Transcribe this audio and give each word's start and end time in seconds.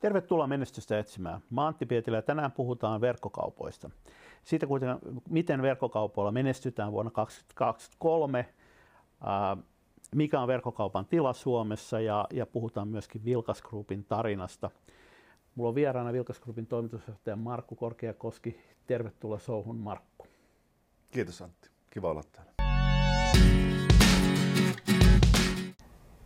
Tervetuloa 0.00 0.46
menestystä 0.46 0.98
etsimään. 0.98 1.40
Mä 1.50 1.66
Antti 1.66 1.86
Pietilä 1.86 2.16
ja 2.16 2.22
tänään 2.22 2.52
puhutaan 2.52 3.00
verkkokaupoista. 3.00 3.90
Siitä, 4.44 4.66
miten 5.28 5.62
verkkokaupoilla 5.62 6.32
menestytään 6.32 6.92
vuonna 6.92 7.10
2023, 7.10 8.48
mikä 10.14 10.40
on 10.40 10.48
verkkokaupan 10.48 11.06
tila 11.06 11.32
Suomessa 11.32 12.00
ja, 12.00 12.26
ja 12.32 12.46
puhutaan 12.46 12.88
myöskin 12.88 13.24
Vilkas 13.24 13.62
Groupin 13.62 14.04
tarinasta. 14.04 14.70
Mulla 15.54 15.68
on 15.68 15.74
vieraana 15.74 16.12
Vilkas 16.12 16.40
Groupin 16.40 16.66
toimitusjohtaja 16.66 17.36
Markku 17.36 17.76
Korkeakoski. 17.76 18.60
Tervetuloa 18.86 19.38
Souhun 19.38 19.76
Markku. 19.76 20.26
Kiitos 21.10 21.42
Antti. 21.42 21.70
Kiva 21.90 22.10
olla 22.10 22.22
täällä. 22.32 22.52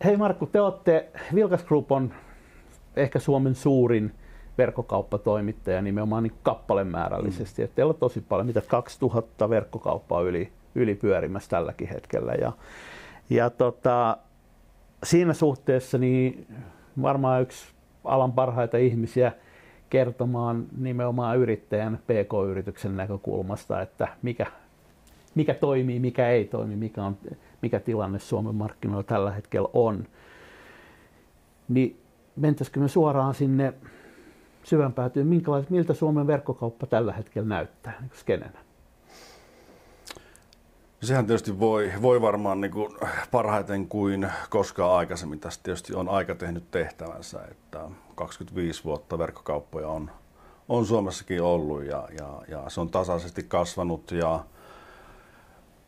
Hei 0.04 0.16
Markku, 0.16 0.46
te 0.46 0.60
olette, 0.60 1.10
Vilkas 1.34 1.64
Group 1.64 1.92
on 1.92 2.14
ehkä 3.00 3.18
Suomen 3.18 3.54
suurin 3.54 4.12
verkkokauppatoimittaja 4.58 5.82
nimenomaan 5.82 6.22
niin 6.22 6.34
kappalemäärällisesti. 6.42 7.62
Mm. 7.62 7.68
teillä 7.74 7.90
on 7.90 7.98
tosi 7.98 8.20
paljon, 8.20 8.46
mitä 8.46 8.60
2000 8.60 9.50
verkkokauppaa 9.50 10.22
yli, 10.22 10.52
yli 10.74 10.94
pyörimässä 10.94 11.50
tälläkin 11.50 11.88
hetkellä. 11.88 12.32
Ja, 12.32 12.52
ja 13.30 13.50
tota, 13.50 14.16
siinä 15.04 15.34
suhteessa 15.34 15.98
niin 15.98 16.46
varmaan 17.02 17.42
yksi 17.42 17.66
alan 18.04 18.32
parhaita 18.32 18.76
ihmisiä 18.76 19.32
kertomaan 19.90 20.66
nimenomaan 20.78 21.38
yrittäjän 21.38 21.98
PK-yrityksen 21.98 22.96
näkökulmasta, 22.96 23.82
että 23.82 24.08
mikä, 24.22 24.46
mikä 25.34 25.54
toimii, 25.54 26.00
mikä 26.00 26.28
ei 26.28 26.44
toimi, 26.44 26.76
mikä, 26.76 27.04
on, 27.04 27.16
mikä 27.62 27.80
tilanne 27.80 28.18
Suomen 28.18 28.54
markkinoilla 28.54 29.02
tällä 29.02 29.30
hetkellä 29.30 29.68
on. 29.72 30.04
Niin 31.68 31.99
mentäisikö 32.40 32.80
me 32.80 32.88
suoraan 32.88 33.34
sinne 33.34 33.74
syvän 34.64 34.92
päätyyn, 34.92 35.26
miltä 35.70 35.94
Suomen 35.94 36.26
verkkokauppa 36.26 36.86
tällä 36.86 37.12
hetkellä 37.12 37.48
näyttää 37.48 37.96
niin 38.00 38.10
skenenä? 38.14 38.58
Sehän 41.02 41.26
tietysti 41.26 41.60
voi, 41.60 41.92
voi 42.02 42.20
varmaan 42.20 42.60
niin 42.60 42.70
kuin 42.70 42.92
parhaiten 43.30 43.88
kuin 43.88 44.28
koskaan 44.50 44.96
aikaisemmin. 44.96 45.40
Tässä 45.40 45.60
tietysti 45.62 45.94
on 45.94 46.08
aika 46.08 46.34
tehnyt 46.34 46.70
tehtävänsä, 46.70 47.40
että 47.50 47.88
25 48.14 48.84
vuotta 48.84 49.18
verkkokauppoja 49.18 49.88
on, 49.88 50.10
on 50.68 50.86
Suomessakin 50.86 51.42
ollut 51.42 51.84
ja, 51.84 52.08
ja, 52.18 52.42
ja 52.48 52.64
se 52.70 52.80
on 52.80 52.90
tasaisesti 52.90 53.42
kasvanut 53.42 54.10
ja 54.10 54.44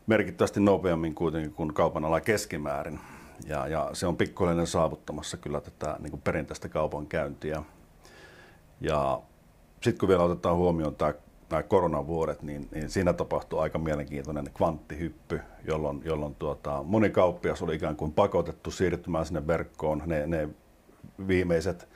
merkittävästi 0.07 0.59
nopeammin 0.59 1.15
kuitenkin 1.15 1.53
kuin 1.53 1.73
kaupan 1.73 2.05
ala 2.05 2.21
keskimäärin. 2.21 2.99
Ja, 3.47 3.67
ja 3.67 3.89
se 3.93 4.07
on 4.07 4.17
pikkuhiljaa 4.17 4.65
saavuttamassa 4.65 5.37
kyllä 5.37 5.61
tätä 5.61 5.95
niin 5.99 6.11
kuin 6.11 6.21
perinteistä 6.21 6.69
kaupankäyntiä. 6.69 7.63
Ja 8.81 9.21
sitten 9.81 9.99
kun 9.99 10.09
vielä 10.09 10.23
otetaan 10.23 10.55
huomioon 10.55 10.95
tämä 10.95 11.13
nämä 11.53 11.63
koronavuodet, 11.63 12.41
niin, 12.41 12.67
niin 12.71 12.89
siinä 12.89 13.13
tapahtui 13.13 13.59
aika 13.59 13.77
mielenkiintoinen 13.77 14.49
kvanttihyppy, 14.53 15.41
jolloin, 15.67 16.01
jolloin 16.05 16.35
tuota, 16.35 16.83
moni 16.83 17.09
kauppias 17.09 17.61
oli 17.61 17.75
ikään 17.75 17.95
kuin 17.95 18.11
pakotettu 18.11 18.71
siirtymään 18.71 19.25
sinne 19.25 19.47
verkkoon. 19.47 20.03
Ne, 20.05 20.27
ne 20.27 20.49
viimeiset 21.27 21.87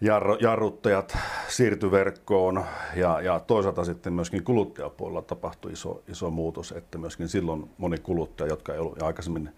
jarru, 0.00 0.36
jarruttajat 0.40 1.18
siirtyi 1.48 1.90
verkkoon 1.90 2.64
ja, 2.96 3.20
ja 3.20 3.40
toisaalta 3.40 3.84
sitten 3.84 4.12
myöskin 4.12 4.44
kuluttajapuolella 4.44 5.22
tapahtui 5.22 5.72
iso, 5.72 6.02
iso 6.08 6.30
muutos, 6.30 6.72
että 6.72 6.98
myöskin 6.98 7.28
silloin 7.28 7.70
moni 7.78 7.98
kuluttaja, 7.98 8.48
jotka 8.48 8.72
ei 8.72 8.78
ollut 8.78 9.02
aikaisemmin 9.02 9.50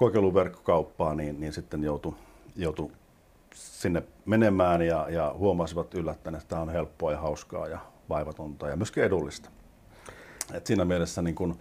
kokeillut 0.00 0.34
verkkokauppaa, 0.34 1.14
niin, 1.14 1.40
niin 1.40 1.52
sitten 1.52 1.82
joutui, 1.82 2.14
joutui 2.56 2.90
sinne 3.54 4.02
menemään 4.26 4.82
ja, 4.82 5.06
ja 5.10 5.34
huomasivat 5.38 5.94
yllättäen, 5.94 6.34
että 6.34 6.48
tämä 6.48 6.62
on 6.62 6.68
helppoa 6.68 7.12
ja 7.12 7.20
hauskaa 7.20 7.68
ja 7.68 7.78
vaivatonta 8.08 8.68
ja 8.68 8.76
myöskin 8.76 9.04
edullista. 9.04 9.50
Et 10.52 10.66
siinä 10.66 10.84
mielessä 10.84 11.22
niin 11.22 11.34
kun 11.34 11.56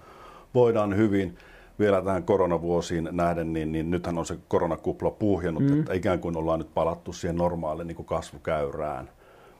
voidaan 0.53 0.97
hyvin 0.97 1.37
vielä 1.79 2.01
tähän 2.01 2.23
koronavuosiin 2.23 3.09
nähden, 3.11 3.53
niin, 3.53 3.71
niin 3.71 3.91
nythän 3.91 4.17
on 4.17 4.25
se 4.25 4.37
koronakupla 4.47 5.11
puhjennut, 5.11 5.63
mm. 5.63 5.79
että 5.79 5.93
ikään 5.93 6.19
kuin 6.19 6.37
ollaan 6.37 6.59
nyt 6.59 6.73
palattu 6.73 7.13
siihen 7.13 7.35
normaaliin 7.35 7.87
niin 7.87 8.05
kasvukäyrään, 8.05 9.09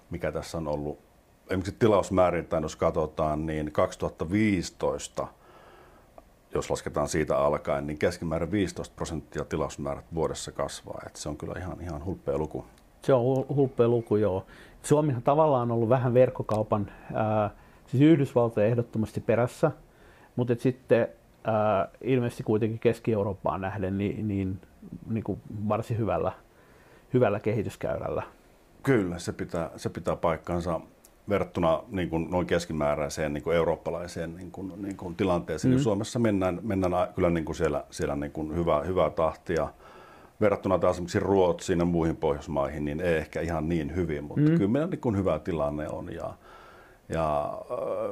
mikä 0.10 0.32
tässä 0.32 0.58
on 0.58 0.68
ollut. 0.68 1.00
Esimerkiksi 1.48 1.76
tilausmääriltään, 1.80 2.64
jos 2.64 2.76
katsotaan, 2.76 3.46
niin 3.46 3.72
2015 3.72 5.28
jos 6.54 6.70
lasketaan 6.70 7.08
siitä 7.08 7.38
alkaen, 7.38 7.88
niin 7.88 7.98
keskimäärin 7.98 8.52
15 8.52 8.96
prosenttia 8.96 9.46
tilausmäärät 9.46 10.06
vuodessa 10.14 10.52
kasvaa. 10.52 11.02
Että 11.08 11.20
se 11.20 11.30
on 11.30 11.38
kyllä 11.38 11.54
ihan, 11.58 11.82
ihan 11.82 12.06
hulppea 12.06 12.38
luku. 12.38 12.66
Se 13.02 13.14
on 13.14 13.46
hulppea 13.56 13.88
luku, 13.88 14.16
joo. 14.16 14.46
Suomihan 14.84 15.22
tavallaan 15.22 15.62
on 15.62 15.76
ollut 15.76 15.90
vähän 15.90 16.14
verkkokaupan, 16.14 16.92
ää, 17.14 17.50
siis 17.88 18.04
Yhdysvaltoja 18.04 18.68
ehdottomasti 18.68 19.22
perässä, 19.22 19.72
mutta 20.36 20.56
sitten 20.60 21.08
ää, 21.44 21.88
ilmeisesti 22.02 22.44
kuitenkin 22.44 22.80
Keski-Eurooppaan 22.80 23.62
nähden 23.62 23.98
niin, 23.98 24.28
niin, 24.28 24.62
niin 25.10 25.24
kuin 25.24 25.42
varsin 25.70 25.98
hyvällä, 25.98 26.32
hyvällä 27.14 27.40
kehityskäyrällä. 27.40 28.24
Kyllä, 28.84 29.20
se 29.20 29.34
pitää, 29.34 29.70
se 29.76 29.90
pitää 29.90 30.16
paikkansa 30.16 30.82
verrattuna 31.30 31.84
niin 31.92 32.10
kuin 32.10 32.32
noin 32.32 32.48
keskimääräiseen 32.48 33.34
niin 33.34 33.44
kuin 33.44 33.56
eurooppalaiseen 33.56 34.36
niin 34.36 34.52
kuin, 34.52 34.74
niin 34.76 34.98
kuin 34.98 35.16
tilanteeseen. 35.16 35.74
Mm. 35.74 35.80
Suomessa 35.80 36.20
mennään, 36.20 36.60
mennään 36.64 36.94
kyllä 37.16 37.30
niin 37.30 37.46
kuin 37.46 37.56
siellä, 37.56 37.84
siellä 37.90 38.16
niin 38.16 38.32
kuin 38.32 38.56
hyvää, 38.56 38.82
hyvää 38.82 39.10
tahtia 39.10 39.70
verrattuna 40.42 40.80
taas 40.80 40.96
esimerkiksi 40.96 41.20
Ruotsiin 41.20 41.80
ja 41.80 41.86
muihin 41.86 42.18
Pohjoismaihin, 42.18 42.86
niin 42.86 43.02
ei 43.02 43.18
ehkä 43.18 43.42
ihan 43.42 43.70
niin 43.70 43.96
hyvin, 43.96 44.24
mutta 44.24 44.50
mm. 44.50 44.58
kyllä 44.58 44.72
meillä 44.72 44.88
niin 44.88 45.02
kuin 45.02 45.18
hyvä 45.18 45.40
tilanne 45.40 45.90
on. 45.90 46.14
Ja, 46.14 46.34
ja 47.10 47.54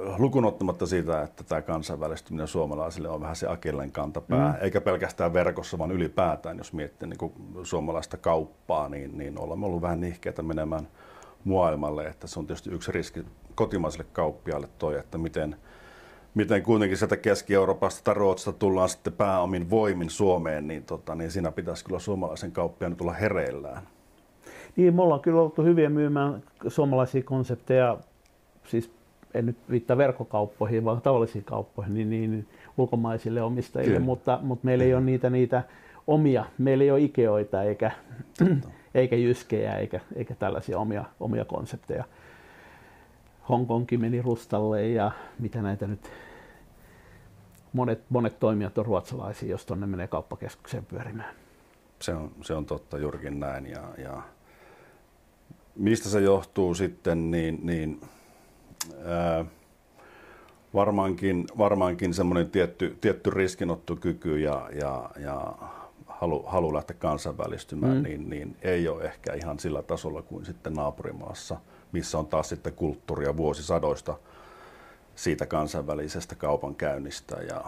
äh, 0.10 0.20
lukun 0.20 0.46
ottamatta 0.46 0.86
siitä, 0.86 1.22
että 1.22 1.44
tämä 1.44 1.62
kansainvälistyminen 1.62 2.48
suomalaisille 2.48 3.10
on 3.10 3.22
vähän 3.22 3.36
se 3.36 3.48
akilleen 3.48 3.92
kantapää, 3.92 4.52
mm. 4.52 4.58
eikä 4.62 4.82
pelkästään 4.82 5.34
verkossa, 5.34 5.78
vaan 5.78 5.92
ylipäätään, 5.92 6.58
jos 6.58 6.74
miettii 6.74 7.10
niin 7.10 7.18
kuin 7.18 7.34
suomalaista 7.64 8.18
kauppaa, 8.18 8.90
niin, 8.90 9.18
niin 9.18 9.40
olemme 9.40 9.66
olleet 9.66 9.82
vähän 9.82 10.02
nihkeitä 10.02 10.42
menemään 10.42 10.88
maailmalle, 11.48 12.08
että 12.08 12.28
se 12.28 12.40
on 12.40 12.48
tietysti 12.48 12.70
yksi 12.70 12.92
riski 12.92 13.24
kotimaiselle 13.56 14.06
kauppiaille 14.14 14.68
toi, 14.78 14.98
että 15.00 15.18
miten, 15.18 15.56
miten 16.36 16.64
kuitenkin 16.64 16.98
sieltä 16.98 17.18
Keski-Euroopasta 17.18 18.04
tai 18.04 18.14
Ruotsista 18.14 18.54
tullaan 18.54 18.90
sitten 18.90 19.14
pääomin 19.14 19.70
voimin 19.70 20.10
Suomeen, 20.10 20.68
niin, 20.68 20.84
tota, 20.84 21.16
niin 21.16 21.32
siinä 21.32 21.52
pitäisi 21.52 21.86
kyllä 21.86 22.00
suomalaisen 22.00 22.52
kauppiaan 22.52 22.96
tulla 22.96 23.14
hereillään. 23.14 23.84
Niin, 24.76 24.96
me 24.96 25.02
ollaan 25.02 25.22
kyllä 25.22 25.42
oltu 25.42 25.64
hyviä 25.64 25.90
myymään 25.90 26.44
suomalaisia 26.68 27.24
konsepteja, 27.24 27.98
siis 28.66 28.92
en 29.34 29.46
nyt 29.46 29.58
viittaa 29.70 29.98
verkkokauppoihin, 29.98 30.86
vaan 30.86 31.02
tavallisiin 31.02 31.44
kauppoihin, 31.44 31.94
niin, 31.94 32.10
niin 32.10 32.48
ulkomaisille 32.78 33.42
omistajille, 33.42 33.94
kyllä. 33.94 34.06
mutta, 34.06 34.40
mutta 34.42 34.66
meillä 34.66 34.84
ei 34.84 34.94
ole 34.94 35.04
niitä, 35.04 35.30
niitä 35.30 35.64
omia, 36.08 36.46
meillä 36.58 36.84
ei 36.84 36.92
ole 36.92 37.02
Ikeoita 37.02 37.64
eikä, 37.64 37.92
eikä 38.96 39.16
jyskejä 39.16 39.76
eikä, 39.76 40.00
eikä 40.16 40.36
tällaisia 40.36 40.80
omia, 40.80 41.06
omia 41.20 41.46
konsepteja. 41.46 42.04
Hongkongkin 43.50 44.02
meni 44.02 44.22
rustalle 44.22 44.88
ja 44.88 45.12
mitä 45.40 45.62
näitä 45.62 45.88
nyt 45.88 46.12
monet, 47.74 48.04
monet 48.10 48.40
toimijat 48.40 48.78
on 48.78 48.86
ruotsalaisia, 48.86 49.50
jos 49.50 49.66
tuonne 49.66 49.88
menee 49.88 50.08
kauppakeskukseen 50.08 50.86
pyörimään. 50.86 51.36
Se 52.02 52.14
on, 52.14 52.32
se 52.42 52.54
on 52.54 52.66
totta 52.66 52.98
juurikin 52.98 53.40
näin. 53.40 53.66
Ja, 53.66 53.84
ja 53.98 54.22
mistä 55.76 56.10
se 56.10 56.20
johtuu 56.20 56.74
sitten, 56.74 57.32
niin, 57.32 57.60
niin 57.64 58.02
ää, 59.06 59.46
varmaankin, 60.74 61.46
varmaankin 61.58 62.14
semmoinen 62.14 62.52
tietty, 62.52 62.98
tietty 63.02 63.30
riskinottokyky 63.30 64.40
ja, 64.40 64.70
ja, 64.74 65.10
ja 65.20 65.54
halu, 66.22 66.44
halu 66.48 66.74
lähteä 66.74 66.96
kansainvälistymään, 67.00 67.98
mm. 67.98 68.04
niin, 68.04 68.30
niin 68.30 68.58
ei 68.62 68.88
ole 68.88 69.04
ehkä 69.04 69.34
ihan 69.34 69.60
sillä 69.60 69.82
tasolla 69.82 70.22
kuin 70.22 70.46
sitten 70.46 70.74
naapurimaassa, 70.74 71.58
missä 71.92 72.18
on 72.20 72.28
taas 72.28 72.50
sitten 72.50 72.74
kulttuuria 72.74 73.38
vuosisadoista 73.38 74.18
siitä 75.16 75.46
kansainvälisestä 75.46 76.36
kaupankäynnistä 76.36 77.36
ja, 77.36 77.62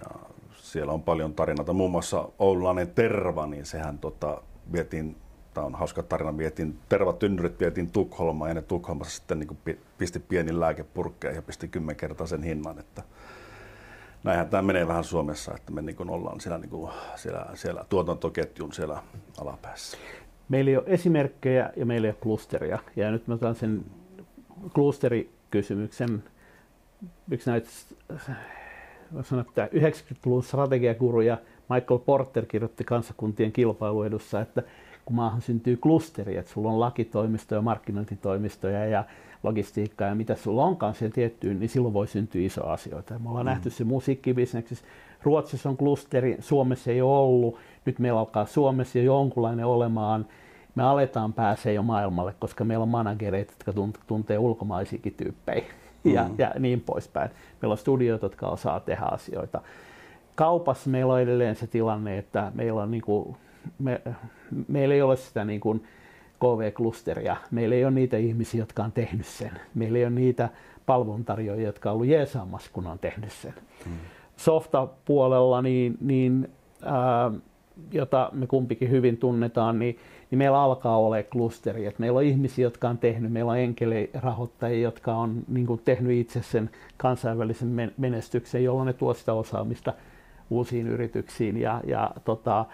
ja 0.00 0.10
siellä 0.56 0.92
on 0.92 1.02
paljon 1.02 1.34
tarinoita. 1.34 1.72
Muun 1.72 1.90
muassa 1.90 2.28
Oululainen 2.38 2.90
terva, 2.90 3.46
niin 3.46 3.66
sehän 3.66 3.98
tota, 3.98 4.42
vietiin, 4.72 5.16
tämä 5.54 5.66
on 5.66 5.74
hauska 5.74 6.02
tarina, 6.02 6.38
vietiin, 6.38 6.78
tervatynnyrit 6.88 7.60
vietiin 7.60 7.90
Tukholmaan 7.90 8.50
ja 8.50 8.54
ne 8.54 8.62
Tukholmassa 8.62 9.16
sitten 9.16 9.38
niin 9.38 9.78
pisti 9.98 10.18
pieni 10.18 10.60
lääkepurkkeja 10.60 11.34
ja 11.34 11.42
pisti 11.42 11.68
kymmenkertaisen 11.68 12.42
hinnan, 12.42 12.78
että 12.78 13.02
näinhän 14.24 14.48
tämä 14.48 14.62
menee 14.62 14.88
vähän 14.88 15.04
Suomessa, 15.04 15.54
että 15.54 15.72
me 15.72 15.82
niin 15.82 16.10
ollaan 16.10 16.40
siellä, 16.40 16.58
niin 16.58 16.70
kuin, 16.70 16.92
siellä, 17.16 17.46
siellä 17.54 17.84
tuotantoketjun 17.88 18.72
siellä 18.72 19.02
alapäässä. 19.40 19.96
Meillä 20.48 20.70
ei 20.70 20.76
ole 20.76 20.84
esimerkkejä 20.86 21.72
ja 21.76 21.86
meillä 21.86 22.06
ei 22.06 22.10
ole 22.10 22.18
klusteria. 22.22 22.78
Ja 22.96 23.10
nyt 23.10 23.26
mä 23.26 23.34
otan 23.34 23.54
sen 23.54 23.84
klusterikysymyksen. 24.74 26.24
Yksi 27.30 27.50
näitä 27.50 27.68
sanoa, 29.22 29.44
että 29.48 29.66
90-luvun 29.66 30.42
strategiakuruja 30.42 31.38
Michael 31.68 31.98
Porter 31.98 32.46
kirjoitti 32.46 32.84
kansakuntien 32.84 33.52
kilpailuedussa, 33.52 34.40
että 34.40 34.62
kun 35.04 35.16
maahan 35.16 35.42
syntyy 35.42 35.76
klusteri, 35.76 36.36
että 36.36 36.52
sulla 36.52 36.70
on 36.70 36.80
lakitoimistoja, 36.80 37.62
markkinointitoimistoja 37.62 38.86
ja 38.86 39.04
logistiikkaa 39.46 40.08
ja 40.08 40.14
mitä 40.14 40.34
sulla 40.34 40.64
onkaan 40.64 40.94
siihen 40.94 41.12
tiettyyn, 41.12 41.60
niin 41.60 41.68
silloin 41.68 41.94
voi 41.94 42.06
syntyä 42.06 42.42
iso 42.42 42.66
asioita. 42.66 43.18
Me 43.18 43.28
ollaan 43.28 43.46
mm. 43.46 43.50
nähty 43.50 43.70
se 43.70 43.84
musiikkibisneksissä. 43.84 44.84
Ruotsissa 45.22 45.68
on 45.68 45.76
klusteri, 45.76 46.36
Suomessa 46.40 46.90
ei 46.90 47.02
ole 47.02 47.18
ollut. 47.18 47.58
Nyt 47.84 47.98
meillä 47.98 48.20
alkaa 48.20 48.46
Suomessa 48.46 48.98
jo 48.98 49.04
jonkunlainen 49.04 49.66
olemaan. 49.66 50.26
Me 50.74 50.82
aletaan 50.82 51.32
pääsee 51.32 51.72
jo 51.72 51.82
maailmalle, 51.82 52.34
koska 52.38 52.64
meillä 52.64 52.82
on 52.82 52.88
managereita, 52.88 53.52
jotka 53.52 53.82
tuntee 54.06 54.38
ulkomaisiakin 54.38 55.14
tyyppejä 55.14 55.64
ja, 56.14 56.22
mm. 56.22 56.34
ja 56.38 56.52
niin 56.58 56.80
poispäin. 56.80 57.30
Meillä 57.62 57.72
on 57.72 57.78
studioita, 57.78 58.24
jotka 58.24 58.48
osaa 58.48 58.80
tehdä 58.80 59.04
asioita. 59.04 59.60
Kaupassa 60.34 60.90
meillä 60.90 61.12
on 61.12 61.20
edelleen 61.20 61.56
se 61.56 61.66
tilanne, 61.66 62.18
että 62.18 62.52
meillä, 62.54 62.82
on 62.82 62.90
niin 62.90 63.02
kuin, 63.02 63.36
me, 63.78 64.00
meillä 64.68 64.94
ei 64.94 65.02
ole 65.02 65.16
sitä 65.16 65.44
niin 65.44 65.60
kuin 65.60 65.84
KV-klusteria. 66.40 67.36
Meillä 67.50 67.74
ei 67.74 67.84
ole 67.84 67.94
niitä 67.94 68.16
ihmisiä, 68.16 68.60
jotka 68.60 68.84
on 68.84 68.92
tehnyt 68.92 69.26
sen. 69.26 69.50
Meillä 69.74 69.98
ei 69.98 70.04
ole 70.04 70.10
niitä 70.10 70.48
palveluntarjoajia, 70.86 71.66
jotka 71.66 71.90
on 71.90 71.94
ollut 71.94 72.06
jeesaamassa, 72.06 72.70
kun 72.72 72.86
on 72.86 72.98
tehnyt 72.98 73.32
sen. 73.32 73.54
Mm. 73.86 73.92
Softa-puolella, 74.36 75.62
niin, 75.62 75.98
niin 76.00 76.48
ää, 76.82 77.32
jota 77.92 78.30
me 78.32 78.46
kumpikin 78.46 78.90
hyvin 78.90 79.16
tunnetaan, 79.16 79.78
niin, 79.78 79.98
niin 80.30 80.38
meillä 80.38 80.62
alkaa 80.62 80.98
olla 80.98 81.22
klusteri. 81.22 81.86
Et 81.86 81.98
meillä 81.98 82.16
on 82.16 82.24
ihmisiä, 82.24 82.62
jotka 82.62 82.88
on 82.88 82.98
tehnyt, 82.98 83.32
meillä 83.32 83.52
on 83.52 83.58
enkelirahoittajia, 83.58 84.82
jotka 84.82 85.14
on 85.14 85.42
niin 85.48 85.66
kuin, 85.66 85.80
tehnyt 85.84 86.12
itse 86.12 86.42
sen 86.42 86.70
kansainvälisen 86.96 87.92
menestyksen, 87.96 88.64
jolloin 88.64 88.86
ne 88.86 88.92
tuo 88.92 89.14
sitä 89.14 89.32
osaamista 89.32 89.92
uusiin 90.50 90.88
yrityksiin. 90.88 91.56
Ja, 91.56 91.80
ja 91.86 92.10
tota, 92.24 92.64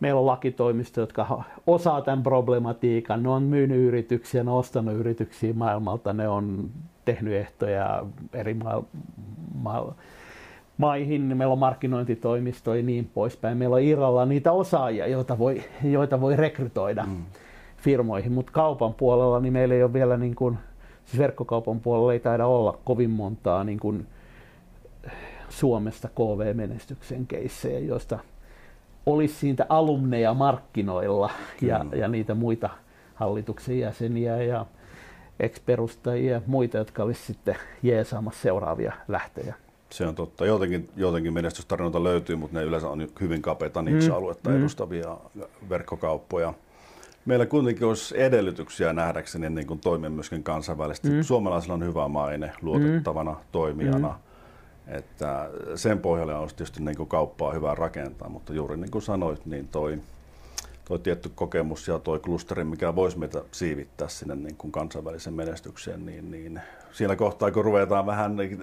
meillä 0.00 0.20
on 0.20 0.26
lakitoimisto, 0.26 1.00
jotka 1.00 1.44
osaa 1.66 2.02
tämän 2.02 2.22
problematiikan. 2.22 3.22
Ne 3.22 3.28
on 3.28 3.42
myynyt 3.42 3.78
yrityksiä, 3.78 4.44
ne 4.44 4.50
on 4.50 4.58
ostanut 4.58 4.94
yrityksiä 4.94 5.52
maailmalta, 5.52 6.12
ne 6.12 6.28
on 6.28 6.70
tehnyt 7.04 7.34
ehtoja 7.34 8.06
eri 8.32 8.54
ma- 8.54 8.84
ma- 9.54 9.94
maihin, 10.78 11.36
meillä 11.36 11.52
on 11.52 11.58
markkinointitoimistoja 11.58 12.80
ja 12.80 12.86
niin 12.86 13.10
poispäin. 13.14 13.58
Meillä 13.58 13.74
on 13.74 13.82
Iralla 13.82 14.26
niitä 14.26 14.52
osaajia, 14.52 15.06
joita 15.06 15.38
voi, 15.38 15.62
joita 15.84 16.20
voi 16.20 16.36
rekrytoida 16.36 17.04
mm. 17.04 17.22
firmoihin, 17.76 18.32
mutta 18.32 18.52
kaupan 18.52 18.94
puolella 18.94 19.40
niin 19.40 19.52
meillä 19.52 19.74
ei 19.74 19.82
ole 19.82 19.92
vielä, 19.92 20.16
niin 20.16 20.34
kuin, 20.34 20.58
siis 21.04 21.18
verkkokaupan 21.18 21.80
puolella 21.80 22.12
ei 22.12 22.20
taida 22.20 22.46
olla 22.46 22.78
kovin 22.84 23.10
montaa 23.10 23.64
niin 23.64 23.80
kuin 23.80 24.06
Suomesta 25.48 26.08
KV-menestyksen 26.08 27.26
keissejä, 27.26 27.78
joista 27.78 28.18
olisi 29.06 29.34
siitä 29.34 29.66
alumneja 29.68 30.34
markkinoilla 30.34 31.30
ja, 31.62 31.84
ja 31.96 32.08
niitä 32.08 32.34
muita 32.34 32.70
hallituksen 33.14 33.78
jäseniä 33.78 34.42
ja 34.42 34.66
ex-perustajia 35.40 36.32
ja 36.32 36.42
muita, 36.46 36.78
jotka 36.78 37.02
olisi 37.02 37.26
sitten 37.26 37.56
jeesaamassa 37.82 38.42
seuraavia 38.42 38.92
lähtejä. 39.08 39.54
Se 39.90 40.06
on 40.06 40.14
totta. 40.14 40.46
Jotenkin, 40.46 40.88
jotenkin 40.96 41.32
menestystarinoita 41.32 42.04
löytyy, 42.04 42.36
mutta 42.36 42.58
ne 42.58 42.64
yleensä 42.64 42.88
on 42.88 43.08
hyvin 43.20 43.42
kapeita 43.42 43.82
niche-aluetta 43.82 44.50
mm. 44.50 44.56
edustavia 44.56 45.16
verkkokauppoja. 45.68 46.54
Meillä 47.24 47.46
kuitenkin 47.46 47.86
olisi 47.86 48.22
edellytyksiä 48.22 48.92
nähdäkseni 48.92 49.50
niin 49.50 49.66
kuin 49.66 49.80
toimia 49.80 50.10
myöskin 50.10 50.42
kansainvälisesti. 50.42 51.10
Mm. 51.10 51.22
Suomalaisilla 51.22 51.74
on 51.74 51.84
hyvä 51.84 52.08
maine 52.08 52.52
luotettavana 52.62 53.30
mm. 53.30 53.38
toimijana. 53.52 54.08
Mm. 54.08 54.29
Että 54.90 55.50
sen 55.74 55.98
pohjalle 55.98 56.34
olisi 56.34 56.56
tietysti 56.56 56.82
niin 56.82 56.96
kuin 56.96 57.08
kauppaa 57.08 57.52
hyvä 57.52 57.74
rakentaa, 57.74 58.28
mutta 58.28 58.52
juuri 58.52 58.76
niin 58.76 58.90
kuin 58.90 59.02
sanoit, 59.02 59.46
niin 59.46 59.68
toi, 59.68 59.98
toi 60.84 60.98
tietty 60.98 61.30
kokemus 61.34 61.88
ja 61.88 61.98
toi 61.98 62.18
klusteri, 62.18 62.64
mikä 62.64 62.96
voisi 62.96 63.18
meitä 63.18 63.44
siivittää 63.52 64.08
sinne 64.08 64.34
niin 64.34 64.56
kuin 64.56 64.72
kansainvälisen 64.72 65.34
menestykseen, 65.34 66.06
niin, 66.06 66.30
niin 66.30 66.60
siinä 66.92 67.16
kohtaa 67.16 67.50
kun 67.50 67.64
ruvetaan 67.64 68.06
vähän 68.06 68.36
niin, 68.36 68.58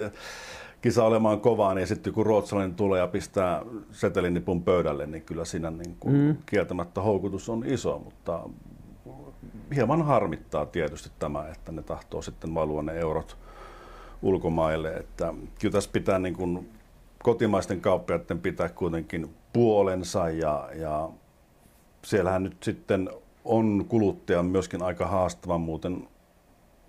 kisa 0.81 1.03
olemaan 1.03 1.39
kovaa, 1.39 1.73
niin 1.73 1.87
sitten 1.87 2.13
kun 2.13 2.25
ruotsalainen 2.25 2.75
tulee 2.75 2.99
ja 2.99 3.07
pistää 3.07 3.61
setelinipun 3.91 4.63
pöydälle, 4.63 5.05
niin 5.05 5.23
kyllä 5.23 5.45
siinä 5.45 5.71
niin 5.71 5.95
kuin 5.99 6.15
mm. 6.15 6.37
kieltämättä 6.45 7.01
houkutus 7.01 7.49
on 7.49 7.63
iso, 7.65 7.99
mutta 7.99 8.49
hieman 9.75 10.01
harmittaa 10.01 10.65
tietysti 10.65 11.11
tämä, 11.19 11.47
että 11.47 11.71
ne 11.71 11.81
tahtoo 11.81 12.21
sitten 12.21 12.55
valua 12.55 12.83
ne 12.83 12.93
eurot 12.93 13.37
ulkomaille. 14.21 14.93
Että 14.93 15.33
kyllä 15.59 15.71
tässä 15.71 15.89
pitää 15.93 16.19
niin 16.19 16.35
kuin 16.35 16.69
kotimaisten 17.23 17.81
kauppiaiden 17.81 18.39
pitää 18.39 18.69
kuitenkin 18.69 19.35
puolensa 19.53 20.29
ja, 20.29 20.69
ja 20.75 21.09
siellähän 22.05 22.43
nyt 22.43 22.63
sitten 22.63 23.09
on 23.45 23.85
kuluttaja 23.89 24.43
myöskin 24.43 24.83
aika 24.83 25.07
haastava 25.07 25.57
muuten 25.57 26.07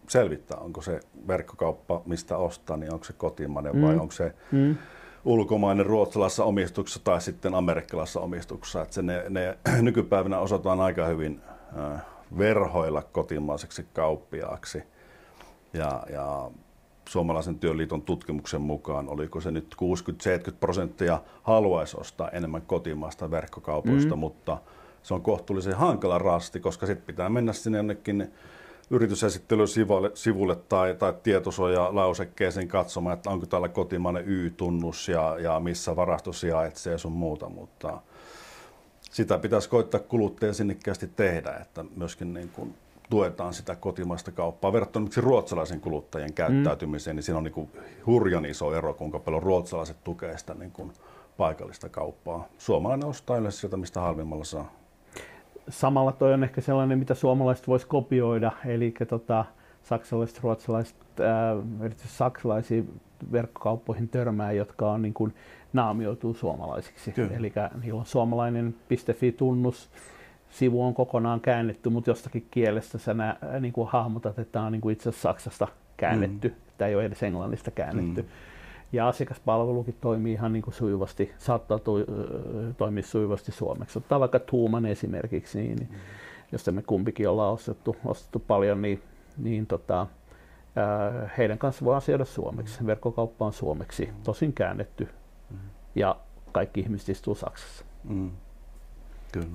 selvittää, 0.08 0.58
onko 0.58 0.82
se 0.82 1.00
verkkokauppa, 1.28 2.02
mistä 2.06 2.36
ostaa, 2.36 2.76
niin 2.76 2.92
onko 2.92 3.04
se 3.04 3.12
kotimainen 3.12 3.76
mm. 3.76 3.82
vai 3.82 3.96
onko 3.96 4.12
se 4.12 4.34
mm. 4.52 4.76
ulkomainen 5.24 5.86
ruotsalaisessa 5.86 6.44
omistuksessa 6.44 7.04
tai 7.04 7.20
sitten 7.20 7.54
amerikkalaisessa 7.54 8.20
omistuksessa. 8.20 8.82
Että 8.82 8.94
se 8.94 9.02
ne, 9.02 9.24
ne 9.28 9.58
nykypäivänä 9.82 10.38
osataan 10.38 10.80
aika 10.80 11.06
hyvin 11.06 11.40
äh, 11.78 12.02
verhoilla 12.38 13.02
kotimaiseksi 13.02 13.86
kauppiaaksi. 13.92 14.82
Ja, 15.72 16.02
ja 16.12 16.50
Suomalaisen 17.08 17.58
työliiton 17.58 18.02
tutkimuksen 18.02 18.60
mukaan, 18.60 19.08
oliko 19.08 19.40
se 19.40 19.50
nyt 19.50 19.76
60-70 20.50 20.52
prosenttia 20.60 21.20
haluaisi 21.42 21.96
ostaa 22.00 22.30
enemmän 22.30 22.62
kotimaista 22.62 23.30
verkkokaupoista, 23.30 24.14
mm. 24.14 24.18
mutta 24.18 24.58
se 25.02 25.14
on 25.14 25.22
kohtuullisen 25.22 25.76
hankala 25.76 26.18
rasti, 26.18 26.60
koska 26.60 26.86
sitten 26.86 27.06
pitää 27.06 27.28
mennä 27.28 27.52
sinne 27.52 27.78
jonnekin 27.78 28.32
yritysesittelyn 28.90 29.68
sivulle 30.14 30.56
tai, 30.56 30.94
tai 30.94 31.14
tietosuojalausekkeeseen 31.22 32.68
katsomaan, 32.68 33.16
että 33.16 33.30
onko 33.30 33.46
täällä 33.46 33.68
kotimainen 33.68 34.24
Y-tunnus 34.26 35.08
ja, 35.08 35.38
ja 35.38 35.60
missä 35.60 35.96
varasto 35.96 36.32
sijaitsee 36.32 36.92
ja 36.92 36.98
sun 36.98 37.12
muuta, 37.12 37.48
mutta 37.48 38.00
sitä 39.10 39.38
pitäisi 39.38 39.68
koittaa 39.68 40.00
kuluttajan 40.00 40.54
sinnikkäästi 40.54 41.06
tehdä, 41.16 41.52
että 41.52 41.84
myöskin 41.96 42.34
niin 42.34 42.48
kuin 42.48 42.74
tuetaan 43.10 43.54
sitä 43.54 43.76
kotimaista 43.76 44.32
kauppaa. 44.32 44.72
Verrattuna 44.72 45.04
miksi 45.04 45.20
ruotsalaisen 45.20 45.80
kuluttajien 45.80 46.32
käyttäytymiseen, 46.32 47.14
mm. 47.14 47.16
niin 47.16 47.22
siinä 47.24 47.38
on 47.38 47.44
niin 47.44 47.54
kuin 47.54 47.70
hurjan 48.06 48.44
iso 48.44 48.74
ero, 48.74 48.94
kuinka 48.94 49.18
paljon 49.18 49.42
ruotsalaiset 49.42 50.04
tukee 50.04 50.38
sitä 50.38 50.54
niin 50.54 50.72
kuin 50.72 50.92
paikallista 51.36 51.88
kauppaa. 51.88 52.48
Suomalainen 52.58 53.08
ostaa 53.08 53.36
yleensä 53.36 53.60
sieltä, 53.60 53.76
mistä 53.76 54.00
halvimmalla 54.00 54.44
saa 54.44 54.78
samalla 55.68 56.12
toi 56.12 56.34
on 56.34 56.44
ehkä 56.44 56.60
sellainen, 56.60 56.98
mitä 56.98 57.14
suomalaiset 57.14 57.68
vois 57.68 57.86
kopioida, 57.86 58.52
eli 58.66 58.94
tota, 59.08 59.44
saksalaiset, 59.82 60.40
ruotsalaiset, 60.42 60.96
äh, 61.20 61.84
erityisesti 61.84 62.16
saksalaisiin 62.16 63.00
verkkokauppoihin 63.32 64.08
törmää, 64.08 64.52
jotka 64.52 64.90
on 64.90 65.02
niin 65.02 65.14
kuin 65.14 65.34
naamioituu 65.72 66.34
suomalaisiksi. 66.34 67.14
Eli 67.36 67.52
niillä 67.82 68.00
on 68.00 68.06
suomalainen 68.06 68.76
.fi-tunnus, 69.14 69.90
sivu 70.50 70.84
on 70.84 70.94
kokonaan 70.94 71.40
käännetty, 71.40 71.90
mutta 71.90 72.10
jostakin 72.10 72.46
kielestä 72.50 72.98
sä 72.98 73.14
nä, 73.14 73.36
niin 73.60 73.72
kuin 73.72 73.88
hahmotat, 73.88 74.38
että 74.38 74.52
tämä 74.52 74.66
on 74.66 74.72
niin 74.72 74.80
kuin 74.80 74.92
itse 74.92 75.08
asiassa 75.08 75.28
Saksasta 75.28 75.68
käännetty, 75.96 76.48
mm. 76.48 76.54
tämä 76.78 76.88
ei 76.88 76.94
ole 76.94 77.04
edes 77.04 77.22
englannista 77.22 77.70
käännetty. 77.70 78.22
Mm 78.22 78.28
ja 78.92 79.08
asiakaspalvelukin 79.08 79.96
toimii 80.00 80.32
ihan 80.32 80.52
niin 80.52 80.62
kuin 80.62 80.74
sujuvasti, 80.74 81.32
saattaa 81.38 81.78
to, 81.78 81.92
toimia 82.76 83.02
sujuvasti 83.02 83.52
suomeksi. 83.52 83.98
Ottaa 83.98 84.20
vaikka 84.20 84.38
Tuuman 84.38 84.86
esimerkiksi, 84.86 85.58
niin, 85.58 85.78
mm. 85.78 85.96
josta 86.52 86.72
me 86.72 86.82
kumpikin 86.82 87.28
ollaan 87.28 87.52
ostettu, 87.52 87.96
ostettu 88.04 88.38
paljon, 88.38 88.82
niin, 88.82 89.02
niin 89.36 89.66
tota, 89.66 90.06
ää, 90.76 91.30
heidän 91.38 91.58
kanssa 91.58 91.84
voi 91.84 91.96
asioida 91.96 92.24
suomeksi. 92.24 92.80
Mm. 92.80 92.86
Verkkokauppa 92.86 93.46
on 93.46 93.52
suomeksi, 93.52 94.06
mm. 94.06 94.22
tosin 94.22 94.52
käännetty. 94.52 95.08
Mm. 95.50 95.58
Ja 95.94 96.16
kaikki 96.52 96.80
ihmiset 96.80 97.08
istuu 97.08 97.34
Saksassa. 97.34 97.84
Mm. 98.04 98.30
Kyllä. 99.32 99.46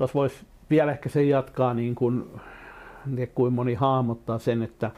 Tuossa 0.00 0.18
voisi 0.18 0.46
vielä 0.70 0.92
ehkä 0.92 1.08
sen 1.08 1.28
jatkaa, 1.28 1.74
niin 1.74 1.94
kuin, 1.94 2.40
niin 3.06 3.30
kuin 3.34 3.52
moni 3.52 3.74
hahmottaa 3.74 4.38
sen, 4.38 4.62
että 4.62 4.90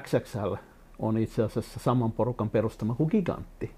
XXL 0.00 0.54
on 0.98 1.18
itse 1.18 1.42
asiassa 1.42 1.80
saman 1.80 2.12
porukan 2.12 2.50
perustama 2.50 2.94
kuin 2.94 3.08
gigantti. 3.10 3.70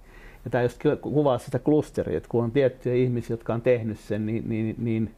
Ja 0.44 0.50
tämä 0.50 0.62
just 0.62 0.80
kuvaa 1.00 1.38
sitä 1.38 1.58
klusteria, 1.58 2.16
että 2.16 2.28
kun 2.28 2.44
on 2.44 2.50
tiettyjä 2.50 2.94
ihmisiä, 2.94 3.34
jotka 3.34 3.54
on 3.54 3.62
tehnyt 3.62 3.98
sen, 3.98 4.26
niin, 4.26 4.48
niin, 4.48 4.74
niin 4.78 5.14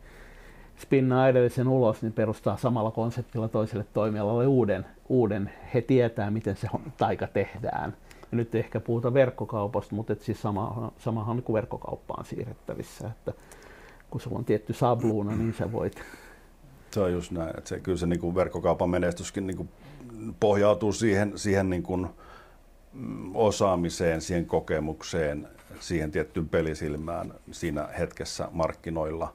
spinnaa 0.77 1.29
edellisen 1.29 1.69
ulos, 1.69 2.03
niin 2.03 2.13
perustaa 2.13 2.57
samalla 2.57 2.91
konseptilla 2.91 3.49
toiselle 3.49 3.87
toimialalle 3.95 4.47
uuden, 4.47 4.87
uuden. 5.09 5.51
He 5.75 5.81
tietää, 5.81 6.31
miten 6.31 6.57
se 6.57 6.69
taika 6.97 7.27
tehdään. 7.27 7.97
Ja 8.33 8.37
nyt 8.37 8.55
ei 8.55 8.59
ehkä 8.59 8.81
puhuta 8.81 9.15
verkkokaupasta, 9.15 9.95
mutta 9.95 10.13
et 10.13 10.21
siis 10.21 10.43
sama, 10.43 10.93
samahan 10.99 11.43
kuin 11.43 11.55
verkkokauppaan 11.55 12.25
siirrettävissä. 12.25 13.09
Että 13.09 13.33
kun 14.17 14.21
sulla 14.21 14.39
on 14.39 14.45
tietty 14.45 14.73
sabluuna, 14.73 15.37
niin 15.37 15.55
sä 15.55 15.73
voit... 15.73 16.03
Se 16.91 17.01
on 17.01 17.13
just 17.13 17.31
näin, 17.31 17.59
että 17.59 17.69
se, 17.69 17.81
kyllä 17.81 17.99
se 17.99 18.07
niin 18.07 18.21
kuin 18.21 18.35
verkkokaupan 18.35 18.91
menestyskin 18.91 19.47
niin 19.47 19.57
kuin 19.57 19.69
pohjautuu 20.41 20.93
siihen, 20.93 21.33
siihen 21.39 21.71
niin 21.71 21.83
kuin 21.83 22.07
mm, 22.93 23.37
osaamiseen, 23.37 24.21
siihen 24.21 24.47
kokemukseen, 24.47 25.49
siihen 25.81 26.11
tiettyyn 26.11 26.49
pelisilmään 26.49 27.35
siinä 27.51 27.89
hetkessä 27.99 28.49
markkinoilla. 28.53 29.35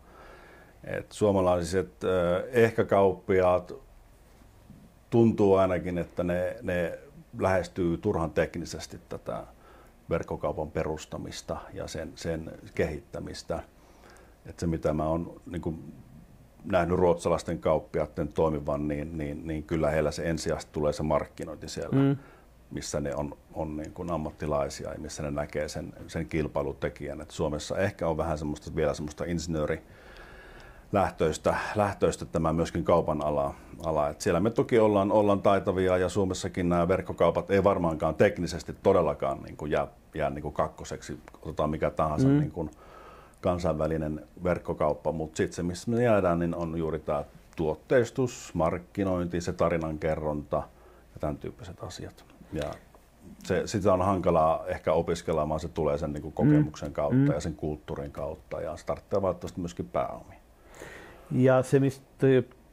Et 0.84 1.12
suomalaiset 1.12 1.92
ehkä 2.52 2.84
kauppiaat 2.84 3.74
tuntuu 5.10 5.56
ainakin, 5.56 5.98
että 5.98 6.24
ne, 6.24 6.56
ne 6.62 7.00
lähestyy 7.40 7.98
turhan 7.98 8.32
teknisesti 8.32 9.00
tätä 9.10 9.44
verkkokaupan 10.10 10.72
perustamista 10.72 11.58
ja 11.74 11.88
sen, 11.88 12.12
sen 12.16 12.52
kehittämistä. 12.76 13.64
Et 14.46 14.60
se 14.60 14.68
mitä 14.68 14.94
mä 14.94 15.06
oon 15.06 15.42
niin 15.46 15.94
nähnyt 16.66 16.98
ruotsalaisten 16.98 17.60
kauppiaiden 17.60 18.28
toimivan, 18.28 18.88
niin, 18.88 19.18
niin, 19.18 19.48
niin 19.48 19.64
kyllä 19.64 19.90
heillä 19.90 20.12
se 20.12 20.30
ensisijaisesti 20.30 20.74
tulee 20.74 20.94
se 20.94 21.04
markkinointi 21.04 21.70
siellä, 21.70 21.96
mm. 21.96 22.18
missä 22.72 23.02
ne 23.02 23.16
on, 23.16 23.38
on 23.54 23.78
niin 23.78 23.94
kuin 23.94 24.12
ammattilaisia 24.12 24.94
ja 24.94 25.00
missä 25.00 25.24
ne 25.24 25.32
näkee 25.32 25.68
sen, 25.68 25.94
sen 26.08 26.26
kilpailutekijän. 26.26 27.22
Et 27.22 27.32
Suomessa 27.32 27.78
ehkä 27.78 28.08
on 28.08 28.18
vähän 28.18 28.38
semmoista, 28.38 28.76
vielä 28.76 28.94
semmoista 28.94 29.26
insinööri 29.26 29.82
lähtöistä, 30.92 31.56
lähtöistä 31.76 32.26
tämä 32.26 32.54
myöskin 32.54 32.84
kaupan 32.84 33.24
ala. 33.26 33.54
ala. 33.86 34.10
Et 34.10 34.22
siellä 34.22 34.40
me 34.40 34.50
toki 34.50 34.80
ollaan, 34.80 35.12
ollaan 35.12 35.42
taitavia 35.42 35.98
ja 35.98 36.10
Suomessakin 36.10 36.70
nämä 36.70 36.88
verkkokaupat 36.88 37.52
ei 37.52 37.64
varmaankaan 37.64 38.16
teknisesti 38.16 38.76
todellakaan 38.84 39.44
niin 39.44 39.58
kuin 39.58 39.72
jää, 39.72 39.88
jää 40.16 40.30
niin 40.30 40.42
kuin 40.42 40.54
kakkoseksi, 40.54 41.20
otetaan 41.42 41.70
mikä 41.70 41.90
tahansa 41.90 42.28
mm. 42.28 42.40
niin 42.40 42.52
kuin 42.52 42.72
kansainvälinen 43.42 44.28
verkkokauppa, 44.44 45.12
mutta 45.12 45.38
sitten 45.38 45.56
se, 45.56 45.64
missä 45.64 45.92
me 45.92 46.04
jäädään, 46.04 46.40
niin 46.40 46.56
on 46.56 46.78
juuri 46.78 47.00
tämä 47.00 47.24
tuotteistus, 47.56 48.52
markkinointi, 48.54 49.42
se 49.42 49.54
tarinan 49.54 50.00
kerronta 50.00 50.58
ja 51.14 51.20
tämän 51.20 51.38
tyyppiset 51.38 51.84
asiat. 51.84 52.26
Ja 52.54 52.72
se, 53.44 53.68
sitä 53.68 53.94
on 53.94 54.02
hankalaa 54.02 54.68
ehkä 54.68 54.94
opiskella, 54.94 55.50
vaan 55.50 55.60
se 55.60 55.68
tulee 55.68 55.98
sen 55.98 56.14
niin 56.14 56.22
kuin 56.22 56.34
kokemuksen 56.34 56.90
mm. 56.90 56.94
kautta 56.94 57.16
mm. 57.16 57.32
ja 57.32 57.40
sen 57.40 57.56
kulttuurin 57.56 58.12
kautta 58.12 58.62
ja 58.62 58.76
tarvitsee 58.86 59.22
valitettavasti 59.22 59.60
myöskin 59.60 59.88
pääomia. 59.88 60.40
Ja 61.32 61.64
se, 61.64 61.80
mistä 61.80 62.26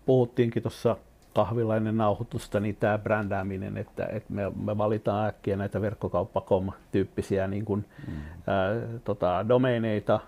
puhuttiinkin 0.07 0.63
tuossa 0.63 0.97
kahvilainen 1.35 1.97
nauhoitusta, 1.97 2.61
niin 2.61 2.77
tämä 2.77 2.99
brändääminen, 2.99 3.77
että, 3.77 4.07
että 4.07 4.33
me, 4.33 4.53
me 4.65 4.79
valitaan 4.79 5.29
äkkiä 5.29 5.57
näitä 5.57 5.81
verkkokauppa.com-tyyppisiä 5.81 7.47
niin 7.47 7.65
kuin, 7.65 7.85
mm. 8.07 8.15
ää, 8.47 8.99
tota, 9.05 9.45
domeineita, 9.49 10.21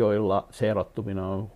joilla 0.00 0.46
se 0.50 0.70
erottuminen 0.70 1.24
on 1.24 1.50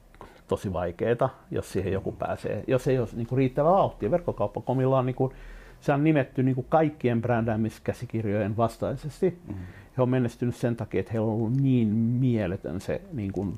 tosi 0.49 0.73
vaikeaa, 0.73 1.45
jos 1.51 1.73
siihen 1.73 1.93
joku 1.93 2.13
pääsee. 2.13 2.65
Jos 2.67 2.89
ei 2.89 2.99
ole 2.99 3.09
niin 3.13 3.27
kuin 3.27 3.37
riittävä 3.37 3.71
vauhtia. 3.71 4.11
Verkkokauppa.comilla 4.11 4.99
on, 4.99 5.07
niin 5.07 5.17
kuin, 5.17 5.33
se 5.81 5.93
on 5.93 6.05
nimetty 6.05 6.43
niin 6.43 6.55
kuin 6.55 6.67
kaikkien 6.69 7.23
brändäämiskäsikirjojen 7.23 8.57
vastaisesti. 8.57 9.39
Mm. 9.49 9.55
He 9.97 10.03
on 10.03 10.09
menestynyt 10.09 10.57
sen 10.57 10.77
takia, 10.77 11.01
että 11.01 11.13
heillä 11.13 11.27
on 11.27 11.35
ollut 11.35 11.57
niin 11.57 11.89
mieletön 11.89 12.81
se 12.81 13.01
niin 13.13 13.33
kuin 13.33 13.57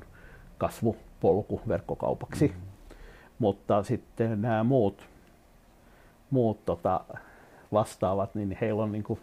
kasvupolku 0.57 1.61
verkkokaupaksi. 1.67 2.47
Mm. 2.47 2.61
Mutta 3.39 3.83
sitten 3.83 4.41
nämä 4.41 4.63
muut, 4.63 5.09
muut 6.29 6.65
tota, 6.65 7.01
vastaavat, 7.71 8.35
niin 8.35 8.57
heillä 8.61 8.83
on 8.83 8.91
niin 8.91 9.03
kuin, 9.03 9.19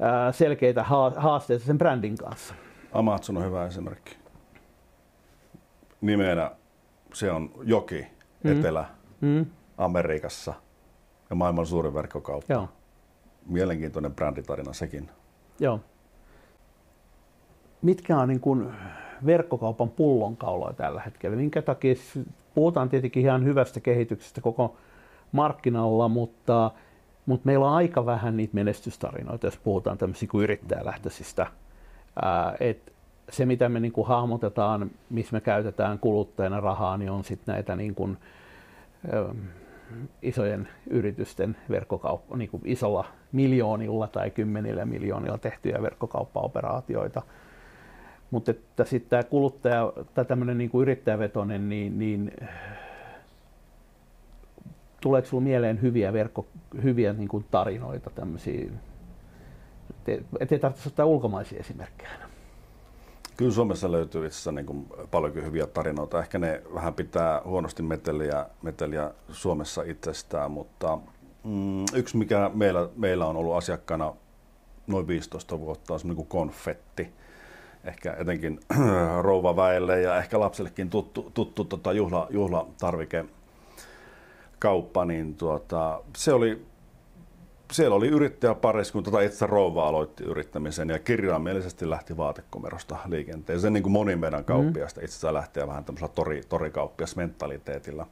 ää, 0.00 0.32
selkeitä 0.32 0.82
haasteita 1.16 1.64
sen 1.64 1.78
brändin 1.78 2.16
kanssa. 2.16 2.54
Amazon 2.92 3.36
on 3.36 3.44
hyvä 3.44 3.66
esimerkki 3.66 4.19
nimenä 6.00 6.50
se 7.14 7.32
on 7.32 7.50
joki 7.62 8.06
mm. 8.44 8.52
Etelä-Amerikassa 8.52 10.50
mm. 10.50 10.58
ja 11.30 11.36
maailman 11.36 11.66
suurin 11.66 11.94
verkkokauppa. 11.94 12.54
Joo. 12.54 12.68
Mielenkiintoinen 13.46 14.14
bränditarina 14.14 14.72
sekin. 14.72 15.10
Joo. 15.60 15.80
Mitkä 17.82 18.18
on 18.18 18.28
niin 18.28 18.40
kuin 18.40 18.72
verkkokaupan 19.26 19.90
pullonkauloja 19.90 20.72
tällä 20.72 21.00
hetkellä? 21.00 21.36
Minkä 21.36 21.62
takia 21.62 21.94
puhutaan 22.54 22.88
tietenkin 22.88 23.22
ihan 23.22 23.44
hyvästä 23.44 23.80
kehityksestä 23.80 24.40
koko 24.40 24.76
markkinalla, 25.32 26.08
mutta, 26.08 26.70
mutta 27.26 27.46
meillä 27.46 27.66
on 27.66 27.74
aika 27.74 28.06
vähän 28.06 28.36
niitä 28.36 28.54
menestystarinoita, 28.54 29.46
jos 29.46 29.56
puhutaan 29.56 29.98
tämmöisiä 29.98 30.28
kuin 30.30 30.44
yrittäjälähtöisistä. 30.44 31.46
Ää, 32.22 32.56
et 32.60 32.92
se, 33.30 33.46
mitä 33.46 33.68
me 33.68 33.80
niin 33.80 33.92
kuin 33.92 34.06
hahmotetaan, 34.06 34.90
missä 35.10 35.32
me 35.32 35.40
käytetään 35.40 35.98
kuluttajana 35.98 36.60
rahaa, 36.60 36.96
niin 36.96 37.10
on 37.10 37.24
sitten 37.24 37.52
näitä 37.52 37.76
niin 37.76 37.94
kuin, 37.94 38.18
ö, 39.12 39.34
isojen 40.22 40.68
yritysten 40.90 41.56
verkkokauppa, 41.70 42.36
niin 42.36 42.50
kuin 42.50 42.62
isolla 42.64 43.04
miljoonilla 43.32 44.08
tai 44.08 44.30
kymmenillä 44.30 44.84
miljoonilla 44.84 45.38
tehtyjä 45.38 45.82
verkkokauppaoperaatioita. 45.82 47.22
Mutta 48.30 48.50
että 48.50 48.84
sitten 48.84 49.10
tämä 49.10 49.22
kuluttaja 49.22 49.92
tai 50.14 50.24
tämmöinen 50.24 50.58
niin 50.58 50.70
kuin 50.70 50.82
yrittäjävetoinen, 50.82 51.68
niin, 51.68 51.98
niin 51.98 52.32
tuleeko 55.00 55.28
sinulle 55.28 55.44
mieleen 55.44 55.82
hyviä, 55.82 56.12
verkko, 56.12 56.46
hyviä 56.82 57.12
niin 57.12 57.28
kuin 57.28 57.44
tarinoita 57.50 58.10
tämmöisiä, 58.10 58.70
ettei 60.40 60.58
tarvitse 60.58 60.88
ottaa 60.88 61.06
ulkomaisia 61.06 61.60
esimerkkejä? 61.60 62.10
Kyllä 63.40 63.52
Suomessa 63.52 63.92
löytyy 63.92 64.26
itse 64.26 64.34
asiassa 64.34 64.52
niin 64.52 64.86
paljonkin 65.10 65.44
hyviä 65.44 65.66
tarinoita. 65.66 66.20
Ehkä 66.20 66.38
ne 66.38 66.62
vähän 66.74 66.94
pitää 66.94 67.42
huonosti 67.44 67.82
meteliä, 67.82 68.46
meteliä 68.62 69.10
Suomessa 69.32 69.82
itsestään, 69.82 70.50
mutta 70.50 70.98
mm, 71.44 71.84
yksi 71.94 72.16
mikä 72.16 72.50
meillä, 72.54 72.88
meillä 72.96 73.26
on 73.26 73.36
ollut 73.36 73.54
asiakkaana 73.54 74.14
noin 74.86 75.06
15 75.06 75.60
vuotta 75.60 75.94
on 75.94 76.16
kuin 76.16 76.28
konfetti. 76.28 77.12
Ehkä 77.84 78.16
etenkin 78.18 78.60
rouvaväelle 79.22 80.00
ja 80.00 80.16
ehkä 80.16 80.40
lapsellekin 80.40 80.90
tuttu, 80.90 81.30
tuttu 81.34 81.64
tota 81.64 81.92
juhla, 81.92 82.26
juhlatarvike 82.30 83.24
kauppa, 84.58 85.04
niin 85.04 85.34
tuota, 85.34 86.00
se 86.16 86.32
oli 86.32 86.66
siellä 87.70 87.96
oli 87.96 88.08
yrittäjäpariskunta 88.08 89.10
tai 89.10 89.26
itse 89.26 89.46
rouva 89.46 89.88
aloitti 89.88 90.24
yrittämisen 90.24 90.88
ja 90.88 90.98
kirjaimellisesti 90.98 91.90
lähti 91.90 92.16
vaatekomerosta 92.16 92.96
liikenteeseen, 93.06 93.72
niin 93.72 93.82
kuin 93.82 93.92
moni 93.92 94.16
meidän 94.16 94.44
kauppiasta 94.44 95.00
mm. 95.00 95.04
itse 95.04 95.12
asiassa 95.12 95.34
lähtee 95.34 95.66
vähän 95.66 95.84
tämmöisellä 95.84 96.12
tori, 96.14 96.42
torikauppiasmentaliteetilla. 96.48 98.06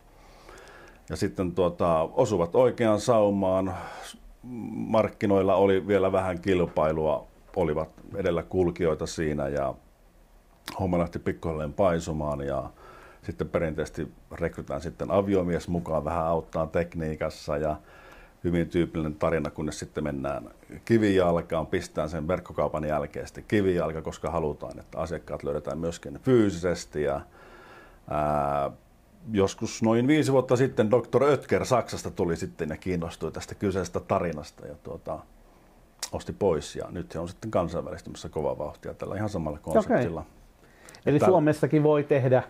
Ja 1.11 1.17
sitten 1.17 1.53
tuota, 1.53 2.01
osuvat 2.03 2.55
oikeaan 2.55 3.01
saumaan. 3.01 3.75
Markkinoilla 4.73 5.55
oli 5.55 5.87
vielä 5.87 6.13
vähän 6.13 6.41
kilpailua, 6.41 7.27
olivat 7.57 7.89
edellä 8.17 8.43
kulkijoita 8.43 9.07
siinä 9.07 9.49
ja 9.49 9.75
homma 10.81 10.99
lähti 10.99 11.19
pikkuhiljaa 11.19 11.69
paisumaan 11.77 12.41
ja 12.41 12.71
sitten 13.23 13.49
perinteisesti 13.49 14.13
rekrytään 14.33 14.81
sitten 14.81 15.11
aviomies 15.11 15.69
mukaan 15.69 16.05
vähän 16.05 16.25
auttaa 16.25 16.67
tekniikassa 16.67 17.57
ja 17.57 17.77
hyvin 18.45 18.69
tyypillinen 18.69 19.15
tarina, 19.15 19.51
kunnes 19.51 19.79
sitten 19.79 20.05
mennään 20.05 20.51
kivijalkaan, 20.85 21.67
pistään 21.67 22.09
sen 22.09 22.29
verkkokaupan 22.29 22.85
jälkeen 22.85 23.27
sitten 23.27 23.45
kivijalka, 23.49 24.03
koska 24.03 24.31
halutaan, 24.31 24.79
että 24.79 24.99
asiakkaat 24.99 25.43
löydetään 25.43 25.79
myöskin 25.79 26.21
fyysisesti. 26.23 27.03
Ja, 27.03 27.21
ää, 28.11 28.71
joskus 29.33 29.83
noin 29.83 30.07
viisi 30.07 30.33
vuotta 30.33 30.57
sitten 30.57 30.91
Dr. 30.91 31.23
Ötker 31.23 31.67
Saksasta 31.67 32.11
tuli 32.11 32.37
sitten 32.37 32.69
ja 32.69 32.77
kiinnostui 32.77 33.33
tästä 33.33 33.55
kyseisestä 33.55 34.01
tarinasta 34.01 34.67
ja 34.67 34.75
tuota, 34.83 35.19
osti 36.13 36.33
pois. 36.33 36.77
Ja 36.77 36.87
nyt 36.91 37.13
se 37.13 37.19
on 37.19 37.29
sitten 37.29 37.51
kansainvälistymässä 37.51 38.29
kova 38.29 38.59
vauhtia 38.59 38.95
tällä 38.95 39.17
ihan 39.17 39.29
samalla 39.29 39.59
konseptilla. 39.59 40.21
Okay. 40.21 40.33
Eli 41.07 41.19
Täällä... 41.19 41.33
Suomessakin 41.33 41.83
voi 41.83 42.05
tehdä 42.05 42.43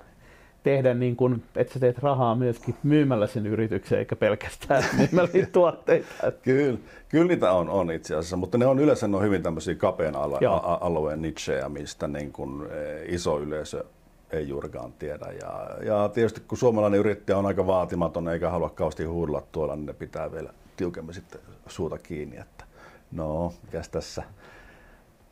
tehdä 0.63 0.95
niin 0.95 1.17
kuin, 1.17 1.43
että 1.57 1.73
sä 1.73 1.81
teet 1.81 1.99
rahaa 1.99 2.35
myöskin 2.35 2.75
myymällä 2.83 3.27
sen 3.27 3.47
yrityksen, 3.47 3.99
eikä 3.99 4.17
pelkästään 4.17 4.85
myymällä 4.99 5.31
niitä 5.33 5.49
tuotteita. 5.53 6.33
kyllä, 6.43 6.79
kyllä 7.09 7.27
niitä 7.27 7.53
on, 7.53 7.69
on 7.69 7.91
itse 7.91 8.15
asiassa, 8.15 8.37
mutta 8.37 8.59
ne 8.59 8.67
on 8.67 8.79
yleensä 8.79 9.09
ne 9.09 9.17
on 9.17 9.23
hyvin 9.23 9.43
tämmöisiä 9.43 9.75
kapean 9.75 10.17
alue, 10.17 10.39
alueen 10.81 11.23
nicheja, 11.23 11.69
mistä 11.69 12.09
niin 12.09 12.33
kuin 12.33 12.67
eh, 12.71 13.15
iso 13.15 13.41
yleisö 13.41 13.85
ei 14.31 14.49
juurikaan 14.49 14.93
tiedä. 14.93 15.27
Ja, 15.41 15.69
ja 15.85 16.09
tietysti 16.09 16.41
kun 16.49 16.59
suomalainen 16.59 17.01
yrittäjä 17.01 17.39
on 17.39 17.47
aika 17.47 17.67
vaatimaton 17.67 18.29
eikä 18.29 18.51
halua 18.51 18.71
kauheasti 18.71 19.05
huudella 19.05 19.43
tuolla, 19.53 19.77
niin 19.77 19.87
ne 19.87 19.93
pitää 19.93 20.33
vielä 20.33 20.53
tiukemmin 20.77 21.15
sitten 21.15 21.41
suuta 21.67 21.99
kiinni, 21.99 22.37
että 22.37 22.65
no, 23.13 23.53
mikäs 23.63 23.89
tässä, 23.89 24.23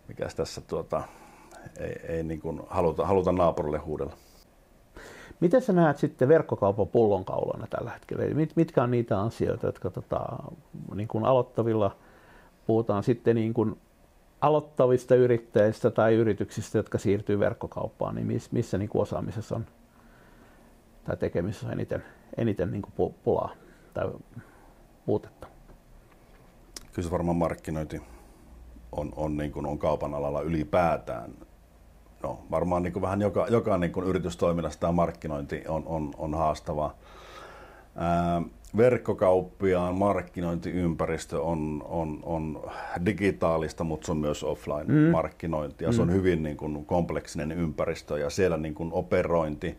mikäs 0.09 0.35
tässä 0.35 0.61
tuota, 0.61 1.02
ei, 1.80 2.00
ei 2.09 2.23
niin 2.23 2.40
kuin 2.40 2.61
haluta, 2.68 3.06
haluta 3.06 3.33
naapurille 3.33 3.78
huudella. 3.78 4.12
Miten 5.40 5.62
sä 5.62 5.73
näet 5.73 5.99
sitten 5.99 6.28
verkkokaupan 6.28 6.88
pullonkaulana 6.88 7.66
tällä 7.66 7.90
hetkellä? 7.90 8.35
Mit, 8.35 8.57
mitkä 8.57 8.83
on 8.83 8.90
niitä 8.90 9.21
asioita, 9.21 9.66
jotka 9.66 9.90
tota, 9.90 10.21
niin 10.95 11.09
kuin 11.09 11.25
aloittavilla 11.25 11.97
puhutaan 12.66 13.02
sitten 13.02 13.37
niin 13.37 13.55
kuin 13.55 13.81
aloittavista 14.40 15.14
yrittäjistä 15.14 15.90
tai 15.90 16.14
yrityksistä, 16.14 16.78
jotka 16.78 16.99
siirtyy 16.99 17.38
verkkokauppaan, 17.38 18.14
niin 18.14 18.26
miss, 18.26 18.52
missä 18.52 18.78
niin 18.78 18.88
kuin 18.88 19.02
osaamisessa 19.02 19.57
on 19.57 19.66
tai 21.05 21.16
tekemisessä 21.16 21.66
on 21.66 21.73
eniten, 21.73 22.05
eniten 22.37 22.71
niin 22.71 22.83
kuin 22.83 23.14
pulaa 23.25 23.50
tai 23.95 24.11
puutetta? 25.07 25.47
Kyllä 26.93 27.07
se 27.07 27.12
varmaan 27.12 27.37
markkinointi 27.37 28.02
on, 28.93 29.12
on, 29.16 29.37
niin 29.37 29.52
kuin 29.52 29.66
on 29.66 29.78
kaupan 29.78 30.14
alalla 30.14 30.40
ylipäätään 30.40 31.31
no, 32.23 32.39
varmaan 32.51 32.83
niin 32.83 32.93
kuin 32.93 33.03
vähän 33.03 33.21
joka, 33.21 33.47
joka 33.51 33.79
niin 33.79 33.93
kuin 33.93 34.07
yritystoiminnassa 34.07 34.81
tämä 34.81 34.93
markkinointi 34.93 35.63
on, 35.69 35.83
on, 35.87 36.11
on 36.19 36.35
haastavaa. 36.35 36.95
Ää, 37.97 38.43
verkkokauppiaan 38.77 39.95
markkinointiympäristö 39.95 41.43
on, 41.43 41.85
on, 41.89 42.21
on 42.23 42.71
digitaalista, 43.07 43.85
mutta 43.85 44.07
se 44.07 44.13
on 44.13 44.19
myös 44.19 44.45
offline-markkinointi 44.45 45.85
ja 45.85 45.91
mm. 45.91 45.97
se 45.97 46.03
on 46.03 46.09
mm. 46.09 46.15
hyvin 46.15 46.43
niin 46.43 46.57
kuin 46.57 46.87
kompleksinen 46.87 47.53
ympäristö 47.53 48.19
ja 48.19 48.31
siellä 48.31 48.57
niin 48.57 48.75
kuin 48.75 48.93
operointi 48.93 49.79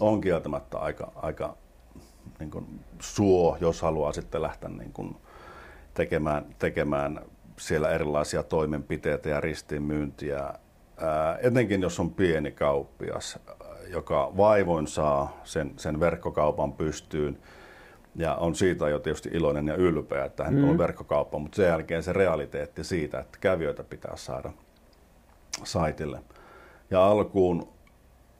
on 0.00 0.20
kieltämättä 0.20 0.78
aika, 0.78 1.12
aika 1.16 1.56
niin 2.38 2.50
kuin 2.50 2.80
suo, 3.00 3.56
jos 3.60 3.82
haluaa 3.82 4.12
sitten 4.12 4.42
lähteä 4.42 4.70
niin 4.70 4.92
kuin 4.92 5.16
tekemään, 5.94 6.46
tekemään 6.58 7.20
siellä 7.58 7.90
erilaisia 7.90 8.42
toimenpiteitä 8.42 9.28
ja 9.28 9.40
ristiinmyyntiä. 9.40 10.54
Etenkin 11.42 11.82
jos 11.82 12.00
on 12.00 12.10
pieni 12.10 12.50
kauppias, 12.50 13.38
joka 13.88 14.32
vaivoin 14.36 14.86
saa 14.86 15.40
sen, 15.44 15.72
sen 15.76 16.00
verkkokaupan 16.00 16.72
pystyyn, 16.72 17.38
ja 18.16 18.34
on 18.34 18.54
siitä 18.54 18.88
jo 18.88 18.98
tietysti 18.98 19.28
iloinen 19.32 19.68
ja 19.68 19.74
ylpeä, 19.74 20.24
että 20.24 20.44
hän 20.44 20.54
mm. 20.54 20.68
on 20.68 20.78
verkkokauppa, 20.78 21.38
mutta 21.38 21.56
sen 21.56 21.66
jälkeen 21.66 22.02
se 22.02 22.12
realiteetti 22.12 22.84
siitä, 22.84 23.20
että 23.20 23.38
kävijöitä 23.40 23.84
pitää 23.84 24.16
saada 24.16 24.52
saitille. 25.64 26.22
Ja 26.90 27.06
alkuun, 27.06 27.68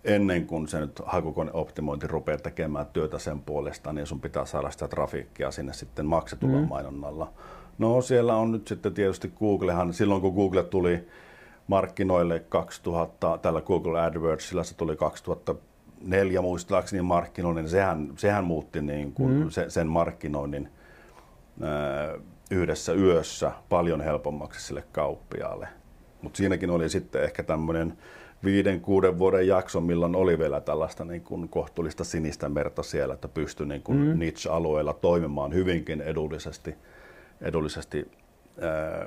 ennen 0.04 0.46
kuin 0.46 0.68
se 0.68 0.80
nyt 0.80 1.02
hakukoneoptimointi 1.06 2.06
rupeaa 2.06 2.38
tekemään 2.38 2.86
työtä 2.86 3.18
sen 3.18 3.40
puolesta, 3.40 3.92
niin 3.92 4.06
sun 4.06 4.20
pitää 4.20 4.44
saada 4.44 4.70
sitä 4.70 4.88
trafiikkia 4.88 5.50
sinne 5.50 5.72
sitten 5.72 6.06
maksetulla 6.06 6.58
mm. 6.58 6.68
mainonnalla. 6.68 7.32
No 7.78 8.02
siellä 8.02 8.36
on 8.36 8.52
nyt 8.52 8.68
sitten 8.68 8.94
tietysti 8.94 9.32
Googlehan, 9.38 9.94
silloin 9.94 10.20
kun 10.20 10.34
Google 10.34 10.62
tuli 10.62 11.08
markkinoille 11.66 12.40
2000, 12.40 13.38
tällä 13.42 13.60
Google 13.60 14.00
AdWordsilla 14.00 14.64
se 14.64 14.76
tuli 14.76 14.96
2000 14.96 15.54
neljä 16.04 16.42
muistaakseni 16.42 17.02
markkinoinnin, 17.02 17.68
sehän, 17.68 18.12
sehän 18.16 18.44
muutti 18.44 18.82
niin 18.82 19.12
kuin 19.12 19.32
mm. 19.32 19.50
sen, 19.50 19.70
sen 19.70 19.86
markkinoinnin 19.86 20.68
ää, 21.62 22.18
yhdessä 22.50 22.92
yössä 22.92 23.52
paljon 23.68 24.00
helpommaksi 24.00 24.66
sille 24.66 24.84
kauppiaalle. 24.92 25.68
Mutta 26.22 26.36
siinäkin 26.36 26.70
oli 26.70 26.88
sitten 26.88 27.24
ehkä 27.24 27.42
tämmöinen 27.42 27.98
viiden, 28.44 28.80
kuuden 28.80 29.18
vuoden 29.18 29.46
jakso, 29.46 29.80
milloin 29.80 30.14
oli 30.14 30.38
vielä 30.38 30.60
tällaista 30.60 31.04
niin 31.04 31.22
kuin 31.22 31.48
kohtuullista 31.48 32.04
sinistä 32.04 32.48
merta 32.48 32.82
siellä, 32.82 33.14
että 33.14 33.28
pystyi 33.28 33.66
niin 33.66 33.82
kuin 33.82 33.98
mm. 33.98 34.18
niche-alueella 34.18 34.92
toimimaan 34.92 35.54
hyvinkin 35.54 36.00
edullisesti, 36.00 36.74
edullisesti 37.40 38.10
ää, 38.60 39.06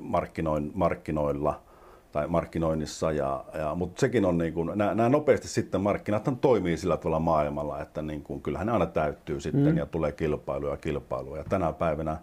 markkinoin, 0.00 0.70
markkinoilla– 0.74 1.60
tai 2.12 2.26
markkinoinnissa, 2.26 3.12
ja, 3.12 3.44
ja, 3.54 3.74
mutta 3.74 4.00
sekin 4.00 4.24
on 4.24 4.38
niin 4.38 4.54
kuin, 4.54 4.70
nämä, 4.74 4.94
nämä 4.94 5.08
nopeasti 5.08 5.48
sitten 5.48 5.80
markkinat 5.80 6.28
toimii 6.40 6.76
sillä 6.76 6.96
tavalla 6.96 7.20
maailmalla, 7.20 7.80
että 7.80 8.02
niin 8.02 8.22
kuin, 8.22 8.42
kyllähän 8.42 8.66
ne 8.66 8.72
aina 8.72 8.86
täyttyy 8.86 9.40
sitten 9.40 9.72
mm. 9.72 9.76
ja 9.76 9.86
tulee 9.86 10.12
kilpailuja 10.12 10.72
ja 10.72 10.76
kilpailuja. 10.76 11.40
Ja 11.40 11.44
tänä 11.48 11.72
päivänä 11.72 12.16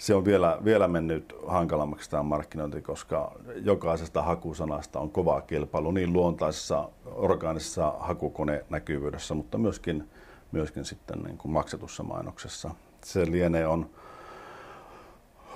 se 0.00 0.14
on 0.14 0.24
vielä, 0.24 0.58
vielä 0.64 0.88
mennyt 0.88 1.34
hankalammaksi 1.46 2.10
tämä 2.10 2.22
markkinointi, 2.22 2.82
koska 2.82 3.32
jokaisesta 3.62 4.22
hakusanasta 4.22 5.00
on 5.00 5.10
kova 5.10 5.40
kilpailu 5.40 5.90
niin 5.90 6.12
luontaisessa 6.12 6.88
orgaanisessa 7.04 7.94
hakukonenäkyvyydessä, 7.98 9.34
mutta 9.34 9.58
myöskin, 9.58 10.08
myöskin 10.52 10.84
sitten 10.84 11.18
niin 11.18 11.38
kuin 11.38 11.52
maksetussa 11.52 12.02
mainoksessa. 12.02 12.70
Se 13.04 13.30
lienee 13.30 13.66
on 13.66 13.90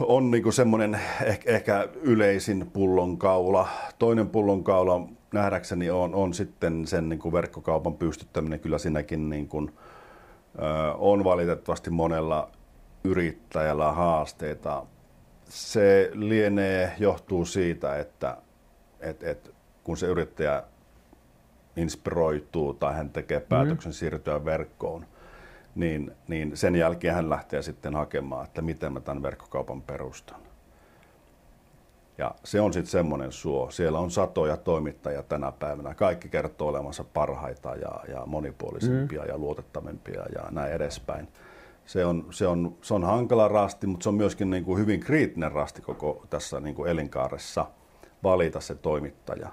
on 0.00 0.30
niinku 0.30 0.52
semmoinen 0.52 1.00
ehkä, 1.24 1.50
ehkä 1.50 1.88
yleisin 2.02 2.70
pullonkaula. 2.72 3.68
Toinen 3.98 4.28
pullonkaula 4.28 5.08
nähdäkseni 5.32 5.90
on, 5.90 6.14
on 6.14 6.34
sitten 6.34 6.86
sen 6.86 7.08
niinku 7.08 7.32
verkkokaupan 7.32 7.94
pystyttäminen. 7.94 8.60
Kyllä 8.60 8.78
siinäkin 8.78 9.30
niinku, 9.30 9.70
ö, 10.58 10.92
on 10.94 11.24
valitettavasti 11.24 11.90
monella 11.90 12.50
yrittäjällä 13.04 13.92
haasteita. 13.92 14.86
Se 15.48 16.10
lienee, 16.14 16.92
johtuu 16.98 17.44
siitä, 17.44 17.98
että 17.98 18.36
et, 19.00 19.22
et, 19.22 19.54
kun 19.84 19.96
se 19.96 20.06
yrittäjä 20.06 20.62
inspiroituu 21.76 22.74
tai 22.74 22.94
hän 22.94 23.10
tekee 23.10 23.40
päätöksen 23.40 23.92
mm. 23.92 23.94
siirtyä 23.94 24.44
verkkoon, 24.44 25.06
niin, 25.74 26.12
niin 26.28 26.56
sen 26.56 26.76
jälkeen 26.76 27.14
hän 27.14 27.30
lähtee 27.30 27.62
sitten 27.62 27.94
hakemaan, 27.94 28.44
että 28.44 28.62
miten 28.62 28.92
mä 28.92 29.00
tämän 29.00 29.22
verkkokaupan 29.22 29.82
perustan. 29.82 30.40
Ja 32.18 32.34
se 32.44 32.60
on 32.60 32.72
sitten 32.72 32.90
semmoinen 32.90 33.32
suo. 33.32 33.70
Siellä 33.70 33.98
on 33.98 34.10
satoja 34.10 34.56
toimittajia 34.56 35.22
tänä 35.22 35.52
päivänä. 35.52 35.94
Kaikki 35.94 36.28
kertoo 36.28 36.68
olevansa 36.68 37.04
parhaita 37.04 37.76
ja, 37.76 38.00
ja 38.08 38.22
monipuolisimpia 38.26 39.22
mm. 39.22 39.28
ja 39.28 39.38
luotettavimpia 39.38 40.22
ja 40.34 40.42
näin 40.50 40.72
edespäin. 40.72 41.28
Se 41.86 42.04
on, 42.04 42.26
se 42.30 42.46
on, 42.46 42.76
se 42.82 42.94
on 42.94 43.04
hankala 43.04 43.48
rasti, 43.48 43.86
mutta 43.86 44.02
se 44.02 44.08
on 44.08 44.14
myöskin 44.14 44.50
niin 44.50 44.64
kuin 44.64 44.78
hyvin 44.78 45.00
kriittinen 45.00 45.52
rasti 45.52 45.82
koko 45.82 46.26
tässä 46.30 46.60
niin 46.60 46.74
kuin 46.74 46.90
elinkaaressa 46.90 47.66
valita 48.22 48.60
se 48.60 48.74
toimittaja. 48.74 49.48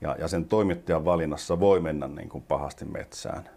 Ja, 0.00 0.16
ja 0.18 0.28
sen 0.28 0.44
toimittajan 0.44 1.04
valinnassa 1.04 1.60
voi 1.60 1.80
mennä 1.80 2.08
niin 2.08 2.28
kuin 2.28 2.44
pahasti 2.44 2.84
metsään. 2.84 3.50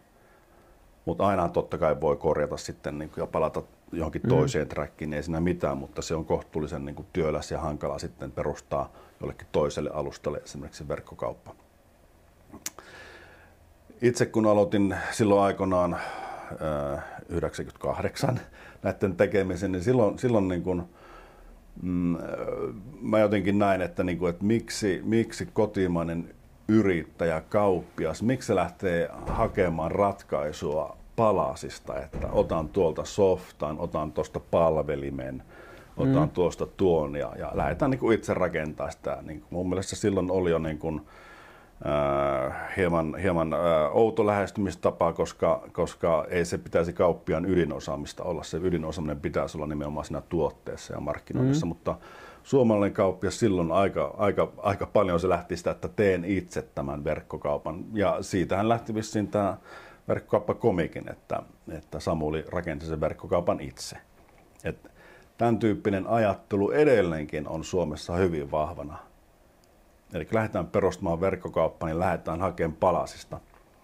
Mutta 1.08 1.28
aina 1.28 1.50
totta 1.50 1.78
kai 1.78 2.02
voi 2.02 2.18
korjata 2.18 2.58
sitten 2.58 2.98
niin 2.98 3.10
kuin, 3.10 3.22
ja 3.22 3.28
palata 3.28 3.64
johonkin 3.92 4.22
mm. 4.22 4.30
toiseen 4.30 4.68
trackiin, 4.68 5.14
ei 5.14 5.24
siinä 5.24 5.40
mitään, 5.40 5.78
mutta 5.78 6.02
se 6.02 6.16
on 6.16 6.26
kohtuullisen 6.26 6.86
niin 6.86 6.96
kuin, 6.96 7.08
työläs 7.14 7.52
ja 7.52 7.60
hankala 7.60 8.00
sitten 8.00 8.32
perustaa 8.32 8.94
jollekin 9.22 9.48
toiselle 9.52 9.90
alustalle 9.90 10.38
esimerkiksi 10.38 10.88
verkkokauppa. 10.88 11.56
Itse 14.02 14.26
kun 14.26 14.46
aloitin 14.46 14.96
silloin 15.12 15.42
aikoinaan 15.42 15.94
äh, 15.94 17.04
98 17.30 18.40
näiden 18.84 19.16
tekemisen, 19.16 19.72
niin 19.72 19.84
silloin, 19.84 20.20
silloin 20.20 20.48
niin 20.48 20.64
kuin, 20.64 20.84
mm, 21.82 22.18
mä 23.02 23.20
jotenkin 23.20 23.60
näin, 23.60 23.82
että, 23.82 24.04
niin 24.04 24.18
kuin, 24.18 24.30
että 24.30 24.46
miksi, 24.46 25.02
miksi 25.04 25.46
kotimainen 25.54 26.36
yrittäjä, 26.68 27.42
kauppias, 27.50 28.24
miksi 28.24 28.48
se 28.48 28.56
lähtee 28.56 29.10
hakemaan 29.28 29.92
ratkaisua 29.92 30.98
palasista, 31.16 32.00
että 32.00 32.28
otan 32.32 32.70
tuolta 32.70 33.06
softan, 33.06 33.80
otan 33.80 34.12
tuosta 34.12 34.40
palvelimen, 34.40 35.44
otan 35.98 36.28
mm. 36.28 36.30
tuosta 36.30 36.66
tuon 36.66 37.16
ja, 37.16 37.34
ja 37.40 37.52
lähdetään 37.54 37.92
niin 37.92 38.00
kuin 38.00 38.16
itse 38.16 38.34
rakentaa 38.34 38.92
sitä. 38.92 39.18
Niin 39.22 39.40
kuin 39.40 39.48
mun 39.50 39.70
mielestä 39.70 39.96
silloin 39.96 40.32
oli 40.32 40.52
jo 40.52 40.60
niin 40.60 40.78
kuin, 40.78 41.02
äh, 41.86 42.78
hieman, 42.78 43.16
hieman 43.22 43.54
äh, 43.54 43.60
outo 43.92 44.26
lähestymistapa, 44.26 45.14
koska, 45.14 45.64
koska 45.72 46.26
ei 46.30 46.46
se 46.46 46.58
pitäisi 46.58 46.94
kauppiaan 46.94 47.46
ydinosaamista 47.46 48.24
olla. 48.24 48.44
Se 48.44 48.58
ydinosaaminen 48.58 49.20
pitäisi 49.20 49.58
olla 49.58 49.68
nimenomaan 49.68 50.06
siinä 50.06 50.22
tuotteessa 50.30 50.94
ja 50.94 51.00
markkinoinnissa, 51.00 51.66
mm. 51.66 51.68
mutta 51.68 51.96
suomalainen 52.48 52.94
kauppias 52.94 53.40
silloin 53.40 53.72
aika, 53.72 54.14
aika, 54.18 54.52
aika 54.58 54.86
paljon 54.86 55.20
se 55.20 55.30
lähti 55.30 55.58
sitä, 55.58 55.72
että 55.72 55.88
teen 55.88 56.26
itse 56.26 56.62
tämän 56.62 57.04
verkkokaupan. 57.04 57.86
Ja 57.94 58.18
siitähän 58.22 58.70
lähti 58.70 58.96
vissiin 58.96 59.28
tämä 59.28 59.58
verkkokauppakomikin, 60.08 61.12
että, 61.12 61.44
että 61.72 62.00
Samuli 62.00 62.46
rakensi 62.52 62.88
sen 62.88 63.02
verkkokaupan 63.02 63.60
itse. 63.60 63.98
Et 64.64 64.92
tämän 65.38 65.60
tyyppinen 65.60 66.08
ajattelu 66.08 66.72
edelleenkin 66.72 67.48
on 67.48 67.64
Suomessa 67.64 68.16
hyvin 68.16 68.52
vahvana. 68.52 68.98
Eli 70.14 70.26
kun 70.26 70.36
lähdetään 70.36 70.68
perustamaan 70.68 71.22
verkkokauppa, 71.22 71.86
niin 71.86 72.00
lähdetään 72.00 72.42
hakemaan 72.42 72.78
palasista. 72.80 73.40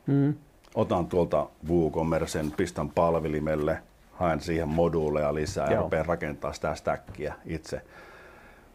Mm. 0.07 0.33
Otan 0.75 1.07
tuolta 1.07 1.49
WooCommercen, 1.69 2.51
pistän 2.51 2.89
palvelimelle, 2.89 3.77
haen 4.11 4.41
siihen 4.41 4.69
moduuleja 4.69 5.33
lisää 5.33 5.65
Joo. 5.65 5.73
ja 5.73 5.81
rupean 5.81 6.05
rakentaa 6.05 6.53
sitä 6.53 6.75
stackia 6.75 7.33
itse 7.45 7.81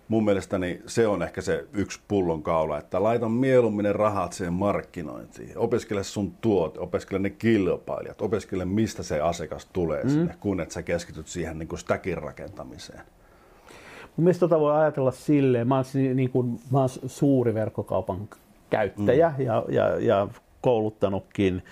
mun 0.08 0.24
mielestäni 0.24 0.82
se 0.86 1.06
on 1.06 1.22
ehkä 1.22 1.40
se 1.40 1.64
yksi 1.72 2.00
pullon 2.08 2.42
kaula, 2.42 2.78
että 2.78 3.02
laita 3.02 3.28
mieluummin 3.28 3.82
ne 3.82 3.92
rahat 3.92 4.32
siihen 4.32 4.52
markkinointiin. 4.52 5.58
Opiskele 5.58 6.04
sun 6.04 6.32
tuot, 6.40 6.78
opiskele 6.78 7.18
ne 7.18 7.30
kilpailijat, 7.30 8.22
opiskele 8.22 8.64
mistä 8.64 9.02
se 9.02 9.20
asiakas 9.20 9.66
tulee 9.72 10.02
mm. 10.02 10.10
sinne, 10.10 10.34
kun 10.40 10.60
et 10.60 10.70
sä 10.70 10.82
keskityt 10.82 11.26
siihen 11.26 11.58
niin 11.58 11.68
kuin 11.68 11.78
stackin 11.78 12.18
rakentamiseen. 12.18 13.02
Mun 14.16 14.24
mielestä 14.24 14.40
tota 14.40 14.60
voi 14.60 14.76
ajatella 14.76 15.10
silleen, 15.10 15.68
mä 15.68 15.76
oon, 15.76 15.84
niin 16.14 16.30
kuin, 16.30 16.60
mä 16.72 16.78
oon 16.78 16.88
suuri 17.06 17.54
verkkokaupan 17.54 18.28
käyttäjä 18.70 19.34
mm. 19.38 19.44
ja, 19.44 19.64
ja, 19.68 19.98
ja 20.00 20.28
kouluttanutkin 20.60 21.62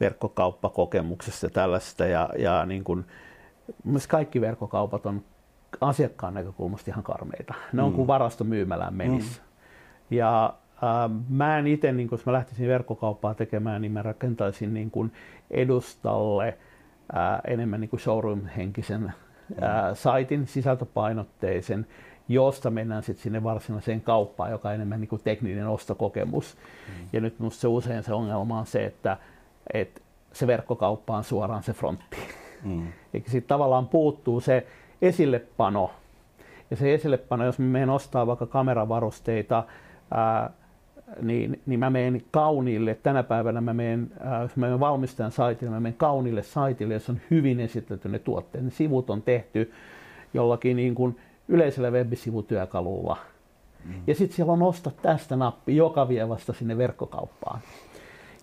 verkkokauppakokemuksessa 0.00 1.48
tällaista 1.48 2.06
ja, 2.06 2.30
ja 2.38 2.66
niin 2.66 2.84
kuin, 2.84 3.04
kaikki 4.08 4.40
verkkokaupat 4.40 5.06
on 5.06 5.22
asiakkaan 5.80 6.34
näkökulmasta 6.34 6.90
ihan 6.90 7.04
karmeita. 7.04 7.54
Ne 7.72 7.82
on 7.82 7.90
mm. 7.90 7.96
kuin 7.96 8.06
varastomyymälään 8.06 8.94
menisi. 8.94 9.40
Mm. 9.40 10.16
Ja 10.16 10.54
äh, 10.74 11.10
mä 11.28 11.58
en 11.58 11.66
itse, 11.66 11.92
niin 11.92 12.08
kun 12.08 12.18
mä 12.26 12.32
lähtisin 12.32 12.68
verkkokauppaa 12.68 13.34
tekemään, 13.34 13.82
niin 13.82 13.92
mä 13.92 14.02
rakentaisin 14.02 14.74
niin 14.74 14.90
kuin 14.90 15.12
edustalle 15.50 16.58
äh, 17.16 17.40
enemmän 17.46 17.80
niin 17.80 17.88
kuin 17.88 18.00
showroom-henkisen 18.00 19.12
äh, 19.62 19.94
saitin, 19.94 20.46
sisältöpainotteisen, 20.46 21.86
josta 22.28 22.70
mennään 22.70 23.02
sitten 23.02 23.22
sinne 23.22 23.42
varsinaiseen 23.42 24.00
kauppaan, 24.00 24.50
joka 24.50 24.68
on 24.68 24.74
enemmän 24.74 25.00
niin 25.00 25.08
kuin 25.08 25.22
tekninen 25.24 25.68
ostokokemus. 25.68 26.56
Mm. 26.88 27.08
Ja 27.12 27.20
nyt 27.20 27.38
minusta 27.38 27.60
se 27.60 27.68
usein 27.68 28.02
se 28.02 28.14
ongelma 28.14 28.58
on 28.58 28.66
se, 28.66 28.84
että, 28.84 29.16
että 29.72 30.00
se 30.32 30.46
verkkokauppa 30.46 31.16
on 31.16 31.24
suoraan 31.24 31.62
se 31.62 31.72
frontti. 31.72 32.16
Mm. 32.64 32.86
Eli 33.14 33.24
siitä 33.26 33.48
tavallaan 33.48 33.88
puuttuu 33.88 34.40
se 34.40 34.66
esillepano. 35.02 35.90
Ja 36.70 36.76
se 36.76 36.94
esillepano, 36.94 37.44
jos 37.44 37.58
me 37.58 37.64
menen 37.64 37.90
ostaa 37.90 38.26
vaikka 38.26 38.46
kameravarusteita, 38.46 39.64
ää, 40.10 40.50
niin, 41.22 41.60
niin 41.66 41.80
mä 41.80 41.90
menen 41.90 42.22
kauniille, 42.30 42.94
tänä 42.94 43.22
päivänä 43.22 43.60
mä 43.60 43.74
menen, 43.74 44.10
äh, 44.26 44.42
jos 44.42 44.56
mä 44.56 44.66
menen 44.66 44.80
valmistajan 44.80 45.32
saitille, 45.32 45.70
mä 45.70 45.80
menen 45.80 45.98
kauniille 45.98 46.42
saitille, 46.42 46.94
jossa 46.94 47.12
on 47.12 47.20
hyvin 47.30 47.60
esitelty 47.60 48.08
ne 48.08 48.18
tuotteet. 48.18 48.64
Ne 48.64 48.70
sivut 48.70 49.10
on 49.10 49.22
tehty 49.22 49.72
jollakin 50.34 50.76
niin 50.76 50.94
kuin 50.94 51.16
yleisellä 51.48 51.90
web-sivutyökalulla. 51.90 53.16
Mm. 53.84 53.94
Ja 54.06 54.14
sitten 54.14 54.36
siellä 54.36 54.52
on 54.52 54.62
osta 54.62 54.90
tästä 55.02 55.36
nappi, 55.36 55.76
joka 55.76 56.08
vie 56.08 56.28
vasta 56.28 56.52
sinne 56.52 56.78
verkkokauppaan. 56.78 57.60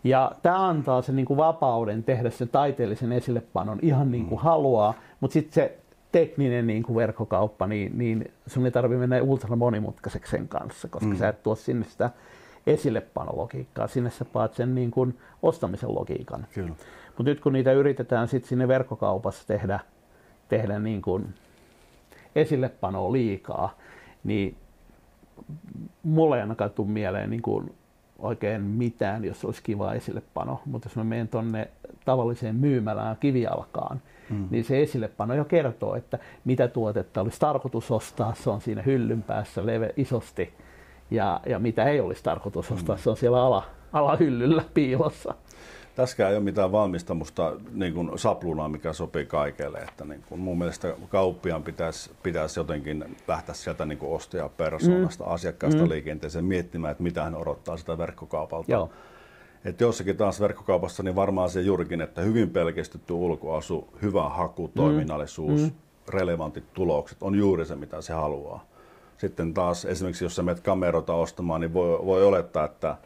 Ja 0.03 0.31
tämä 0.41 0.67
antaa 0.67 1.01
sen 1.01 1.15
niin 1.15 1.25
kuin 1.25 1.37
vapauden 1.37 2.03
tehdä 2.03 2.29
sen 2.29 2.49
taiteellisen 2.49 3.11
esillepanon 3.11 3.79
ihan 3.81 4.11
niin 4.11 4.25
kuin 4.25 4.39
mm. 4.39 4.43
haluaa, 4.43 4.93
mutta 5.19 5.33
sitten 5.33 5.53
se 5.53 5.77
tekninen 6.15 6.67
niin 6.67 6.83
kuin 6.83 6.95
verkkokauppa, 6.95 7.67
niin, 7.67 7.97
niin 7.97 8.31
sun 8.47 8.65
ei 8.65 8.71
tarvitse 8.71 8.99
mennä 8.99 9.21
ultra 9.21 9.55
monimutkaiseksi 9.55 10.31
sen 10.31 10.47
kanssa, 10.47 10.87
koska 10.87 11.09
mm. 11.09 11.17
sä 11.17 11.29
et 11.29 11.43
tuo 11.43 11.55
sinne 11.55 11.85
sitä 11.85 12.09
esillepanologiikkaa, 12.67 13.87
sinne 13.87 14.09
sä 14.09 14.25
paat 14.25 14.53
sen 14.53 14.75
niin 14.75 14.91
kuin 14.91 15.17
ostamisen 15.41 15.95
logiikan. 15.95 16.47
Mutta 17.07 17.23
nyt 17.23 17.39
kun 17.39 17.53
niitä 17.53 17.71
yritetään 17.71 18.27
sitten 18.27 18.49
sinne 18.49 18.67
verkkokaupassa 18.67 19.47
tehdä, 19.47 19.79
tehdä 20.47 20.79
niin 20.79 21.01
kuin 21.01 21.33
esillepanoa 22.35 23.11
liikaa, 23.11 23.77
niin 24.23 24.57
mulle 26.03 26.35
ei 26.35 26.41
ainakaan 26.41 26.71
tule 26.71 26.87
mieleen 26.87 27.29
niin 27.29 27.41
kuin 27.41 27.73
oikein 28.19 28.61
mitään, 28.61 29.25
jos 29.25 29.45
olisi 29.45 29.63
kiva 29.63 29.93
esillepano. 29.93 30.61
Mutta 30.65 30.89
jos 30.89 30.95
mä 30.95 31.03
menen 31.03 31.27
tuonne 31.27 31.67
tavalliseen 32.05 32.55
myymälään 32.55 33.17
kivialkaan, 33.19 34.01
mm. 34.29 34.47
niin 34.49 34.63
se 34.63 34.81
esillepano 34.81 35.33
jo 35.33 35.45
kertoo, 35.45 35.95
että 35.95 36.19
mitä 36.45 36.67
tuotetta 36.67 37.21
olisi 37.21 37.39
tarkoitus 37.39 37.91
ostaa. 37.91 38.33
Se 38.33 38.49
on 38.49 38.61
siinä 38.61 38.81
hyllyn 38.81 39.23
päässä 39.23 39.65
leve, 39.65 39.93
isosti 39.97 40.53
ja, 41.11 41.39
ja 41.45 41.59
mitä 41.59 41.83
ei 41.83 41.99
olisi 41.99 42.23
tarkoitus 42.23 42.71
ostaa, 42.71 42.95
mm. 42.95 43.01
se 43.01 43.09
on 43.09 43.17
siellä 43.17 43.43
ala, 43.43 43.63
alahyllyllä 43.93 44.63
piilossa. 44.73 45.33
Tässäkään 45.95 46.31
ei 46.31 46.37
ole 46.37 46.43
mitään 46.43 46.71
valmistamusta 46.71 47.53
niin 47.71 47.93
kuin 47.93 48.19
saplunaa, 48.19 48.69
mikä 48.69 48.93
sopii 48.93 49.25
kaikille. 49.25 49.77
Että 49.77 50.05
niin 50.05 50.23
kuin 50.29 50.41
mun 50.41 50.57
mielestä 50.57 50.95
kauppiaan 51.09 51.63
pitäisi, 51.63 52.11
pitäisi 52.23 52.59
jotenkin 52.59 53.15
lähteä 53.27 53.55
sieltä 53.55 53.85
niin 53.85 53.97
kuin 53.97 54.11
ostajapersoonasta, 54.11 55.23
mm. 55.23 55.31
asiakkaasta 55.31 55.83
mm. 55.83 55.89
liikenteeseen 55.89 56.45
miettimään, 56.45 56.91
että 56.91 57.03
mitä 57.03 57.23
hän 57.23 57.35
odottaa 57.35 57.77
sitä 57.77 57.97
verkkokaupalta. 57.97 58.71
Joo. 58.71 58.89
Että 59.65 59.83
jossakin 59.83 60.17
taas 60.17 60.39
verkkokaupassa 60.39 61.03
niin 61.03 61.15
varmaan 61.15 61.49
se 61.49 61.61
juurikin, 61.61 62.01
että 62.01 62.21
hyvin 62.21 62.49
pelkistetty 62.49 63.13
ulkoasu, 63.13 63.87
hyvä 64.01 64.29
haku, 64.29 64.71
toiminnallisuus, 64.75 65.61
mm. 65.61 65.71
relevantit 66.09 66.73
tulokset 66.73 67.17
on 67.21 67.35
juuri 67.35 67.65
se, 67.65 67.75
mitä 67.75 68.01
se 68.01 68.13
haluaa. 68.13 68.65
Sitten 69.17 69.53
taas 69.53 69.85
esimerkiksi, 69.85 70.25
jos 70.25 70.35
sä 70.35 70.43
menet 70.43 70.63
kamerota 70.63 71.13
ostamaan, 71.13 71.61
niin 71.61 71.73
voi, 71.73 72.05
voi 72.05 72.25
olettaa, 72.25 72.65
että 72.65 72.97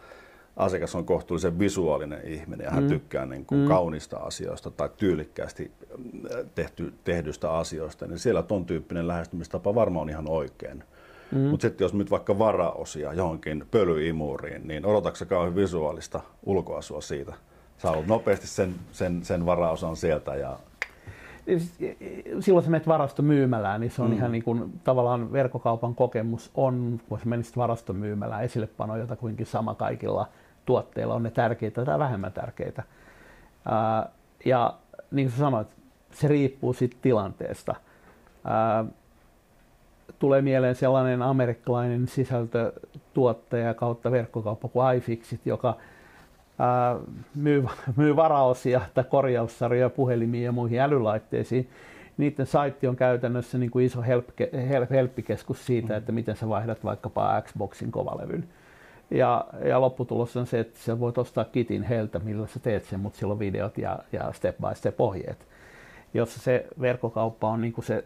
asiakas 0.57 0.95
on 0.95 1.05
kohtuullisen 1.05 1.59
visuaalinen 1.59 2.21
ihminen 2.27 2.65
ja 2.65 2.71
hän 2.71 2.83
mm. 2.83 2.89
tykkää 2.89 3.25
niin 3.25 3.45
kuin 3.45 3.61
mm. 3.61 3.67
kaunista 3.67 4.17
asioista 4.17 4.71
tai 4.71 4.89
tyylikkäästi 4.97 5.71
äh, 5.91 6.45
tehty, 6.55 6.93
tehdyistä 7.03 7.53
asioista, 7.53 8.07
niin 8.07 8.19
siellä 8.19 8.43
ton 8.43 8.65
tyyppinen 8.65 9.07
lähestymistapa 9.07 9.75
varmaan 9.75 10.01
on 10.01 10.09
ihan 10.09 10.29
oikein. 10.29 10.77
Mm. 10.77 10.98
Mutta 11.31 11.61
sitten 11.61 11.85
jos 11.85 11.93
nyt 11.93 12.11
vaikka 12.11 12.39
varaosia 12.39 13.13
johonkin 13.13 13.65
pölyimuriin, 13.71 14.67
niin 14.67 14.85
odotatko 14.85 15.25
kauhean 15.25 15.55
visuaalista 15.55 16.21
ulkoasua 16.45 17.01
siitä? 17.01 17.33
Sä 17.77 17.91
nopeasti 18.07 18.47
sen, 18.47 18.75
sen, 18.91 19.25
sen 19.25 19.45
varaosan 19.45 19.95
sieltä 19.95 20.35
ja 20.35 20.57
silloin 22.39 22.65
sä 22.65 22.71
menet 22.71 22.87
varastomyymälään, 22.87 23.81
niin 23.81 23.91
se 23.91 24.01
on 24.01 24.09
mm. 24.09 24.17
ihan 24.17 24.31
niin 24.31 24.43
kuin, 24.43 24.79
tavallaan 24.83 25.31
verkkokaupan 25.31 25.95
kokemus 25.95 26.51
on, 26.55 27.01
kun 27.09 27.19
sä 27.19 27.25
menisit 27.25 27.57
varastomyymälään, 27.57 28.43
esillepano 28.43 28.97
jotakuinkin 28.97 29.45
sama 29.45 29.75
kaikilla 29.75 30.27
tuotteilla, 30.65 31.13
on 31.13 31.23
ne 31.23 31.31
tärkeitä 31.31 31.85
tai 31.85 31.99
vähemmän 31.99 32.33
tärkeitä. 32.33 32.83
Ää, 33.65 34.09
ja 34.45 34.73
niin 35.11 35.27
kuin 35.27 35.31
sä 35.31 35.37
sanoit, 35.37 35.67
se 36.11 36.27
riippuu 36.27 36.73
siitä 36.73 36.97
tilanteesta. 37.01 37.75
Ää, 38.43 38.85
tulee 40.19 40.41
mieleen 40.41 40.75
sellainen 40.75 41.21
amerikkalainen 41.21 42.07
sisältötuottaja 42.07 43.73
kautta 43.73 44.11
verkkokauppa 44.11 44.67
kuin 44.67 44.95
iFixit, 44.97 45.45
joka 45.45 45.77
myy, 47.35 47.65
myy 47.97 48.15
varaosia 48.15 48.81
tai 48.93 49.03
korjaussarjoja 49.03 49.89
puhelimiin 49.89 50.43
ja 50.43 50.51
muihin 50.51 50.79
älylaitteisiin. 50.79 51.69
Niiden 52.17 52.45
saitti 52.45 52.87
on 52.87 52.95
käytännössä 52.95 53.57
niin 53.57 53.71
kuin 53.71 53.85
iso 53.85 54.01
help, 54.01 54.29
help, 54.69 54.89
helppikeskus 54.89 55.65
siitä, 55.65 55.97
että 55.97 56.11
miten 56.11 56.35
sä 56.35 56.49
vaihdat 56.49 56.83
vaikkapa 56.83 57.41
Xboxin 57.41 57.91
kovalevyn. 57.91 58.47
Ja, 59.11 59.47
ja 59.65 59.81
lopputulos 59.81 60.37
on 60.37 60.45
se, 60.45 60.59
että 60.59 60.79
sä 60.79 60.99
voit 60.99 61.17
ostaa 61.17 61.43
kitin 61.43 61.83
heiltä, 61.83 62.19
millä 62.19 62.47
sä 62.47 62.59
teet 62.59 62.85
sen, 62.85 62.99
mutta 62.99 63.19
siellä 63.19 63.31
on 63.31 63.39
videot 63.39 63.77
ja, 63.77 63.99
ja 64.11 64.31
step 64.33 64.57
by 64.57 64.75
step 64.75 65.01
ohjeet. 65.01 65.47
Jossa 66.13 66.39
se 66.39 66.67
verkkokauppa 66.81 67.49
on 67.49 67.61
niin 67.61 67.73
kuin 67.73 67.85
se 67.85 68.03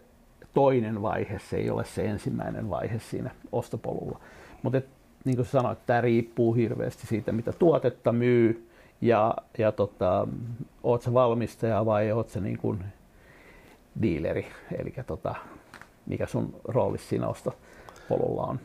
toinen 0.53 1.01
vaihe, 1.01 1.39
se 1.39 1.57
ei 1.57 1.69
ole 1.69 1.85
se 1.85 2.05
ensimmäinen 2.05 2.69
vaihe 2.69 2.99
siinä 2.99 3.31
ostopolulla. 3.51 4.19
Mutta 4.63 4.81
niin 5.25 5.35
kuin 5.35 5.45
sanoit, 5.45 5.85
tämä 5.85 6.01
riippuu 6.01 6.53
hirveästi 6.53 7.07
siitä, 7.07 7.31
mitä 7.31 7.51
tuotetta 7.51 8.11
myy 8.11 8.69
ja, 9.01 9.35
ja 9.57 9.71
tota, 9.71 10.27
oot 10.83 11.01
se 11.01 11.13
valmistaja 11.13 11.85
vai 11.85 12.11
oot 12.11 12.29
se 12.29 12.41
niin 12.41 12.57
kuin 12.57 12.83
dealeri, 14.01 14.47
eli 14.77 14.93
tota, 15.07 15.35
mikä 16.05 16.25
sun 16.25 16.55
rooli 16.63 16.97
siinä 16.97 17.27
ostopolulla 17.27 18.41
on. 18.41 18.59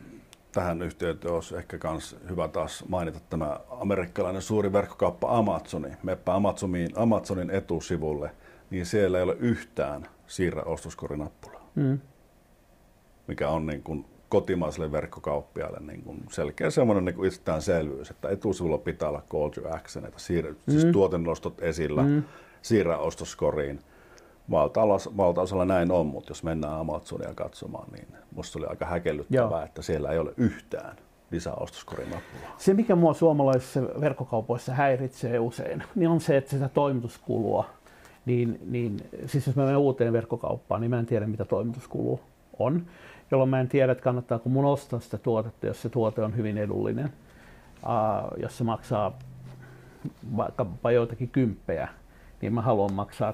Tähän 0.51 0.81
yhteyteen 0.81 1.33
olisi 1.33 1.57
ehkä 1.57 1.77
myös 1.91 2.17
hyvä 2.29 2.47
taas 2.47 2.85
mainita 2.87 3.19
tämä 3.29 3.59
amerikkalainen 3.69 4.41
suuri 4.41 4.73
verkkokauppa 4.73 5.37
Amazoni. 5.37 5.89
Meppä 6.03 6.35
Amazonin, 6.35 6.89
Amazonin 6.95 7.49
etusivulle, 7.49 8.31
niin 8.69 8.85
siellä 8.85 9.17
ei 9.17 9.23
ole 9.23 9.35
yhtään 9.39 10.07
siirrä 10.27 10.61
ostoskorinappulaa. 10.63 11.58
Mm. 11.75 11.99
Mikä 13.27 13.49
on 13.49 13.65
niin 13.65 13.83
kuin 13.83 14.05
kotimaiselle 14.29 14.91
verkkokauppiaille 14.91 15.79
niin 15.79 16.01
kuin 16.01 16.23
selkeä 16.29 16.69
semmoinen 16.69 17.05
niin 17.05 17.25
itsestäänselvyys, 17.25 18.09
että 18.09 18.29
etusivulla 18.29 18.77
pitää 18.77 19.09
olla 19.09 19.23
call 19.29 19.49
to 19.49 19.75
action, 19.75 20.05
että 20.05 20.19
siirry, 20.19 20.51
mm. 20.51 20.71
siis 20.71 20.85
tuotennostot 20.85 21.61
esillä, 21.61 22.03
mm. 22.03 22.23
siirrä 22.61 22.97
ostoskoriin. 22.97 23.79
Valtaosalla, 24.51 25.17
valtaosalla 25.17 25.65
näin 25.65 25.91
on, 25.91 26.05
mutta 26.05 26.31
jos 26.31 26.43
mennään 26.43 26.79
Amazonia 26.79 27.33
katsomaan, 27.35 27.91
niin 27.91 28.07
musta 28.35 28.59
oli 28.59 28.65
aika 28.65 28.85
häkellyttävää, 28.85 29.57
Joo. 29.59 29.65
että 29.65 29.81
siellä 29.81 30.11
ei 30.11 30.19
ole 30.19 30.33
yhtään 30.37 30.95
lisää 31.31 31.53
ostoskorin 31.53 32.09
nappulaa. 32.09 32.55
Se, 32.57 32.73
mikä 32.73 32.95
mua 32.95 33.13
suomalaisissa 33.13 33.81
verkkokaupoissa 33.81 34.73
häiritsee 34.73 35.39
usein, 35.39 35.83
niin 35.95 36.09
on 36.09 36.21
se, 36.21 36.37
että 36.37 36.51
sitä 36.51 36.69
toimituskulua, 36.69 37.65
niin, 38.29 38.59
niin 38.65 38.97
siis 39.25 39.47
jos 39.47 39.55
mä 39.55 39.63
menen 39.63 39.77
uuteen 39.77 40.13
verkkokauppaan, 40.13 40.81
niin 40.81 40.91
mä 40.91 40.99
en 40.99 41.05
tiedä, 41.05 41.27
mitä 41.27 41.45
toimituskulu 41.45 42.19
on 42.59 42.85
jolloin 43.31 43.49
mä 43.49 43.59
en 43.59 43.67
tiedä, 43.67 43.91
että 43.91 44.03
kannattaako 44.03 44.49
mun 44.49 44.65
ostaa 44.65 44.99
sitä 44.99 45.17
tuotetta, 45.17 45.67
jos 45.67 45.81
se 45.81 45.89
tuote 45.89 46.21
on 46.21 46.37
hyvin 46.37 46.57
edullinen. 46.57 47.13
Uh, 47.83 48.41
jos 48.41 48.57
se 48.57 48.63
maksaa 48.63 49.19
vaikka 50.37 50.65
joitakin 50.93 51.29
kymppejä, 51.29 51.87
niin 52.41 52.53
mä 52.53 52.61
haluan 52.61 52.93
maksaa 52.93 53.33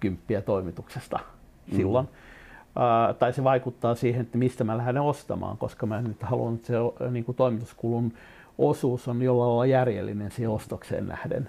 kymppiä 0.00 0.42
toimituksesta 0.42 1.18
mm. 1.66 1.76
silloin. 1.76 2.06
Uh, 2.06 3.16
tai 3.18 3.32
se 3.32 3.44
vaikuttaa 3.44 3.94
siihen, 3.94 4.22
että 4.22 4.38
mistä 4.38 4.64
mä 4.64 4.76
lähden 4.76 5.02
ostamaan, 5.02 5.58
koska 5.58 5.86
mä 5.86 6.02
nyt 6.02 6.22
haluan, 6.22 6.54
että 6.54 6.66
se 6.66 6.74
niin 7.10 7.24
kuin 7.24 7.36
toimituskulun 7.36 8.12
osuus 8.58 9.08
on 9.08 9.22
jollain 9.22 9.48
lailla 9.48 9.66
järjellinen 9.66 10.30
siihen 10.30 10.50
ostokseen 10.50 11.06
nähden. 11.06 11.48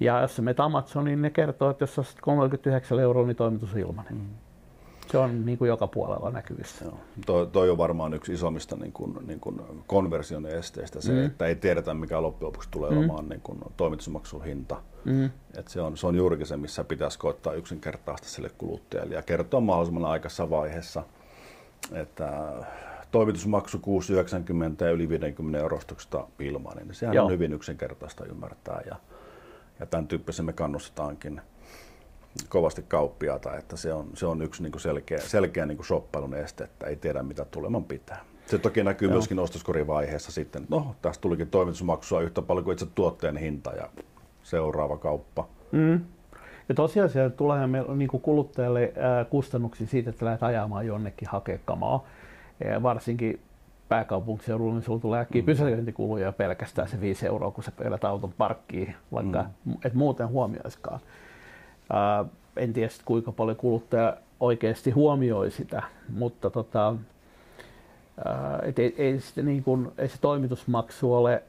Ja 0.00 0.20
jos 0.20 0.36
sä 0.36 0.42
menet 0.42 0.60
Amazoniin, 0.60 1.04
niin 1.04 1.22
ne 1.22 1.30
kertoo, 1.30 1.70
että 1.70 1.82
jos 1.82 1.98
ostat 1.98 2.20
39 2.20 2.98
euroa, 2.98 3.26
niin 3.26 3.36
toimitus 3.36 3.74
on 3.74 3.80
ilmainen. 3.80 4.14
Mm. 4.14 4.26
Se 5.10 5.18
on 5.18 5.46
niin 5.46 5.58
kuin 5.58 5.68
joka 5.68 5.86
puolella 5.86 6.30
näkyvissä. 6.30 6.84
Joo. 6.84 6.98
Toi, 7.26 7.46
toi 7.46 7.70
on 7.70 7.78
varmaan 7.78 8.14
yksi 8.14 8.32
isommista 8.32 8.76
niin 8.76 8.92
kuin, 8.92 9.16
niin 9.26 9.40
kuin 9.40 9.60
konversion 9.86 10.46
esteistä, 10.46 11.00
se, 11.00 11.12
mm. 11.12 11.26
että 11.26 11.46
ei 11.46 11.56
tiedetä 11.56 11.94
mikä 11.94 12.22
loppujen 12.22 12.46
lopuksi 12.46 12.68
tulee 12.70 12.90
mm. 12.90 12.98
olemaan 12.98 13.28
niin 13.28 13.40
kuin 13.40 13.58
toimitusmaksun 13.76 14.44
hinta. 14.44 14.76
Mm. 15.04 15.30
Et 15.58 15.68
se, 15.68 15.80
on, 15.80 15.96
se 15.96 16.06
on 16.06 16.14
juurikin 16.14 16.46
se, 16.46 16.56
missä 16.56 16.84
pitäisi 16.84 17.18
koittaa 17.18 17.52
yksinkertaista 17.52 18.28
sille 18.28 18.50
kuluttajalle 18.58 19.14
ja 19.14 19.22
kertoa 19.22 19.60
mahdollisimman 19.60 20.04
aikaisessa 20.04 20.50
vaiheessa, 20.50 21.02
että 21.92 22.52
toimitusmaksu 23.10 23.78
6,90 23.78 24.84
ja 24.84 24.90
yli 24.90 25.08
50 25.08 25.58
eurostuksesta 25.58 26.26
ilmainen, 26.38 26.86
niin 26.86 26.94
sehän 26.94 27.14
Joo. 27.14 27.24
on 27.24 27.32
hyvin 27.32 27.52
yksinkertaista 27.52 28.24
ymmärtää 28.24 28.82
ja, 28.86 28.96
ja 29.80 29.86
tämän 29.86 30.08
tyyppisen 30.08 30.44
me 30.44 30.52
kannustetaankin 30.52 31.40
kovasti 32.48 32.84
kauppiaata, 32.88 33.56
että 33.56 33.76
se 33.76 33.92
on, 33.92 34.10
se 34.14 34.26
on 34.26 34.42
yksi 34.42 34.62
niin 34.62 34.72
kuin 34.72 34.82
selkeä, 34.82 35.18
selkeä 35.20 35.66
niin 35.66 35.76
kuin 35.76 35.86
shoppailun 35.86 36.34
este, 36.34 36.64
että 36.64 36.86
ei 36.86 36.96
tiedä 36.96 37.22
mitä 37.22 37.44
tuleman 37.44 37.84
pitää. 37.84 38.24
Se 38.46 38.58
toki 38.58 38.84
näkyy 38.84 39.08
Joo. 39.08 39.12
myöskin 39.12 39.38
ostoskorivaiheessa 39.38 40.32
sitten, 40.32 40.66
no 40.68 40.94
tästä 41.02 41.22
tulikin 41.22 41.50
toimitusmaksua 41.50 42.20
yhtä 42.20 42.42
paljon 42.42 42.64
kuin 42.64 42.72
itse 42.72 42.86
tuotteen 42.94 43.36
hinta 43.36 43.70
ja 43.70 43.88
seuraava 44.42 44.98
kauppa. 44.98 45.48
Mm. 45.72 46.00
Ja 46.68 46.74
tosiaan 46.74 47.10
siellä 47.10 47.30
tulee 47.30 47.66
niin 47.96 48.08
kuin 48.08 48.20
kuluttajalle 48.20 48.92
kustannuksia 49.30 49.86
siitä, 49.86 50.10
että 50.10 50.24
lähdet 50.24 50.42
ajamaan 50.42 50.86
jonnekin 50.86 51.28
hakemaan 51.28 52.00
Ja 52.64 52.82
varsinkin 52.82 53.40
pääkaupunkiseudulla, 53.88 54.74
niin 54.74 54.82
sulla 54.82 55.00
tulee 55.00 55.20
äkkiä 55.20 55.42
mm. 55.42 55.46
pysäköintikuluja 55.46 56.32
pelkästään 56.32 56.88
se 56.88 57.00
5 57.00 57.26
euroa, 57.26 57.50
kun 57.50 57.64
sä 57.64 57.70
pelät 57.70 58.04
auton 58.04 58.32
parkkiin, 58.38 58.94
vaikka 59.12 59.44
mm. 59.64 59.74
et 59.84 59.94
muuten 59.94 60.28
huomioiskaan. 60.28 61.00
Ää, 61.92 62.24
en 62.56 62.72
tiedä 62.72 62.90
kuinka 63.04 63.32
paljon 63.32 63.56
kuluttaja 63.56 64.16
oikeasti 64.40 64.90
huomioi 64.90 65.50
sitä, 65.50 65.82
mutta 66.08 66.50
tota, 66.50 66.94
ää, 68.24 68.58
et 68.62 68.78
ei, 68.78 68.94
ei, 68.98 69.18
niin 69.42 69.62
kun, 69.62 69.92
ei 69.98 70.08
se 70.08 70.20
toimitusmaksu 70.20 71.14
ole, 71.14 71.42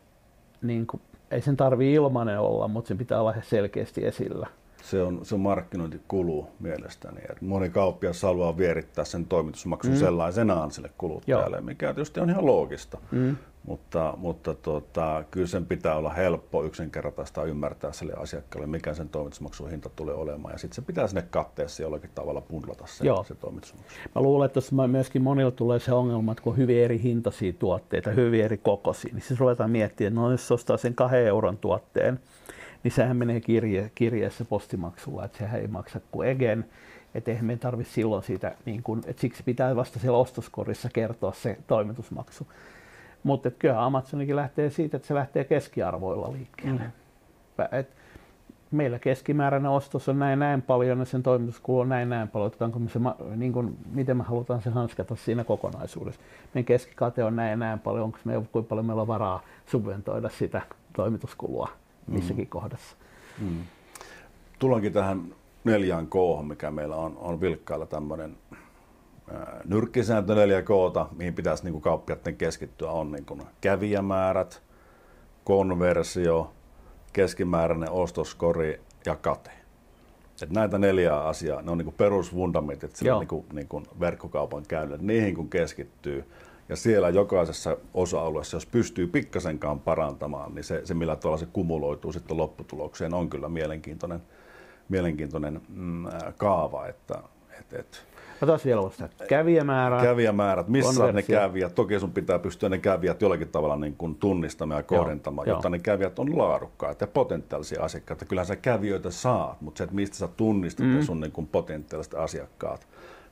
niin 0.62 0.88
kun, 0.88 1.00
ei 1.32 1.41
sen 1.41 1.58
tarvi 1.58 1.93
ilmanen 1.93 2.39
olla, 2.39 2.67
mutta 2.67 2.88
se 2.88 2.95
pitää 2.95 3.21
olla 3.21 3.36
selkeästi 3.41 4.06
esillä 4.06 4.48
se 4.86 5.02
on, 5.02 5.19
se 5.26 5.36
on 5.36 5.41
markkinointikulu 5.41 6.48
mielestäni. 6.60 7.21
Et 7.30 7.41
moni 7.41 7.69
kauppias 7.69 8.24
haluaa 8.24 8.58
vierittää 8.58 9.06
sen 9.06 9.26
toimitusmaksun 9.26 9.91
mm. 9.91 9.98
sellaisenaan 9.98 10.71
sille 10.71 10.89
kuluttajalle, 10.98 11.58
Joo. 11.58 11.65
mikä 11.65 11.93
tietysti 11.93 12.19
on 12.19 12.30
ihan 12.30 12.45
loogista. 12.45 12.98
Mm. 13.12 13.36
Mutta, 13.63 14.13
mutta 14.17 14.54
tota, 14.54 15.24
kyllä 15.32 15.48
sen 15.48 15.65
pitää 15.65 15.95
olla 15.95 16.10
helppo 16.10 16.63
yksinkertaista 16.63 17.43
ymmärtää 17.43 17.91
sille 17.91 18.13
asiakkaalle, 18.13 18.67
mikä 18.67 18.93
sen 18.93 19.10
toimitusmaksun 19.10 19.69
hinta 19.69 19.89
tulee 19.95 20.15
olemaan. 20.15 20.54
Ja 20.54 20.58
sitten 20.58 20.76
se 20.76 20.82
pitää 20.82 21.08
sinne 21.08 21.26
katteessa 21.30 21.84
jollakin 21.84 22.10
tavalla 22.15 22.41
pundlata 22.41 22.88
se, 22.88 23.06
Joo. 23.06 23.24
se 23.24 23.36
toimitusmaksu. 23.36 23.95
Mä 24.15 24.21
luulen, 24.21 24.45
että 24.45 24.88
myöskin 24.88 25.21
monilla 25.21 25.52
tulee 25.52 25.80
se 25.80 25.93
ongelma, 25.93 26.32
että 26.32 26.41
kun 26.43 26.54
on 26.54 26.58
hyvin 26.58 26.78
eri 26.78 27.02
hintaisia 27.02 27.54
tuotteita, 27.54 28.12
hyvin 28.12 28.43
eri 28.43 28.58
kokoisia, 28.58 29.13
niin 29.13 29.21
siis 29.21 29.39
ruvetaan 29.39 29.71
miettimään, 29.71 30.08
että 30.08 30.19
no 30.19 30.32
jos 30.32 30.52
ostaa 30.52 30.78
sen 30.78 30.95
kahden 30.95 31.26
euron 31.26 31.58
tuotteen, 31.58 32.19
niin 32.86 32.91
sehän 32.91 33.17
menee 33.17 33.41
kirje, 33.41 33.91
kirjeessä 33.95 34.45
postimaksulla, 34.45 35.26
että 35.26 35.38
sehän 35.38 35.62
ei 35.62 35.67
maksa 35.67 36.00
kuin 36.12 36.30
egen. 36.30 36.65
Että 37.15 37.32
eihän 37.32 37.45
meidän 37.45 37.60
tarvitse 37.60 37.93
silloin 37.93 38.24
siitä, 38.24 38.56
niin 38.65 38.84
kun, 38.84 39.02
että 39.06 39.21
siksi 39.21 39.43
pitää 39.43 39.76
vasta 39.76 40.00
siellä 40.00 40.17
ostoskorissa 40.17 40.89
kertoa 40.93 41.34
se 41.34 41.58
toimitusmaksu. 41.67 42.48
Mutta 43.24 43.52
kyllä 43.52 43.86
Amazonikin 43.86 44.36
lähtee 44.36 44.69
siitä, 44.69 44.98
että 44.98 45.08
se 45.08 45.13
lähtee 45.13 45.43
keskiarvoilla 45.43 46.32
liikkeelle. 46.32 46.82
Mm. 46.82 47.65
Et 47.71 47.89
meillä 48.71 49.00
keskimääräinen 49.00 49.71
ostos 49.71 50.10
on 50.10 50.19
näin 50.19 50.39
näin 50.39 50.62
paljon 50.62 51.00
ja 51.00 51.06
sen 51.06 51.24
toimituskulu 51.24 51.80
on 51.80 51.89
näin 51.89 52.10
näin 52.10 52.28
paljon. 52.28 52.48
Otetaanko 52.48 52.80
me 52.80 52.89
se, 52.89 53.00
niin 53.36 53.54
kun, 53.54 53.78
miten 53.91 54.17
me 54.17 54.24
halutaan 54.24 54.62
se 54.62 54.69
hanskata 54.69 55.15
siinä 55.15 55.43
kokonaisuudessa. 55.43 56.21
Meidän 56.54 56.65
keskikate 56.65 57.24
on 57.24 57.36
näin 57.36 57.60
näin 57.60 57.80
paljon, 57.80 58.04
onko 58.04 58.17
me, 58.24 58.34
kuinka 58.52 58.69
paljon 58.69 58.86
meillä 58.86 59.02
on 59.02 59.08
varaa 59.08 59.41
subventoida 59.65 60.30
sitä 60.30 60.62
toimituskulua 60.93 61.69
missäkin 62.08 62.46
mm. 62.46 62.50
kohdassa. 62.50 62.96
Mm. 63.39 63.63
Tullaankin 64.60 64.94
tähän 64.94 65.36
neljään 65.63 66.08
k 66.08 66.13
mikä 66.48 66.72
meillä 66.72 66.96
on, 66.96 67.18
on 67.18 67.41
vilkkailla 67.41 67.86
tämmöinen 67.86 68.38
nyrkkisääntö 69.65 70.36
4 70.36 70.62
k 70.62 70.70
mihin 71.18 71.34
pitäisi 71.34 71.63
niin 71.63 71.82
kauppiaiden 71.82 72.36
keskittyä, 72.36 72.91
on 72.91 73.12
niin 73.12 73.26
kuin 73.26 73.41
kävijämäärät, 73.62 74.62
konversio, 75.44 76.54
keskimääräinen 77.13 77.91
ostoskori 77.91 78.82
ja 79.06 79.15
kate. 79.15 79.52
Et 80.41 80.50
näitä 80.50 80.78
neljää 80.78 81.24
asiaa, 81.24 81.62
ne 81.62 81.72
on 81.72 81.78
niin 81.78 81.94
perusfundamentit 81.94 82.96
sillä 82.96 83.20
niin 83.20 83.28
kuin, 83.28 83.46
niin 83.54 83.68
kuin 83.68 83.86
verkkokaupan 84.00 84.63
käynnille. 84.68 85.04
Niihin 85.04 85.36
kun 85.36 85.50
keskittyy, 85.50 86.26
ja 86.69 86.75
siellä 86.75 87.10
jokaisessa 87.10 87.78
osa-alueessa, 87.93 88.56
jos 88.56 88.65
pystyy 88.65 89.08
pikkasenkaan 89.08 89.80
parantamaan, 89.80 90.56
niin 90.56 90.63
se, 90.63 90.82
se 90.84 90.93
millä 90.93 91.15
tavalla 91.15 91.38
se 91.38 91.47
kumuloituu 91.54 92.12
sitten 92.12 92.38
lopputulokseen, 92.38 93.13
on 93.13 93.30
kyllä 93.30 93.49
mielenkiintoinen, 93.49 94.21
mielenkiintoinen 94.89 95.62
mm, 95.69 96.06
kaava. 96.38 96.88
Että, 96.88 97.19
et, 97.60 97.73
et, 97.73 98.06
Otas 98.41 98.65
vielä 98.65 98.84
vasta. 98.84 99.10
Kävijämäärät. 99.28 100.01
Kävijämäärät, 100.01 100.67
missä 100.67 101.04
on 101.04 101.15
ne 101.15 101.21
kävijät. 101.21 101.75
Toki 101.75 101.99
sun 101.99 102.12
pitää 102.12 102.39
pystyä 102.39 102.69
ne 102.69 102.78
kävijät 102.78 103.21
jollakin 103.21 103.47
tavalla 103.47 103.75
niin 103.75 103.95
kuin 103.95 104.15
tunnistamaan 104.15 104.80
ja 104.80 104.84
kohdentamaan, 104.84 105.47
Joo, 105.47 105.56
jotta 105.56 105.67
jo. 105.67 105.69
ne 105.69 105.80
kävijät 105.80 106.19
on 106.19 106.38
laadukkaita 106.38 107.04
ja 107.04 107.08
potentiaalisia 107.08 107.84
asiakkaita. 107.84 108.25
Kyllähän 108.25 108.47
sä 108.47 108.56
kävijöitä 108.56 109.12
saat, 109.12 109.62
mutta 109.62 109.78
se, 109.78 109.84
että 109.84 109.95
mistä 109.95 110.15
sä 110.15 110.28
tunnistat 110.28 110.86
mm. 110.86 111.01
sun 111.01 111.19
niin 111.19 111.32
kuin 111.32 111.47
potentiaaliset 111.47 112.13
asiakkaat, 112.13 112.88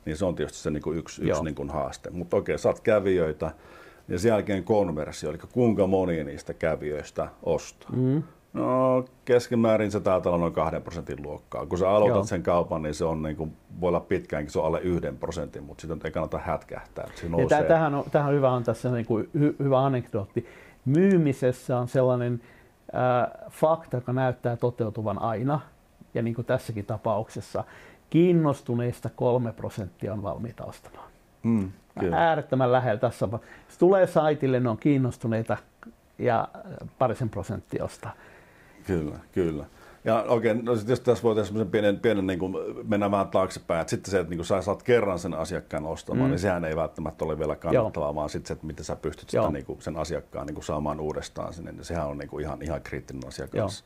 niin 0.06 0.16
se 0.16 0.24
on 0.24 0.34
tietysti 0.34 0.58
se 0.58 0.70
niin 0.70 0.82
kuin 0.82 0.98
yksi, 0.98 1.28
yksi 1.28 1.44
niin 1.44 1.54
kuin 1.54 1.70
haaste. 1.70 2.10
Mutta 2.10 2.36
okei, 2.36 2.58
saat 2.58 2.80
kävijöitä 2.80 3.50
ja 4.08 4.18
sen 4.18 4.28
jälkeen 4.28 4.64
konversio, 4.64 5.30
eli 5.30 5.38
kuinka 5.52 5.86
moni 5.86 6.24
niistä 6.24 6.54
kävijöistä 6.54 7.28
ostaa. 7.42 7.90
Mm. 7.92 8.22
No 8.52 9.04
keskimäärin 9.24 9.90
se 9.90 10.00
taitaa 10.00 10.32
olla 10.32 10.40
noin 10.40 10.52
kahden 10.52 10.82
prosentin 10.82 11.22
luokkaa. 11.22 11.66
Kun 11.66 11.78
sä 11.78 11.90
aloitat 11.90 12.16
Joo. 12.16 12.24
sen 12.24 12.42
kaupan, 12.42 12.82
niin 12.82 12.94
se 12.94 13.04
on 13.04 13.22
niin 13.22 13.36
kuin, 13.36 13.56
voi 13.80 13.88
olla 13.88 14.00
pitkäänkin, 14.00 14.52
se 14.52 14.58
on 14.58 14.64
alle 14.66 14.80
yhden 14.80 15.18
prosentin, 15.18 15.62
mutta 15.62 15.80
sitten 15.80 16.00
ei 16.04 16.10
kannata 16.10 16.38
hätkähtää. 16.38 17.08
Se 17.14 17.26
ja 17.50 17.64
tämähän, 17.64 17.94
on, 17.94 18.04
tämähän 18.10 18.30
on 18.30 18.36
hyvä 18.36 18.50
on 18.50 18.64
tässä 18.64 18.90
niin 18.90 19.06
kuin, 19.06 19.28
hy, 19.38 19.56
hyvä 19.58 19.84
anekdootti. 19.84 20.46
Myymisessä 20.84 21.78
on 21.78 21.88
sellainen 21.88 22.40
äh, 22.94 23.50
fakta, 23.50 23.96
joka 23.96 24.12
näyttää 24.12 24.56
toteutuvan 24.56 25.22
aina, 25.22 25.60
ja 26.14 26.22
niin 26.22 26.34
kuin 26.34 26.46
tässäkin 26.46 26.86
tapauksessa, 26.86 27.64
kiinnostuneista 28.14 29.10
kolme 29.10 29.52
prosenttia 29.52 30.12
on 30.12 30.22
valmiita 30.22 30.64
ostamaan. 30.64 31.08
Mm, 31.42 31.72
Äärettömän 32.12 32.72
lähellä 32.72 33.00
tässä. 33.00 33.28
Jos 33.68 33.78
tulee 33.78 34.06
saitille, 34.06 34.60
ne 34.60 34.68
on 34.68 34.76
kiinnostuneita 34.76 35.56
ja 36.18 36.48
parisen 36.98 37.30
prosenttia 37.30 37.84
ostaa. 37.84 38.12
Kyllä, 38.86 39.18
kyllä. 39.32 39.64
Ja 40.04 40.24
oikein, 40.28 40.64
no 40.64 40.76
sit 40.76 40.88
jos 40.88 41.00
tässä 41.00 41.22
voi 41.22 41.34
tehdä 41.34 41.46
semmoisen 41.46 41.70
pienen, 41.70 42.00
pienen 42.00 42.26
niin 42.26 42.38
kuin 42.38 42.54
mennä 42.88 43.10
vähän 43.10 43.28
taaksepäin, 43.28 43.80
että 43.80 43.90
sitten 43.90 44.10
se, 44.10 44.18
että 44.18 44.30
niin 44.30 44.38
kuin 44.38 44.46
sä 44.46 44.62
saat 44.62 44.82
kerran 44.82 45.18
sen 45.18 45.34
asiakkaan 45.34 45.86
ostamaan, 45.86 46.26
mm. 46.26 46.30
niin 46.30 46.38
sehän 46.38 46.64
ei 46.64 46.76
välttämättä 46.76 47.24
ole 47.24 47.38
vielä 47.38 47.56
kannattavaa, 47.56 48.08
Joo. 48.08 48.14
vaan 48.14 48.30
sitten 48.30 48.48
se, 48.48 48.52
että 48.52 48.66
miten 48.66 48.84
sä 48.84 48.96
pystyt 48.96 49.30
sitä, 49.30 49.50
niin 49.50 49.64
kuin, 49.64 49.82
sen 49.82 49.96
asiakkaan 49.96 50.46
niin 50.46 50.54
kuin 50.54 50.64
saamaan 50.64 51.00
uudestaan 51.00 51.52
sinne, 51.52 51.72
niin 51.72 51.84
sehän 51.84 52.06
on 52.06 52.18
niin 52.18 52.28
kuin 52.28 52.44
ihan, 52.44 52.62
ihan 52.62 52.82
kriittinen 52.82 53.28
asia 53.28 53.48
kanssa. 53.48 53.84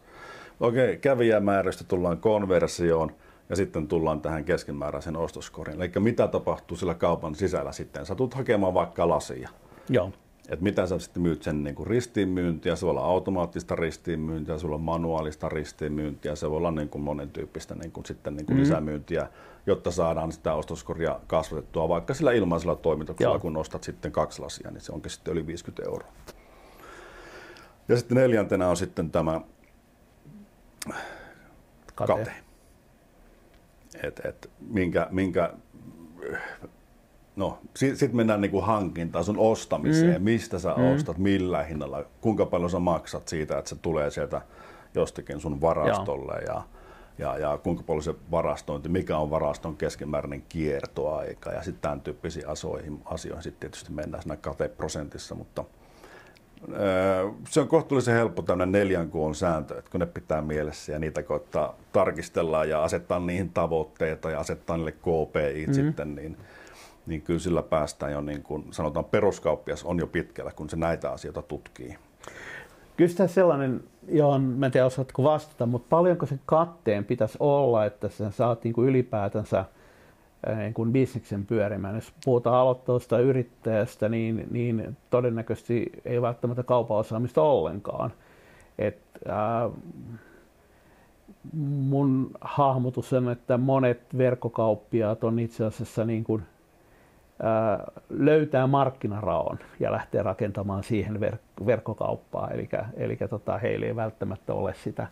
Okei, 0.60 0.96
kävijämäärästä 0.96 1.84
tullaan 1.84 2.18
konversioon 2.18 3.12
ja 3.48 3.56
sitten 3.56 3.88
tullaan 3.88 4.20
tähän 4.20 4.44
keskimääräisen 4.44 5.16
ostoskoriin. 5.16 5.82
Eli 5.82 5.92
mitä 5.98 6.28
tapahtuu 6.28 6.76
sillä 6.76 6.94
kaupan 6.94 7.34
sisällä 7.34 7.72
sitten? 7.72 8.06
Sä 8.06 8.14
tulet 8.14 8.34
hakemaan 8.34 8.74
vaikka 8.74 9.08
lasia. 9.08 9.48
Joo. 9.88 10.12
Et 10.48 10.60
mitä 10.60 10.86
sä 10.86 10.98
sitten 10.98 11.22
myyt 11.22 11.42
sen 11.42 11.64
niin 11.64 11.74
kuin 11.74 11.86
ristiinmyyntiä, 11.86 12.76
se 12.76 12.86
voi 12.86 12.90
olla 12.90 13.04
automaattista 13.04 13.76
ristiinmyyntiä, 13.76 14.58
se 14.58 14.62
voi 14.62 14.68
olla 14.68 14.78
manuaalista 14.78 15.48
ristiinmyyntiä, 15.48 16.36
se 16.36 16.50
voi 16.50 16.56
olla 16.56 16.70
niin 16.70 16.88
kuin 16.88 17.02
monen 17.02 17.30
tyyppistä 17.30 17.74
niin 17.74 17.92
kuin 17.92 18.06
sitten 18.06 18.36
niin 18.36 18.46
kuin 18.46 18.56
mm. 18.56 18.60
lisämyyntiä, 18.60 19.28
jotta 19.66 19.90
saadaan 19.90 20.32
sitä 20.32 20.54
ostoskoria 20.54 21.20
kasvatettua 21.26 21.88
vaikka 21.88 22.14
sillä 22.14 22.32
ilmaisella 22.32 22.76
toimituksella, 22.76 23.34
Joo. 23.34 23.40
kun 23.40 23.56
ostat 23.56 23.84
sitten 23.84 24.12
kaksi 24.12 24.42
lasia, 24.42 24.70
niin 24.70 24.80
se 24.80 24.92
onkin 24.92 25.10
sitten 25.10 25.32
yli 25.32 25.46
50 25.46 25.82
euroa. 25.86 26.12
Ja 27.88 27.96
sitten 27.96 28.16
neljäntenä 28.16 28.68
on 28.68 28.76
sitten 28.76 29.10
tämä 29.10 29.40
kate. 31.94 32.12
kate 32.12 32.47
et, 34.02 34.20
et, 34.24 34.50
minkä, 34.60 35.06
minkä 35.10 35.52
no, 37.36 37.58
sitten 37.76 37.96
sit 37.98 38.12
mennään 38.12 38.40
niinku 38.40 38.60
hankintaan, 38.60 39.24
sun 39.24 39.38
ostamiseen, 39.38 40.20
mm. 40.20 40.24
mistä 40.24 40.58
sä 40.58 40.74
mm. 40.76 40.94
ostat, 40.94 41.18
millä 41.18 41.62
hinnalla, 41.62 42.04
kuinka 42.20 42.46
paljon 42.46 42.70
sä 42.70 42.78
maksat 42.78 43.28
siitä, 43.28 43.58
että 43.58 43.68
se 43.68 43.76
tulee 43.76 44.10
sieltä 44.10 44.42
jostakin 44.94 45.40
sun 45.40 45.60
varastolle 45.60 46.38
ja, 46.46 46.62
ja, 47.18 47.38
ja 47.38 47.58
kuinka 47.58 47.82
paljon 47.82 48.02
se 48.02 48.14
varastointi, 48.30 48.88
mikä 48.88 49.18
on 49.18 49.30
varaston 49.30 49.76
keskimääräinen 49.76 50.42
kiertoaika 50.48 51.52
ja 51.52 51.62
sitten 51.62 51.82
tämän 51.82 52.00
tyyppisiin 52.00 52.48
asioihin, 52.48 53.00
asioihin 53.04 53.42
sitten 53.42 53.60
tietysti 53.60 53.92
mennään 53.92 54.22
siinä 54.22 54.36
kateprosentissa, 54.36 55.34
mutta– 55.34 55.64
se 57.48 57.60
on 57.60 57.68
kohtuullisen 57.68 58.14
helppo 58.14 58.42
tämmöinen 58.42 58.72
neljän 58.72 59.10
kuun 59.10 59.34
sääntö, 59.34 59.78
että 59.78 59.90
kun 59.90 60.00
ne 60.00 60.06
pitää 60.06 60.42
mielessä 60.42 60.92
ja 60.92 60.98
niitä 60.98 61.22
koittaa 61.22 61.74
tarkistella 61.92 62.64
ja 62.64 62.84
asettaa 62.84 63.20
niihin 63.20 63.50
tavoitteita 63.50 64.30
ja 64.30 64.40
asettaa 64.40 64.76
niille 64.76 64.92
KPI 64.92 65.66
mm. 65.66 65.72
sitten, 65.72 66.14
niin, 66.14 66.36
niin 67.06 67.22
kyllä 67.22 67.40
sillä 67.40 67.62
päästään 67.62 68.12
jo 68.12 68.20
niin 68.20 68.42
kuin 68.42 68.64
sanotaan 68.70 69.04
peruskauppias 69.04 69.84
on 69.84 69.98
jo 69.98 70.06
pitkällä, 70.06 70.52
kun 70.56 70.70
se 70.70 70.76
näitä 70.76 71.10
asioita 71.10 71.42
tutkii. 71.42 71.96
Kyllä 72.96 73.10
sitä 73.10 73.26
sellainen, 73.26 73.80
johon 74.08 74.42
mä 74.42 74.66
en 74.66 74.72
tiedä 74.72 74.86
osaatko 74.86 75.22
vastata, 75.22 75.66
mutta 75.66 75.86
paljonko 75.90 76.26
se 76.26 76.38
katteen 76.46 77.04
pitäisi 77.04 77.36
olla, 77.40 77.84
että 77.84 78.08
sä 78.08 78.30
saat 78.30 78.64
niin 78.64 78.74
kuin 78.74 78.88
ylipäätänsä– 78.88 79.64
niin 80.56 80.74
kuin 80.74 80.92
bisneksen 80.92 81.46
pyörimään. 81.46 81.94
Jos 81.94 82.12
puhutaan 82.24 82.56
aloittavasta 82.56 83.18
yrittäjästä, 83.18 84.08
niin, 84.08 84.46
niin 84.50 84.96
todennäköisesti 85.10 85.92
ei 86.04 86.22
välttämättä 86.22 86.62
kaupan 86.62 86.96
osaamista 86.96 87.42
ollenkaan. 87.42 88.12
Et, 88.78 88.98
ää, 89.28 89.70
mun 91.62 92.30
hahmotus 92.40 93.12
on, 93.12 93.30
että 93.30 93.56
monet 93.56 94.18
verkkokauppiaat 94.18 95.24
on 95.24 95.38
itse 95.38 95.64
asiassa 95.64 96.04
niin 96.04 96.24
kuin, 96.24 96.42
ää, 97.42 97.84
löytää 98.10 98.66
markkinaraon 98.66 99.58
ja 99.80 99.92
lähtee 99.92 100.22
rakentamaan 100.22 100.82
siihen 100.82 101.20
verk- 101.20 101.66
verkkokauppaa. 101.66 102.50
Eli, 102.50 102.68
eli 102.96 103.16
tota, 103.16 103.58
heillä 103.58 103.86
ei 103.86 103.96
välttämättä 103.96 104.54
ole 104.54 104.74
sitä 104.74 105.06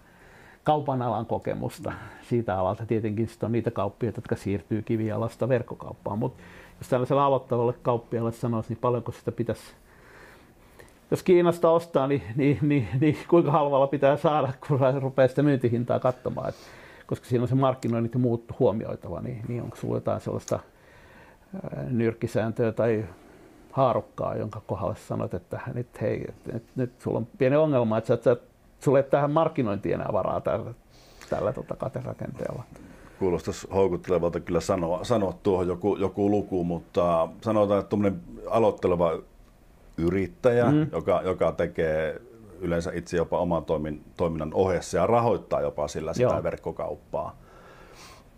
kaupan 0.67 1.03
alan 1.03 1.27
kokemusta 1.27 1.93
siitä 2.29 2.59
alalta. 2.59 2.87
Tietenkin 2.87 3.29
sitten 3.29 3.47
on 3.47 3.53
niitä 3.53 3.71
kauppiaita, 3.71 4.19
jotka 4.19 4.37
siirtyy 4.37 4.83
kivialasta 4.83 5.49
verkkokauppaan. 5.49 6.19
Mutta 6.19 6.43
jos 6.81 6.89
tällaiselle 6.89 7.23
aloittavalle 7.23 7.75
kauppialle 7.83 8.33
sanoisi, 8.33 8.69
niin 8.69 8.79
paljonko 8.81 9.13
sitä 9.13 9.33
pitäisi 9.33 9.63
jos 11.11 11.23
Kiinasta 11.23 11.71
ostaa, 11.71 12.07
niin, 12.07 12.23
niin, 12.37 12.59
niin, 12.63 12.89
niin 13.01 13.17
kuinka 13.29 13.51
halvalla 13.51 13.87
pitää 13.87 14.17
saada, 14.17 14.53
kun 14.69 14.81
rupeaa 15.01 15.29
sitä 15.29 15.43
myyntihintaa 15.43 16.01
katsomaan. 16.01 16.49
Et, 16.49 16.55
koska 17.07 17.27
siinä 17.27 17.43
on 17.43 17.49
se 17.49 17.55
markkinoinnit 17.55 18.15
ja 18.15 18.19
muut 18.19 18.45
huomioitava, 18.59 19.21
niin, 19.21 19.43
niin 19.49 19.63
onko 19.63 19.77
sulla 19.77 19.97
jotain 19.97 20.21
sellaista 20.21 20.59
nyrkkisääntöä 21.91 22.73
tai 22.73 23.05
haarukkaa, 23.73 24.37
jonka 24.37 24.61
kohdalla 24.67 24.95
sanot, 24.95 25.35
että 25.35 25.61
nyt, 25.75 26.01
hei, 26.01 26.27
nyt, 26.53 26.63
nyt 26.77 26.93
sulla 27.01 27.19
on 27.19 27.27
pieni 27.39 27.57
ongelma, 27.57 27.99
että 27.99 28.19
sä, 28.25 28.37
sulla 28.81 28.99
ei 28.99 29.05
tähän 29.05 29.31
markkinointiin 29.31 29.95
enää 29.95 30.09
varaa 30.13 30.41
tällä, 30.41 30.75
tällä 31.31 31.53
tota, 31.53 31.77
katerakenteella. 31.77 32.63
Kuulostaisi 33.19 33.69
houkuttelevalta 33.75 34.41
kyllä 34.41 34.61
sanoa, 34.61 35.05
sanoa 35.05 35.33
tuohon 35.43 35.69
joku, 35.69 35.97
joku 35.97 36.31
luku, 36.31 36.65
mutta 36.65 37.29
sanotaan, 37.43 37.81
että 37.81 37.89
tuommoinen 37.89 38.21
aloitteleva 38.51 39.19
yrittäjä, 39.97 40.71
mm. 40.71 40.87
joka, 40.93 41.21
joka 41.25 41.53
tekee 41.53 42.21
yleensä 42.61 42.91
itse 42.95 43.17
jopa 43.17 43.39
oman 43.39 43.65
toimin, 43.65 44.05
toiminnan 44.17 44.55
ohessa 44.55 44.97
ja 44.97 45.07
rahoittaa 45.07 45.61
jopa 45.61 45.89
sillä 45.89 46.13
sitä 46.13 46.23
Joo. 46.23 46.43
verkkokauppaa, 46.43 47.37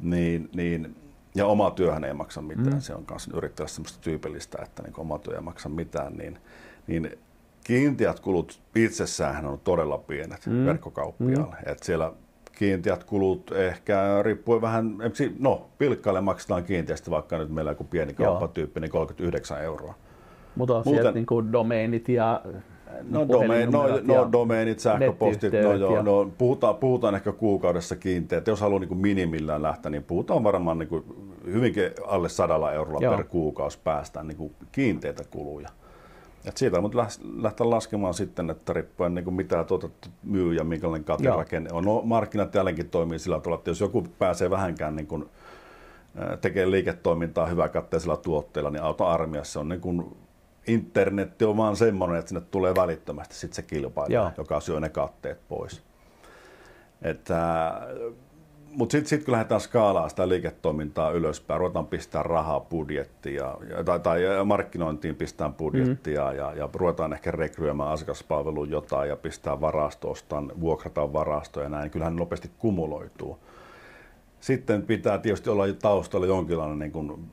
niin, 0.00 0.50
niin 0.54 0.96
ja 1.34 1.46
oma 1.46 1.70
työhän 1.70 2.04
ei 2.04 2.12
maksa 2.14 2.42
mitään, 2.42 2.72
mm. 2.72 2.80
se 2.80 2.94
on 2.94 3.04
myös 3.10 3.28
yrittäjällä 3.34 3.68
semmoista 3.68 3.98
tyypillistä, 4.00 4.58
että 4.62 4.82
niin 4.82 4.94
oma 4.96 5.18
työ 5.18 5.34
ei 5.34 5.40
maksa 5.40 5.68
mitään, 5.68 6.16
niin, 6.16 6.38
niin 6.86 7.18
kiinteät 7.68 8.20
kulut 8.20 8.60
itsessään 8.74 9.46
on 9.46 9.60
todella 9.64 9.98
pienet 9.98 10.46
mm. 10.46 10.66
verkkokauppiaalle. 10.66 11.56
Mm. 11.66 11.72
Et 11.72 11.82
siellä 11.82 12.12
kiinteät 12.52 13.04
kulut 13.04 13.52
ehkä 13.52 14.22
riippuen 14.22 14.60
vähän, 14.60 14.96
no 15.38 15.66
pilkkaille 15.78 16.20
maksetaan 16.20 16.64
kiinteästi 16.64 17.10
vaikka 17.10 17.38
nyt 17.38 17.50
meillä 17.50 17.70
joku 17.70 17.84
pieni 17.84 18.14
kauppatyyppi, 18.14 18.80
niin 18.80 18.90
39 18.90 19.62
euroa. 19.62 19.94
Mutta 20.56 20.76
on 20.76 20.82
Muuten, 20.84 21.14
niin 21.14 21.26
kuin 21.26 21.52
domeinit 21.52 22.08
ja 22.08 22.42
No, 23.10 23.28
domain, 23.28 23.70
no, 23.70 23.82
no 24.02 24.28
domeinit, 24.32 24.80
sähköpostit, 24.80 25.52
no, 25.52 25.72
joo, 25.74 25.96
ja... 25.96 26.02
no, 26.02 26.30
puhutaan, 26.38 26.76
puhutaan 26.76 27.14
ehkä 27.14 27.32
kuukaudessa 27.32 27.96
kiinteät. 27.96 28.46
Jos 28.46 28.60
haluaa 28.60 28.80
niin 28.80 28.88
kuin 28.88 29.00
minimillään 29.00 29.62
lähteä, 29.62 29.90
niin 29.90 30.04
puhutaan 30.04 30.44
varmaan 30.44 30.78
niin 30.78 30.88
kuin 30.88 31.04
hyvinkin 31.46 31.90
alle 32.06 32.28
sadalla 32.28 32.72
eurolla 32.72 32.98
joo. 33.02 33.16
per 33.16 33.24
kuukausi 33.24 33.78
päästään 33.84 34.28
niin 34.28 34.36
kuin 34.36 34.52
kiinteitä 34.72 35.24
kuluja. 35.30 35.68
Et 36.44 36.56
siitä 36.56 36.80
mutta 36.80 37.06
lähteä 37.36 37.70
laskemaan 37.70 38.14
sitten, 38.14 38.50
että 38.50 38.72
riippuen 38.72 39.14
niin 39.14 39.24
kuin 39.24 39.34
mitä 39.34 39.64
tuotet 39.64 40.10
myy 40.22 40.54
ja 40.54 40.64
minkälainen 40.64 41.04
katerakenne 41.04 41.70
on. 41.72 41.84
No, 41.84 42.02
markkinat 42.04 42.54
jälleenkin 42.54 42.90
toimii 42.90 43.18
sillä 43.18 43.40
tavalla, 43.40 43.58
että 43.58 43.70
jos 43.70 43.80
joku 43.80 44.06
pääsee 44.18 44.50
vähänkään 44.50 44.96
niin 44.96 45.06
kuin, 45.06 45.28
tekee 46.40 46.70
liiketoimintaa 46.70 47.46
hyväkatteisella 47.46 48.16
tuotteella, 48.16 48.70
niin 48.70 48.82
auto-armiassa 48.82 49.60
on 49.60 49.68
niin 49.68 49.80
kuin 49.80 50.16
internetti 50.66 51.44
on 51.44 51.56
vaan 51.56 51.76
semmoinen, 51.76 52.18
että 52.18 52.28
sinne 52.28 52.40
tulee 52.50 52.74
välittömästi 52.74 53.34
sit 53.34 53.52
se 53.52 53.62
kilpailija, 53.62 54.20
Joo. 54.20 54.30
joka 54.38 54.60
syö 54.60 54.80
ne 54.80 54.88
katteet 54.88 55.48
pois. 55.48 55.82
Että, 57.02 57.72
mutta 58.78 58.92
sitten 58.92 59.08
sit 59.08 59.24
kun 59.24 59.32
lähdetään 59.32 59.60
skaalaamaan 59.60 60.10
sitä 60.10 60.28
liiketoimintaa 60.28 61.10
ylöspäin, 61.10 61.60
ruvetaan 61.60 61.86
pistää 61.86 62.22
rahaa 62.22 62.60
budjettia 62.60 63.54
tai, 63.84 64.00
tai 64.00 64.20
markkinointiin 64.44 65.16
pistää 65.16 65.48
budjettia 65.48 66.24
mm-hmm. 66.24 66.38
ja, 66.38 66.52
ja 66.52 66.68
ruvetaan 66.74 67.12
ehkä 67.12 67.30
rekryämään 67.30 67.90
asiakaspalveluun 67.90 68.70
jotain 68.70 69.08
ja 69.08 69.16
pistää 69.16 69.60
varastosta, 69.60 70.42
vuokrataan 70.60 71.12
varastoja 71.12 71.64
ja 71.64 71.70
näin, 71.70 71.90
kyllähän 71.90 72.16
ne 72.16 72.20
nopeasti 72.20 72.50
kumuloituu. 72.58 73.38
Sitten 74.40 74.82
pitää 74.82 75.18
tietysti 75.18 75.50
olla 75.50 75.64
taustalla 75.82 76.26
jonkinlainen 76.26 76.78
niin 76.78 76.92
kuin 76.92 77.30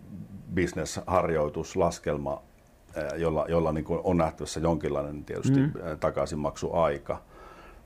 business-harjoitus, 0.56 1.76
laskelma, 1.76 2.42
jolla, 3.16 3.46
jolla 3.50 3.72
niin 3.72 3.86
kuin 3.86 4.00
on 4.04 4.18
nähtävissä 4.18 4.60
jonkinlainen 4.60 5.26
tietysti 5.26 5.60
mm. 5.60 5.74
takaisinmaksuaika. 6.00 7.22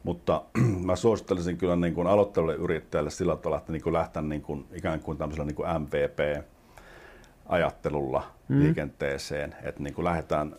Mutta 0.03 0.43
mä 0.88 0.95
suosittelisin 0.95 1.57
kyllä 1.57 1.75
niin 1.75 1.93
kuin 1.93 2.07
aloittavalle 2.07 2.55
yrittäjälle 2.55 3.09
sillä 3.09 3.35
tavalla, 3.35 3.57
että 3.57 3.71
niin 3.71 3.83
kuin 3.83 3.93
lähteä 3.93 4.21
niin 4.21 4.41
kuin, 4.41 4.65
ikään 4.73 4.99
kuin 4.99 5.17
tämmöisellä 5.17 5.45
niin 5.45 5.55
kuin 5.55 5.69
MVP-ajattelulla 5.81 8.23
mm. 8.47 8.59
liikenteeseen. 8.59 9.55
Että 9.63 9.83
niin 9.83 9.93
kuin 9.93 10.05
lähdetään, 10.05 10.55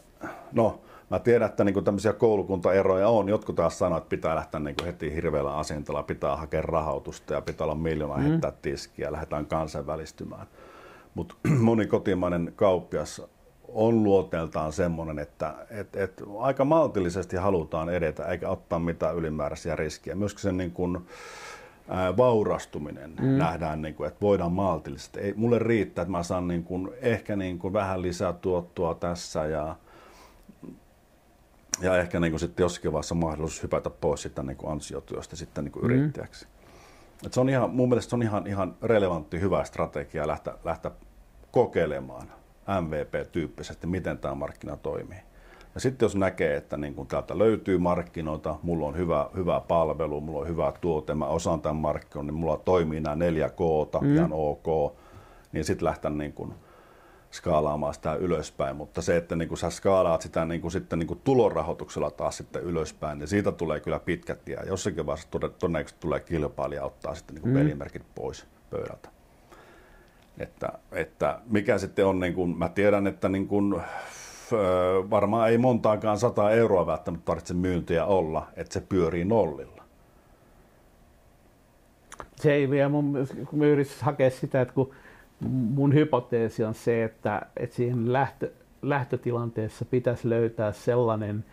no 0.53 0.81
mä 1.11 1.19
tiedän, 1.19 1.49
että 1.49 1.65
niin 1.65 1.75
kuin 1.75 1.85
tämmöisiä 1.85 2.13
koulukuntaeroja 2.13 3.09
on. 3.09 3.29
Jotkut 3.29 3.57
taas 3.57 3.79
sanoo, 3.79 3.99
että 3.99 4.09
pitää 4.09 4.35
lähteä 4.35 4.61
niin 4.61 4.77
kuin 4.77 4.87
heti 4.87 5.15
hirveällä 5.15 5.57
asenteella, 5.57 6.03
pitää 6.03 6.37
hakea 6.37 6.63
rahoitusta 6.63 7.35
ja 7.35 7.41
pitää 7.41 7.65
olla 7.65 7.75
miljoona 7.75 8.17
mm. 8.17 8.23
heittää 8.23 8.53
tiskiä 8.63 9.07
ja 9.07 9.13
lähdetään 9.13 9.47
kansainvälistymään. 9.47 10.47
Mutta 11.15 11.35
moni 11.59 11.87
kotimainen 11.87 12.53
kauppias 12.57 13.23
on 13.75 14.05
luoteeltaan 14.05 14.73
semmoinen, 14.73 15.19
että 15.19 15.55
et, 15.71 15.97
et 15.97 16.23
aika 16.39 16.65
maltillisesti 16.65 17.37
halutaan 17.37 17.89
edetä 17.89 18.25
eikä 18.25 18.49
ottaa 18.49 18.79
mitään 18.79 19.17
ylimääräisiä 19.17 19.77
riskejä. 19.77 20.17
Myöskin 20.17 20.43
sen 20.43 20.57
niin 20.57 20.73
kuin, 20.73 21.07
ää, 21.89 22.17
vaurastuminen 22.17 23.15
mm. 23.21 23.27
nähdään, 23.27 23.83
niin 23.83 23.95
kuin, 23.95 24.09
että 24.09 24.21
voidaan 24.21 24.53
maltillisesti. 24.53 25.21
Ei, 25.21 25.35
mulle 25.37 25.59
riittää, 25.59 26.03
että 26.03 26.13
mä 26.13 26.23
saan 26.23 26.49
niin 26.49 26.65
kuin, 26.65 26.91
ehkä 27.01 27.37
niin 27.37 27.59
kuin 27.59 27.73
vähän 27.73 28.03
lisää 28.03 28.33
tuottoa 28.33 28.95
tässä 28.95 29.47
ja, 29.47 29.77
ja 31.81 31.97
ehkä 31.97 32.21
niin 32.21 32.33
kuin 32.33 32.41
sitten 32.41 32.65
jossakin 32.65 32.93
vaiheessa 32.93 33.15
mahdollisuus 33.15 33.63
hypätä 33.63 33.91
pois 33.91 34.23
sitä 34.23 34.43
niin 34.43 34.57
kuin 34.57 34.73
ansiotyöstä 34.73 35.37
sitten 35.37 35.65
niin 35.65 35.73
kuin 35.73 35.85
mm. 35.85 35.91
yrittäjäksi. 35.91 36.47
Et 37.27 37.33
se 37.33 37.41
on 37.41 37.49
ihan, 37.49 37.71
mun 37.71 37.89
mielestä 37.89 38.11
se 38.11 38.17
on 38.17 38.23
ihan, 38.23 38.47
ihan 38.47 38.77
relevantti, 38.83 39.41
hyvä 39.41 39.65
strategia 39.65 40.27
lähteä, 40.27 40.55
lähteä 40.65 40.91
kokeilemaan 41.51 42.40
MVP-tyyppisesti, 42.81 43.87
miten 43.87 44.19
tämä 44.19 44.35
markkina 44.35 44.77
toimii. 44.77 45.19
Ja 45.75 45.81
sitten 45.81 46.07
jos 46.07 46.17
näkee, 46.17 46.57
että 46.57 46.77
niin 46.77 46.95
kun 46.95 47.07
täältä 47.07 47.39
löytyy 47.39 47.79
markkinoita, 47.79 48.57
mulla 48.63 48.87
on 48.87 48.97
hyvä, 48.97 49.31
hyvä 49.37 49.61
palvelu, 49.69 50.21
mulla 50.21 50.41
on 50.41 50.49
hyvä 50.49 50.73
tuote, 50.81 51.15
mä 51.15 51.27
osaan 51.27 51.61
tämän 51.61 51.77
markkinan, 51.77 52.27
niin 52.27 52.35
mulla 52.35 52.57
toimii 52.57 53.01
nämä 53.01 53.17
neljä 53.17 53.49
k 53.49 53.61
mm. 54.01 54.17
ihan 54.17 54.33
ok, 54.33 54.97
niin 55.53 55.65
sitten 55.65 55.85
lähtee 55.85 56.11
niin 56.11 56.33
kun 56.33 56.55
skaalaamaan 57.31 57.95
sitä 57.95 58.15
ylöspäin. 58.15 58.77
Mutta 58.77 59.03
se, 59.03 59.17
että 59.17 59.37
niin 59.37 59.49
kun 59.49 59.59
sä 59.59 59.71
skaalaat 59.71 60.23
sitä 60.23 60.45
niin 60.45 60.61
kun 60.61 60.71
sitten 60.71 60.99
niin 60.99 61.07
kun 61.07 61.21
tulorahoituksella 61.25 62.11
taas 62.11 62.37
sitten 62.37 62.63
ylöspäin, 62.63 63.19
niin 63.19 63.29
siitä 63.29 63.53
tulee 63.53 63.81
kyllä 63.81 63.99
pitkä 63.99 64.35
tie. 64.35 64.59
Jossakin 64.67 65.07
vaiheessa 65.07 65.29
todennäköisesti 65.31 66.01
tulee 66.01 66.21
kilpailija 66.21 66.85
ottaa 66.85 67.15
sitten 67.15 67.35
niin 67.35 67.49
mm. 67.49 67.55
pelimerkit 67.55 68.03
pois 68.15 68.47
pöydältä. 68.71 69.20
Että, 70.39 70.69
että 70.93 71.41
mikä 71.51 71.79
sitten 71.79 72.07
on, 72.07 72.21
niin 72.21 72.35
kuin, 72.35 72.59
mä 72.59 72.69
tiedän, 72.69 73.07
että 73.07 73.29
niin 73.29 73.49
kuin, 73.49 73.83
varmaan 75.11 75.51
ei 75.51 75.59
montaakaan 75.59 76.19
sata 76.19 76.51
euroa 76.51 76.87
välttämättä 76.87 77.25
tarvitse 77.25 77.55
myyntiä 77.55 78.05
olla, 78.05 78.47
että 78.57 78.73
se 78.73 78.81
pyörii 78.81 79.25
nollilla. 79.25 79.83
Se 82.37 82.53
ei 82.53 82.71
vielä, 82.71 82.89
mun, 82.89 83.27
kun 83.47 83.59
mä 83.59 83.65
hakea 84.01 84.31
sitä, 84.31 84.61
että 84.61 84.75
kun 84.75 84.91
mun 85.49 85.95
hypoteesi 85.95 86.65
on 86.65 86.75
se, 86.75 87.05
että, 87.05 87.43
että 87.57 87.77
siihen 87.77 88.13
lähtö, 88.13 88.51
lähtötilanteessa 88.83 89.85
pitäisi 89.85 90.29
löytää 90.29 90.73
sellainen 90.73 91.45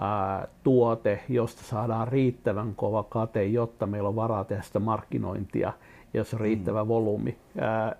ää, 0.00 0.48
tuote, 0.62 1.22
josta 1.28 1.62
saadaan 1.62 2.08
riittävän 2.08 2.74
kova 2.74 3.02
kate, 3.02 3.44
jotta 3.44 3.86
meillä 3.86 4.08
on 4.08 4.16
varaa 4.16 4.44
tehdä 4.44 4.62
sitä 4.62 4.78
markkinointia– 4.78 5.72
jos 6.14 6.34
on 6.34 6.40
riittävä 6.40 6.84
mm. 6.84 6.88
volyymi. 6.88 7.36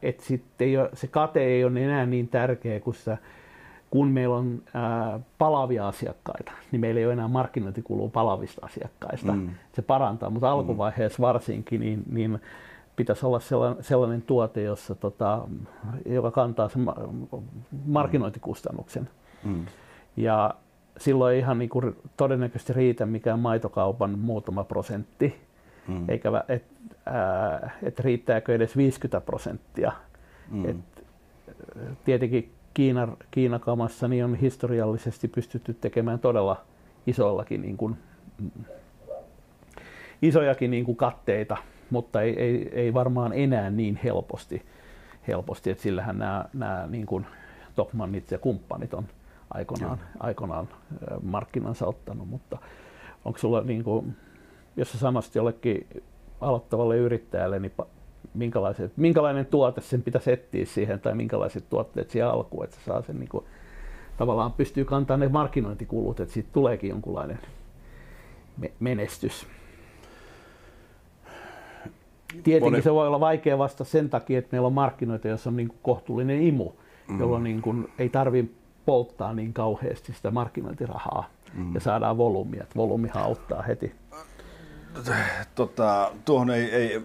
Et 0.02 0.20
sitten 0.20 0.68
se 0.94 1.06
kate 1.06 1.44
ei 1.44 1.64
ole 1.64 1.84
enää 1.84 2.06
niin 2.06 2.28
tärkeä, 2.28 2.80
kun, 2.80 2.94
sitä, 2.94 3.16
kun 3.90 4.08
meillä 4.08 4.36
on 4.36 4.62
ää, 4.74 5.20
palavia 5.38 5.88
asiakkaita, 5.88 6.52
niin 6.72 6.80
meillä 6.80 6.98
ei 6.98 7.04
ole 7.06 7.12
enää 7.12 7.28
markkinointikulua 7.28 8.08
palavista 8.08 8.66
asiakkaista. 8.66 9.32
Mm. 9.32 9.50
Se 9.72 9.82
parantaa, 9.82 10.30
mutta 10.30 10.50
alkuvaiheessa 10.50 11.22
varsinkin, 11.22 11.80
niin, 11.80 12.02
niin 12.10 12.40
pitäisi 12.96 13.26
olla 13.26 13.40
sellainen, 13.40 13.84
sellainen 13.84 14.22
tuote, 14.22 14.62
jossa, 14.62 14.94
tota, 14.94 15.48
joka 16.06 16.30
kantaa 16.30 16.68
sen 16.68 16.86
markkinointikustannuksen. 17.86 19.08
Mm. 19.44 19.66
Ja 20.16 20.54
silloin 20.98 21.34
ei 21.34 21.40
ihan 21.40 21.58
niin 21.58 21.68
kuin 21.68 21.96
todennäköisesti 22.16 22.72
riitä 22.72 23.06
mikään 23.06 23.38
maitokaupan 23.38 24.18
muutama 24.18 24.64
prosentti, 24.64 25.45
mm. 25.88 26.04
eikä, 26.08 26.28
et, 26.48 26.64
ää, 27.06 27.70
että 27.82 28.02
riittääkö 28.02 28.54
edes 28.54 28.76
50 28.76 29.20
prosenttia. 29.20 29.92
Mm. 30.50 30.68
Et, 30.68 30.76
tietenkin 32.04 32.52
Kiina, 32.74 33.16
Kiinakamassa 33.30 34.08
niin 34.08 34.24
on 34.24 34.34
historiallisesti 34.34 35.28
pystytty 35.28 35.74
tekemään 35.74 36.18
todella 36.18 36.64
isoillakin 37.06 37.62
niin 37.62 37.76
kuin, 37.76 37.96
isojakin 40.22 40.70
niin 40.70 40.84
kuin 40.84 40.96
katteita 40.96 41.56
mutta 41.90 42.22
ei, 42.22 42.40
ei, 42.40 42.68
ei 42.72 42.94
varmaan 42.94 43.32
enää 43.32 43.70
niin 43.70 44.00
helposti, 44.04 44.62
helposti 45.28 45.70
että 45.70 45.82
sillähän 45.82 46.18
nämä, 46.18 46.44
nämä 46.54 46.86
niin 46.90 47.06
kuin 47.06 47.26
Topmannit 47.74 48.30
ja 48.30 48.38
kumppanit 48.38 48.94
on 48.94 49.06
aikoinaan, 49.50 49.98
aikoinaan 50.20 50.68
markkinansa 51.22 51.86
ottanut, 51.86 52.28
mutta 52.28 52.58
onko 53.24 53.38
sulla, 53.38 53.60
niin 53.62 53.84
kuin, 53.84 54.16
jos 54.76 54.92
sä 54.92 54.98
sanoisit 54.98 55.34
jollekin 55.34 55.86
aloittavalle 56.40 56.96
yrittäjälle, 56.96 57.58
niin 57.58 57.72
minkälainen 58.96 59.46
tuote 59.46 59.80
sen 59.80 60.02
pitäisi 60.02 60.32
etsiä 60.32 60.66
siihen 60.66 61.00
tai 61.00 61.14
minkälaiset 61.14 61.70
tuotteet 61.70 62.10
siihen 62.10 62.28
alkuun, 62.28 62.64
että 62.64 62.76
se 62.76 62.82
saa 62.84 63.02
sen 63.02 63.20
niin 63.20 63.28
kuin, 63.28 63.44
tavallaan 64.16 64.52
pystyy 64.52 64.84
kantamaan 64.84 65.20
ne 65.20 65.28
markkinointikulut, 65.28 66.20
että 66.20 66.34
siitä 66.34 66.48
tuleekin 66.52 66.90
jonkunlainen 66.90 67.38
menestys. 68.80 69.46
Tietenkin 72.28 72.72
Moni... 72.72 72.82
se 72.82 72.94
voi 72.94 73.06
olla 73.06 73.20
vaikea 73.20 73.58
vasta 73.58 73.84
sen 73.84 74.10
takia, 74.10 74.38
että 74.38 74.48
meillä 74.52 74.66
on 74.66 74.72
markkinoita, 74.72 75.28
joissa 75.28 75.50
on 75.50 75.56
niin 75.56 75.68
kuin 75.68 75.78
kohtuullinen 75.82 76.42
imu, 76.42 76.72
mm. 77.08 77.20
jolloin 77.20 77.44
niin 77.44 77.62
kuin 77.62 77.88
ei 77.98 78.08
tarvitse 78.08 78.52
polttaa 78.86 79.34
niin 79.34 79.52
kauheasti 79.52 80.12
sitä 80.12 80.30
markkinointirahaa 80.30 81.30
mm. 81.54 81.74
ja 81.74 81.80
saadaan 81.80 82.18
volyymia. 82.18 82.64
Volyymihan 82.76 83.22
auttaa 83.22 83.62
heti. 83.62 83.92
Tota, 85.54 86.10
tuohon 86.24 86.50
ei, 86.50 86.70
ei, 86.74 87.02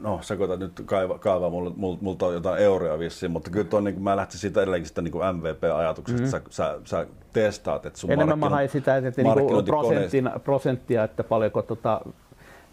no 0.00 0.18
sä 0.22 0.36
koetat 0.36 0.60
nyt 0.60 0.82
kaivaa, 0.84 1.18
kaivaa 1.18 1.50
multa, 1.50 1.76
multa 2.00 2.26
on 2.26 2.34
jotain 2.34 2.62
euroja 2.62 2.98
vissiin, 2.98 3.32
mutta 3.32 3.50
kyllä 3.50 3.64
tuon, 3.64 3.84
niin 3.84 4.02
mä 4.02 4.16
lähtisin 4.16 4.40
siitä 4.40 4.60
edelleenkin 4.60 4.88
sitä 4.88 5.02
niin 5.02 5.14
MVP-ajatuksesta, 5.14 6.22
mm-hmm. 6.22 6.50
sä, 6.50 6.74
sä, 6.74 6.80
sä, 6.84 7.06
testaat, 7.32 7.86
että 7.86 7.98
sun 7.98 8.12
Enemmän 8.12 8.38
mä 8.38 8.48
hain 8.48 8.68
sitä, 8.68 8.96
että 8.96 9.22
niin 9.22 9.64
prosentin, 9.64 10.30
prosenttia, 10.44 11.04
että 11.04 11.24
paljonko 11.24 11.62
tota 11.62 12.00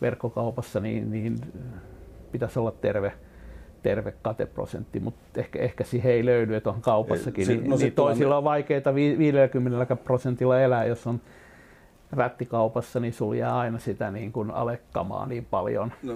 verkkokaupassa, 0.02 0.80
niin, 0.80 1.12
niin 1.12 1.42
pitäisi 2.32 2.60
olla 2.60 2.72
terve, 2.72 3.14
terve 3.84 4.14
kateprosentti, 4.22 5.00
mutta 5.00 5.40
ehkä, 5.40 5.60
ehkä 5.60 5.84
siihen 5.84 6.12
ei 6.12 6.26
löydy, 6.26 6.56
että 6.56 6.70
on 6.70 6.82
kaupassakin. 6.82 7.50
Ei, 7.50 7.58
niin, 7.58 7.70
no 7.70 7.76
niin 7.76 7.94
toisilla 7.94 8.38
on 8.38 8.44
vaikeita 8.44 8.96
50 8.96 9.96
prosentilla 9.96 10.62
elää, 10.62 10.86
jos 10.86 11.08
on 11.08 11.22
rättikaupassa, 12.16 13.00
niin 13.00 13.14
sulla 13.14 13.36
jää 13.36 13.58
aina 13.58 13.80
sitä 13.80 14.12
niin 14.12 14.32
kuin 14.32 14.52
alekkamaa 14.52 15.26
niin 15.26 15.46
paljon. 15.46 15.92
No, 16.04 16.14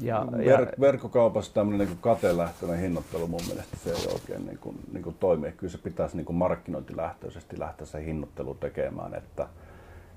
ja, 0.00 0.26
ver- 0.32 0.42
ja, 0.42 0.66
verkkokaupassa 0.80 1.54
tämmöinen 1.54 1.86
niin 1.86 1.98
katelähtöinen 2.00 2.78
hinnoittelu 2.78 3.26
mun 3.26 3.40
mielestä 3.46 3.76
se 3.76 3.90
ei 3.90 4.12
oikein 4.12 4.46
niin 4.46 4.58
kuin, 4.58 4.76
niin 4.92 5.02
kuin 5.02 5.16
toimi. 5.20 5.52
Kyllä 5.52 5.72
se 5.72 5.78
pitäisi 5.78 6.16
niin 6.16 6.24
kuin 6.24 6.36
markkinointilähtöisesti 6.36 7.58
lähteä 7.58 7.86
se 7.86 8.04
hinnoittelu 8.04 8.54
tekemään, 8.54 9.14
että, 9.14 9.46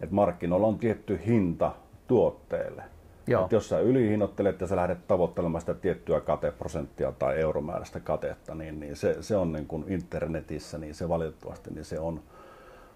että 0.01 0.15
markkinoilla 0.15 0.67
on 0.67 0.79
tietty 0.79 1.21
hinta 1.25 1.71
tuotteelle. 2.07 2.83
Joo. 3.27 3.43
Että 3.43 3.55
jos 3.55 3.69
sä 3.69 3.79
ylihinnoittelet 3.79 4.61
ja 4.61 4.67
sä 4.67 4.75
lähdet 4.75 5.07
tavoittelemaan 5.07 5.61
sitä 5.61 5.73
tiettyä 5.73 6.21
kateprosenttia 6.21 7.11
tai 7.11 7.39
euromääräistä 7.39 7.99
katetta, 7.99 8.55
niin, 8.55 8.79
niin 8.79 8.95
se, 8.95 9.17
se 9.21 9.37
on 9.37 9.51
niin 9.51 9.65
kuin 9.65 9.85
internetissä, 9.87 10.77
niin 10.77 10.95
se 10.95 11.09
valitettavasti 11.09 11.69
niin 11.73 11.85
se 11.85 11.99
on, 11.99 12.19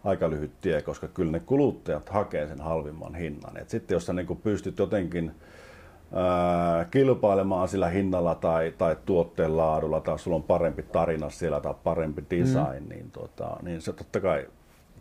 aika 0.08 0.30
lyhyt 0.30 0.52
tie, 0.62 0.82
koska 0.82 1.08
kyllä 1.08 1.32
ne 1.32 1.40
kuluttajat 1.40 2.10
hakee 2.10 2.48
sen 2.48 2.62
halvimman 2.62 3.16
hinnan. 3.16 3.58
Et 3.58 3.70
sitten 3.70 3.96
jos 3.96 4.06
sä 4.06 4.14
niin 4.14 4.40
pystyt 4.44 4.80
jotenkin 4.80 5.32
ää, 6.14 6.86
kilpailemaan 6.86 7.68
sillä 7.68 7.90
hinnalla 7.90 8.36
tai, 8.36 8.74
tai 8.78 8.98
tuotteen 9.06 9.58
laadulla, 9.58 10.00
tai 10.00 10.20
sulla 10.20 10.36
on 10.36 10.44
parempi 10.44 10.84
tarina 10.84 11.30
siellä 11.30 11.60
tai 11.60 11.74
parempi 11.84 12.24
design, 12.30 12.84
mm. 12.84 12.90
niin, 12.90 13.12
tota, 13.12 13.58
niin 13.62 13.82
se 13.82 13.94
totta 13.94 14.20
kai 14.20 14.48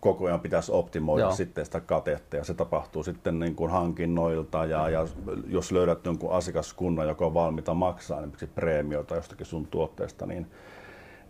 koko 0.01 0.27
ajan 0.27 0.41
pitäisi 0.41 0.73
optimoida 0.73 1.23
Joo. 1.23 1.33
sitten 1.33 1.65
sitä 1.65 1.81
katetta 1.81 2.37
ja 2.37 2.45
se 2.45 2.55
tapahtuu 2.55 3.03
sitten 3.03 3.39
niin 3.39 3.55
kuin 3.55 3.71
hankinnoilta 3.71 4.65
ja, 4.65 4.89
ja 4.89 5.07
jos 5.49 5.73
löydät 5.73 6.07
jonkun 6.07 6.33
asiakaskunnan, 6.33 7.09
joka 7.09 7.27
on 7.27 7.35
valmiita 7.35 7.75
maksaa 7.75 8.21
niin 8.21 8.51
preemioita 8.55 9.15
jostakin 9.15 9.47
sun 9.47 9.67
tuotteesta, 9.67 10.27
niin 10.27 10.47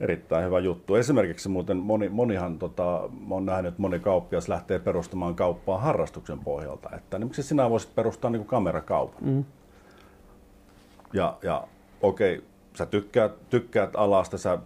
erittäin 0.01 0.45
hyvä 0.45 0.59
juttu. 0.59 0.95
Esimerkiksi 0.95 1.49
muuten 1.49 1.77
moni, 1.77 2.09
monihan, 2.09 2.59
tota, 2.59 3.11
on 3.31 3.47
nähnyt, 3.47 3.69
että 3.69 3.83
moni 3.83 3.99
kauppias 3.99 4.49
lähtee 4.49 4.79
perustamaan 4.79 5.35
kauppaa 5.35 5.79
harrastuksen 5.79 6.39
pohjalta. 6.39 6.91
Että 6.97 7.19
niin 7.19 7.27
miksi 7.27 7.43
sinä 7.43 7.71
voisit 7.71 7.95
perustaa 7.95 8.31
niin 8.31 8.45
kamerakaupan? 8.45 9.19
Mm. 9.21 9.45
Ja, 11.13 11.39
ja 11.43 11.69
okei, 12.03 12.39
okay, 12.39 12.49
sä 12.75 12.87
tykkäät, 12.87 13.33
tykkäät 13.51 13.91
alasta, 13.97 14.39
sä, 14.39 14.59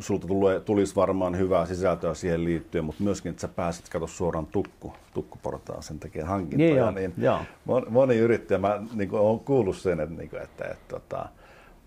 sulta 0.00 0.26
tulee, 0.26 0.60
tulisi 0.60 0.96
varmaan 0.96 1.38
hyvää 1.38 1.66
sisältöä 1.66 2.14
siihen 2.14 2.44
liittyen, 2.44 2.84
mutta 2.84 3.02
myöskin, 3.04 3.30
että 3.30 3.40
sä 3.40 3.48
pääset 3.48 3.88
katso 3.88 4.06
suoraan 4.06 4.46
tukku, 4.46 4.92
tukkuportaan 5.14 5.82
sen 5.82 5.98
takia 5.98 6.26
hankintoja. 6.26 6.90
Niin, 6.90 7.12
niin 7.16 7.32
moni, 7.64 7.86
moni 7.90 8.16
yrittäjä, 8.16 8.58
mä 8.58 8.82
niin 8.94 9.14
olen 9.14 9.40
kuullut 9.40 9.76
sen, 9.76 10.00
että, 10.00 10.14
niin 10.14 10.30
kuin, 10.30 10.42
että, 10.42 10.64
että, 10.64 10.74
että 10.74 10.88
tota, 10.88 11.28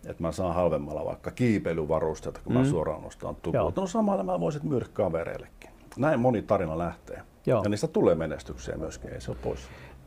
että 0.08 0.24
mä 0.24 0.32
saan 0.32 0.56
halvemmalla 0.56 1.06
vaikka 1.06 1.32
kiipeilyvarusteita, 1.32 2.40
kun 2.44 2.54
mm. 2.54 2.60
mä 2.60 2.66
suoraan 2.66 3.06
ostan 3.06 3.36
tukua. 3.36 3.74
No 3.76 3.88
samalla 3.88 4.24
mä 4.24 4.40
voisin 4.40 4.68
myydä 4.68 4.86
kavereillekin. 4.94 5.70
Näin 5.98 6.20
moni 6.20 6.42
tarina 6.42 6.78
lähtee. 6.78 7.22
Joo. 7.46 7.64
Ja 7.64 7.70
niistä 7.70 7.88
tulee 7.88 8.16
menestyksiä 8.16 8.78
myöskin, 8.78 9.14
ei 9.14 9.22
se 9.22 9.32
ole 9.32 9.38
pois. 9.44 9.60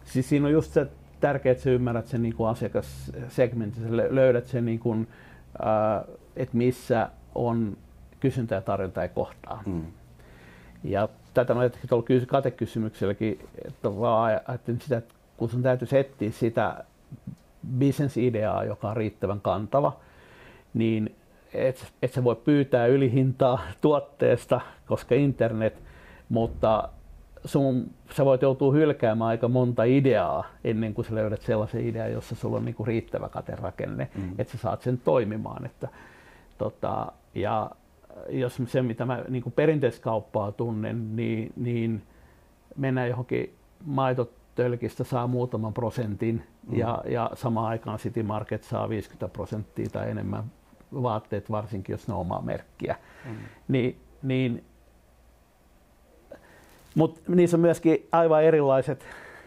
Siis 0.04 0.28
siinä 0.28 0.46
on 0.46 0.52
just 0.52 0.72
se 0.72 0.86
tärkeää, 1.20 1.52
että 1.52 1.64
sä 1.64 1.70
ymmärrät 1.70 2.06
sen 2.06 2.22
niin 2.22 2.34
kuin 2.34 2.48
asiakassegmentin, 2.50 3.82
sä 3.82 3.96
löydät 3.96 4.46
sen, 4.46 4.64
niin 4.64 4.78
kuin, 4.78 5.08
äh, 5.66 6.16
että 6.36 6.56
missä 6.56 7.10
on 7.34 7.76
kysyntä 8.20 8.54
ja 8.54 8.60
tarjonta 8.60 9.02
ei 9.02 9.08
kohtaa. 9.08 9.62
Mm. 9.66 9.86
Ja 10.84 11.08
tätä 11.34 11.54
mä 11.54 11.60
ajattelin 11.60 11.88
tuolla 11.88 12.26
katekysymykselläkin, 12.26 13.48
että 13.66 13.96
vaan 13.96 14.40
ajattelin 14.46 14.80
sitä, 14.80 14.96
että 14.96 15.14
kun 15.36 15.50
sun 15.50 15.62
täytyisi 15.62 15.98
etsiä 15.98 16.30
sitä 16.30 16.84
bisnesideaa, 17.78 18.64
joka 18.64 18.88
on 18.88 18.96
riittävän 18.96 19.40
kantava, 19.40 19.96
niin 20.74 21.16
et, 21.54 21.92
et 22.02 22.12
sä 22.12 22.24
voi 22.24 22.36
pyytää 22.36 22.86
ylihintaa 22.86 23.60
tuotteesta, 23.82 24.60
koska 24.86 25.14
internet, 25.14 25.82
mutta 26.28 26.88
sun, 27.44 27.90
sä 28.10 28.24
voit 28.24 28.42
joutua 28.42 28.72
hylkäämään 28.72 29.28
aika 29.28 29.48
monta 29.48 29.84
ideaa 29.84 30.44
ennen 30.64 30.94
kuin 30.94 31.04
sä 31.04 31.14
löydät 31.14 31.42
sellaisen 31.42 31.86
idean, 31.86 32.12
jossa 32.12 32.34
sulla 32.34 32.56
on 32.56 32.64
niinku 32.64 32.84
riittävä 32.84 33.28
katerakenne, 33.28 34.08
mm. 34.14 34.34
että 34.38 34.52
sä 34.52 34.58
saat 34.58 34.82
sen 34.82 34.98
toimimaan. 34.98 35.66
Että, 35.66 35.88
tota, 36.58 37.12
ja 37.34 37.70
jos 38.28 38.62
se, 38.66 38.82
mitä 38.82 39.06
mä 39.06 39.24
niinku 39.28 39.50
perinteiskauppaa 39.50 40.52
tunnen, 40.52 41.16
niin, 41.16 41.52
niin 41.56 42.02
mennään 42.76 43.08
johonkin 43.08 43.54
maitot 43.84 44.39
tölkistä 44.60 45.04
saa 45.04 45.26
muutaman 45.26 45.72
prosentin 45.72 46.42
mm. 46.66 46.78
ja, 46.78 47.02
ja 47.08 47.30
samaan 47.34 47.66
aikaan 47.66 47.98
City 47.98 48.22
Market 48.22 48.64
saa 48.64 48.88
50 48.88 49.28
prosenttia 49.28 49.86
tai 49.92 50.10
enemmän 50.10 50.44
vaatteet, 50.92 51.50
varsinkin 51.50 51.92
jos 51.92 52.08
ne 52.08 52.14
on 52.14 52.20
omaa 52.20 52.42
merkkiä. 52.42 52.96
Mm. 53.24 53.36
Ni, 53.68 53.96
niin, 54.22 54.64
mutta 56.94 57.20
niissä 57.28 57.56
on 57.56 57.60
myöskin 57.60 58.08
aivan 58.12 58.44
erilaiset, 58.44 59.06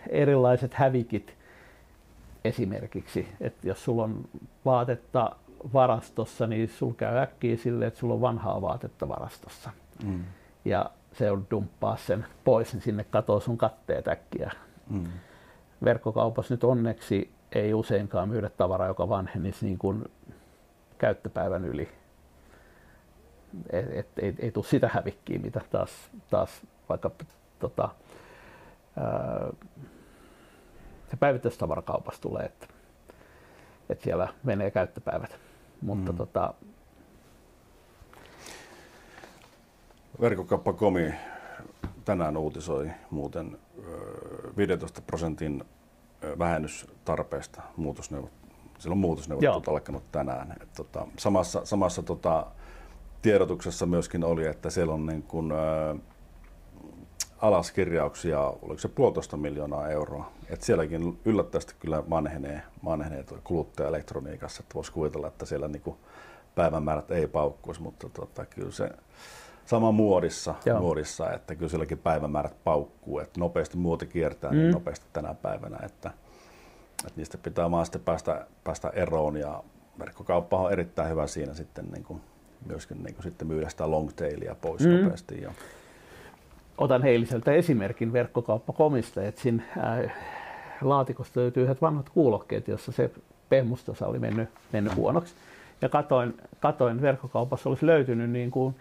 erilaiset 0.09 0.73
hävikit 0.73 1.35
esimerkiksi. 2.43 3.27
Että 3.41 3.67
jos 3.67 3.83
sulla 3.83 4.03
on 4.03 4.25
vaatetta 4.65 5.35
varastossa, 5.73 6.47
niin 6.47 6.69
sulla 6.69 6.93
käy 6.93 7.17
äkkiä 7.17 7.57
sille, 7.57 7.85
että 7.85 7.99
sulla 7.99 8.13
on 8.13 8.21
vanhaa 8.21 8.61
vaatetta 8.61 9.07
varastossa. 9.07 9.69
Mm. 10.03 10.23
Ja 10.65 10.91
se 11.11 11.31
on 11.31 11.47
dumppaa 11.51 11.97
sen 11.97 12.25
pois, 12.43 12.73
niin 12.73 12.81
sinne 12.81 13.03
katoo 13.03 13.39
sun 13.39 13.57
katteet 13.57 14.07
äkkiä 14.07 14.51
Mm. 14.89 15.07
Verkkokaupassa 15.83 16.53
nyt 16.53 16.63
onneksi 16.63 17.31
ei 17.51 17.73
useinkaan 17.73 18.29
myydä 18.29 18.49
tavaraa, 18.49 18.87
joka 18.87 19.09
vanhenisi 19.09 19.65
niin 19.65 19.77
kuin 19.77 20.05
käyttöpäivän 20.97 21.65
yli. 21.65 21.89
Et, 23.69 23.85
et, 23.91 24.07
ei, 24.17 24.35
ei 24.39 24.51
tule 24.51 24.65
sitä 24.65 24.89
hävikkiä, 24.93 25.39
mitä 25.39 25.61
taas, 25.71 25.91
taas 26.29 26.61
vaikka 26.89 27.11
tota, 27.59 27.89
ää, 28.97 29.49
se 31.11 31.17
päivittäistavarakaupassa 31.17 32.21
tulee, 32.21 32.45
että, 32.45 32.67
että 33.89 34.03
siellä 34.03 34.27
menee 34.43 34.71
käyttöpäivät. 34.71 35.37
Mutta 35.81 36.11
mm. 36.11 36.17
tota, 36.17 36.53
Verkkokauppa.comi 40.21 41.13
tänään 42.05 42.37
uutisoi 42.37 42.91
muuten 43.09 43.57
15 44.57 45.01
prosentin 45.01 45.63
vähennystarpeesta 46.39 47.61
muutosneuvottelusta. 47.77 48.43
Silloin 48.79 48.99
muutosneuvottelut 48.99 49.67
alkanut 49.67 50.11
tänään. 50.11 50.51
Et 50.61 50.73
tota, 50.75 51.07
samassa 51.17 51.65
samassa 51.65 52.03
tota, 52.03 52.45
tiedotuksessa 53.21 53.85
myöskin 53.85 54.23
oli, 54.23 54.47
että 54.47 54.69
siellä 54.69 54.93
on 54.93 55.05
niin 55.05 55.23
kun, 55.23 55.51
ä, 55.51 55.95
alaskirjauksia, 57.41 58.39
oliko 58.41 58.77
se 58.77 58.87
puolitoista 58.87 59.37
miljoonaa 59.37 59.89
euroa. 59.89 60.31
Et 60.49 60.61
sielläkin 60.61 61.19
yllättävästi 61.25 61.75
kyllä 61.79 62.09
vanhenee, 62.09 62.61
vanhenee 62.85 63.25
kuluttaja-elektroniikassa. 63.43 64.63
Että 64.63 64.75
voisi 64.75 64.91
kuvitella, 64.91 65.27
että 65.27 65.45
siellä 65.45 65.67
niin 65.67 65.95
päivämäärät 66.55 67.11
ei 67.11 67.27
paukkuisi, 67.27 67.81
mutta 67.81 68.09
tota, 68.09 68.45
kyllä 68.45 68.71
se 68.71 68.89
sama 69.65 69.91
muodissa, 69.91 70.55
muodissa, 70.79 71.31
että 71.33 71.55
kyllä 71.55 71.69
sielläkin 71.69 71.97
päivämäärät 71.97 72.55
paukkuu, 72.63 73.19
että 73.19 73.39
nopeasti 73.39 73.77
muoti 73.77 74.05
kiertää 74.05 74.51
niin 74.51 74.59
mm. 74.59 74.63
niin 74.63 74.73
nopeasti 74.73 75.05
tänä 75.13 75.33
päivänä, 75.33 75.77
että, 75.83 76.11
että 76.99 77.13
niistä 77.15 77.37
pitää 77.37 77.71
vaan 77.71 77.85
sitten 77.85 78.01
päästä, 78.01 78.47
päästä 78.63 78.89
eroon 78.89 79.37
ja 79.37 79.63
verkkokauppa 79.99 80.57
on 80.57 80.71
erittäin 80.71 81.09
hyvä 81.09 81.27
siinä 81.27 81.53
sitten 81.53 81.85
niin 81.91 82.03
kuin, 82.03 82.21
myöskin 82.65 83.03
niin 83.03 83.15
kuin 83.15 83.23
sitten 83.23 83.47
myydä 83.47 83.69
sitä 83.69 83.91
longtailia 83.91 84.55
pois 84.55 84.85
mm. 84.85 84.91
nopeasti. 84.91 85.41
Ja... 85.41 85.51
Otan 86.77 87.01
Heiliseltä 87.01 87.51
esimerkin 87.51 88.13
verkkokauppakomista, 88.13 89.23
että 89.23 89.41
siinä 89.41 89.63
äh, 89.77 90.11
laatikosta 90.81 91.39
löytyy 91.39 91.63
yhdet 91.63 91.81
vanhat 91.81 92.09
kuulokkeet, 92.09 92.67
jossa 92.67 92.91
se 92.91 93.11
pehmustosa 93.49 94.07
oli 94.07 94.19
mennyt, 94.19 94.49
mennyt 94.73 94.95
huonoksi. 94.95 95.35
Ja 95.81 95.89
katoin, 95.89 96.37
katoin 96.59 97.01
verkkokaupassa 97.01 97.69
olisi 97.69 97.85
löytynyt 97.85 98.29
niin 98.29 98.51
kuin 98.51 98.75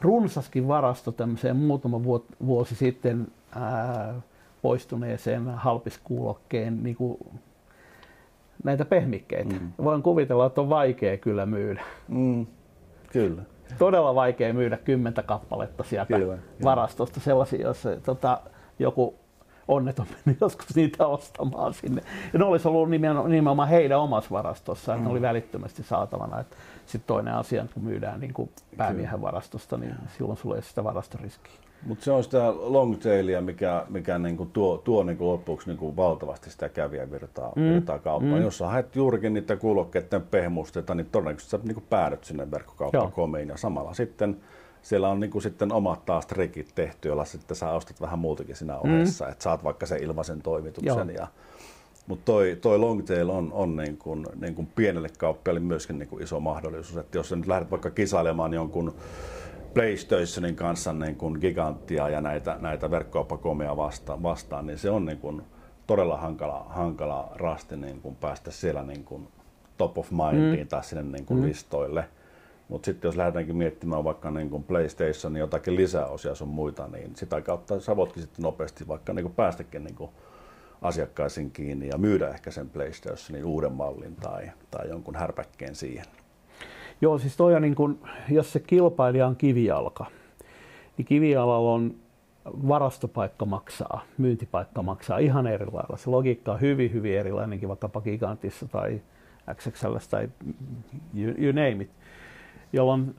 runsaskin 0.00 0.68
varasto 0.68 1.12
tämmöiseen 1.12 1.56
muutama 1.56 2.02
vuosi 2.46 2.74
sitten 2.74 3.28
ää, 3.56 4.14
poistuneeseen 4.62 5.48
halpiskuulokkeen 5.48 6.82
niin 6.82 6.96
kuin 6.96 7.18
näitä 8.64 8.84
pehmikkeitä. 8.84 9.54
Mm. 9.54 9.72
Voin 9.84 10.02
kuvitella, 10.02 10.46
että 10.46 10.60
on 10.60 10.68
vaikea 10.68 11.16
kyllä 11.16 11.46
myydä. 11.46 11.82
Mm. 12.08 12.46
Kyllä. 13.12 13.42
Todella 13.78 14.14
vaikea 14.14 14.54
myydä 14.54 14.76
kymmentä 14.76 15.22
kappaletta 15.22 15.84
sieltä 15.84 16.16
kyllä, 16.18 16.38
varastosta, 16.64 17.14
kyllä. 17.14 17.24
sellaisia, 17.24 17.60
jos 17.60 17.84
tota, 18.04 18.40
joku 18.78 19.14
onneton 19.68 20.06
mennyt 20.10 20.40
joskus 20.40 20.76
niitä 20.76 21.06
ostamaan 21.06 21.74
sinne. 21.74 22.02
Ja 22.32 22.38
ne 22.38 22.44
olisi 22.44 22.68
ollut 22.68 22.90
nimenomaan 22.90 23.68
heidän 23.68 24.00
omassa 24.00 24.30
varastossa, 24.30 24.92
että 24.92 25.02
mm. 25.02 25.04
ne 25.04 25.12
oli 25.12 25.22
välittömästi 25.22 25.82
saatavana. 25.82 26.44
Sitten 26.88 27.06
toinen 27.06 27.34
asia, 27.34 27.66
kun 27.74 27.84
myydään 27.84 28.20
niin 28.20 28.34
kuin 28.34 28.50
päämiehen 28.76 29.22
varastosta, 29.22 29.76
niin 29.76 29.94
silloin 30.18 30.38
sulla 30.38 30.56
ei 30.56 30.62
sitä 30.62 30.84
varastoriskiä. 30.84 31.52
Mutta 31.86 32.04
se 32.04 32.12
on 32.12 32.24
sitä 32.24 32.52
longtailia, 32.56 33.40
mikä, 33.40 33.86
mikä 33.88 34.18
niinku 34.18 34.46
tuo, 34.46 34.78
tuo 34.78 35.02
niinku 35.02 35.28
loppuksi 35.28 35.68
niinku 35.68 35.96
valtavasti 35.96 36.50
sitä 36.50 36.68
kävijävirtaa 36.68 37.52
mm. 37.56 37.62
virtaa 37.62 37.98
kauppaan. 37.98 38.38
Mm. 38.38 38.42
Jos 38.42 38.58
sä 38.58 38.66
haet 38.66 38.96
juurikin 38.96 39.34
niitä 39.34 39.56
kuulokkeiden 39.56 40.22
pehmusteita, 40.22 40.94
niin 40.94 41.06
todennäköisesti 41.12 41.50
sä 41.50 41.60
niinku 41.64 41.82
päädyt 41.90 42.24
sinne 42.24 42.50
verkkokauppakomiin. 42.50 43.48
Ja 43.48 43.56
samalla 43.56 43.94
sitten 43.94 44.36
siellä 44.82 45.08
on 45.08 45.20
niinku 45.20 45.40
sitten 45.40 45.72
omat 45.72 46.04
taas 46.04 46.26
trikit 46.26 46.72
tehty, 46.74 47.08
joilla 47.08 47.24
sitten 47.24 47.56
sä 47.56 47.70
ostat 47.70 48.00
vähän 48.00 48.18
muutakin 48.18 48.56
siinä 48.56 48.78
ohessa, 48.78 49.24
mm. 49.24 49.30
että 49.30 49.44
saat 49.44 49.64
vaikka 49.64 49.86
sen 49.86 50.02
ilmaisen 50.02 50.42
toimituksen. 50.42 51.10
Ja, 51.14 51.26
mutta 52.08 52.24
toi, 52.24 52.58
toi 52.60 52.78
Longtail 52.78 53.28
on, 53.28 53.52
on 53.52 53.76
niin 53.76 53.96
kuin, 53.96 54.26
niin 54.40 54.54
kuin 54.54 54.68
pienelle 54.76 55.08
kauppiaille 55.18 55.60
myöskin 55.60 55.98
niin 55.98 56.08
kuin 56.08 56.22
iso 56.22 56.40
mahdollisuus. 56.40 56.96
Että 56.96 57.18
jos 57.18 57.28
sä 57.28 57.36
nyt 57.36 57.46
lähdet 57.46 57.70
vaikka 57.70 57.90
kisailemaan 57.90 58.54
jonkun 58.54 58.94
PlayStationin 59.74 60.56
kanssa 60.56 60.92
niin 60.92 61.16
kuin 61.16 61.38
giganttia 61.40 62.08
ja 62.08 62.20
näitä, 62.20 62.56
näitä 62.60 62.90
verkkokauppakomia 62.90 63.76
vastaan, 63.76 64.22
vastaan, 64.22 64.66
niin 64.66 64.78
se 64.78 64.90
on 64.90 65.04
niin 65.04 65.18
kuin 65.18 65.42
todella 65.86 66.16
hankala, 66.16 66.66
hankala 66.68 67.32
rasti 67.34 67.76
niin 67.76 68.00
kuin 68.00 68.16
päästä 68.16 68.50
siellä 68.50 68.82
niin 68.82 69.04
kuin 69.04 69.28
top 69.78 69.98
of 69.98 70.10
mindiin 70.10 70.66
mm. 70.66 70.68
tai 70.68 70.84
sinne 70.84 71.02
niin 71.02 71.26
kuin 71.26 71.40
mm. 71.40 71.46
listoille. 71.46 72.04
Mutta 72.68 72.86
sitten 72.86 73.08
jos 73.08 73.16
lähdetäänkin 73.16 73.56
miettimään 73.56 74.04
vaikka 74.04 74.30
niin 74.30 74.50
kuin 74.50 74.64
PlayStation 74.64 75.36
jotakin 75.36 75.76
lisäosia 75.76 76.34
sun 76.34 76.48
muita, 76.48 76.88
niin 76.88 77.16
sitä 77.16 77.40
kautta 77.40 77.80
sä 77.80 77.96
voitkin 77.96 78.22
sitten 78.22 78.42
nopeasti 78.42 78.88
vaikka 78.88 79.12
niin 79.12 79.24
kuin 79.24 79.34
päästäkin 79.34 79.84
niin 79.84 79.94
kuin 79.94 80.10
asiakkaisiin 80.82 81.50
kiinni 81.50 81.88
ja 81.88 81.98
myydä 81.98 82.28
ehkä 82.28 82.50
sen 82.50 82.68
PlayStationin 82.68 83.44
uuden 83.44 83.72
mallin 83.72 84.16
tai, 84.16 84.50
tai 84.70 84.88
jonkun 84.88 85.16
härpäkkeen 85.16 85.74
siihen. 85.74 86.04
Joo, 87.00 87.18
siis 87.18 87.36
toi 87.36 87.54
on 87.54 87.62
niin 87.62 87.74
kun, 87.74 87.98
jos 88.30 88.52
se 88.52 88.60
kilpailija 88.60 89.26
on 89.26 89.36
kivijalka, 89.36 90.06
niin 90.96 91.06
kivijalalla 91.06 91.72
on 91.72 91.94
varastopaikka 92.68 93.44
maksaa, 93.44 94.04
myyntipaikka 94.18 94.82
maksaa 94.82 95.18
ihan 95.18 95.46
eri 95.46 95.66
lailla. 95.72 95.96
Se 95.96 96.10
logiikka 96.10 96.52
on 96.52 96.60
hyvin, 96.60 96.92
hyvin 96.92 97.18
erilainenkin 97.18 97.68
vaikkapa 97.68 98.00
Gigantissa 98.00 98.68
tai 98.68 99.02
XXL 99.54 99.96
tai 100.10 100.28
you, 101.14 101.34
you 101.38 101.52
name 101.52 101.82
it. 101.82 101.90
Jolloin 102.72 103.14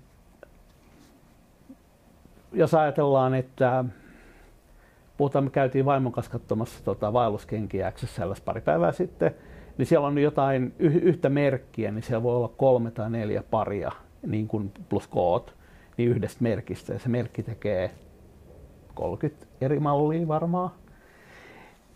jos 2.53 2.73
ajatellaan, 2.73 3.33
että 3.33 3.85
puhutaan, 5.19 5.43
me 5.43 5.49
käytiin 5.49 5.85
vaimon 5.85 6.11
kanssa 6.11 6.31
katsomassa 6.31 6.83
tota, 6.83 7.13
vaelluskenkiä 7.13 7.91
XSL 7.91 8.31
pari 8.45 8.61
päivää 8.61 8.91
sitten, 8.91 9.35
niin 9.77 9.85
siellä 9.85 10.07
on 10.07 10.17
jotain 10.17 10.73
yhtä 10.79 11.29
merkkiä, 11.29 11.91
niin 11.91 12.03
siellä 12.03 12.23
voi 12.23 12.35
olla 12.35 12.53
kolme 12.57 12.91
tai 12.91 13.09
neljä 13.09 13.43
paria 13.43 13.91
niin 14.27 14.47
kuin 14.47 14.71
plus 14.89 15.07
koot 15.07 15.53
niin 15.97 16.09
yhdestä 16.09 16.43
merkistä. 16.43 16.93
Ja 16.93 16.99
se 16.99 17.09
merkki 17.09 17.43
tekee 17.43 17.91
30 18.93 19.45
eri 19.61 19.79
mallia 19.79 20.27
varmaan. 20.27 20.69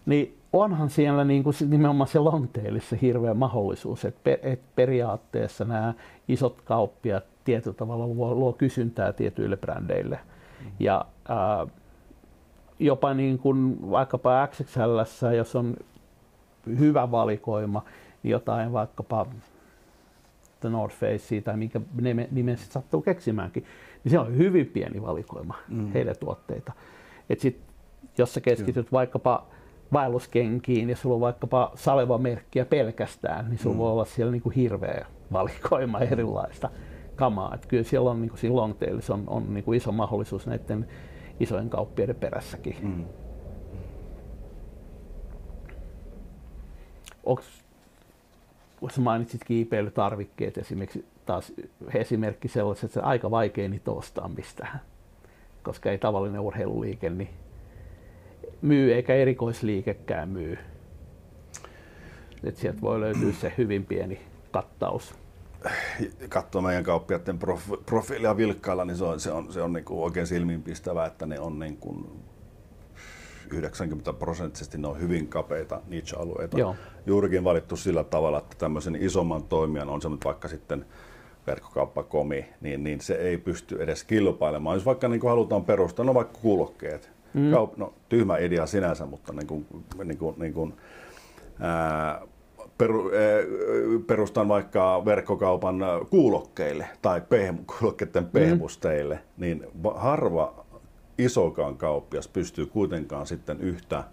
Niin 0.06 0.38
onhan 0.54 0.90
siellä 0.90 1.24
niin 1.24 1.44
kuin 1.44 1.56
nimenomaan 1.68 2.08
se 2.08 2.20
lonteellissa 2.20 2.96
hirveä 3.02 3.34
mahdollisuus, 3.34 4.06
että, 4.06 4.20
per, 4.24 4.40
että 4.42 4.66
periaatteessa 4.76 5.66
nämä 5.66 5.94
isot 6.28 6.62
kauppiat 6.62 7.24
tietyllä 7.44 7.76
tavalla 7.76 8.08
luo, 8.08 8.36
luo 8.36 8.54
kysyntää 8.54 9.14
tietyille 9.14 9.58
brändeille. 9.58 10.20
Mm. 10.64 10.72
Ja 10.80 11.06
ää, 11.30 11.68
jopa 12.86 13.14
niin 13.14 13.40
kuin 13.40 13.92
vaikkapa 13.92 14.48
XXL, 14.48 15.32
jos 15.38 15.56
on 15.56 15.76
hyvä 16.80 17.12
valikoima, 17.12 17.84
niin 18.24 18.32
jotain 18.32 18.74
vaikkapa 18.74 19.26
The 20.60 20.70
North 20.70 20.96
Face 20.96 21.42
tai 21.42 21.58
minkä 21.58 21.82
nimen 22.32 22.58
sitten 22.58 22.74
sattuu 22.74 23.02
keksimäänkin, 23.02 23.66
niin 24.04 24.12
se 24.12 24.20
on 24.20 24.38
hyvin 24.38 24.66
pieni 24.66 25.02
valikoima 25.02 25.56
mm. 25.70 25.92
heidän 25.92 26.16
tuotteita. 26.20 26.74
Et 27.30 27.40
sit, 27.40 27.60
jos 28.18 28.34
sä 28.34 28.42
keskityt 28.42 28.86
Kyllä. 28.86 28.98
vaikkapa 28.98 29.46
vaelluskenkiin 29.94 30.90
ja 30.90 30.96
sulla 30.96 31.16
on 31.16 31.22
vaikkapa 31.22 31.72
Saleva-merkkiä 31.76 32.66
pelkästään, 32.66 33.50
niin 33.50 33.60
sulla 33.60 33.76
mm. 33.76 33.80
voi 33.80 33.92
olla 33.92 34.06
siellä 34.06 34.32
niinku 34.32 34.50
hirveä 34.50 35.06
valikoima 35.32 36.00
erilaista 36.00 36.70
kamaa. 37.16 37.56
Et 37.56 37.66
kyllä 37.66 37.84
siellä 37.84 38.12
on 38.12 38.22
niinku 38.22 38.38
siinä 38.38 38.56
longtailissa 38.56 39.14
on, 39.14 39.24
on 39.28 39.54
niinku 39.54 39.74
iso 39.74 39.92
mahdollisuus 39.92 40.48
näiden 40.48 40.88
isojen 41.40 41.70
kauppiaiden 41.70 42.16
perässäkin. 42.16 42.76
Mm. 42.82 43.06
onko, 47.24 47.44
kun 48.80 48.90
mainitsit 49.00 49.44
kiipeilytarvikkeet 49.44 50.58
esimerkiksi, 50.58 51.06
taas 51.26 51.54
esimerkki 51.94 52.48
sellaiset, 52.48 52.84
että 52.84 52.94
se 52.94 53.00
aika 53.00 53.32
vaikea 53.32 53.70
niitä 53.70 53.92
ostaa 53.92 54.28
mistään, 54.28 54.82
koska 55.64 55.92
ei 55.92 55.98
tavallinen 55.98 56.42
urheiluliike 56.42 57.10
niin 57.10 57.30
myy 58.62 58.94
eikä 58.94 59.16
erikoisliikekään 59.16 60.30
myy. 60.30 60.58
Et 62.44 62.58
sieltä 62.58 62.82
voi 62.82 63.00
löytyä 63.00 63.32
se 63.32 63.54
hyvin 63.58 63.86
pieni 63.86 64.22
kattaus. 64.52 65.23
Katsoo 66.30 66.62
meidän 66.62 66.84
kauppiaiden 66.84 67.40
profiilia 67.86 68.38
vilkkailla, 68.38 68.86
niin 68.86 68.98
se 68.98 69.04
on, 69.04 69.20
se 69.20 69.32
on, 69.32 69.54
se 69.54 69.62
on 69.62 69.74
niin 69.74 69.86
kuin 69.86 70.00
oikein 70.00 70.28
silmiinpistävää, 70.28 71.06
että 71.06 71.26
ne 71.26 71.40
on 71.40 71.60
niin 71.60 71.78
kuin 71.78 72.08
90 73.52 74.14
prosenttisesti 74.14 74.78
ne 74.78 74.88
on 74.88 75.00
hyvin 75.00 75.28
kapeita 75.28 75.82
niche-alueita. 75.88 76.60
Joo. 76.60 76.76
Juurikin 77.06 77.44
valittu 77.44 77.76
sillä 77.76 78.04
tavalla, 78.04 78.38
että 78.38 78.56
tämmöisen 78.60 78.96
isomman 78.96 79.44
toimijan 79.44 79.90
on 79.90 80.02
se 80.02 80.10
nyt 80.10 80.26
vaikka 80.26 80.48
sitten 80.48 80.86
verkkokauppakomi, 81.48 82.46
niin, 82.62 82.84
niin 82.84 83.02
se 83.02 83.14
ei 83.14 83.38
pysty 83.38 83.84
edes 83.84 84.04
kilpailemaan. 84.04 84.76
Jos 84.76 84.86
vaikka 84.86 85.08
niin 85.08 85.20
kuin 85.20 85.30
halutaan 85.30 85.66
perustaa, 85.66 86.06
no 86.06 86.14
vaikka 86.14 86.40
kuulokkeet, 86.42 87.12
mm. 87.34 87.52
Kaup- 87.52 87.78
no, 87.78 87.94
tyhmä 88.10 88.38
idea 88.38 88.66
sinänsä, 88.66 89.06
mutta 89.06 89.34
niin 89.34 89.48
kuin, 89.48 89.66
niin 90.04 90.18
kuin, 90.18 90.36
niin 90.38 90.54
kuin, 90.54 90.74
ää, 91.60 92.22
peru, 92.84 93.12
ää, 93.12 94.02
perustan 94.08 94.48
vaikka 94.48 95.06
verkkokaupan 95.06 95.76
kuulokkeille 96.10 96.88
tai 97.02 97.22
pehmu, 97.22 97.60
kuulokkeiden 97.80 98.26
pehmusteille, 98.26 99.16
mm. 99.16 99.22
niin 99.38 99.66
harva 99.96 100.66
isokaan 101.18 101.78
kauppias 101.78 102.28
pystyy 102.28 102.66
kuitenkaan 102.66 103.28
sitten 103.28 103.62
yhtä 103.62 104.04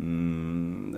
mm, 0.00 0.92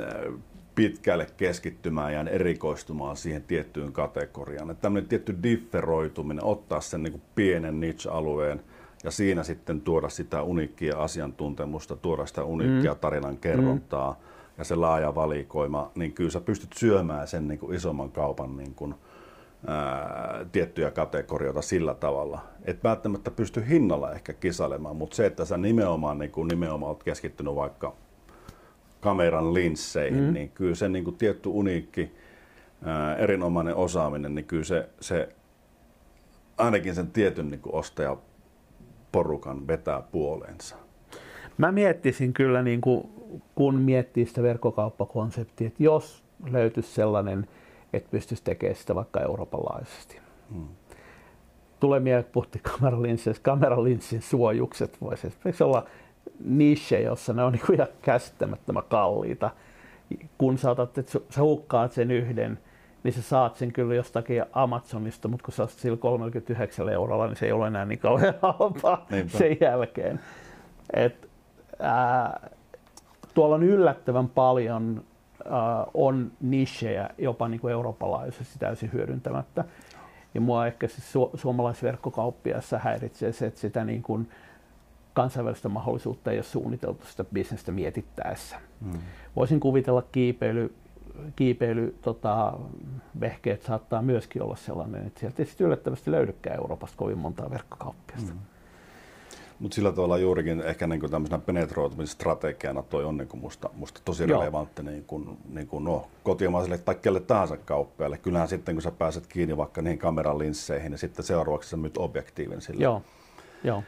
pitkälle 0.74 1.26
keskittymään 1.36 2.12
ja 2.12 2.20
erikoistumaan 2.20 3.16
siihen 3.16 3.42
tiettyyn 3.42 3.92
kategoriaan. 3.92 4.70
Että 4.70 4.82
tämmöinen 4.82 5.09
tietty 5.09 5.36
differoituminen, 5.42 6.44
ottaa 6.44 6.80
sen 6.80 7.03
niin 7.03 7.12
kuin 7.12 7.22
pienen 7.34 7.80
niche-alueen 7.80 8.61
ja 9.05 9.11
siinä 9.11 9.42
sitten 9.42 9.80
tuoda 9.80 10.09
sitä 10.09 10.42
uniikkia 10.42 10.99
asiantuntemusta, 10.99 11.97
tuoda 11.97 12.26
sitä 12.26 12.44
uniikkia 12.44 12.92
mm. 12.92 12.99
tarinan 12.99 13.36
kerrontaa 13.36 14.12
mm. 14.12 14.26
Ja 14.59 14.64
se 14.64 14.74
laaja 14.74 15.14
valikoima, 15.14 15.90
niin 15.94 16.12
kyllä 16.12 16.30
sä 16.30 16.40
pystyt 16.40 16.72
syömään 16.72 17.28
sen 17.28 17.48
niin 17.48 17.59
kuin 17.59 17.76
isomman 17.76 18.11
kaupan 18.11 18.57
niin 18.57 18.74
kuin, 18.74 18.94
ää, 19.66 20.46
tiettyjä 20.52 20.90
kategorioita 20.90 21.62
sillä 21.62 21.94
tavalla. 21.94 22.40
Et 22.64 22.84
välttämättä 22.84 23.30
pysty 23.30 23.64
hinnalla 23.68 24.12
ehkä 24.12 24.32
kisailemaan, 24.32 24.96
mutta 24.96 25.16
se, 25.16 25.26
että 25.26 25.44
sä 25.44 25.57
nimenomaan, 25.57 26.18
niin 26.18 26.30
kuin 26.30 26.48
nimenomaan 26.48 26.90
olet 26.90 27.02
keskittynyt 27.02 27.54
vaikka 27.54 27.94
kameran 29.00 29.54
linsseihin, 29.54 30.24
mm. 30.24 30.32
niin 30.32 30.50
kyllä 30.50 30.74
se 30.74 30.88
niin 30.88 31.04
kuin 31.04 31.16
tietty 31.16 31.48
uniikki, 31.48 32.12
ää, 32.84 33.16
erinomainen 33.16 33.76
osaaminen, 33.76 34.34
niin 34.34 34.44
kyllä 34.44 34.64
se, 34.64 34.88
se 35.00 35.28
ainakin 36.59 36.94
sen 36.94 37.11
tietyn 37.11 37.50
niin 37.50 37.61
kuin 37.61 37.74
ostajaporukan 37.74 39.66
vetää 39.66 40.02
puoleensa. 40.02 40.76
Mä 41.59 41.72
miettisin 41.72 42.32
kyllä, 42.32 42.62
niin 42.62 42.80
kuin, 42.80 43.09
kun 43.54 43.74
miettii 43.74 44.26
sitä 44.26 44.42
verkkokauppakonseptia, 44.42 45.66
että 45.66 45.82
jos 45.82 46.24
löytyisi 46.50 46.94
sellainen, 46.94 47.48
että 47.92 48.11
pystyisi 48.11 48.44
tekemään 48.44 48.76
sitä 48.76 48.94
vaikka 48.94 49.20
Euroopan 49.20 49.61
laajuisesti. 49.61 50.20
Hmm. 50.52 50.68
Tulee 51.80 52.00
mieleen, 52.00 52.24
puhuttiin 52.32 52.62
kameralinsseistä, 52.78 53.42
kameralinssin 53.42 54.22
suojukset 54.22 55.00
voisi 55.00 55.26
esimerkiksi 55.26 55.64
olla 55.64 55.86
niche, 56.44 57.00
jossa 57.00 57.32
ne 57.32 57.42
on 57.42 57.52
niin 57.52 57.62
kuin 57.66 57.74
ihan 57.74 57.88
käsittämättömän 58.02 58.82
kalliita. 58.88 59.50
Kun 60.38 60.59
sä, 60.59 60.70
otat, 60.70 60.98
että 60.98 61.20
sä 61.30 61.42
hukkaat 61.42 61.92
sen 61.92 62.11
yhden, 62.11 62.59
niin 63.02 63.14
sä 63.14 63.22
saat 63.22 63.57
sen 63.57 63.72
kyllä 63.72 63.94
jostakin 63.94 64.44
Amazonista, 64.52 65.28
mutta 65.28 65.44
kun 65.44 65.54
sä 65.54 65.66
sillä 65.66 65.96
39 65.96 66.88
eurolla, 66.88 67.26
niin 67.26 67.36
se 67.36 67.46
ei 67.46 67.52
ole 67.52 67.66
enää 67.66 67.84
niin 67.84 67.98
kauhean 67.98 68.34
halpaa 68.42 69.07
sen 69.26 69.57
jälkeen. 69.61 70.20
Et, 70.92 71.28
ää, 71.79 72.51
tuolla 73.35 73.55
on 73.55 73.62
yllättävän 73.62 74.29
paljon 74.29 75.05
ää, 75.51 75.87
on 75.95 76.33
nichejä 76.41 77.11
jopa 77.18 77.49
niin 77.49 77.61
kuin 77.61 77.72
Euroopan 77.72 78.11
laajuisesti 78.11 78.59
täysin 78.59 78.93
hyödyntämättä. 78.93 79.64
Ja 80.35 80.41
mua 80.41 80.66
ehkä 80.66 80.89
siis 80.89 81.14
su- 81.14 81.39
suomalaisverkkokauppiassa 81.39 82.79
häiritsee 82.79 83.33
se, 83.33 83.47
että 83.47 83.61
sitä 83.61 83.85
niin 83.85 84.03
kuin 84.03 84.29
kansainvälistä 85.14 85.68
mahdollisuutta 85.68 86.31
ei 86.31 86.37
ole 86.37 86.43
suunniteltu 86.43 87.07
sitä 87.07 87.24
bisnestä 87.24 87.72
mietittäessä. 87.72 88.57
Mm. 88.81 88.93
Voisin 89.37 89.61
kuvitella 89.61 90.03
kiipeily, 90.03 90.74
kiipeily 91.37 91.99
tota, 92.03 92.53
vehkeet 93.20 93.62
saattaa 93.62 94.03
myöskin 94.03 94.43
olla 94.43 94.57
sellainen, 94.57 95.07
että 95.07 95.20
sieltä 95.20 95.43
ei 95.43 95.47
sitten 95.47 95.66
yllättävästi 95.66 96.11
löydykään 96.11 96.57
Euroopasta 96.57 96.97
kovin 96.97 97.18
montaa 97.18 97.51
verkkokauppiasta. 97.51 98.33
Mm. 98.33 98.39
Mutta 99.59 99.74
sillä 99.74 99.92
tavalla 99.92 100.18
juurikin 100.18 100.61
ehkä 100.61 100.86
niin 100.86 101.11
tämmöisenä 101.11 101.38
penetroitumisstrategiana 101.38 102.82
toi 102.82 103.04
on 103.04 103.16
niin 103.16 103.28
musta, 103.34 103.70
musta 103.74 104.00
tosi 104.04 104.24
Joo. 104.28 104.40
relevantti 104.40 104.82
niin 104.82 105.04
kuin, 105.04 105.38
niin 105.48 105.66
kuin 105.66 105.84
no, 105.84 106.07
kotimaiselle 106.22 106.78
tai 106.78 106.94
kelle 106.94 107.20
tahansa 107.20 107.57
kauppiaille. 107.57 108.18
Kyllähän 108.18 108.48
sitten 108.48 108.74
kun 108.74 108.82
sä 108.82 108.90
pääset 108.90 109.26
kiinni 109.26 109.57
vaikka 109.57 109.82
niihin 109.82 109.98
kameran 109.98 110.38
linsseihin, 110.38 110.90
niin 110.90 110.98
sitten 110.98 111.24
seuraavaksi 111.24 111.70
sä 111.70 111.76
myyt 111.76 111.98
objektiivin 111.98 112.61
sille. 112.61 112.84
Joo. 112.84 113.02
Joo. 113.64 113.82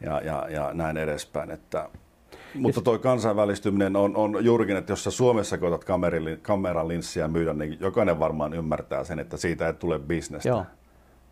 Ja, 0.00 0.20
ja, 0.20 0.46
ja 0.50 0.70
näin 0.74 0.96
edespäin. 0.96 1.50
Että, 1.50 1.88
mutta 2.54 2.80
tuo 2.80 2.98
kansainvälistyminen 2.98 3.96
on, 3.96 4.16
on 4.16 4.44
juurikin, 4.44 4.76
että 4.76 4.92
jos 4.92 5.04
sä 5.04 5.10
Suomessa 5.10 5.58
koetat 5.58 5.84
kameran 6.42 6.88
linssiä 6.88 7.28
myydä, 7.28 7.52
niin 7.52 7.76
jokainen 7.80 8.18
varmaan 8.18 8.54
ymmärtää 8.54 9.04
sen, 9.04 9.18
että 9.18 9.36
siitä 9.36 9.66
ei 9.66 9.74
tule 9.74 9.98
bisnestä. 9.98 10.48
Joo. 10.48 10.64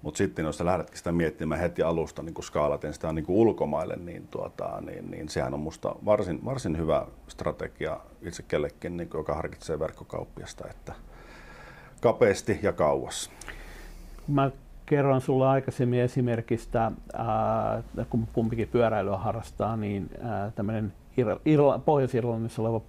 Mutta 0.05 0.19
sitten 0.19 0.45
jos 0.45 0.59
sä 0.59 0.65
lähdetkin 0.65 0.99
sitä 0.99 1.13
miettimään 1.13 1.61
heti 1.61 1.83
alusta 1.83 2.23
niin 2.23 2.35
kuin 2.35 2.45
skaalaten 2.45 2.95
sitä 2.95 3.13
niin 3.13 3.25
kuin 3.25 3.37
ulkomaille, 3.37 3.97
niin, 3.97 4.29
tuota, 4.31 4.81
niin, 4.81 5.11
niin 5.11 5.29
sehän 5.29 5.55
on 5.55 5.61
musta 5.61 5.95
varsin, 6.05 6.45
varsin 6.45 6.79
hyvä 6.79 7.07
strategia 7.29 8.01
itse 8.23 8.43
kellekin, 8.43 8.97
niin 8.97 9.09
kuin, 9.09 9.19
joka 9.19 9.35
harkitsee 9.35 9.79
verkkokauppiasta, 9.79 10.69
että 10.71 10.93
kapeasti 12.01 12.59
ja 12.63 12.73
kauas. 12.73 13.31
Mä 14.29 14.51
kerron 14.87 15.21
sulle 15.21 15.47
aikaisemmin 15.47 16.01
esimerkistä, 16.01 16.93
ää, 17.13 17.83
kun 18.11 18.29
kumpikin 18.33 18.69
pyöräilyä 18.69 19.17
harrastaa, 19.17 19.77
niin 19.77 20.11
tämmöinen 20.55 20.93
Irla, 21.45 21.79
Pohjois-Irlannissa 21.79 22.63
oleva 22.63 22.81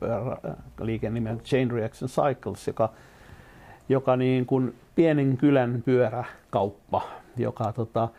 liike 0.80 1.10
nimeltä 1.10 1.44
Chain 1.44 1.72
Reaction 1.72 2.10
Cycles, 2.10 2.68
joka, 2.68 2.90
joka 3.90 4.16
niin 4.16 4.46
kuin 4.46 4.76
pienen 4.96 5.38
kylän 5.38 5.84
pyöräkauppa, 5.86 7.02
joka 7.38 7.74
tota, 7.74 8.10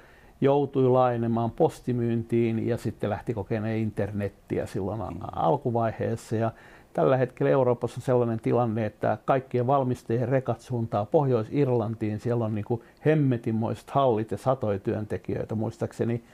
joutui 0.41 0.89
laajenemaan 0.89 1.51
postimyyntiin 1.51 2.69
ja 2.69 2.77
sitten 2.77 3.11
lähti 3.11 3.35
kokemaan 3.35 3.73
internettiä 3.73 4.67
silloin 4.67 5.01
mm. 5.01 5.21
alkuvaiheessa. 5.33 6.37
Ja 6.37 6.53
tällä 6.93 7.17
hetkellä 7.17 7.51
Euroopassa 7.51 7.99
on 7.99 8.03
sellainen 8.03 8.41
tilanne, 8.41 8.87
että 8.87 9.19
kaikkien 9.25 9.67
valmistajien 9.67 10.29
rekat 10.29 10.61
suuntaa 10.61 11.07
Pohjois-Irlantiin. 11.07 12.21
Siellä 12.21 12.45
on 12.45 12.55
niin 12.55 12.65
kuin 12.65 12.83
hemmetinmoiset 13.07 13.91
hallit 13.91 14.31
ja 14.31 14.39
satoja 14.39 14.79
työntekijöitä. 14.79 15.55
Muistaakseni 15.55 16.25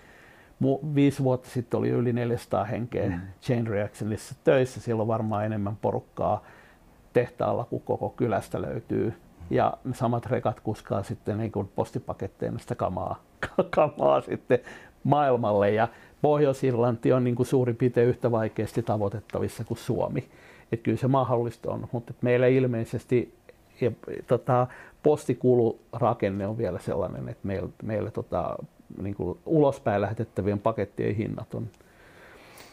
viisi 0.95 1.25
vuotta 1.25 1.49
sitten 1.49 1.79
oli 1.79 1.89
yli 1.89 2.13
400 2.13 2.65
henkeä 2.65 3.09
mm. 3.09 3.21
Chain 3.43 3.67
Reactionissa 3.67 4.35
töissä. 4.45 4.81
Siellä 4.81 5.01
on 5.01 5.09
varmaan 5.09 5.47
enemmän 5.47 5.77
porukkaa 5.77 6.45
tehtaalla 7.13 7.65
kuin 7.65 7.83
koko 7.83 8.11
kylästä 8.11 8.63
löytyy 8.63 9.15
ja 9.53 9.73
samat 9.93 10.27
rekat 10.27 10.61
kuskaa 10.61 11.03
sitten 11.03 11.39
niin 11.39 11.53
kuin 11.53 11.71
postipaketteina 11.75 12.59
sitä 12.59 12.75
kamaa, 12.75 13.23
kamaa 13.77 14.21
sitten 14.21 14.59
maailmalle 15.05 15.71
ja 15.71 15.89
Pohjois-Irlanti 16.23 17.13
on 17.13 17.25
niin 17.25 17.35
kuin 17.35 17.47
suurin 17.47 17.77
piirtein 17.77 18.09
yhtä 18.09 18.31
vaikeasti 18.31 18.83
tavoitettavissa 18.83 19.65
kuin 19.65 19.79
Suomi. 19.79 20.29
Että 20.73 20.85
kyllä 20.85 20.99
se 20.99 21.09
mahdollista 21.09 21.71
on, 21.71 21.89
mutta 21.93 22.15
meillä 22.23 22.47
ilmeisesti 22.47 23.35
ja, 23.81 23.93
tota, 24.27 24.67
postikulurakenne 25.03 26.47
on 26.47 26.59
vielä 26.59 26.79
sellainen, 26.79 27.29
että 27.29 27.47
meillä, 27.47 27.69
meillä 27.83 28.11
tota, 28.11 28.57
niin 29.03 29.15
kuin 29.15 29.39
ulospäin 29.47 30.01
lähetettävien 30.01 30.59
pakettien 30.59 31.15
hinnat 31.15 31.55
on, 31.55 31.69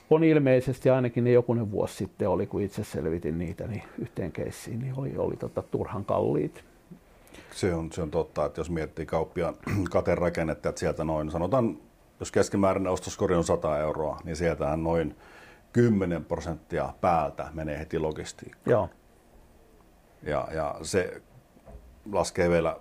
on 0.09 0.23
ilmeisesti 0.23 0.89
ainakin 0.89 1.23
ne 1.23 1.31
jokunen 1.31 1.71
vuosi 1.71 1.95
sitten 1.95 2.29
oli, 2.29 2.47
kun 2.47 2.61
itse 2.61 2.83
selvitin 2.83 3.37
niitä 3.37 3.67
niin 3.67 3.83
yhteen 3.99 4.31
keissiin, 4.31 4.79
niin 4.79 4.93
oli, 4.97 5.17
oli 5.17 5.35
tota, 5.35 5.61
turhan 5.61 6.05
kalliit. 6.05 6.63
Se 7.51 7.73
on, 7.73 7.91
se 7.91 8.01
on 8.01 8.11
totta, 8.11 8.45
että 8.45 8.59
jos 8.59 8.69
miettii 8.69 9.05
kauppiaan 9.05 9.55
katerakennetta, 9.91 10.69
että 10.69 10.79
sieltä 10.79 11.03
noin, 11.03 11.31
sanotaan, 11.31 11.77
jos 12.19 12.31
keskimääräinen 12.31 12.91
ostoskori 12.91 13.35
on 13.35 13.43
100 13.43 13.79
euroa, 13.79 14.19
niin 14.23 14.35
sieltähän 14.35 14.83
noin 14.83 15.15
10 15.73 16.25
prosenttia 16.25 16.93
päältä 17.01 17.49
menee 17.53 17.79
heti 17.79 17.99
logistiikkaan. 17.99 18.71
Joo. 18.71 18.89
Ja, 20.23 20.47
ja 20.53 20.75
se 20.81 21.21
laskee 22.11 22.49
vielä 22.49 22.77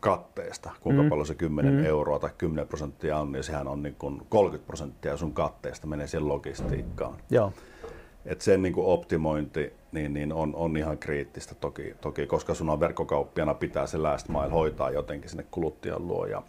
katteesta, 0.00 0.70
kuinka 0.80 1.02
mm. 1.02 1.08
paljon 1.08 1.26
se 1.26 1.34
10 1.34 1.74
mm. 1.74 1.84
euroa 1.84 2.18
tai 2.18 2.30
10 2.38 2.68
prosenttia 2.68 3.18
on, 3.18 3.32
niin 3.32 3.44
sehän 3.44 3.68
on 3.68 3.82
niin 3.82 3.94
kuin 3.94 4.22
30 4.28 4.66
prosenttia 4.66 5.16
sun 5.16 5.32
katteesta 5.32 5.86
menee 5.86 6.06
siihen 6.06 6.28
logistiikkaan. 6.28 7.16
Joo. 7.30 7.52
Et 8.24 8.40
sen 8.40 8.62
niin 8.62 8.72
kuin 8.72 8.86
optimointi 8.86 9.72
niin, 9.92 10.14
niin 10.14 10.32
on, 10.32 10.54
on 10.54 10.76
ihan 10.76 10.98
kriittistä 10.98 11.54
toki, 11.54 11.94
toki, 12.00 12.26
koska 12.26 12.54
sun 12.54 12.70
on 12.70 12.80
verkkokauppiana 12.80 13.54
pitää 13.54 13.86
se 13.86 13.98
last 13.98 14.28
mile 14.28 14.50
hoitaa 14.50 14.90
jotenkin 14.90 15.30
sinne 15.30 15.46
kuluttajan 15.50 16.08
luo 16.08 16.26
ja 16.26 16.42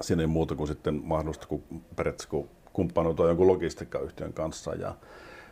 siinä 0.00 0.22
ei 0.22 0.26
muuta 0.26 0.54
kuin 0.54 0.68
sitten 0.68 1.00
mahdollista 1.04 1.46
kuin 1.46 1.62
periaatteessa 1.96 2.30
kun 2.30 2.48
kumppanuutua 2.72 3.28
jonkun 3.28 3.46
logistiikkayhtiön 3.46 4.32
kanssa 4.32 4.74
ja 4.74 4.94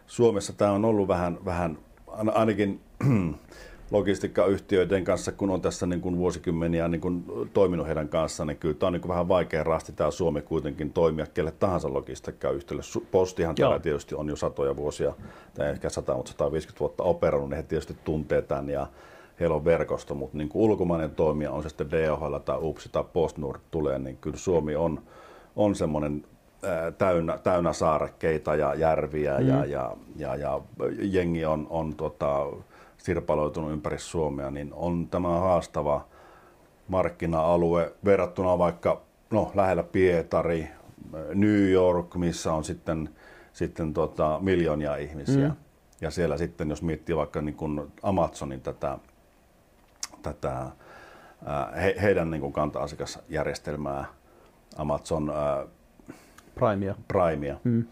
Suomessa 0.06 0.52
tämä 0.52 0.72
on 0.72 0.84
ollut 0.84 1.08
vähän, 1.08 1.38
vähän 1.44 1.78
ainakin 2.34 2.80
logistiikkayhtiöiden 3.90 5.04
kanssa, 5.04 5.32
kun 5.32 5.50
on 5.50 5.60
tässä 5.60 5.86
niin 5.86 6.00
kuin 6.00 6.16
vuosikymmeniä 6.16 6.88
niin 6.88 7.00
kuin 7.00 7.24
toiminut 7.52 7.86
heidän 7.86 8.08
kanssaan, 8.08 8.46
niin 8.46 8.56
kyllä 8.56 8.74
tämä 8.74 8.88
on 8.88 8.92
niin 8.92 9.00
kuin 9.00 9.08
vähän 9.08 9.28
vaikea 9.28 9.64
rasti 9.64 9.92
tämä 9.92 10.10
Suomi 10.10 10.42
kuitenkin 10.42 10.92
toimia 10.92 11.26
kelle 11.26 11.52
tahansa 11.52 11.94
logistiikkayhtiölle. 11.94 12.82
Postihan 13.10 13.54
täällä 13.54 13.78
tietysti 13.78 14.14
on 14.14 14.28
jo 14.28 14.36
satoja 14.36 14.76
vuosia, 14.76 15.12
tai 15.54 15.70
ehkä 15.70 15.90
100, 15.90 16.14
mutta 16.14 16.30
150 16.30 16.80
vuotta 16.80 17.02
operoinut, 17.02 17.50
niin 17.50 17.56
he 17.56 17.62
tietysti 17.62 17.96
tuntee 18.04 18.42
tämän 18.42 18.68
ja 18.68 18.86
heillä 19.40 19.56
on 19.56 19.64
verkosto, 19.64 20.14
mutta 20.14 20.38
niin 20.38 20.48
kuin 20.48 20.62
ulkomainen 20.62 21.10
toimija, 21.10 21.50
on 21.50 21.62
se 21.62 21.68
sitten 21.68 21.90
DHL 21.90 22.36
tai 22.36 22.58
UPSI 22.60 22.88
tai 22.88 23.04
PostNord 23.12 23.60
tulee, 23.70 23.98
niin 23.98 24.16
kyllä 24.16 24.36
Suomi 24.36 24.76
on, 24.76 25.02
on 25.56 25.74
semmoinen 25.74 26.24
täynnä, 26.98 27.38
täynnä 27.38 27.72
saarekkeita 27.72 28.54
ja 28.54 28.74
järviä 28.74 29.38
mm. 29.38 29.48
ja, 29.48 29.64
ja, 29.64 29.96
ja, 30.16 30.36
ja 30.36 30.60
jengi 31.00 31.44
on, 31.44 31.66
on 31.70 31.94
tota, 31.94 32.46
sirpaloitunut 33.02 33.72
ympäri 33.72 33.98
Suomea, 33.98 34.50
niin 34.50 34.72
on 34.72 35.08
tämä 35.08 35.28
haastava 35.28 36.06
markkina-alue 36.88 37.92
verrattuna 38.04 38.58
vaikka 38.58 39.00
no, 39.30 39.52
lähellä 39.54 39.82
Pietari, 39.82 40.68
New 41.34 41.70
York, 41.70 42.14
missä 42.14 42.52
on 42.52 42.64
sitten, 42.64 43.10
sitten 43.52 43.94
tota, 43.94 44.38
miljoonia 44.42 44.96
ihmisiä. 44.96 45.48
Mm. 45.48 45.54
Ja 46.00 46.10
siellä 46.10 46.38
sitten, 46.38 46.70
jos 46.70 46.82
miettii 46.82 47.16
vaikka 47.16 47.40
niin 47.40 47.54
kuin 47.54 47.92
Amazonin 48.02 48.60
tätä, 48.60 48.98
tätä 50.22 50.66
he, 51.82 51.94
heidän 52.02 52.30
niin 52.30 52.40
kuin 52.40 52.52
kanta-asiakasjärjestelmää, 52.52 54.04
Amazon 54.76 55.30
ää, 55.30 55.66
Primea, 56.54 56.94
Primea 57.08 57.56
mm. 57.64 57.84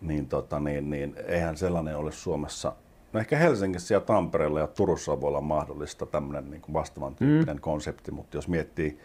niin, 0.00 0.26
tota, 0.26 0.60
niin, 0.60 0.90
niin 0.90 1.16
eihän 1.26 1.56
sellainen 1.56 1.96
ole 1.96 2.12
Suomessa 2.12 2.72
No 3.12 3.20
ehkä 3.20 3.36
Helsingissä 3.36 3.94
ja 3.94 4.00
Tampereella 4.00 4.60
ja 4.60 4.66
Turussa 4.66 5.20
voi 5.20 5.28
olla 5.28 5.40
mahdollista 5.40 6.06
tämmöinen 6.06 6.50
niin 6.50 6.60
kuin 6.60 6.72
vastaavan 6.72 7.14
tyyppinen 7.14 7.56
mm. 7.56 7.60
konsepti, 7.60 8.10
mutta 8.10 8.36
jos 8.36 8.48
miettii, 8.48 8.98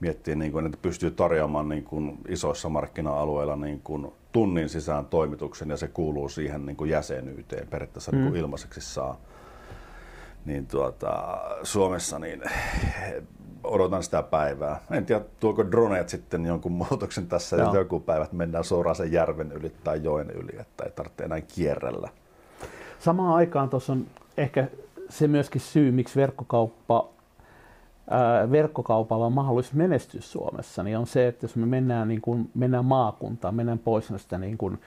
miettii 0.00 0.36
niin 0.36 0.52
kuin, 0.52 0.66
että 0.66 0.78
pystyy 0.82 1.10
tarjoamaan 1.10 1.68
niin 1.68 1.84
kuin 1.84 2.18
isoissa 2.28 2.68
markkina-alueilla 2.68 3.56
niin 3.56 3.80
kuin 3.80 4.12
tunnin 4.32 4.68
sisään 4.68 5.06
toimituksen 5.06 5.70
ja 5.70 5.76
se 5.76 5.88
kuuluu 5.88 6.28
siihen 6.28 6.66
niin 6.66 6.76
kuin 6.76 6.90
jäsenyyteen, 6.90 7.68
periaatteessa 7.68 8.12
mm. 8.12 8.18
niin 8.18 8.26
kuin 8.26 8.34
mm. 8.34 8.40
ilmaiseksi 8.40 8.80
saa, 8.80 9.20
niin 10.44 10.66
tuota, 10.66 11.38
Suomessa 11.62 12.18
niin 12.18 12.42
odotan 13.64 14.02
sitä 14.02 14.22
päivää. 14.22 14.80
En 14.90 15.06
tiedä, 15.06 15.24
tuoko 15.40 15.70
droneet 15.70 16.08
sitten 16.08 16.46
jonkun 16.46 16.72
muutoksen 16.72 17.26
tässä, 17.26 17.56
Joo. 17.56 17.74
joku 17.74 18.00
päivä, 18.00 18.24
että 18.24 18.36
mennään 18.36 18.64
suoraan 18.64 18.96
sen 18.96 19.12
järven 19.12 19.52
yli 19.52 19.72
tai 19.84 20.00
joen 20.02 20.30
yli, 20.30 20.60
että 20.60 20.84
ei 20.84 20.90
tarvitse 20.90 21.24
enää 21.24 21.40
kierrellä. 21.40 22.08
Samaan 22.98 23.34
aikaan 23.34 23.70
tuossa 23.70 23.92
on 23.92 24.06
ehkä 24.36 24.68
se 25.08 25.28
myöskin 25.28 25.60
syy, 25.60 25.90
miksi 25.90 26.20
verkkokauppa, 26.20 27.08
ää, 28.10 28.50
verkkokaupalla 28.50 29.26
on 29.26 29.32
mahdollisuus 29.32 29.74
menestyä 29.74 30.20
Suomessa, 30.20 30.82
niin 30.82 30.98
on 30.98 31.06
se, 31.06 31.28
että 31.28 31.44
jos 31.44 31.56
me 31.56 31.66
mennään, 31.66 32.08
niin 32.08 32.20
kuin, 32.20 32.50
mennään 32.54 32.84
maakuntaan, 32.84 33.54
mennään 33.54 33.78
pois 33.78 34.10
näistä 34.10 34.38
niin 34.38 34.58
kuin, 34.58 34.78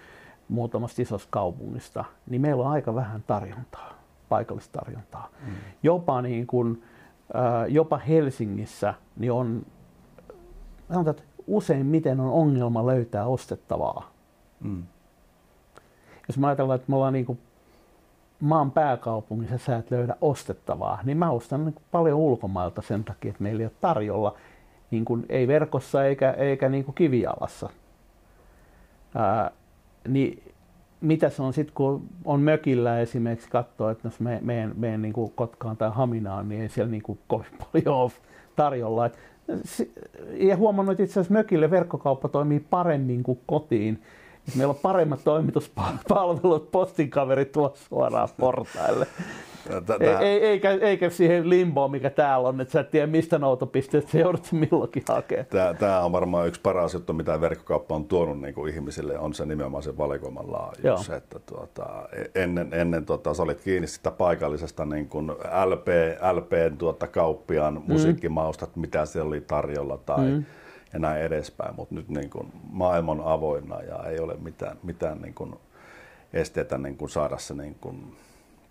muutamasta 0.50 1.02
isosta 1.02 1.28
kaupungista, 1.32 2.06
niin 2.30 2.42
meillä 2.42 2.64
on 2.64 2.72
aika 2.72 2.96
vähän 2.96 3.24
tarjontaa, 3.28 3.94
paikallista 4.30 4.80
tarjontaa. 4.80 5.30
Mm. 5.46 5.54
Jopa, 5.84 6.22
niin 6.22 6.48
kuin, 6.48 6.84
ää, 7.34 7.68
jopa 7.68 7.98
Helsingissä 7.98 8.94
niin 9.18 9.32
on, 9.32 9.66
sanotaan, 10.92 11.16
että 11.16 11.30
useimmiten 11.48 12.20
on 12.20 12.32
ongelma 12.32 12.86
löytää 12.86 13.26
ostettavaa. 13.26 14.12
Mm. 14.60 14.84
Jos 16.28 16.38
mä 16.38 16.48
ajatellaan, 16.48 16.76
että 16.76 16.90
me 16.90 16.96
ollaan 16.96 17.14
niin 17.14 17.26
kuin 17.26 17.40
maan 18.40 18.72
pääkaupungissa 18.72 19.58
sä 19.58 19.78
et 19.78 19.92
löydä 19.92 20.16
ostettavaa, 20.22 21.00
niin 21.04 21.18
mä 21.18 21.32
ostan 21.32 21.66
niin 21.66 21.76
paljon 21.92 22.20
ulkomailta 22.20 22.82
sen 22.82 23.04
takia, 23.04 23.30
että 23.30 23.44
meillä 23.44 23.62
ei 23.62 23.66
ole 23.66 23.72
tarjolla, 23.82 24.36
niin 24.92 25.06
kuin, 25.06 25.26
ei 25.30 25.48
verkossa 25.48 26.06
eikä, 26.06 26.32
eikä 26.32 26.70
niin 26.70 26.86
kuin 26.86 26.96
kivialassa. 26.96 27.70
Ää, 29.16 29.52
niin 30.08 30.44
mitä 31.02 31.30
se 31.30 31.42
on 31.42 31.54
sitten, 31.54 31.76
kun 31.76 32.04
on 32.26 32.42
mökillä 32.42 33.00
esimerkiksi 33.00 33.50
katsoa, 33.50 33.92
että 33.92 34.08
jos 34.08 34.20
me, 34.20 34.40
meidän, 34.42 34.74
meidän 34.78 35.02
niin 35.02 35.14
kuin 35.14 35.32
Kotkaan 35.36 35.78
tai 35.78 35.90
Haminaan, 35.94 36.50
niin 36.50 36.62
ei 36.62 36.70
siellä 36.70 36.92
niin 36.92 37.04
kuin 37.04 37.20
kovin 37.28 37.52
paljon 37.72 37.96
ole 37.96 38.12
tarjolla. 38.56 39.06
Et, 39.06 39.18
ja 40.34 40.58
huomannut, 40.58 40.92
että 40.92 41.04
itse 41.04 41.20
asiassa 41.20 41.34
mökille 41.34 41.72
verkkokauppa 41.72 42.30
toimii 42.30 42.60
paremmin 42.60 43.24
kuin 43.24 43.40
kotiin 43.46 44.02
Meillä 44.56 44.72
on 44.72 44.80
paremmat 44.82 45.24
toimituspalvelut, 45.24 46.72
postinkaverit 46.72 47.52
tuo 47.52 47.74
suoraan 47.90 48.30
portaille. 48.40 49.08
Tätä... 49.86 50.20
Ei, 50.20 50.46
eikä, 50.46 50.72
eikä 50.72 51.10
siihen 51.10 51.50
limboon, 51.50 51.92
mikä 51.92 52.10
täällä 52.10 52.50
on, 52.50 52.62
että 52.62 52.72
sä 52.72 52.80
et 52.80 52.92
tiedä 52.92 53.08
mistä 53.08 53.40
noutopisteestä 53.40 54.12
se 54.12 54.20
joudut 54.20 54.52
milloinkin 54.52 55.04
hakemaan. 55.08 55.48
Tämä, 55.80 56.02
on 56.02 56.12
varmaan 56.12 56.48
yksi 56.48 56.62
paras 56.62 56.94
juttu, 56.94 57.14
mitä 57.14 57.42
verkkokauppa 57.42 57.96
on 57.96 58.06
tuonut 58.06 58.42
niin 58.42 58.54
kuin 58.54 58.74
ihmisille, 58.74 59.20
on 59.20 59.34
se 59.34 59.46
nimenomaan 59.46 59.84
se 59.84 59.98
valikoiman 59.98 60.52
laajuus. 60.52 61.10
Että, 61.10 61.40
tuota, 61.40 61.86
ennen 62.36 62.74
ennen 62.74 63.06
tuota, 63.06 63.34
sä 63.34 63.44
olit 63.44 63.62
kiinni 63.62 63.88
sitä 63.88 64.12
paikallisesta 64.12 64.86
niin 64.86 65.10
kuin 65.10 65.32
LP, 65.66 65.88
LPn 66.34 66.78
tuota, 66.78 67.08
kauppiaan 67.08 67.74
mm. 67.74 67.94
musiikkimaustat, 67.94 68.76
mitä 68.76 69.06
siellä 69.06 69.28
oli 69.28 69.42
tarjolla 69.42 69.98
tai 69.98 70.32
mm 70.32 70.46
ja 70.94 71.00
näin 71.00 71.22
edespäin, 71.22 71.76
mutta 71.76 71.96
nyt 71.96 72.10
niin 72.10 72.30
kuin 72.30 72.52
maailma 72.72 73.12
on 73.12 73.22
avoinna 73.26 73.82
ja 73.82 74.04
ei 74.04 74.20
ole 74.20 74.38
mitään, 74.38 74.78
mitään 74.84 75.22
niin 75.22 75.34
kuin 75.34 75.56
esteitä 76.34 76.78
niin 76.78 76.98
kuin 76.98 77.10
saada 77.10 77.38
se 77.38 77.54
niin 77.54 77.76
kuin 77.76 78.16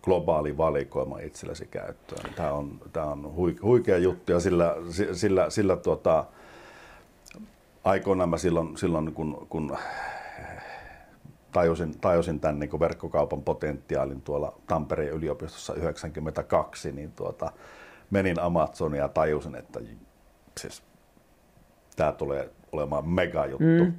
globaali 0.03 0.57
valikoima 0.57 1.19
itsellesi 1.19 1.67
käyttöön. 1.67 2.35
Tämä 2.35 2.53
on, 2.53 2.81
tämä 2.93 3.07
on 3.07 3.35
huikea 3.63 3.99
juttu 3.99 4.33
ja 4.33 4.41
sillä, 4.41 4.77
sillä, 5.13 5.51
sillä 5.51 5.77
tuota, 5.77 6.25
aikoinaan 7.85 8.29
mä 8.29 8.39
silloin, 8.39 8.77
silloin 8.77 9.15
kun, 9.15 9.47
kun 9.51 9.77
tajusin, 11.53 12.01
tajusin 12.01 12.41
tämän 12.41 12.59
niin 12.59 12.81
verkkokaupan 12.81 13.43
potentiaalin 13.43 14.23
tuolla 14.23 14.59
Tampereen 14.67 15.13
yliopistossa 15.13 15.75
92, 15.75 16.93
niin 16.93 17.13
tuota, 17.13 17.53
menin 18.11 18.41
Amazonia 18.41 19.03
ja 19.03 19.09
tajusin, 19.09 19.55
että 19.55 19.81
siis 20.61 20.83
tämä 21.99 22.13
tulee 22.13 22.51
olemaan 22.73 23.09
mega 23.09 23.47
juttu. 23.47 23.85
Mm. 23.85 23.93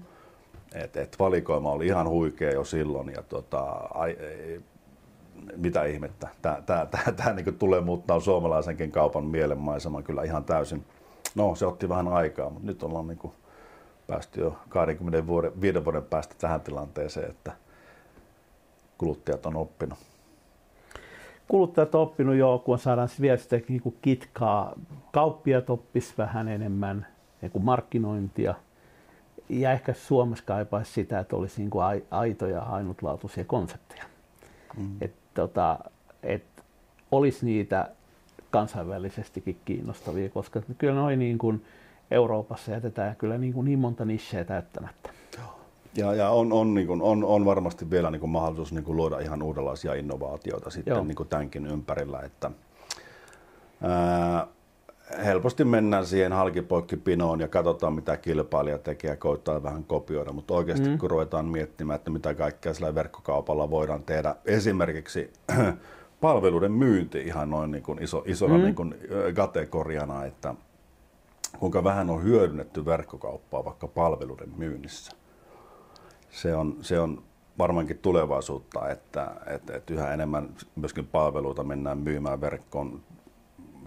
Et, 0.74 0.97
et 0.97 1.16
valikoima 1.20 1.72
oli 1.72 1.88
ihan 1.88 2.10
huikea 2.10 2.52
jo 2.52 2.64
silloin 2.64 3.14
ja 3.16 3.24
tota, 3.24 3.62
ai, 3.93 4.12
ei, 4.12 4.62
mitä 5.56 5.84
ihmettä. 5.86 6.28
Tämä 7.16 7.34
niinku 7.36 7.52
tulee 7.52 7.82
muuttaa 7.82 8.20
suomalaisenkin 8.20 8.91
kaupan 8.91 9.26
mielenmaiseman 9.26 10.04
kyllä 10.04 10.24
ihan 10.24 10.43
täysin. 10.43 10.86
No 11.36 11.56
se 11.56 11.66
otti 11.66 11.89
vähän 11.89 12.08
aikaa, 12.08 12.50
mutta 12.50 12.68
nyt 12.68 12.84
ollaan 12.84 13.08
niinku 13.08 13.34
päästy 14.08 14.41
jo 14.41 14.58
25 14.70 15.28
vuoden, 15.28 15.62
viiden 15.62 15.86
vuoden 15.86 16.04
päästä 16.04 16.36
tähän 16.38 16.62
tilanteeseen, 16.62 17.30
että 17.30 17.52
kuluttajat 18.97 19.45
on 19.45 19.56
oppinut. 19.56 20.00
Kuluttajat 21.47 21.95
on 21.95 22.02
oppinut 22.02 22.36
jo, 22.36 22.62
kun 22.66 22.80
saadaan 22.80 23.10
vielä 23.22 23.38
sitä 23.38 23.60
niin 23.68 23.97
kitkaa. 24.02 24.74
Kauppiat 25.12 25.70
oppis 25.70 26.18
vähän 26.18 26.47
enemmän 26.47 27.08
niin 27.42 27.52
kuin 27.52 27.66
markkinointia. 27.66 28.56
Ja 29.50 29.72
ehkä 29.72 29.94
Suomessa 29.94 30.46
kaipaisi 30.46 30.94
sitä, 30.94 31.20
että 31.20 31.36
olisi 31.36 31.62
niin 31.62 31.70
kuin 31.70 31.86
aitoja 32.12 32.62
ainutlaatuisia 32.62 33.46
konsepteja. 33.46 34.04
Mm. 34.78 34.98
Että 35.02 35.20
tota, 35.34 35.80
et 36.24 36.44
olisi 37.12 37.46
niitä 37.46 37.90
kansainvälisestikin 38.52 39.58
kiinnostavia, 39.66 40.30
koska 40.30 40.62
kyllä 40.78 40.94
noin 40.94 41.20
niin 41.20 41.38
kuin 41.38 41.66
Euroopassa 42.12 42.72
jätetään 42.72 43.16
kyllä 43.16 43.38
niin, 43.38 43.54
kuin 43.54 43.66
niin 43.66 43.80
monta 43.80 44.06
nisseä 44.06 44.44
täyttämättä. 44.44 45.10
Ja, 45.96 46.14
ja 46.14 46.30
on, 46.30 46.54
on, 46.54 46.74
niin 46.74 46.88
kuin, 46.88 47.02
on, 47.02 47.24
on 47.24 47.46
varmasti 47.46 47.90
vielä 47.90 48.12
niin 48.12 48.20
kuin 48.20 48.30
mahdollisuus 48.30 48.74
niin 48.74 48.84
kuin 48.84 48.96
luoda 48.98 49.20
ihan 49.20 49.42
uudenlaisia 49.42 49.94
innovaatioita 49.94 50.70
sitten 50.70 51.08
niin 51.08 51.16
kuin 51.16 51.30
tämänkin 51.30 51.68
ympärillä. 51.68 52.20
Että, 52.20 52.52
ää, 53.82 54.48
helposti 55.26 55.64
mennään 55.64 56.05
siihen 56.05 56.34
halkipoikkipinoon 56.34 57.39
ja 57.39 57.47
katsotaan, 57.47 57.93
mitä 57.93 58.18
kilpailija 58.18 58.78
tekee 58.78 59.10
ja 59.10 59.18
koittaa 59.18 59.64
vähän 59.64 59.84
kopioida, 59.84 60.32
mutta 60.32 60.53
oikeasti 60.53 60.89
mm. 60.89 60.97
kun 60.97 61.12
ruvetaan 61.12 61.45
miettimään, 61.45 61.95
että 61.95 62.12
mitä 62.12 62.34
kaikkea 62.34 62.74
sillä 62.74 62.95
verkkokaupalla 62.95 63.70
voidaan 63.70 64.03
tehdä, 64.03 64.36
esimerkiksi 64.45 65.34
palveluiden 66.22 66.72
myynti 66.72 67.20
ihan 67.20 67.49
noin 67.49 67.72
niin 67.72 67.84
kuin 67.84 68.03
iso, 68.03 68.24
isona 68.26 68.57
mm. 68.57 68.64
niin 68.64 68.76
kuin 68.76 68.95
kategoriana, 69.36 70.26
että 70.26 70.55
kuinka 71.60 71.84
vähän 71.84 72.10
on 72.10 72.24
hyödynnetty 72.24 72.86
verkkokauppaa 72.86 73.66
vaikka 73.66 73.88
palveluiden 73.88 74.49
myynnissä. 74.57 75.12
Se 76.30 76.55
on, 76.55 76.78
se 76.82 76.99
on 76.99 77.24
varmaankin 77.57 77.97
tulevaisuutta, 77.97 78.89
että, 78.89 79.32
että, 79.47 79.76
että 79.76 79.93
yhä 79.93 80.14
enemmän 80.14 80.49
myöskin 80.76 81.07
palveluita 81.07 81.64
mennään 81.64 81.97
myymään 81.97 82.41
verkkoon 82.41 83.01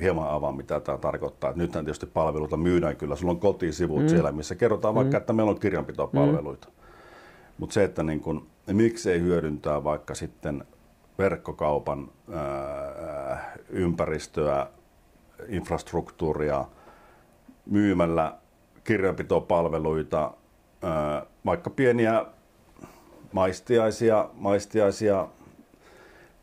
hieman 0.02 0.28
avaa, 0.28 0.52
mitä 0.52 0.80
tämä 0.80 0.98
tarkoittaa. 0.98 1.50
Että 1.50 1.62
nythän 1.62 1.84
tietysti 1.84 2.06
palveluita 2.06 2.56
myydään 2.56 2.96
kyllä. 2.96 3.16
Sulla 3.16 3.32
on 3.32 3.40
kotisivut 3.40 4.02
mm. 4.02 4.08
siellä, 4.08 4.32
missä 4.32 4.54
kerrotaan 4.54 4.94
mm. 4.94 4.96
vaikka, 4.96 5.16
että 5.16 5.32
meillä 5.32 5.50
on 5.50 5.60
kirjanpitopalveluita. 5.60 6.68
Mm. 6.68 6.74
Mutta 7.58 7.74
se, 7.74 7.84
että 7.84 8.02
niin 8.02 8.20
kun, 8.20 8.46
miksei 8.72 9.20
hyödyntää 9.20 9.84
vaikka 9.84 10.14
sitten 10.14 10.64
verkkokaupan 11.18 12.08
ää, 12.32 13.52
ympäristöä, 13.68 14.66
infrastruktuuria 15.48 16.64
myymällä 17.66 18.34
kirjanpitopalveluita, 18.84 20.32
ää, 20.82 21.26
vaikka 21.46 21.70
pieniä 21.70 22.26
maistiaisia, 23.32 24.28
maistiaisia 24.34 25.28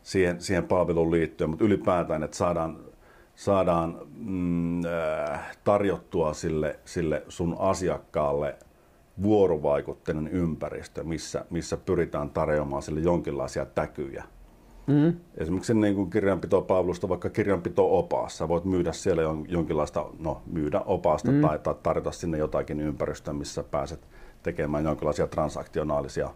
siihen, 0.02 0.40
siihen 0.40 0.64
palveluun 0.64 1.10
liittyen, 1.10 1.50
mutta 1.50 1.64
ylipäätään, 1.64 2.22
että 2.22 2.36
saadaan 2.36 2.89
saadaan 3.40 3.98
mm, 4.16 4.84
äh, 4.84 5.56
tarjottua 5.64 6.32
sille, 6.32 6.78
sille 6.84 7.22
sun 7.28 7.56
asiakkaalle 7.58 8.56
vuorovaikutteinen 9.22 10.28
ympäristö, 10.28 11.04
missä, 11.04 11.44
missä 11.50 11.76
pyritään 11.76 12.30
tarjoamaan 12.30 12.82
sille 12.82 13.00
jonkinlaisia 13.00 13.64
täkyjä. 13.64 14.24
Mm. 14.86 15.16
Esimerkiksi 15.36 15.74
niin 15.74 15.94
kuin 15.94 16.10
kirjanpitopalvelusta, 16.10 17.08
vaikka 17.08 17.30
kirjanpito-opassa, 17.30 18.48
voit 18.48 18.64
myydä 18.64 18.92
siellä 18.92 19.22
jonkinlaista, 19.48 20.06
no 20.18 20.42
myydä 20.46 20.80
opasta 20.80 21.30
mm. 21.30 21.40
tai, 21.40 21.58
tai 21.58 21.74
tarjota 21.82 22.12
sinne 22.12 22.38
jotakin 22.38 22.80
ympäristöä, 22.80 23.34
missä 23.34 23.62
pääset 23.62 24.08
tekemään 24.42 24.84
jonkinlaisia 24.84 25.26
transaktionaalisia 25.26 26.30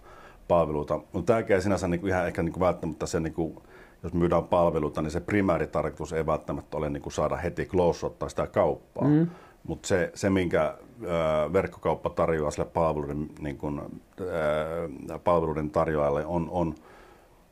palveluita. 0.48 1.00
Mutta 1.12 1.32
tämäkään 1.32 1.56
ei 1.56 1.62
sinänsä 1.62 1.88
niin 1.88 2.00
kuin 2.00 2.10
ihan 2.10 2.26
ehkä 2.26 2.42
niin 2.42 2.52
kuin 2.52 2.60
välttämättä 2.60 3.06
se 3.06 3.20
niin 3.20 3.34
kuin 3.34 3.56
jos 4.04 4.12
myydään 4.12 4.44
palveluita, 4.44 5.02
niin 5.02 5.10
se 5.10 5.20
primääritarkoitus 5.20 6.12
ei 6.12 6.26
välttämättä 6.26 6.76
ole 6.76 6.90
niin 6.90 7.02
kuin 7.02 7.12
saada 7.12 7.36
heti 7.36 7.66
close 7.66 8.06
sitä 8.28 8.46
kauppaa. 8.46 9.08
Mm. 9.08 9.26
Mutta 9.66 9.88
se, 9.88 10.10
se, 10.14 10.30
minkä 10.30 10.74
ö, 11.02 11.52
verkkokauppa 11.52 12.10
tarjoaa 12.10 12.50
sille 12.50 12.64
palveluiden, 12.64 13.28
niin 13.38 13.58
kuin, 13.58 13.80
ö, 14.20 15.18
palveluiden 15.24 15.70
tarjoajalle, 15.70 16.26
on, 16.26 16.48
on 16.50 16.74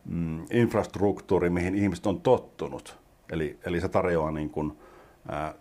mm, 0.05 0.45
infrastruktuuri, 0.51 1.51
mihin 1.51 1.75
ihmiset 1.75 2.07
on 2.07 2.21
tottunut. 2.21 2.99
Eli, 3.31 3.59
eli 3.67 3.81
se 3.81 3.89
tarjoaa 3.89 4.31
niin 4.31 4.51
kuin, 4.51 4.79
ö, 5.29 5.55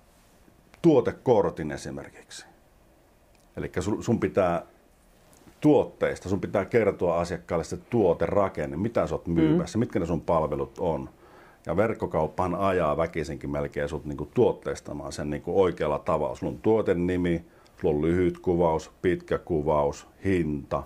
tuotekortin 0.81 1.71
esimerkiksi. 1.71 2.45
Eli 3.57 3.71
sun, 3.79 4.03
sun 4.03 4.19
pitää 4.19 4.65
tuotteista. 5.61 6.29
Sun 6.29 6.41
pitää 6.41 6.65
kertoa 6.65 7.19
asiakkaalle 7.19 7.63
se 7.63 7.77
tuoterakenne, 7.77 8.77
mitä 8.77 9.07
sä 9.07 9.15
oot 9.15 9.27
mm. 9.27 9.33
myymässä, 9.33 9.77
mm. 9.77 9.79
mitkä 9.79 9.99
ne 9.99 10.05
sun 10.05 10.21
palvelut 10.21 10.77
on. 10.79 11.09
Ja 11.65 11.77
verkkokauppahan 11.77 12.55
ajaa 12.55 12.97
väkisinkin 12.97 13.49
melkein 13.49 13.89
sut 13.89 14.05
niinku 14.05 14.25
tuotteistamaan 14.33 15.11
sen 15.11 15.29
niinku 15.29 15.61
oikealla 15.61 15.99
tavalla. 15.99 16.35
Sulla 16.35 16.53
on 16.53 16.59
tuoten 16.59 17.07
nimi, 17.07 17.45
sulla 17.81 17.95
on 17.95 18.01
lyhyt 18.01 18.39
kuvaus, 18.39 18.91
pitkä 19.01 19.37
kuvaus, 19.37 20.07
hinta 20.25 20.83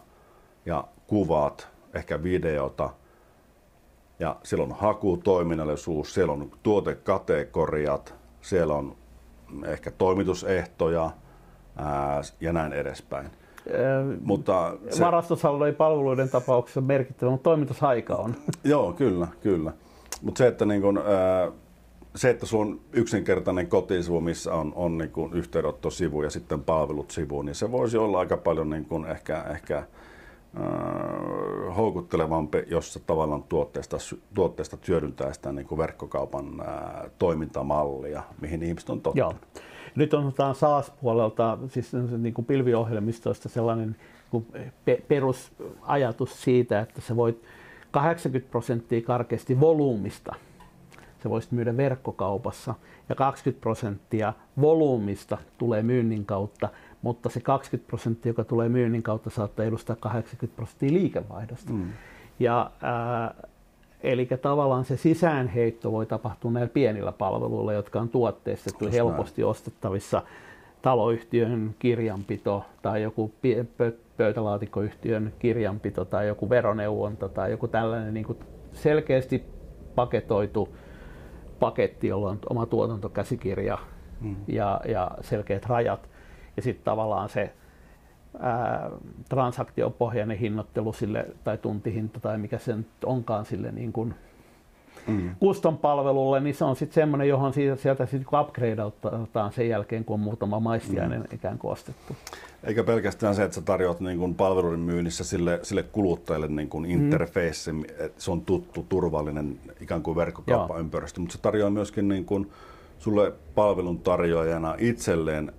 ja 0.65 0.87
kuvat, 1.07 1.69
ehkä 1.93 2.23
videota. 2.23 2.89
Ja 4.19 4.35
siellä 4.43 4.63
on 4.63 4.71
hakutoiminnallisuus, 4.71 6.13
siellä 6.13 6.33
on 6.33 6.51
tuotekategoriat, 6.63 8.15
siellä 8.41 8.75
on 8.75 8.95
ehkä 9.65 9.91
toimitusehtoja 9.91 11.11
ää, 11.75 12.21
ja 12.41 12.53
näin 12.53 12.73
edespäin. 12.73 13.31
Mutta 14.21 14.77
se... 14.89 15.03
Varastosaldo 15.03 15.65
ei 15.65 15.73
palveluiden 15.73 16.29
tapauksessa 16.29 16.81
merkittävä, 16.81 17.31
mutta 17.31 17.43
toimitusaika 17.43 18.15
on. 18.15 18.35
Joo, 18.63 18.93
kyllä, 18.93 19.27
kyllä. 19.41 19.73
Mutta 20.21 20.37
se, 20.37 20.47
että 20.47 20.65
niin 20.65 20.81
kun, 20.81 20.97
ää, 20.97 21.51
se, 22.15 22.29
että 22.29 22.45
sulla 22.45 22.65
on 22.65 22.79
yksinkertainen 22.93 23.67
kotisivu, 23.67 24.21
missä 24.21 24.53
on, 24.53 24.73
on 24.75 24.97
niin 24.97 25.11
kun 25.11 25.33
yhteydenottosivu 25.33 26.23
ja 26.23 26.29
sitten 26.29 26.63
palvelut 26.63 27.11
sivu, 27.11 27.41
niin 27.41 27.55
se 27.55 27.71
voisi 27.71 27.97
olla 27.97 28.19
aika 28.19 28.37
paljon 28.37 28.69
niin 28.69 28.85
kun 28.85 29.07
ehkä, 29.07 29.43
ehkä 29.49 29.83
houkuttelevampi, 31.75 32.63
jos 32.67 32.93
se 32.93 32.99
tavallaan 32.99 33.43
tuotteesta, 33.43 33.97
tuotteesta 34.33 34.77
hyödyntää 34.87 35.33
sitä 35.33 35.51
niin 35.51 35.67
kuin 35.67 35.77
verkkokaupan 35.77 36.61
ää, 36.65 37.09
toimintamallia, 37.19 38.23
mihin 38.41 38.63
ihmiset 38.63 38.89
on 38.89 39.01
tottunut. 39.01 39.35
Joo. 39.53 39.63
Nyt 39.95 40.13
on 40.13 40.33
SaaS-puolelta, 40.53 41.57
siis 41.67 41.93
niin 42.17 42.33
kuin 42.33 42.45
pilviohjelmistoista 42.45 43.49
sellainen 43.49 43.95
pe- 44.85 45.03
perusajatus 45.07 46.43
siitä, 46.43 46.79
että 46.79 47.01
sä 47.01 47.15
voit 47.15 47.43
80 47.91 48.51
prosenttia 48.51 49.01
karkeasti 49.01 49.59
volyymista 49.59 50.35
sä 51.25 51.29
voisit 51.29 51.51
myydä 51.51 51.77
verkkokaupassa 51.77 52.75
ja 53.09 53.15
20 53.15 53.61
prosenttia 53.61 54.33
volyymista 54.61 55.37
tulee 55.57 55.83
myynnin 55.83 56.25
kautta, 56.25 56.69
mutta 57.01 57.29
se 57.29 57.39
20 57.39 57.87
prosenttia, 57.87 58.29
joka 58.29 58.43
tulee 58.43 58.69
myynnin 58.69 59.03
kautta, 59.03 59.29
saattaa 59.29 59.65
edustaa 59.65 59.95
80 59.95 60.55
prosenttia 60.55 60.93
liikevaihdosta. 60.93 61.73
Mm. 61.73 61.89
Ja, 62.39 62.71
ää, 62.81 63.33
eli 64.05 64.25
tavallaan 64.25 64.85
se 64.85 64.97
sisäänheitto 64.97 65.91
voi 65.91 66.05
tapahtua 66.05 66.51
näillä 66.51 66.69
pienillä 66.73 67.11
palveluilla, 67.11 67.73
jotka 67.73 67.99
on 67.99 68.09
tuotteistettu 68.09 68.85
helposti 68.91 69.41
näin. 69.41 69.49
ostettavissa 69.49 70.21
taloyhtiön 70.81 71.75
kirjanpito 71.79 72.65
tai 72.81 73.03
joku 73.03 73.31
pöytälaatikkoyhtiön 74.17 75.33
kirjanpito 75.39 76.05
tai 76.05 76.27
joku 76.27 76.49
veroneuvonta 76.49 77.29
tai 77.29 77.51
joku 77.51 77.67
tällainen 77.67 78.13
niin 78.13 78.25
kuin 78.25 78.39
selkeästi 78.73 79.43
paketoitu 79.95 80.75
paketti, 81.59 82.07
jolla 82.07 82.29
on 82.29 82.39
oma 82.49 82.65
tuotantokäsikirja 82.65 83.77
mm. 84.21 84.35
ja, 84.47 84.81
ja 84.87 85.11
selkeät 85.21 85.65
rajat. 85.65 86.09
Ja 86.57 86.61
sitten 86.61 86.85
tavallaan 86.85 87.29
se 87.29 87.53
ää, 88.39 88.89
transaktiopohjainen 89.29 90.37
hinnoittelu 90.37 90.93
sille, 90.93 91.25
tai 91.43 91.57
tuntihinta 91.57 92.19
tai 92.19 92.37
mikä 92.37 92.57
se 92.57 92.75
nyt 92.75 92.87
onkaan 93.05 93.45
sille 93.45 93.71
niin 93.71 93.93
kuin 93.93 94.13
mm. 95.07 95.35
custom 95.41 95.77
palvelulle, 95.77 96.39
niin 96.39 96.55
se 96.55 96.65
on 96.65 96.75
sitten 96.75 96.95
semmoinen, 96.95 97.27
johon 97.27 97.53
siitä, 97.53 97.75
sieltä 97.75 98.05
sitten 98.05 98.39
upgradeataan 98.39 99.51
sen 99.51 99.69
jälkeen, 99.69 100.05
kun 100.05 100.13
on 100.13 100.19
muutama 100.19 100.59
maistiainen 100.59 101.21
mm. 101.21 101.35
ikään 101.35 101.57
kuin 101.57 101.71
ostettu. 101.71 102.15
Eikä 102.63 102.83
pelkästään 102.83 103.35
se, 103.35 103.43
että 103.43 103.55
sä 103.55 103.61
tarjoat 103.61 103.99
niin 103.99 104.17
kuin 104.17 104.35
palveluiden 104.35 104.79
myynnissä 104.79 105.23
sille, 105.23 105.59
sille 105.63 105.83
kuluttajalle 105.83 106.47
niin 106.47 106.69
kuin 106.69 106.85
mm. 106.85 106.91
interface, 106.91 107.71
että 107.97 108.21
se 108.21 108.31
on 108.31 108.41
tuttu, 108.41 108.85
turvallinen 108.89 109.59
ikään 109.81 110.03
kuin 110.03 110.15
verkkokauppaympäristö, 110.15 111.19
mutta 111.19 111.33
se 111.35 111.41
tarjoaa 111.41 111.69
myöskin 111.69 112.07
niin 112.07 112.25
kuin 112.25 112.51
sulle 112.99 113.33
palvelun 113.55 113.99
tarjoajana 113.99 114.75
itselleen 114.77 115.51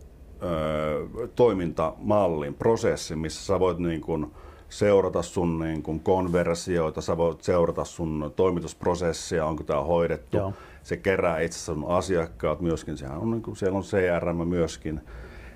ö, 0.42 1.28
toimintamallin, 1.34 2.54
prosessin, 2.54 3.18
missä 3.18 3.44
sä 3.44 3.60
voit 3.60 3.78
niin 3.78 4.00
kuin, 4.00 4.26
seurata 4.68 5.22
sun 5.22 5.58
niin 5.58 5.82
kuin 5.82 6.00
konversioita, 6.00 7.00
sä 7.00 7.16
voit 7.16 7.42
seurata 7.42 7.84
sun 7.84 8.32
toimitusprosessia, 8.36 9.46
onko 9.46 9.64
tämä 9.64 9.80
hoidettu. 9.80 10.36
Joo. 10.36 10.52
Se 10.82 10.96
kerää 10.96 11.40
itse 11.40 11.58
sun 11.58 11.84
asiakkaat 11.88 12.60
myöskin, 12.60 12.96
sehän 12.96 13.18
on, 13.18 13.30
niin 13.30 13.42
kuin, 13.42 13.56
siellä 13.56 13.78
on 13.78 13.84
CRM 13.84 14.48
myöskin. 14.48 15.00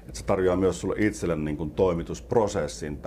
että 0.08 0.18
se 0.18 0.24
tarjoaa 0.24 0.56
myös 0.56 0.80
sulle 0.80 0.94
itselle 0.98 1.36
niin 1.36 1.56
kuin 1.56 1.70
toimitusprosessin 1.70 2.98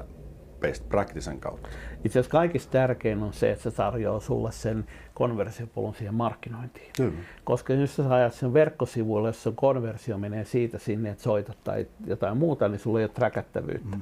best 0.59 0.89
practicen 0.89 1.39
kautta. 1.39 1.69
Itse 2.05 2.19
asiassa 2.19 2.31
kaikista 2.31 2.71
tärkein 2.71 3.23
on 3.23 3.33
se, 3.33 3.51
että 3.51 3.63
se 3.63 3.71
tarjoaa 3.71 4.19
sulle 4.19 4.51
sen 4.51 4.85
konversiopolun 5.13 5.95
siihen 5.95 6.13
markkinointiin. 6.13 6.91
Kyllä. 6.97 7.13
Koska 7.43 7.73
jos 7.73 7.95
sä 7.95 8.15
ajat 8.15 8.33
sen 8.33 8.53
verkkosivuille, 8.53 9.29
jos 9.29 9.43
sun 9.43 9.55
konversio 9.55 10.17
menee 10.17 10.45
siitä 10.45 10.79
sinne, 10.79 11.09
että 11.09 11.23
soitat 11.23 11.57
tai 11.63 11.87
jotain 12.07 12.37
muuta, 12.37 12.67
niin 12.67 12.79
sulla 12.79 12.99
ei 12.99 13.05
ole 13.05 13.11
träkättävyyttä. 13.13 13.95
Mm. 13.95 14.01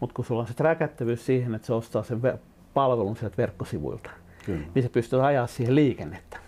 Mutta 0.00 0.14
kun 0.14 0.24
sulla 0.24 0.40
on 0.40 0.46
se 0.46 0.54
träkättävyys 0.54 1.26
siihen, 1.26 1.54
että 1.54 1.66
se 1.66 1.74
ostaa 1.74 2.02
sen 2.02 2.20
palvelun 2.74 3.16
sieltä 3.16 3.36
verkkosivuilta, 3.36 4.10
Kyllä. 4.46 4.60
niin 4.74 4.82
se 4.82 4.88
pystyy 4.88 5.26
ajaa 5.26 5.46
siihen 5.46 5.74
liikennettä. 5.74 6.38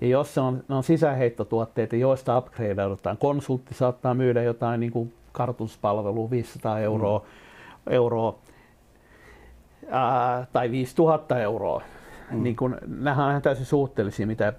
Ja 0.00 0.06
jos 0.06 0.34
se 0.34 0.40
on, 0.40 0.64
ne 0.68 0.74
on 0.74 0.82
sisäheittotuotteita, 0.82 1.96
joista 1.96 2.38
upgradeaudutaan, 2.38 3.16
konsultti 3.16 3.74
saattaa 3.74 4.14
myydä 4.14 4.42
jotain 4.42 4.80
niin 4.80 4.92
kuin 4.92 5.14
kartuspalvelua 5.32 6.30
500 6.30 6.78
euroa, 6.78 7.18
mm. 7.18 7.92
euroa 7.92 8.38
ää, 9.88 10.46
tai 10.52 10.70
5000 10.70 11.38
euroa. 11.38 11.82
Mm. 12.30 12.42
Niin 12.42 12.56
kun, 12.56 12.76
nämähän 12.86 13.36
on 13.36 13.42
täysin 13.42 13.66
suhteellisia, 13.66 14.26
mitä 14.26 14.52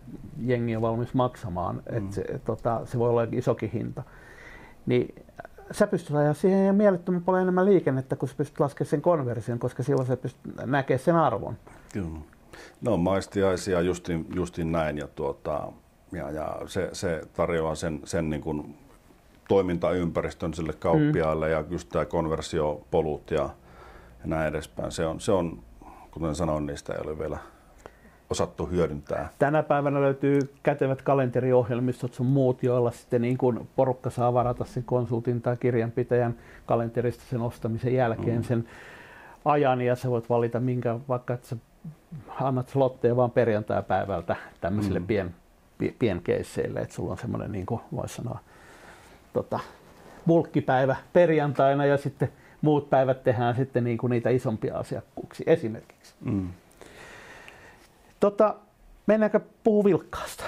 jengi 0.45 0.75
on 0.75 0.81
valmis 0.81 1.13
maksamaan. 1.13 1.75
Mm. 1.75 1.97
Et 1.97 2.13
se, 2.13 2.23
tota, 2.45 2.81
se 2.85 2.99
voi 2.99 3.09
olla 3.09 3.27
isokin 3.31 3.71
hinta. 3.71 4.03
Niin 4.85 5.15
sä 5.71 5.87
pystyt 5.87 6.15
ajaa 6.15 6.33
siihen 6.33 6.75
mielettömän 6.75 7.23
paljon 7.23 7.41
enemmän 7.41 7.65
liikennettä, 7.65 8.15
kun 8.15 8.29
sä 8.29 8.35
pystyt 8.37 8.59
laskemaan 8.59 8.89
sen 8.89 9.01
konversion, 9.01 9.59
koska 9.59 9.83
silloin 9.83 10.07
sä 10.07 10.17
pystyt 10.17 10.55
näkemään 10.65 10.99
sen 10.99 11.15
arvon. 11.15 11.55
Kyllä. 11.93 12.19
No 12.81 12.97
maistiaisia 12.97 13.81
justin, 13.81 14.25
justin 14.35 14.71
näin 14.71 14.97
ja, 14.97 15.07
tuota, 15.07 15.71
ja, 16.11 16.31
ja 16.31 16.57
se, 16.65 16.89
se, 16.93 17.21
tarjoaa 17.33 17.75
sen, 17.75 17.99
sen 18.03 18.29
niin 18.29 18.41
kuin 18.41 18.77
toimintaympäristön 19.47 20.53
sille 20.53 20.73
kauppiaalle 20.73 21.45
mm. 21.45 21.51
ja 21.51 21.63
just 21.69 21.89
tämä 21.89 22.05
konversiopolut 22.05 23.31
ja, 23.31 23.49
ja 24.21 24.27
näin 24.27 24.47
edespäin. 24.47 24.91
Se 24.91 25.05
on, 25.05 25.19
se 25.19 25.31
on, 25.31 25.59
kuten 26.11 26.35
sanoin, 26.35 26.65
niistä 26.65 26.93
ei 26.93 26.99
ole 27.05 27.19
vielä 27.19 27.37
osattu 28.29 28.65
hyödyntää? 28.65 29.29
Tänä 29.39 29.63
päivänä 29.63 30.01
löytyy 30.01 30.39
kätevät 30.63 31.01
kalenteriohjelmistot 31.01 32.13
sun 32.13 32.25
muut, 32.25 32.63
joilla 32.63 32.91
sitten 32.91 33.21
niin 33.21 33.37
kuin 33.37 33.69
porukka 33.75 34.09
saa 34.09 34.33
varata 34.33 34.65
sen 34.65 34.83
konsultin 34.83 35.41
tai 35.41 35.57
kirjanpitäjän 35.57 36.35
kalenterista 36.65 37.23
sen 37.29 37.41
ostamisen 37.41 37.93
jälkeen 37.93 38.37
mm. 38.37 38.43
sen 38.43 38.67
ajan 39.45 39.81
ja 39.81 39.95
sä 39.95 40.09
voit 40.09 40.29
valita 40.29 40.59
minkä, 40.59 40.99
vaikka 41.09 41.33
että 41.33 41.47
sä 41.47 41.55
annat 42.39 42.69
slotteja 42.69 43.15
vaan 43.15 43.31
perjantai-päivältä 43.31 44.35
tämmöisille 44.61 44.99
mm. 44.99 45.07
pien, 45.07 45.35
pienkeisseille, 45.99 46.79
että 46.79 46.95
sulla 46.95 47.11
on 47.11 47.17
semmoinen, 47.17 47.51
niin 47.51 47.65
kuin 47.65 47.81
voisi 47.95 48.15
sanoa, 48.15 48.39
tota, 49.33 49.59
bulkkipäivä 50.27 50.95
perjantaina 51.13 51.85
ja 51.85 51.97
sitten 51.97 52.29
muut 52.61 52.89
päivät 52.89 53.23
tehdään 53.23 53.55
sitten 53.55 53.83
niin 53.83 53.97
kuin 53.97 54.11
niitä 54.11 54.29
isompia 54.29 54.77
asiakkuuksia 54.77 55.53
esimerkiksi. 55.53 56.13
Mm. 56.21 56.49
Tota, 58.19 58.55
mennäänkö 59.07 59.39
puhu 59.63 59.85
vilkkaasta? 59.85 60.43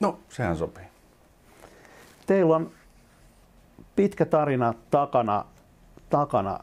No, 0.00 0.18
sehän 0.28 0.56
sopii. 0.56 0.84
Teillä 2.26 2.56
on 2.56 2.70
pitkä 3.96 4.24
tarina 4.24 4.74
takana. 4.90 5.44
takana. 6.10 6.58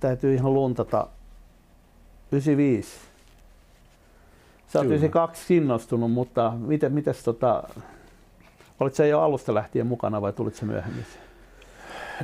Täytyy 0.00 0.34
ihan 0.34 0.54
luntata. 0.54 1.08
95. 2.32 2.98
Sä 4.66 4.78
oot 4.78 4.86
92 4.86 5.56
innostunut, 5.56 6.12
mutta 6.12 6.52
miten, 6.58 6.92
mites 6.92 7.24
tota, 7.24 7.62
olit 8.80 8.94
sä 8.94 9.06
jo 9.06 9.20
alusta 9.20 9.54
lähtien 9.54 9.86
mukana 9.86 10.22
vai 10.22 10.32
tulit 10.32 10.54
sä 10.54 10.66
myöhemmin? 10.66 11.04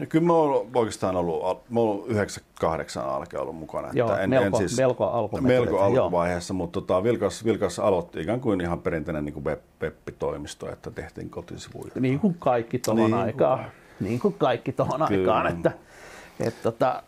No 0.00 0.06
kyllä 0.08 0.26
mä 0.26 0.32
oon 0.32 0.70
oikeastaan 0.74 1.16
ollut, 1.16 1.70
mä 1.70 1.80
oon 1.80 2.04
98 2.06 3.04
alkeen 3.04 3.42
ollut 3.42 3.56
mukana. 3.56 3.88
Joo, 3.92 4.10
että 4.10 4.22
en, 4.22 4.30
melko, 4.30 4.46
en 4.46 4.68
siis, 4.68 4.78
melko 4.80 5.04
alkuvaiheessa. 5.04 5.64
Melko 5.64 5.80
alkuvaiheessa, 5.80 6.54
mutta 6.54 6.80
tota, 6.80 7.02
Vilkas, 7.02 7.44
Vilkas 7.44 7.78
aloitti 7.78 8.20
ikään 8.20 8.40
kuin 8.40 8.60
ihan 8.60 8.80
perinteinen 8.80 9.24
niin 9.24 9.32
kuin 9.32 9.44
web-toimisto, 9.44 10.72
että 10.72 10.90
tehtiin 10.90 11.30
kotisivuja. 11.30 11.92
Niin 12.00 12.20
kuin 12.20 12.36
kaikki 12.38 12.78
tuohon 12.78 13.10
niin 13.10 13.14
aikaan. 13.14 13.64
Niin 14.00 14.20
kuin 14.20 14.34
kaikki 14.34 14.72
tuohon 14.72 15.02
aikaan, 15.02 15.46
että, 15.46 15.72
että, 16.40 16.68
että 16.68 17.02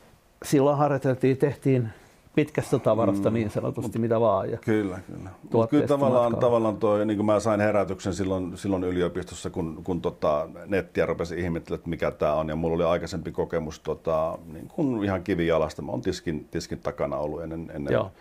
silloin 0.45 0.78
harjoiteltiin, 0.78 1.37
tehtiin 1.37 1.89
pitkästä 2.37 2.78
tavarasta 2.78 3.30
mm. 3.30 3.34
niin 3.34 3.51
sanotusti, 3.51 3.99
mitä 3.99 4.20
vaan. 4.20 4.51
Ja 4.51 4.59
kyllä, 4.59 4.99
kyllä. 5.07 5.30
Mut 5.53 5.70
kyllä 5.70 5.87
tavallaan, 5.87 6.37
tavallaan 6.37 6.76
toi, 6.76 7.07
niin 7.07 7.16
kuin 7.16 7.26
mä 7.26 7.41
sain 7.41 7.61
herätyksen 7.61 8.14
silloin, 8.14 8.57
silloin 8.57 8.84
yliopistossa, 8.84 9.51
kun, 9.51 9.80
kun 9.84 10.01
tota, 10.01 10.49
nettiä 10.66 11.07
rupesi 11.07 11.41
ihmettelemään, 11.41 11.80
että 11.80 11.91
mikä 11.91 12.11
tämä 12.11 12.34
on. 12.34 12.49
Ja 12.49 12.57
mulla 12.57 12.74
oli 12.74 12.84
aikaisempi 12.84 13.32
kokemus 13.32 13.80
tota, 13.80 14.39
niin 14.53 14.68
kuin 14.68 15.05
ihan 15.05 15.22
kivijalasta. 15.22 15.82
Mä 15.82 15.93
oon 15.93 16.01
tiskin, 16.01 16.49
tiskin 16.51 16.78
takana 16.78 17.16
ollut 17.16 17.43
ennen, 17.43 17.70
ennen 17.74 17.93
Joo. 17.93 18.12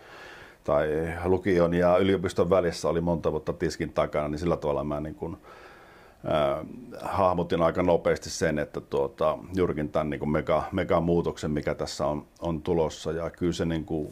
tai 0.64 0.88
lukion 1.24 1.74
ja 1.74 1.98
yliopiston 1.98 2.50
välissä 2.50 2.88
oli 2.88 3.00
monta 3.00 3.32
vuotta 3.32 3.52
tiskin 3.52 3.92
takana, 3.92 4.28
niin 4.28 4.38
sillä 4.38 4.56
tavalla 4.56 4.84
mä 4.84 5.00
niin 5.00 5.14
kuin, 5.14 5.36
äh, 6.28 6.66
hahmotin 7.02 7.62
aika 7.62 7.82
nopeasti 7.82 8.30
sen, 8.30 8.58
että 8.58 8.80
tuota, 8.80 9.38
juurikin 9.54 9.88
tämän 9.88 10.10
niin 10.10 10.30
mega, 10.30 10.62
mega 10.72 11.00
muutoksen, 11.00 11.50
mikä 11.50 11.74
tässä 11.74 12.06
on, 12.06 12.26
on 12.40 12.62
tulossa. 12.62 13.12
Ja 13.12 13.30
kyllä 13.30 13.52
se 13.52 13.64
niin 13.64 13.84
kuin, 13.84 14.08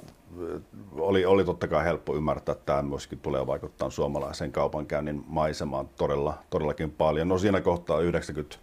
oli, 0.93 1.25
oli 1.25 1.45
totta 1.45 1.69
kai 1.69 1.85
helppo 1.85 2.17
ymmärtää, 2.17 2.53
että 2.53 2.67
tämä 2.67 2.83
myöskin 2.83 3.19
tulee 3.19 3.47
vaikuttaa 3.47 3.91
suomalaisen 3.91 4.53
kaupankäynnin 4.53 5.25
maisemaan 5.27 5.89
todella, 5.97 6.39
todellakin 6.51 6.91
paljon. 6.91 7.29
No 7.29 7.39
siinä 7.39 7.61
kohtaa 7.61 8.01
90 8.01 8.57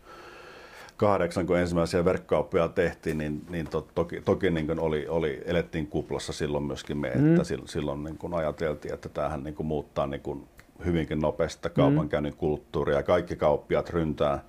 kahdeksan, 0.97 1.47
kun 1.47 1.58
ensimmäisiä 1.58 2.06
verkkokauppoja 2.06 2.68
tehtiin, 2.68 3.18
niin, 3.18 3.45
niin 3.49 3.68
to, 3.68 3.88
toki, 3.95 4.22
toki 4.22 4.49
niin 4.49 4.80
oli, 4.80 5.08
oli, 5.08 5.41
elettiin 5.45 5.88
kuplassa 5.88 6.34
silloin 6.34 6.64
myöskin 6.64 6.97
me, 6.97 7.12
mm. 7.16 7.32
että 7.32 7.43
silloin 7.66 8.04
niin 8.04 8.18
kuin 8.18 8.34
ajateltiin, 8.34 8.93
että 8.93 9.10
tämähän 9.10 9.43
niin 9.43 9.56
kuin 9.56 9.68
muuttaa 9.68 10.08
niin 10.08 10.22
kuin 10.22 10.47
hyvinkin 10.86 11.19
nopeasti 11.19 11.69
kaupankäynnin 11.69 12.36
kulttuuria 12.36 12.97
ja 12.97 13.03
kaikki 13.03 13.36
kauppiat 13.36 13.89
ryntää, 13.89 14.43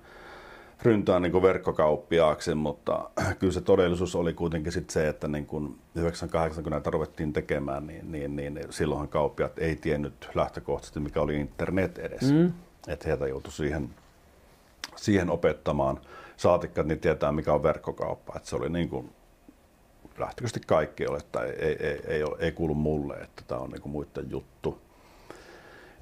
ryntää 0.81 1.19
niin 1.19 1.31
kuin 1.31 1.41
verkkokauppiaaksi, 1.41 2.55
mutta 2.55 3.09
kyllä 3.39 3.53
se 3.53 3.61
todellisuus 3.61 4.15
oli 4.15 4.33
kuitenkin 4.33 4.71
sit 4.71 4.89
se, 4.89 5.07
että 5.07 5.27
niin 5.27 5.45
kuin 5.45 5.79
98 5.95 6.63
kun 6.63 6.71
näitä 6.71 6.89
ruvettiin 6.89 7.33
tekemään, 7.33 7.87
niin, 7.87 8.11
niin, 8.11 8.35
niin 8.35 8.59
silloinhan 8.69 9.07
kauppiat 9.07 9.59
ei 9.59 9.75
tiennyt 9.75 10.29
lähtökohtaisesti, 10.35 10.99
mikä 10.99 11.21
oli 11.21 11.35
internet 11.35 11.97
edes. 11.97 12.31
Mm. 12.31 12.53
Että 12.87 13.07
heitä 13.07 13.27
joutui 13.27 13.51
siihen, 13.51 13.89
siihen 14.95 15.29
opettamaan 15.29 15.99
saatikka, 16.37 16.83
niin 16.83 16.99
tietää 16.99 17.31
mikä 17.31 17.53
on 17.53 17.63
verkkokauppa. 17.63 18.33
Että 18.35 18.49
se 18.49 18.55
oli 18.55 18.69
niin 18.69 18.89
kuin 18.89 19.09
lähtökohtaisesti 20.17 20.59
kaikki 20.67 21.07
ole, 21.07 21.17
että 21.17 21.43
ei, 21.43 21.51
ei, 21.51 21.77
ei, 21.79 22.01
ei, 22.07 22.23
ei 22.39 22.51
kuulu 22.51 22.75
mulle, 22.75 23.13
että 23.13 23.43
tämä 23.47 23.61
on 23.61 23.69
niin 23.69 23.81
kuin 23.81 23.91
muiden 23.91 24.29
juttu. 24.29 24.81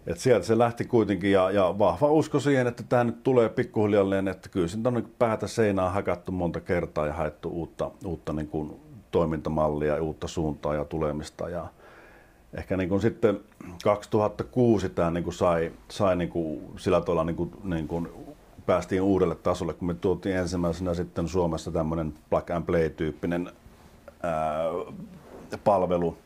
Et 0.07 0.19
sieltä 0.19 0.45
se 0.45 0.57
lähti 0.57 0.85
kuitenkin 0.85 1.31
ja, 1.31 1.51
ja 1.51 1.75
vahva 1.79 2.11
usko 2.11 2.39
siihen, 2.39 2.67
että 2.67 2.83
tämä 2.83 3.03
nyt 3.03 3.23
tulee 3.23 3.49
pikkuhiljalleen, 3.49 4.27
että 4.27 4.49
kyllä 4.49 4.67
siitä 4.67 4.89
on 4.89 5.09
päätä 5.19 5.47
seinää 5.47 5.89
hakattu 5.89 6.31
monta 6.31 6.59
kertaa 6.59 7.07
ja 7.07 7.13
haettu 7.13 7.49
uutta, 7.49 7.91
uutta 8.05 8.33
niin 8.33 8.47
kuin 8.47 8.75
toimintamallia 9.11 10.03
uutta 10.03 10.27
suuntaa 10.27 10.75
ja 10.75 10.85
tulemista. 10.85 11.49
Ja 11.49 11.67
ehkä 12.53 12.77
niin 12.77 12.89
kuin 12.89 13.01
sitten 13.01 13.39
2006 13.83 14.89
tämä 14.89 15.11
niin 15.11 15.23
kuin 15.23 15.33
sai, 15.33 15.71
sai 15.89 16.15
niin 16.15 16.29
kuin 16.29 16.61
sillä 16.77 17.01
tavalla 17.01 17.23
niin 17.23 17.35
kuin, 17.35 17.51
niin 17.63 17.87
kuin 17.87 18.07
päästiin 18.65 19.01
uudelle 19.01 19.35
tasolle, 19.35 19.73
kun 19.73 19.87
me 19.87 19.93
tuotiin 19.93 20.35
ensimmäisenä 20.35 20.93
sitten 20.93 21.27
Suomessa 21.27 21.71
tämmöinen 21.71 22.13
plug 22.29 22.51
and 22.51 22.65
play-tyyppinen 22.65 23.51
ää, 24.23 24.63
palvelu. 25.63 26.17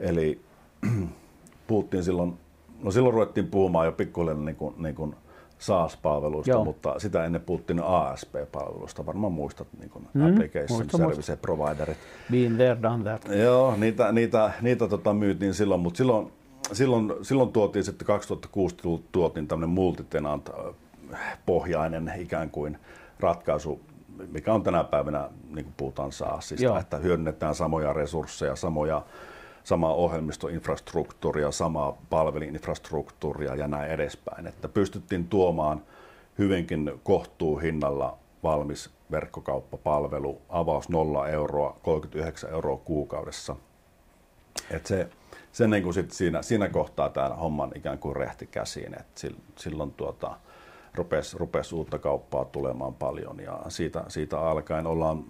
Eli 0.00 0.40
puhuttiin 1.66 2.04
silloin, 2.04 2.38
no 2.82 2.90
silloin 2.90 3.14
ruvettiin 3.14 3.46
puhumaan 3.46 3.86
jo 3.86 3.92
pikkuhiljaa 3.92 4.36
niin 4.36 4.56
kuin, 4.56 4.74
niin 4.78 4.94
kuin 4.94 5.14
SaaS-palveluista, 5.58 6.50
Joo. 6.50 6.64
mutta 6.64 6.98
sitä 6.98 7.24
ennen 7.24 7.40
puhuttiin 7.40 7.82
ASP-palveluista. 7.82 9.06
Varmaan 9.06 9.32
muistat 9.32 9.68
niin 9.78 9.90
kuin 9.90 10.08
mm, 10.14 10.26
Application 10.26 10.78
muista, 10.78 10.96
Service 10.96 11.16
muista. 11.16 11.36
Providerit. 11.36 11.96
Been 12.30 12.54
there, 12.54 12.82
done 12.82 13.04
that. 13.04 13.36
Joo, 13.38 13.76
niitä, 13.76 14.12
niitä, 14.12 14.52
niitä 14.60 14.88
tota 14.88 15.14
myytiin 15.14 15.54
silloin, 15.54 15.80
mutta 15.80 15.98
silloin, 15.98 16.32
silloin, 16.72 17.12
silloin 17.22 17.52
tuotiin 17.52 17.84
sitten 17.84 18.06
2006 18.06 18.76
tuotiin 19.12 19.48
tämmöinen 19.48 19.70
multitenant 19.70 20.50
pohjainen 21.46 22.12
ikään 22.18 22.50
kuin 22.50 22.78
ratkaisu, 23.20 23.80
mikä 24.32 24.52
on 24.52 24.62
tänä 24.62 24.84
päivänä, 24.84 25.28
niin 25.54 25.64
kuin 25.64 25.74
puhutaan 25.76 26.12
SaaSista, 26.12 26.64
Joo. 26.64 26.78
että 26.78 26.96
hyödynnetään 26.96 27.54
samoja 27.54 27.92
resursseja, 27.92 28.56
samoja, 28.56 29.02
samaa 29.64 29.94
ohjelmistoinfrastruktuuria, 29.94 31.50
samaa 31.50 31.98
palvelinfrastruktuuria 32.10 33.54
ja 33.54 33.68
näin 33.68 33.90
edespäin. 33.90 34.46
Että 34.46 34.68
pystyttiin 34.68 35.28
tuomaan 35.28 35.82
hyvinkin 36.38 36.92
kohtuuhinnalla 37.02 38.18
valmis 38.42 38.90
verkkokauppapalvelu, 39.10 40.40
avaus 40.48 40.88
0 40.88 41.28
euroa, 41.28 41.76
39 41.82 42.50
euroa 42.50 42.76
kuukaudessa. 42.76 43.56
Et 44.70 44.86
se, 44.86 45.08
se 45.52 45.68
niin 45.68 45.82
kuin 45.82 45.94
sit 45.94 46.10
siinä, 46.10 46.42
siinä 46.42 46.68
kohtaa 46.68 47.08
tämä 47.08 47.28
homman 47.28 47.72
ikään 47.74 47.98
kuin 47.98 48.16
rehti 48.16 48.46
käsiin, 48.46 48.94
että 49.00 49.28
silloin 49.56 49.90
tuota, 49.90 50.36
rupesi, 50.94 51.38
rupesi 51.38 51.74
uutta 51.74 51.98
kauppaa 51.98 52.44
tulemaan 52.44 52.94
paljon 52.94 53.40
ja 53.40 53.60
siitä, 53.68 54.04
siitä 54.08 54.40
alkaen 54.40 54.86
ollaan, 54.86 55.24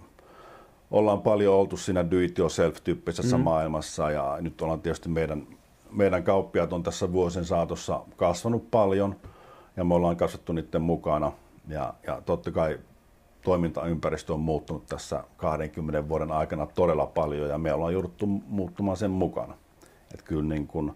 ollaan 0.93 1.21
paljon 1.21 1.55
oltu 1.55 1.77
siinä 1.77 2.11
do 2.11 2.19
it 2.19 2.39
yourself-tyyppisessä 2.39 3.37
mm. 3.37 3.43
maailmassa 3.43 4.11
ja 4.11 4.37
nyt 4.41 4.61
ollaan 4.61 4.81
tietysti 4.81 5.09
meidän, 5.09 5.47
meidän 5.91 6.23
kauppiaat 6.23 6.73
on 6.73 6.83
tässä 6.83 7.11
vuosien 7.11 7.45
saatossa 7.45 8.01
kasvanut 8.15 8.71
paljon 8.71 9.15
ja 9.77 9.83
me 9.83 9.93
ollaan 9.93 10.17
kasvattu 10.17 10.53
niiden 10.53 10.81
mukana 10.81 11.31
ja, 11.67 11.93
ja 12.07 12.21
totta 12.25 12.51
kai 12.51 12.79
toimintaympäristö 13.41 14.33
on 14.33 14.39
muuttunut 14.39 14.85
tässä 14.85 15.23
20 15.37 16.09
vuoden 16.09 16.31
aikana 16.31 16.65
todella 16.65 17.05
paljon 17.05 17.49
ja 17.49 17.57
me 17.57 17.73
ollaan 17.73 17.93
jouduttu 17.93 18.25
muuttumaan 18.27 18.97
sen 18.97 19.11
mukana. 19.11 19.57
Että 20.13 20.25
kyllä 20.25 20.49
niin 20.49 20.67
kuin, 20.67 20.91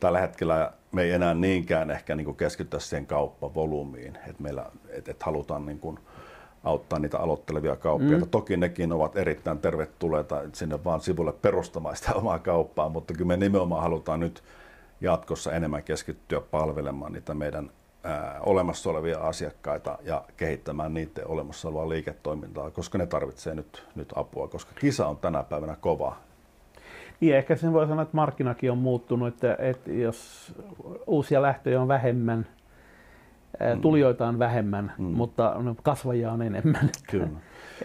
tällä 0.00 0.20
hetkellä 0.20 0.72
me 0.92 1.02
ei 1.02 1.10
enää 1.10 1.34
niinkään 1.34 1.90
ehkä 1.90 2.16
niin 2.16 2.36
keskittyä 2.36 2.80
siihen 2.80 3.06
kauppavolyymiin, 3.06 4.16
että 4.16 4.42
meillä 4.42 4.66
että, 4.88 5.10
että 5.10 5.24
halutaan 5.24 5.66
niin 5.66 5.78
kuin 5.78 5.98
auttaa 6.64 6.98
niitä 6.98 7.18
aloittelevia 7.18 7.76
kauppiaita. 7.76 8.24
Mm. 8.24 8.30
Toki 8.30 8.56
nekin 8.56 8.92
ovat 8.92 9.16
erittäin 9.16 9.58
tervetulleita 9.58 10.40
sinne 10.52 10.84
vaan 10.84 11.00
sivulle 11.00 11.32
perustamaan 11.32 11.96
sitä 11.96 12.14
omaa 12.14 12.38
kauppaa, 12.38 12.88
mutta 12.88 13.14
kyllä 13.14 13.28
me 13.28 13.36
nimenomaan 13.36 13.82
halutaan 13.82 14.20
nyt 14.20 14.42
jatkossa 15.00 15.52
enemmän 15.52 15.82
keskittyä 15.82 16.40
palvelemaan 16.40 17.12
niitä 17.12 17.34
meidän 17.34 17.70
ää, 18.04 18.40
olemassa 18.40 18.90
olevia 18.90 19.18
asiakkaita 19.18 19.98
ja 20.02 20.24
kehittämään 20.36 20.94
niiden 20.94 21.26
olemassa 21.26 21.68
olevaa 21.68 21.88
liiketoimintaa, 21.88 22.70
koska 22.70 22.98
ne 22.98 23.06
tarvitsee 23.06 23.54
nyt, 23.54 23.86
nyt 23.94 24.12
apua, 24.16 24.48
koska 24.48 24.72
kisa 24.80 25.06
on 25.06 25.16
tänä 25.16 25.42
päivänä 25.42 25.76
kova 25.80 26.16
niin, 27.20 27.36
ehkä 27.36 27.56
sen 27.56 27.72
voi 27.72 27.86
sanoa, 27.86 28.02
että 28.02 28.16
markkinakin 28.16 28.70
on 28.70 28.78
muuttunut, 28.78 29.28
että, 29.28 29.56
että 29.58 29.92
jos 29.92 30.52
uusia 31.06 31.42
lähtöjä 31.42 31.80
on 31.80 31.88
vähemmän, 31.88 32.38
mm. 32.38 32.53
Tulijoita 33.82 34.26
on 34.26 34.38
vähemmän, 34.38 34.92
mm. 34.98 35.04
mutta 35.04 35.56
kasvajia 35.82 36.32
on 36.32 36.42
enemmän. 36.42 36.90
Kyllä. 37.10 37.28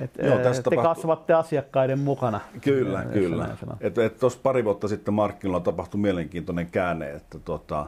Et, 0.02 0.12
Joo, 0.24 0.38
tästä 0.38 0.64
te 0.64 0.76
tapahtu... 0.76 0.90
kasvatte 0.90 1.34
asiakkaiden 1.34 2.00
mukana. 2.00 2.40
Kyllä, 2.62 3.06
kyllä. 3.14 3.46
Tuossa 3.46 3.78
et, 3.82 3.98
et 3.98 4.44
pari 4.44 4.66
vuotta 4.66 4.88
sitten 4.88 5.14
markkinoilla 5.14 5.64
tapahtui 5.64 6.02
mielenkiintoinen 6.02 6.68
käänne, 6.72 7.12
että 7.12 7.40
tuota, 7.40 7.86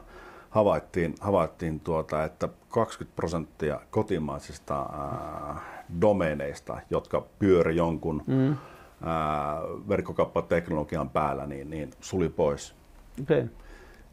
havaittiin, 0.50 1.14
havaittiin 1.20 1.80
tuota, 1.80 2.24
että 2.24 2.48
20 2.68 3.16
prosenttia 3.16 3.80
kotimaisista 3.90 4.80
äh, 4.80 5.62
domeeneista, 6.00 6.80
jotka 6.90 7.26
pyöri 7.38 7.76
jonkun 7.76 8.22
mm 8.26 8.56
verkkokauppateknologian 9.88 11.10
päällä, 11.10 11.46
niin, 11.46 11.70
niin 11.70 11.90
suli 12.00 12.28
pois. 12.28 12.74
Okay. 13.22 13.48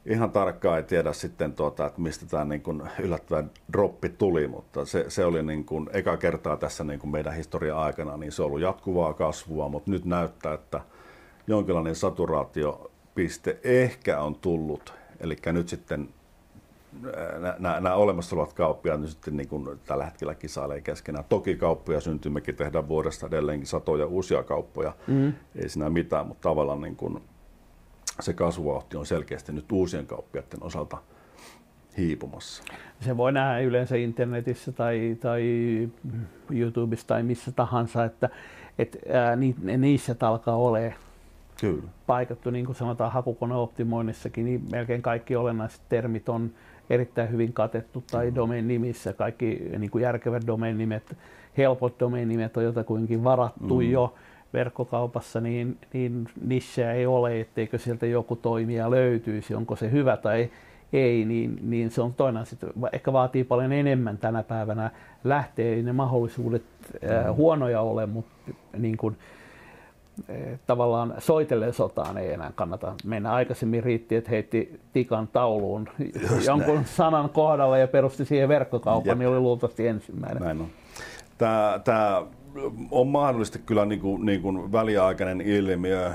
Ihan 0.09 0.31
tarkkaan 0.31 0.77
ei 0.77 0.83
tiedä 0.83 1.13
sitten, 1.13 1.53
tuota, 1.53 1.85
että 1.85 2.01
mistä 2.01 2.25
tämä 2.25 2.45
niin 2.45 2.61
kuin 2.61 2.83
yllättävä 2.99 3.43
droppi 3.73 4.09
tuli, 4.09 4.47
mutta 4.47 4.85
se, 4.85 5.05
se 5.07 5.25
oli 5.25 5.43
niin 5.43 5.65
kuin, 5.65 5.89
eka 5.93 6.17
kertaa 6.17 6.57
tässä 6.57 6.83
niin 6.83 6.99
kuin 6.99 7.11
meidän 7.11 7.35
historian 7.35 7.77
aikana, 7.77 8.17
niin 8.17 8.31
se 8.31 8.41
on 8.41 8.45
ollut 8.45 8.61
jatkuvaa 8.61 9.13
kasvua, 9.13 9.69
mutta 9.69 9.91
nyt 9.91 10.05
näyttää, 10.05 10.53
että 10.53 10.81
jonkinlainen 11.47 11.95
saturaatiopiste 11.95 13.59
ehkä 13.63 14.21
on 14.21 14.35
tullut. 14.35 14.93
Eli 15.19 15.35
nyt 15.45 15.69
sitten 15.69 16.09
nämä 17.59 17.95
olemassa 17.95 18.35
olevat 18.35 18.53
kauppiaat 18.53 19.01
nyt 19.01 19.09
sitten 19.09 19.37
niin 19.37 19.49
kuin 19.49 19.79
tällä 19.85 20.05
hetkellä 20.05 20.35
kisailee 20.35 20.81
keskenään. 20.81 21.25
Toki 21.29 21.55
kauppoja 21.55 22.01
syntyy, 22.01 22.31
mekin 22.31 22.55
tehdään 22.55 22.87
vuodesta 22.87 23.27
edelleenkin 23.27 23.67
satoja 23.67 24.05
uusia 24.05 24.43
kauppoja, 24.43 24.93
mm. 25.07 25.33
ei 25.55 25.69
siinä 25.69 25.89
mitään, 25.89 26.27
mutta 26.27 26.49
tavallaan 26.49 26.81
niin 26.81 26.95
kuin 26.95 27.21
se 28.19 28.33
kasvuvauhti 28.33 28.97
on 28.97 29.05
selkeästi 29.05 29.51
nyt 29.51 29.71
uusien 29.71 30.05
kauppiaiden 30.05 30.63
osalta 30.63 30.97
hiipumassa. 31.97 32.63
Se 33.01 33.17
voi 33.17 33.31
nähdä 33.31 33.59
yleensä 33.59 33.95
internetissä 33.95 34.71
tai, 34.71 35.17
tai 35.21 35.43
YouTubessa 36.51 37.07
tai 37.07 37.23
missä 37.23 37.51
tahansa, 37.51 38.05
että, 38.05 38.29
että 38.79 38.97
ää, 39.13 39.35
ni, 39.35 39.55
niissä 39.77 40.15
alkaa 40.21 40.55
olemaan 40.55 40.93
Kyllä. 41.61 41.83
paikattu, 42.07 42.49
niin 42.49 42.65
kuin 42.65 42.75
sanotaan 42.75 43.11
hakukoneoptimoinnissakin, 43.11 44.45
niin 44.45 44.63
melkein 44.71 45.01
kaikki 45.01 45.35
olennaiset 45.35 45.81
termit 45.89 46.29
on 46.29 46.51
erittäin 46.89 47.31
hyvin 47.31 47.53
katettu 47.53 48.03
tai 48.11 48.35
domain 48.35 48.67
nimissä 48.67 49.13
kaikki 49.13 49.69
niin 49.77 49.91
kuin 49.91 50.01
järkevät 50.01 50.47
domain 50.47 50.77
nimet, 50.77 51.17
helpot 51.57 51.99
domain 51.99 52.27
nimet 52.27 52.57
on 52.57 52.63
jotakuinkin 52.63 53.23
varattu 53.23 53.75
mm. 53.75 53.91
jo 53.91 54.13
verkkokaupassa, 54.53 55.41
niin, 55.41 55.77
niin 55.93 56.27
niche 56.45 56.91
ei 56.91 57.05
ole, 57.05 57.41
etteikö 57.41 57.77
sieltä 57.77 58.05
joku 58.05 58.35
toimija 58.35 58.91
löytyisi, 58.91 59.55
onko 59.55 59.75
se 59.75 59.91
hyvä 59.91 60.17
tai 60.17 60.49
ei, 60.93 61.25
niin, 61.25 61.59
niin 61.61 61.91
se 61.91 62.01
on 62.01 62.13
toinen 62.13 62.41
asia. 62.41 62.57
Ehkä 62.93 63.13
vaatii 63.13 63.43
paljon 63.43 63.71
enemmän 63.71 64.17
tänä 64.17 64.43
päivänä 64.43 64.91
lähteä, 65.23 65.83
ne 65.83 65.93
mahdollisuudet 65.93 66.63
äh, 67.09 67.35
huonoja 67.35 67.81
ole, 67.81 68.05
mutta 68.05 68.51
niin 68.77 68.97
kuin, 68.97 69.17
tavallaan 70.67 71.13
soitellen 71.17 71.73
sotaan 71.73 72.17
ei 72.17 72.33
enää 72.33 72.51
kannata 72.55 72.93
mennä. 73.05 73.33
Aikaisemmin 73.33 73.83
riitti, 73.83 74.15
että 74.15 74.29
heitti 74.29 74.79
tikan 74.93 75.27
tauluun 75.27 75.89
Just 76.21 76.47
jonkun 76.47 76.75
näin. 76.75 76.85
sanan 76.85 77.29
kohdalla 77.29 77.77
ja 77.77 77.87
perusti 77.87 78.25
siihen 78.25 78.49
verkkokaupan, 78.49 79.09
Jep. 79.09 79.17
niin 79.17 79.29
oli 79.29 79.39
luultavasti 79.39 79.87
ensimmäinen. 79.87 80.43
Näin 80.43 80.61
on. 80.61 80.67
Tämä, 81.37 81.79
tämä 81.83 82.23
on 82.91 83.07
mahdollisesti 83.07 83.59
kyllä 83.59 83.85
niin 83.85 83.99
kuin, 83.99 84.25
niin 84.25 84.41
kuin 84.41 84.71
väliaikainen 84.71 85.41
ilmiö. 85.41 86.11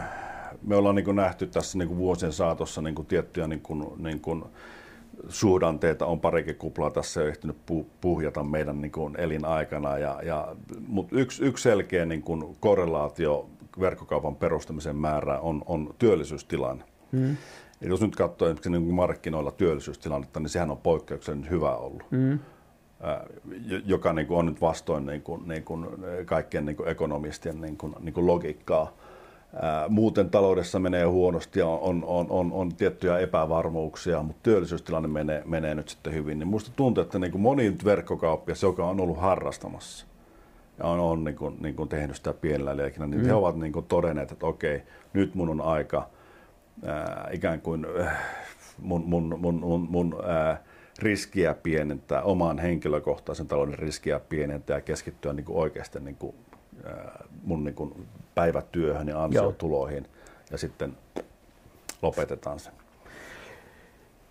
me 0.63 0.77
ollaan 0.77 0.95
niin 0.95 1.05
kuin 1.05 1.17
nähty 1.17 1.47
tässä 1.47 1.79
niin 1.79 1.89
kuin 1.89 1.99
vuosien 1.99 2.33
saatossa 2.33 2.83
niin 2.83 2.95
kuin 2.95 3.07
tiettyjä 3.07 3.47
niin 3.47 3.61
kuin, 3.61 3.85
niin 3.97 4.21
kuin 4.21 4.45
suhdanteita 5.29 6.07
on 6.07 6.21
parikin 6.21 6.57
kuplaa 6.57 6.91
tässä 6.91 7.21
jo 7.21 7.29
ehtinyt 7.29 7.57
puhjata 8.01 8.43
meidän 8.43 8.81
niin 8.81 8.93
kuin 8.93 9.21
elinaikana. 9.21 9.99
Ja, 9.99 10.21
ja, 10.23 10.57
mutta 10.87 11.17
yksi, 11.17 11.45
yksi 11.45 11.63
selkeä 11.63 12.05
niin 12.05 12.23
kuin 12.23 12.57
korrelaatio 12.61 13.49
verkkokaupan 13.81 14.37
perustamisen 14.37 14.97
määrään 14.97 15.41
on, 15.41 15.63
on 15.67 15.95
työllisyystilanne. 15.99 16.85
Hmm. 17.13 17.37
Eli 17.83 17.91
jos 17.91 18.01
nyt 18.01 18.17
katsoo 18.17 18.49
esimerkiksi 18.49 18.71
niin 18.71 18.95
markkinoilla 18.95 19.51
työllisyystilannetta, 19.51 20.41
niin 20.41 20.49
sehän 20.49 20.71
on 20.71 20.79
poikkeuksellisen 20.79 21.51
hyvä 21.51 21.77
ollut. 21.77 22.03
Hmm. 22.11 22.39
Joka 23.87 24.13
niin 24.13 24.27
kuin 24.27 24.39
on 24.39 24.47
nyt 24.47 24.61
vastoin 24.61 25.07
niin 25.07 25.23
kuin, 25.23 25.49
niin 25.49 25.65
kuin 25.65 25.87
kaikkien 26.25 26.67
niin 26.67 26.77
kuin 26.77 26.89
ekonomistien 26.89 27.61
niin 27.61 27.77
kuin, 27.77 27.95
niin 28.01 28.15
kuin 28.15 28.27
logiikkaa 28.27 28.93
muuten 29.89 30.31
taloudessa 30.31 30.79
menee 30.79 31.05
huonosti 31.05 31.61
ja 31.61 31.67
on, 31.67 32.05
on, 32.07 32.27
on, 32.31 32.53
on 32.53 32.75
tiettyjä 32.75 33.19
epävarmuuksia, 33.19 34.23
mutta 34.23 34.41
työllisyystilanne 34.43 35.09
menee, 35.09 35.43
menee 35.47 35.75
nyt 35.75 35.89
sitten 35.89 36.15
hyvin. 36.15 36.39
Niin 36.39 36.49
musta 36.49 36.71
tuntuu, 36.77 37.03
että 37.03 37.19
niin 37.19 37.33
kuin 37.33 37.43
moni 37.43 37.77
verkkokauppias, 37.85 38.63
joka 38.63 38.87
on 38.87 39.01
ollut 39.01 39.19
harrastamassa 39.21 40.07
ja 40.79 40.85
on, 40.85 41.01
on 41.01 41.25
niin 41.25 41.37
kuin, 41.37 41.57
niin 41.61 41.77
kuin 41.77 41.89
tehnyt 41.89 42.17
sitä 42.17 42.33
pienellä 42.33 42.77
liekinä, 42.77 43.07
niin 43.07 43.21
mm. 43.21 43.27
he 43.27 43.35
ovat 43.35 43.57
niin 43.57 43.73
kuin 43.73 43.87
todenneet, 43.87 44.33
että 44.33 44.47
okei, 44.47 44.83
nyt 45.13 45.35
mun 45.35 45.49
on 45.49 45.61
aika 45.61 46.09
ää, 46.87 47.29
ikään 47.33 47.61
kuin 47.61 47.87
äh, 48.01 48.17
mun, 48.79 49.03
mun, 49.07 49.37
mun, 49.39 49.55
mun, 49.55 49.87
mun 49.91 50.17
ää, 50.27 50.63
riskiä 50.99 51.55
pienentää, 51.55 52.23
oman 52.23 52.59
henkilökohtaisen 52.59 53.47
talouden 53.47 53.79
riskiä 53.79 54.21
pienentää 54.21 54.77
ja 54.77 54.81
keskittyä 54.81 55.33
niin 55.33 55.45
kuin 55.45 55.59
oikeasti 55.59 56.01
niin 56.01 56.17
kuin 56.17 56.35
mun 57.45 57.65
niin 57.65 57.75
kuin 57.75 58.07
päivätyöhön 58.35 59.09
ja 59.09 59.25
ansiotuloihin 59.25 60.05
Joo. 60.05 60.13
ja 60.51 60.59
sitten 60.59 60.97
lopetetaan 62.03 62.59
se. 62.59 62.71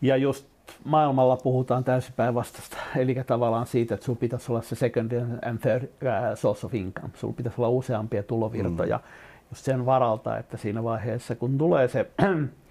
Ja 0.02 0.18
just 0.18 0.48
maailmalla 0.84 1.38
puhutaan 1.38 1.84
täysin 1.84 2.14
päinvastaista, 2.16 2.78
eli 2.96 3.16
tavallaan 3.28 3.66
siitä, 3.66 3.94
että 3.94 4.06
sinulla 4.06 4.20
pitäisi 4.20 4.52
olla 4.52 4.62
se 4.62 4.76
second 4.76 5.12
and 5.46 5.60
third 5.60 5.90
source 6.36 6.66
of 6.66 6.74
income, 6.74 7.10
sinulla 7.16 7.36
pitäisi 7.36 7.62
olla 7.62 7.70
useampia 7.70 8.24
tulovirtoja, 8.24 8.98
mm. 8.98 9.04
just 9.52 9.66
sen 9.66 9.86
varalta, 9.86 10.38
että 10.38 10.58
siinä 10.58 10.84
vaiheessa, 10.84 11.36
kun 11.36 11.58
tulee 11.58 11.88
se 11.88 12.10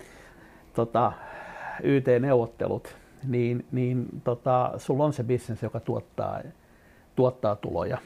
tota, 0.74 1.12
YT-neuvottelut, 1.82 2.97
niin, 3.29 3.64
niin 3.73 4.07
tota, 4.25 4.73
sulla 4.77 5.05
on 5.05 5.12
se 5.12 5.25
bisnes, 5.25 5.62
joka 5.62 5.81
tuottaa, 5.81 6.41
tuottaa 7.16 7.57
tuloja. 7.57 7.99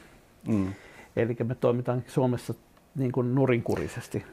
Mm. 0.47 0.73
Eli 1.15 1.37
me 1.43 1.55
toimitaan 1.55 2.03
Suomessa 2.07 2.53
niin 2.95 3.11
kuin 3.11 3.35
nurinkurisesti. 3.35 4.25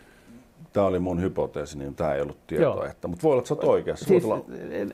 Tämä 0.73 0.87
oli 0.87 0.99
mun 0.99 1.21
hypoteesi, 1.21 1.79
niin 1.79 1.95
tämä 1.95 2.15
ei 2.15 2.21
ollut 2.21 2.47
tietoa. 2.47 2.87
Että, 2.87 3.09
mutta 3.09 3.23
voi 3.23 3.33
olla, 3.33 3.41
että 3.41 3.49
sä 3.49 3.55
oot 3.55 3.65
oikeassa. 3.65 4.05
Siis, 4.05 4.25
olla, 4.25 4.45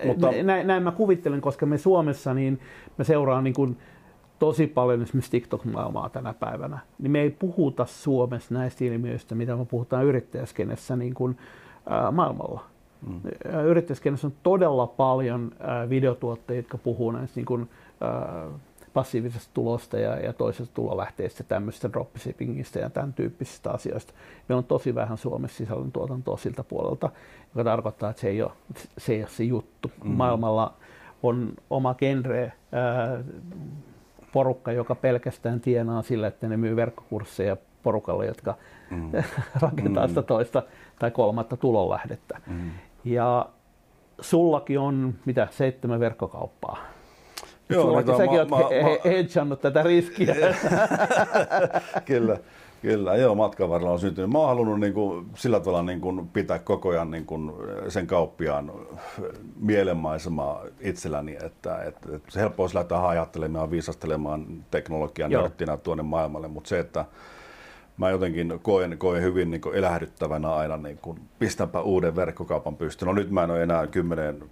mutta... 0.07 0.31
näin, 0.43 0.67
näin 0.67 0.83
mä 0.83 0.93
kuvittelen, 0.93 1.41
koska 1.41 1.67
me 1.67 1.79
Suomessa 1.79 2.35
niin 2.35 2.61
me 2.99 3.05
seuraan 3.05 3.45
niin 3.45 3.55
kuin 3.55 3.77
tosi 4.39 4.67
paljon 4.67 5.03
esimerkiksi 5.03 5.31
TikTok-maailmaa 5.31 6.09
tänä 6.09 6.35
päivänä. 6.35 6.79
Niin 6.99 7.11
me 7.11 7.21
ei 7.21 7.31
puhuta 7.31 7.87
Suomessa 7.87 8.55
näistä 8.55 8.85
ilmiöistä, 8.85 9.35
mitä 9.35 9.57
me 9.57 9.65
puhutaan 9.65 10.05
yrittäjäskenessä 10.05 10.97
niin 10.97 11.15
kuin, 11.15 11.39
ää, 11.87 12.11
maailmalla. 12.11 12.65
Mm. 13.07 13.21
Yrittäjäskenessä 13.65 14.27
on 14.27 14.33
todella 14.43 14.87
paljon 14.87 15.53
videotuotteita, 15.89 16.59
jotka 16.59 16.79
puhuu 16.79 17.11
näistä 17.11 17.37
niin 17.37 17.47
kuin, 17.47 17.69
passiivisesta 18.93 19.51
tulosta 19.55 19.99
ja, 19.99 20.17
ja 20.17 20.33
toisesta 20.33 20.75
tulolähteestä, 20.75 21.45
tämmöistä 21.45 21.93
dropshippingista 21.93 22.79
ja 22.79 22.91
tämän 22.91 23.13
tyyppisistä 23.13 23.71
asioista. 23.71 24.13
Meillä 24.49 24.59
on 24.59 24.65
tosi 24.65 24.95
vähän 24.95 25.19
Suomessa 25.19 25.57
sisällöntuotantoa 25.57 26.37
siltä 26.37 26.65
puolelta, 26.65 27.11
joka 27.55 27.71
tarkoittaa, 27.71 28.11
että 28.11 28.21
se 28.21 28.29
ei 28.29 28.43
ole 28.43 28.53
se, 28.99 29.13
ei 29.13 29.21
ole 29.21 29.29
se 29.29 29.45
juttu. 29.45 29.91
Mm. 30.05 30.11
Maailmalla 30.11 30.75
on 31.23 31.53
oma 31.71 31.95
genre, 31.95 32.53
ää, 32.73 33.19
porukka, 34.33 34.73
joka 34.73 34.95
pelkästään 34.95 35.61
tienaa 35.61 36.03
sillä, 36.03 36.27
että 36.27 36.49
ne 36.49 36.57
myy 36.57 36.77
verkkokursseja 36.77 37.57
porukalle, 37.83 38.27
jotka 38.27 38.55
mm. 38.91 39.11
rakentaa 39.63 40.09
sitä 40.09 40.21
mm. 40.21 40.27
toista 40.27 40.63
tai 40.99 41.11
kolmatta 41.11 41.57
tulonlähdettä. 41.57 42.41
Mm. 42.47 42.71
Ja 43.05 43.49
sullakin 44.21 44.79
on 44.79 45.15
mitä 45.25 45.49
seitsemän 45.51 46.01
verkkokauppaa. 46.01 46.79
Joo, 47.69 47.83
Sulla, 47.83 48.01
niin 48.01 48.17
säkin 48.17 48.51
mä, 48.51 48.57
olet 48.57 48.71
he, 48.71 48.83
he, 48.83 49.01
hedgannut 49.05 49.61
tätä 49.61 49.83
riskiä. 49.83 50.35
kyllä, 52.07 52.39
kyllä. 52.83 53.17
Joo, 53.17 53.35
matkan 53.35 53.69
varrella 53.69 53.93
on 53.93 54.01
syntynyt. 54.01 54.31
Mä 54.31 54.39
oon 54.39 54.49
halunnut 54.49 54.81
niin 54.81 54.93
kuin, 54.93 55.27
sillä 55.35 55.61
tavalla 55.61 55.83
niin 55.83 56.01
kuin, 56.01 56.29
pitää 56.29 56.59
koko 56.59 56.89
ajan 56.89 57.11
niin 57.11 57.27
kuin, 57.27 57.53
sen 57.89 58.07
kauppiaan 58.07 58.73
mielenmaisemaa 59.57 60.63
itselläni, 60.81 61.37
että, 61.45 61.83
että, 61.83 62.17
että 62.17 62.31
se 62.31 62.41
helppo 62.41 62.63
olisi 62.63 62.77
lähteä 62.77 63.09
ajattelemaan 63.09 63.65
ja 63.65 63.71
viisastelemaan 63.71 64.47
teknologian 64.71 65.31
nörttinä 65.31 65.77
tuonne 65.77 66.03
maailmalle, 66.03 66.49
mutta 66.49 66.69
se, 66.69 66.79
että 66.79 67.05
mä 68.01 68.11
jotenkin 68.11 68.61
koen, 68.63 68.99
koen 68.99 69.23
hyvin 69.23 69.51
niin 69.51 69.61
kuin 69.61 69.75
elähdyttävänä 69.75 70.55
aina, 70.55 70.77
niin 70.77 70.99
kuin, 70.99 71.21
pistänpä 71.39 71.81
uuden 71.81 72.17
verkkokaupan 72.17 72.77
pystyyn. 72.77 73.07
No 73.07 73.13
nyt 73.13 73.31
mä 73.31 73.45
en 73.45 73.51
ole 73.51 73.63
enää 73.63 73.87
10 73.87 74.45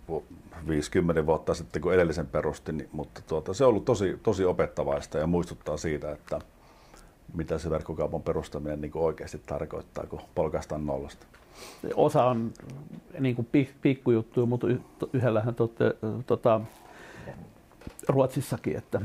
50 0.68 1.26
vuotta 1.26 1.54
sitten, 1.54 1.82
kun 1.82 1.94
edellisen 1.94 2.26
perustin, 2.26 2.76
niin, 2.76 2.88
mutta 2.92 3.20
tuota, 3.26 3.54
se 3.54 3.64
on 3.64 3.68
ollut 3.70 3.84
tosi, 3.84 4.18
tosi 4.22 4.44
opettavaista 4.44 5.18
ja 5.18 5.26
muistuttaa 5.26 5.76
siitä, 5.76 6.12
että 6.12 6.38
mitä 7.34 7.58
se 7.58 7.70
verkkokaupan 7.70 8.22
perustaminen 8.22 8.80
niin 8.80 8.92
oikeasti 8.94 9.40
tarkoittaa, 9.46 10.06
kun 10.06 10.20
polkaistaan 10.34 10.86
nollasta. 10.86 11.26
Osa 11.94 12.24
on 12.24 12.52
niin 13.20 13.36
kuin 13.36 13.48
pikkujuttuja, 13.82 14.46
mutta 14.46 14.66
yhdellähän 15.12 15.54
tota, 16.26 16.60
Ruotsissakin. 18.08 18.76
Että... 18.76 19.00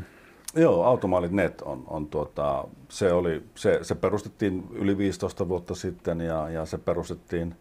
Joo, 0.56 0.84
Automaalit 0.84 1.32
Net 1.32 1.62
on, 1.62 1.84
on 1.88 2.08
tuota, 2.08 2.68
se, 2.90 3.12
oli, 3.14 3.44
se, 3.56 3.80
se 3.82 3.96
perustettiin 3.96 4.68
yli 4.72 4.98
15 4.98 5.50
vuotta 5.50 5.76
sitten 5.76 6.22
ja, 6.22 6.50
ja 6.50 6.66
se 6.66 6.78
perustettiin 6.78 7.56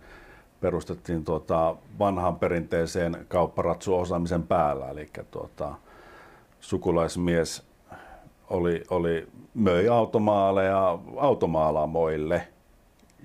perustettiin 0.63 1.25
tuota 1.25 1.77
vanhaan 1.99 2.39
perinteiseen 2.39 3.27
kaupparatsuosaamisen 3.29 4.43
päällä, 4.43 4.91
eli 4.91 5.11
tuota, 5.31 5.75
sukulaismies 6.61 7.67
oli, 8.51 8.85
oli, 8.91 9.29
möi 9.55 9.89
automaaleja 9.89 10.99
automaalaamoille 11.17 12.49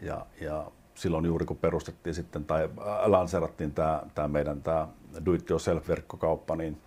ja, 0.02 0.26
ja 0.42 0.72
silloin 0.96 1.26
juuri 1.26 1.46
kun 1.46 1.58
perustettiin 1.58 2.14
sitten 2.14 2.46
tai 2.46 2.70
lanseerattiin 3.06 3.72
tämä, 3.72 4.02
tämä 4.16 4.28
meidän 4.28 4.62
tämä 4.62 4.88
do 5.26 5.34
it 5.34 5.50
yourself 5.50 5.88
verkkokauppa, 5.88 6.56
niin 6.56 6.78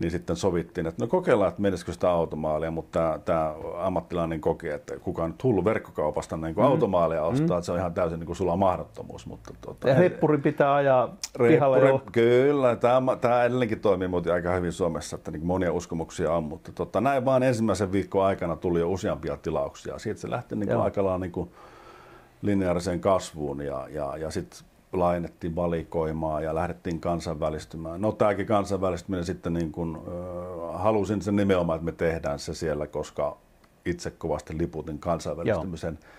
niin 0.00 0.10
sitten 0.10 0.36
sovittiin, 0.36 0.86
että 0.86 1.04
no 1.04 1.08
kokeillaan, 1.08 1.48
että 1.48 1.62
menisikö 1.62 1.92
sitä 1.92 2.10
automaalia, 2.10 2.70
mutta 2.70 3.20
tämä, 3.24 3.54
ammattilainen 3.78 4.40
koki, 4.40 4.68
että 4.68 4.98
kukaan 4.98 5.30
nyt 5.30 5.44
hullu 5.44 5.64
verkkokaupasta 5.64 6.36
niin 6.36 6.54
kuin 6.54 6.64
mm. 6.64 6.70
automaalia 6.70 7.22
ostaa, 7.22 7.46
mm. 7.46 7.58
että 7.58 7.66
se 7.66 7.72
on 7.72 7.78
ihan 7.78 7.94
täysin 7.94 8.18
niin 8.18 8.26
kuin 8.26 8.36
sulla 8.36 8.56
mahdottomuus. 8.56 9.26
Mutta, 9.26 9.54
tuota, 9.60 9.88
ja 9.88 9.94
reppuri 9.94 10.38
pitää 10.38 10.74
ajaa 10.74 11.16
pihalle 11.38 11.88
jo. 11.88 12.02
Kyllä, 12.12 12.76
tämä, 12.76 13.16
tämä 13.16 13.44
edelleenkin 13.44 13.80
toimii 13.80 14.08
muuten 14.08 14.32
aika 14.32 14.54
hyvin 14.54 14.72
Suomessa, 14.72 15.16
että 15.16 15.30
niin 15.30 15.46
monia 15.46 15.72
uskomuksia 15.72 16.32
on, 16.32 16.44
mutta 16.44 16.72
tuota, 16.72 17.00
näin 17.00 17.24
vaan 17.24 17.42
ensimmäisen 17.42 17.92
viikon 17.92 18.24
aikana 18.24 18.56
tuli 18.56 18.80
jo 18.80 18.90
useampia 18.90 19.36
tilauksia. 19.36 19.98
Siitä 19.98 20.20
se 20.20 20.30
lähti 20.30 20.56
niin 20.56 20.68
kuin 20.68 20.80
aika 20.80 21.04
lailla 21.04 21.18
niin 21.18 21.32
kuin 21.32 21.50
lineaariseen 22.42 23.00
kasvuun 23.00 23.62
ja, 23.62 23.88
ja, 23.90 24.16
ja 24.16 24.30
sitten 24.30 24.69
laajennettiin 24.92 25.56
valikoimaa 25.56 26.40
ja 26.40 26.54
lähdettiin 26.54 27.00
kansainvälistymään. 27.00 28.00
No 28.00 28.12
tämäkin 28.12 28.46
kansainvälistyminen 28.46 29.24
sitten 29.24 29.52
niin 29.52 29.72
kuin, 29.72 29.96
äh, 29.96 30.82
halusin 30.82 31.22
sen 31.22 31.36
nimenomaan, 31.36 31.76
että 31.76 31.84
me 31.84 31.92
tehdään 31.92 32.38
se 32.38 32.54
siellä, 32.54 32.86
koska 32.86 33.36
itse 33.84 34.10
kovasti 34.10 34.58
liputin 34.58 34.98
kansainvälistymisen 34.98 35.98
Joo. 36.02 36.10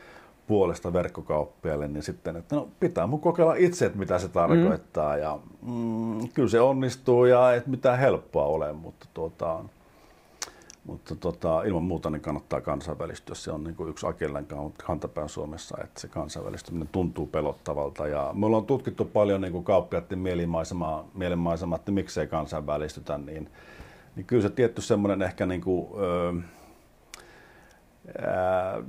puolesta 0.48 0.94
verkkokauppiaille, 0.94 1.88
niin 1.88 2.04
sitten, 2.04 2.36
että 2.36 2.56
no 2.56 2.68
pitää 2.80 3.08
mun 3.08 3.20
kokeilla 3.20 3.56
itse, 3.56 3.86
että 3.86 4.00
mitä 4.00 4.20
se 4.20 4.28
tarkoittaa. 4.28 5.16
Mm. 5.16 5.22
Ja 5.22 5.40
mm, 5.62 6.30
kyllä 6.34 6.50
se 6.50 6.62
onnistuu 6.62 7.26
ja 7.26 7.54
et 7.54 7.68
mitään 7.68 8.00
helppoa 8.00 8.46
ole, 8.46 8.74
mutta 8.74 9.08
tuota, 9.14 9.60
mutta 10.86 11.16
tota, 11.16 11.64
ilman 11.64 11.84
muuta 11.84 12.10
niin 12.10 12.22
kannattaa 12.22 12.62
kansainvälistyä. 12.62 13.36
Se 13.36 13.52
on 13.52 13.64
niin 13.64 13.76
kuin 13.76 13.90
yksi 13.90 14.08
Akellen 14.08 14.48
kantapään 14.86 15.30
Suomessa, 15.30 15.78
että 15.84 16.02
se 16.02 16.08
kansainvälistyminen 16.08 16.88
tuntuu 16.92 17.28
pelottavalta. 17.28 18.08
Ja 18.08 18.32
me 18.34 18.46
ollaan 18.46 18.66
tutkittu 18.66 19.06
paljon 19.06 19.42
niin 19.42 19.52
kuin 19.52 19.64
kauppiaiden 19.64 20.20
mielenmaisemaa, 20.20 21.76
että 21.76 21.92
miksei 21.92 22.28
kansainvälistytä, 22.28 23.18
niin, 23.18 23.50
niin 24.16 24.26
kyllä 24.26 24.42
se 24.42 24.50
tietty 24.50 24.82
semmoinen 24.82 25.22
ehkä 25.22 25.46
niin 25.46 25.62
kuin, 25.62 25.88
öö, 26.00 26.34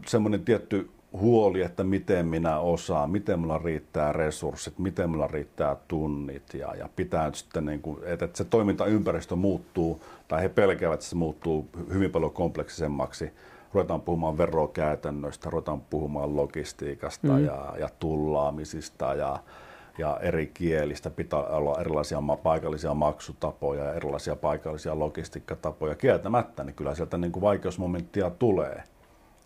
semmoinen 0.07 0.45
tietty 0.45 0.91
huoli, 1.21 1.63
että 1.63 1.85
miten 1.85 2.27
minä 2.27 2.59
osaan, 2.59 3.11
miten 3.11 3.39
minulla 3.39 3.59
riittää 3.59 4.13
resurssit, 4.13 4.79
miten 4.79 5.11
minulla 5.11 5.27
riittää 5.27 5.77
tunnit 5.89 6.55
ja, 6.55 6.75
ja 6.75 6.89
pitää 6.97 7.27
nyt 7.27 7.35
sitten, 7.35 7.67
niin 7.67 7.83
kuin, 7.83 7.99
että, 8.05 8.25
että 8.25 8.39
se 8.39 8.45
toimintaympäristö 8.45 9.37
muuttuu 9.37 10.05
tai 10.29 10.43
he 10.43 10.49
pelkäävät, 10.49 10.95
että 10.95 11.07
se 11.07 11.17
muuttuu 11.17 11.69
hyvin 11.93 12.11
paljon 12.11 12.33
kompleksisemmaksi 12.33 13.31
ruvetaan 13.75 14.01
puhumaan 14.01 14.39
verokäytännöistä, 14.39 15.51
ruvetaan 15.51 15.81
puhumaan 15.81 16.37
logistiikasta 16.37 17.33
mm. 17.33 17.45
ja, 17.45 17.75
ja 17.79 17.89
tullaamisista 17.99 19.15
ja, 19.15 19.39
ja 19.99 20.19
eri 20.23 20.51
kielistä. 20.55 21.11
Pitää 21.11 21.39
olla 21.39 21.81
erilaisia 21.81 22.19
paikallisia 22.43 22.95
maksutapoja 22.95 23.85
ja 23.85 23.95
erilaisia 23.95 24.37
paikallisia 24.37 24.99
logistiikkatapoja. 24.99 25.95
Kieltämättä, 25.95 26.65
niin 26.65 26.75
kyllä 26.75 26.95
sieltä 26.95 27.19
niin 27.19 27.33
kuin 27.33 27.41
vaikeusmomenttia 27.41 28.31
tulee, 28.31 28.83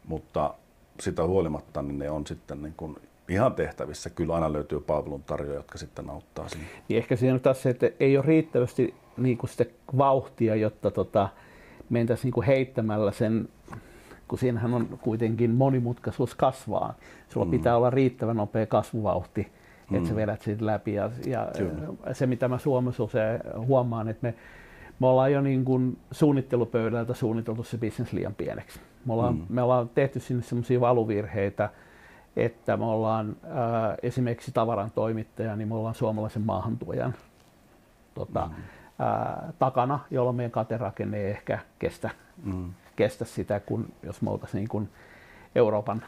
mutta 0.09 0.55
sitä 1.01 1.27
huolimatta 1.27 1.83
niin 1.83 1.99
ne 1.99 2.11
on 2.11 2.27
sitten 2.27 2.63
niin 2.63 2.75
kuin 2.77 2.97
ihan 3.29 3.55
tehtävissä. 3.55 4.11
Kyllä 4.11 4.35
aina 4.35 4.53
löytyy 4.53 4.81
palveluntarjoajia, 4.81 5.59
jotka 5.59 5.79
sitten 5.79 6.11
auttaa 6.11 6.49
siinä. 6.49 6.67
Niin 6.89 6.99
ehkä 6.99 7.17
siinä 7.17 7.35
on 7.35 7.41
taas 7.41 7.63
se, 7.63 7.71
että 7.71 7.91
ei 8.01 8.17
ole 8.17 8.27
riittävästi 8.27 8.95
niin 9.17 9.39
kuin 9.39 9.51
sitä 9.51 9.65
vauhtia, 9.99 10.55
jotta 10.55 10.91
tota, 10.91 11.29
mentäisiin 11.91 12.25
niin 12.25 12.33
kuin 12.33 12.47
heittämällä 12.47 13.13
sen, 13.13 13.49
kun 14.29 14.39
siinähän 14.39 14.75
on 14.75 14.99
kuitenkin 15.03 15.51
monimutkaisuus 15.51 16.35
kasvaa. 16.35 16.95
Sulla 17.29 17.47
mm. 17.47 17.51
pitää 17.51 17.77
olla 17.77 17.91
riittävän 17.91 18.37
nopea 18.37 18.67
kasvuvauhti, 18.67 19.41
että 19.81 19.99
mm. 19.99 20.07
sä 20.07 20.17
vedät 20.17 20.43
siitä 20.43 20.67
läpi. 20.67 20.95
Ja, 20.95 21.11
ja 21.27 21.49
se, 22.13 22.27
mitä 22.27 22.49
mä 22.49 22.59
Suomessa 22.59 23.03
usein 23.03 23.41
huomaan, 23.57 24.09
että 24.09 24.27
me, 24.27 24.35
me 24.99 25.07
ollaan 25.07 25.33
jo 25.33 25.41
niin 25.41 25.65
kuin 25.65 25.99
suunnittelupöydältä 26.11 27.15
suunniteltu 27.15 27.65
se 27.65 27.79
bisnes 27.79 28.13
liian 28.13 28.35
pieneksi. 28.35 28.81
Me 29.05 29.13
ollaan, 29.13 29.35
mm. 29.35 29.47
me 29.49 29.63
ollaan 29.63 29.89
tehty 29.89 30.21
sinne 30.21 30.43
sellaisia 30.43 30.81
valuvirheitä, 30.81 31.71
että 32.37 32.77
me 32.77 32.85
ollaan 32.85 33.37
ää, 33.49 33.97
esimerkiksi 34.03 34.53
tavaran 34.53 34.91
toimittaja, 34.91 35.57
niin 35.57 35.69
me 35.69 35.75
ollaan 35.75 35.95
suomalaisen 35.95 36.43
maahantuojan 36.43 37.15
tota, 38.15 38.47
mm. 38.47 38.63
ää, 38.99 39.53
takana, 39.59 39.99
jolloin 40.11 40.37
meidän 40.37 40.51
katerakenne 40.51 41.19
ei 41.19 41.31
ehkä 41.31 41.59
kestä, 41.79 42.11
mm. 42.45 42.71
kestä 42.97 43.25
sitä, 43.25 43.61
kun 43.61 43.89
jos 44.03 44.23
me 44.23 44.31
oltaisiin 44.31 44.59
niin 44.59 44.69
kuin 44.69 44.89
Euroopan 45.55 46.03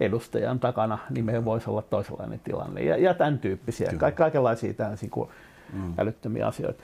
edustajan 0.00 0.60
takana, 0.60 0.98
niin 1.10 1.24
meillä 1.24 1.44
voisi 1.44 1.70
olla 1.70 1.82
toisenlainen 1.82 2.40
tilanne. 2.44 2.82
Ja, 2.82 2.96
ja 2.96 3.14
tämän 3.14 3.38
tyyppisiä, 3.38 3.92
Ka- 3.98 4.10
kaikenlaisia 4.10 4.72
kuin 5.10 5.30
mm. 5.72 5.94
älyttömiä 5.98 6.46
asioita. 6.46 6.82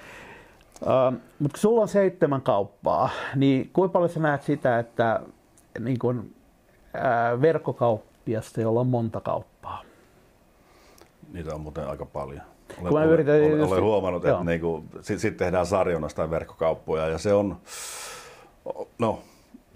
Uh, 0.83 1.19
mutta 1.39 1.55
kun 1.55 1.61
sulla 1.61 1.83
on 1.83 1.89
seitsemän 1.89 2.43
kauppaa, 2.43 3.11
niin 3.37 3.71
kuinka 3.73 3.93
paljon 3.93 4.11
sä 4.11 4.21
näet 4.21 4.43
sitä, 4.43 4.79
että 4.79 5.21
niin 5.79 5.99
kun, 5.99 6.19
uh, 6.19 7.43
verkkokauppa 7.43 8.09
kauppiasta, 8.29 8.61
jolla 8.61 8.81
on 8.81 8.87
monta 8.87 9.21
kauppaa. 9.21 9.83
Niitä 11.33 11.55
on 11.55 11.61
muuten 11.61 11.89
aika 11.89 12.07
paljon. 12.07 12.41
Olen, 12.81 12.93
Kun 12.93 13.01
mä 13.01 13.05
yritän, 13.05 13.35
olen, 13.35 13.53
olen, 13.53 13.69
olen 13.69 13.83
huomannut, 13.83 14.25
että 14.25 14.45
niinku, 14.45 14.85
sitten 14.95 15.19
sit 15.19 15.37
tehdään 15.37 15.67
sarjonnasta 15.67 16.31
verkkokauppoja 16.31 17.09
ja 17.09 17.19
se 17.19 17.35
on, 17.35 17.57
no, 18.99 19.19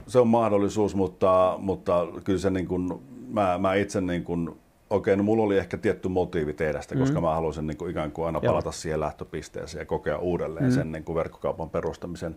se 0.07 0.19
on 0.19 0.29
mahdollisuus, 0.29 0.95
mutta, 0.95 1.55
mutta 1.59 2.07
kyllä 2.25 2.39
se 2.39 2.51
niin 2.51 2.67
kuin, 2.67 3.03
mä, 3.29 3.59
mä 3.59 3.75
itse 3.75 4.01
niin 4.01 4.25
kuin, 4.25 4.61
okei, 4.93 5.17
no 5.17 5.23
mulla 5.23 5.43
oli 5.43 5.59
ehkä 5.59 5.77
tietty 5.77 6.09
motiivi 6.09 6.53
tehdä 6.53 6.81
sitä, 6.81 6.97
koska 6.97 7.21
mm. 7.21 7.25
mä 7.25 7.35
haluaisin 7.35 7.67
niin 7.67 7.77
kuin 7.77 7.91
ikään 7.91 8.13
kuin 8.13 8.27
aina 8.27 8.41
palata 8.41 8.67
Joo. 8.67 8.73
siihen 8.73 9.01
lähtöpisteeseen 9.01 9.83
ja 9.83 9.87
kokea 9.87 10.19
uudelleen 10.19 10.67
mm. 10.67 10.71
sen 10.71 10.93
niin 10.93 11.05
kuin 11.05 11.17
verkkokaupan 11.17 11.71
perustamisen 11.71 12.35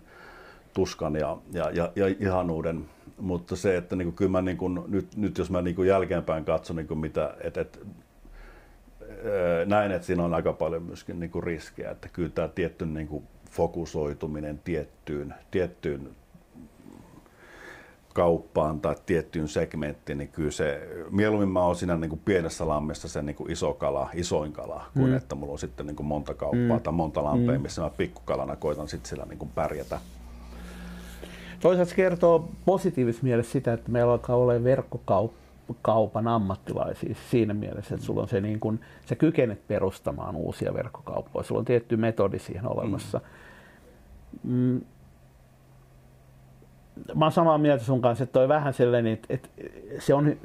tuskan 0.73 1.15
ja, 1.15 1.37
ja, 1.51 1.71
ja, 1.73 1.91
ja 1.95 2.07
ihanuuden 2.19 2.85
mutta 3.17 3.55
se, 3.55 3.77
että 3.77 3.95
niin 3.95 4.05
kuin, 4.05 4.15
kyllä 4.15 4.31
mä 4.31 4.41
niin 4.41 4.57
kuin, 4.57 4.83
nyt, 4.87 5.15
nyt 5.15 5.37
jos 5.37 5.51
mä 5.51 5.61
niin 5.61 5.75
kuin 5.75 5.87
jälkeenpäin 5.87 6.45
katson, 6.45 6.75
niin 6.75 6.87
kuin 6.87 6.97
mitä, 6.97 7.35
että, 7.41 7.61
että 7.61 7.79
näin, 9.65 9.91
että 9.91 10.05
siinä 10.05 10.23
on 10.23 10.33
aika 10.33 10.53
paljon 10.53 10.83
myöskin 10.83 11.19
niin 11.19 11.29
kuin 11.29 11.43
riskejä, 11.43 11.91
että 11.91 12.09
kyllä 12.09 12.29
tämä 12.29 12.47
tietty 12.47 12.85
niin 12.85 13.07
kuin 13.07 13.23
fokusoituminen 13.51 14.59
tiettyyn, 14.63 15.33
tiettyyn 15.51 16.09
kauppaan 18.15 18.81
tai 18.81 18.95
tiettyyn 19.05 19.47
segmenttiin, 19.47 20.17
niin 20.17 20.29
kyllä 20.29 20.51
se, 20.51 20.89
mieluummin 21.09 21.49
mä 21.49 21.65
oon 21.65 21.75
siinä 21.75 21.97
niin 21.97 22.09
kuin 22.09 22.21
pienessä 22.25 22.67
lammessa 22.67 23.07
se 23.07 23.21
niin 23.21 23.35
kuin 23.35 23.51
iso 23.51 23.73
kala, 23.73 24.09
isoin 24.13 24.53
kala, 24.53 24.85
kuin 24.93 25.09
mm. 25.09 25.15
että 25.15 25.35
mulla 25.35 25.51
on 25.51 25.59
sitten 25.59 25.85
niin 25.85 25.95
kuin 25.95 26.07
monta 26.07 26.33
kauppaa 26.33 26.77
mm. 26.77 26.81
tai 26.83 26.93
monta 26.93 27.23
lampea, 27.23 27.55
mm. 27.57 27.61
missä 27.61 27.81
mä 27.81 27.89
pikkukalana 27.89 28.55
koitan 28.55 28.87
sitten 28.87 29.09
sillä 29.09 29.25
niin 29.25 29.39
kuin 29.39 29.51
pärjätä. 29.55 29.99
Toisaalta 31.59 31.89
se 31.89 31.95
kertoo 31.95 32.49
positiivisessa 32.65 33.23
mielessä 33.23 33.51
sitä, 33.51 33.73
että 33.73 33.91
meillä 33.91 34.11
alkaa 34.11 34.35
olla 34.35 34.63
verkkokaupan 34.63 36.27
ammattilaisia 36.27 37.15
siinä 37.31 37.53
mielessä, 37.53 37.95
että 37.95 38.05
sulla 38.05 38.21
on 38.21 38.27
se 38.27 38.41
niin 38.41 38.59
kuin, 38.59 38.79
sä 39.05 39.15
kykenet 39.15 39.67
perustamaan 39.67 40.35
uusia 40.35 40.73
verkkokauppoja. 40.73 41.43
Sulla 41.43 41.59
on 41.59 41.65
tietty 41.65 41.97
metodi 41.97 42.39
siihen 42.39 42.67
olemassa. 42.67 43.21
Mm. 44.43 44.81
Mä 47.15 47.25
oon 47.25 47.31
samaa 47.31 47.57
mieltä 47.57 47.83
sun 47.83 48.01
kanssa, 48.01 48.23
että 48.23 48.33
toi 48.33 48.47
vähän 48.47 48.73
sellainen, 48.73 49.13
että, 49.13 49.33
että 49.33 49.49
se 49.99 50.13
on 50.13 50.35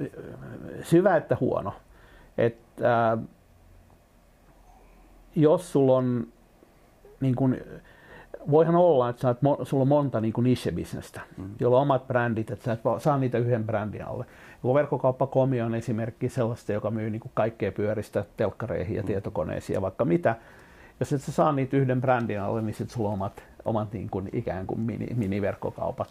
syvä 0.83 1.17
että 1.17 1.37
huono. 1.41 1.73
Että, 2.39 3.13
äh, 3.13 3.19
jos 5.37 5.73
sulla 5.73 5.97
on 5.97 6.27
niin 7.21 7.35
kuin, 7.35 7.61
voihan 8.51 8.77
olla, 8.77 9.09
että 9.09 9.23
sä 9.23 9.35
sulla 9.63 9.83
on 9.83 9.89
monta 9.89 10.21
niin 10.21 10.33
niche-bisnestä, 10.43 11.21
mm. 11.37 11.51
jolla 11.61 11.77
on 11.77 11.83
omat 11.83 12.07
brändit, 12.07 12.51
että 12.51 12.65
sä 12.65 12.73
et 12.73 12.81
saa 12.99 13.19
niitä 13.19 13.39
yhden 13.39 13.65
brändin 13.65 14.07
alle. 14.07 14.25
Kun 14.63 14.75
verkkokauppa.com 14.75 15.51
on 15.67 15.75
esimerkki 15.75 16.29
sellaista, 16.29 16.73
joka 16.73 16.91
myy 16.91 17.11
niin 17.11 17.23
kaikkea 17.35 17.73
pyöristä 17.73 18.25
telkkareihin 18.37 18.97
ja 18.97 19.03
mm. 19.03 19.07
tietokoneisiin 19.07 19.75
ja 19.75 19.83
vaikka 19.83 20.05
mitä. 20.05 20.37
Jos 21.01 21.13
et 21.13 21.23
sä 21.23 21.33
saa 21.33 21.53
niitä 21.53 21.77
yhden 21.77 22.01
brändin 22.01 22.41
alle, 22.41 22.63
niin 22.63 22.75
sitten 22.75 22.95
sulla 22.95 23.09
on 23.09 23.15
omat, 23.15 23.43
omat 23.65 23.93
niin 23.93 24.11
kuin 24.11 24.29
ikään 24.33 24.67
kuin 24.67 24.81
mini, 24.81 25.07
miniverkkokaupat 25.15 26.09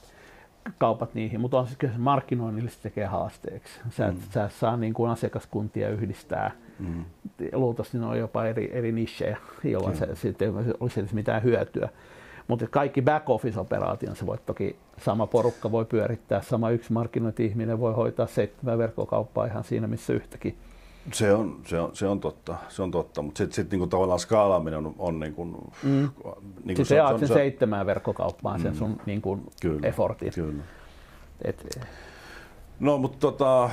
kaupat 0.78 1.14
niihin, 1.14 1.42
mutta 1.42 1.60
on 1.60 1.68
se 1.68 1.76
kyllä 1.76 1.98
markkinoinnille 1.98 2.70
se 2.70 2.82
tekee 2.82 3.06
haasteeksi. 3.06 3.80
Sä, 3.90 4.12
mm. 4.12 4.18
sä 4.34 4.50
saa 4.50 4.78
niin 4.78 4.94
kuin 4.94 5.12
asiakaskuntia 5.12 5.90
yhdistää. 5.90 6.52
Mm. 6.80 7.06
Luultavasti 7.54 7.98
ne 7.98 8.06
on 8.06 8.20
jopa 8.20 8.46
eri, 8.46 8.70
eri 8.74 8.92
nichejä, 8.92 9.38
jolloin 9.64 9.96
se, 9.96 10.16
sitten 10.16 10.48
ei 10.48 10.74
olisi 10.80 11.00
edes 11.00 11.14
mitään 11.14 11.44
hyötyä. 11.44 11.90
Mutta 12.48 12.68
kaikki 12.68 13.02
back-office-operaation 13.02 14.16
se 14.16 14.26
voi 14.26 14.38
toki, 14.46 14.76
sama 14.98 15.28
porukka 15.28 15.72
voi 15.72 15.86
pyörittää, 15.86 16.42
sama 16.42 16.70
yksi 16.70 16.94
markkinointi-ihminen 16.94 17.80
voi 17.80 17.94
hoitaa 17.94 18.28
seitsemän 18.28 18.78
verkkokauppaa 18.78 19.46
ihan 19.46 19.64
siinä 19.64 19.88
missä 19.88 20.14
yhtäkin. 20.14 20.58
Se 21.14 21.34
on, 21.34 21.62
se 21.66 21.80
on, 21.80 21.96
se 21.96 22.08
on 22.08 22.20
totta, 22.20 22.56
se 22.70 22.82
on 22.82 22.92
totta. 22.92 23.22
mutta 23.22 23.38
sitten 23.38 23.56
sit, 23.56 23.72
niinku 23.72 23.88
tavallaan 23.88 24.20
skaalaaminen 24.20 24.86
on, 24.86 24.96
on 24.98 25.20
niinku, 25.20 25.46
mm. 25.84 26.10
niinku 26.64 26.86
se, 26.86 26.96
se, 26.96 27.20
sen 27.20 27.28
se, 27.28 27.34
seitsemään 27.34 27.86
verkkokauppaan 27.86 28.60
mm. 28.60 28.64
sen 28.64 28.76
sun 28.76 29.02
niinku 29.06 29.40
kyllä, 29.62 29.88
effortin. 29.88 30.34
Kyllä. 30.34 30.64
Et, 31.44 31.80
no 32.80 32.98
mutta 32.98 33.18
tota, 33.20 33.70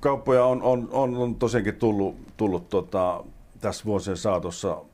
kauppoja 0.00 0.44
on, 0.44 0.62
on, 0.62 0.88
on, 0.92 1.16
on 1.16 1.34
tosiaankin 1.34 1.76
tullut, 1.76 2.16
tullut 2.36 2.68
tota, 2.68 3.24
tässä 3.60 3.84
vuosien 3.84 4.16
saatossa 4.16 4.84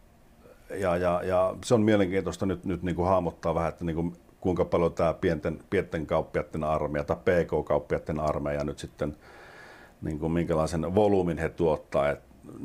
ja, 0.71 0.97
ja, 0.97 1.23
ja 1.25 1.57
se 1.65 1.75
on 1.75 1.83
mielenkiintoista 1.83 2.47
nyt, 2.47 2.65
nyt 2.65 2.83
niin 2.83 2.97
kuin 2.97 3.09
hahmottaa 3.09 3.55
vähän, 3.55 3.69
että 3.69 3.85
niin 3.85 3.97
kuin, 3.97 4.13
kuinka 4.41 4.65
paljon 4.65 4.93
tämä 4.93 5.15
pienten, 5.15 5.59
pienten 5.71 6.07
kauppiaiden 6.07 6.65
armeija 6.65 7.05
tai 7.05 7.17
PK-kauppiaiden 7.17 8.21
armeija 8.21 8.65
nyt 8.65 8.79
sitten, 8.79 9.17
niin 10.03 10.19
kuin 10.19 10.33
minkälaisen 10.33 10.95
volyymin 10.95 11.39
he 11.39 11.49
tuottaa 11.49 12.11
et, 12.11 12.21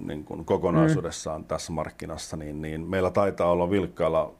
niin 0.05 0.23
kuin 0.23 0.45
kokonaisuudessaan 0.45 1.41
mm. 1.41 1.47
tässä 1.47 1.71
markkinassa, 1.71 2.37
niin, 2.37 2.61
niin 2.61 2.81
meillä 2.81 3.11
taitaa 3.11 3.51
olla 3.51 3.69
vilkkailla 3.69 4.33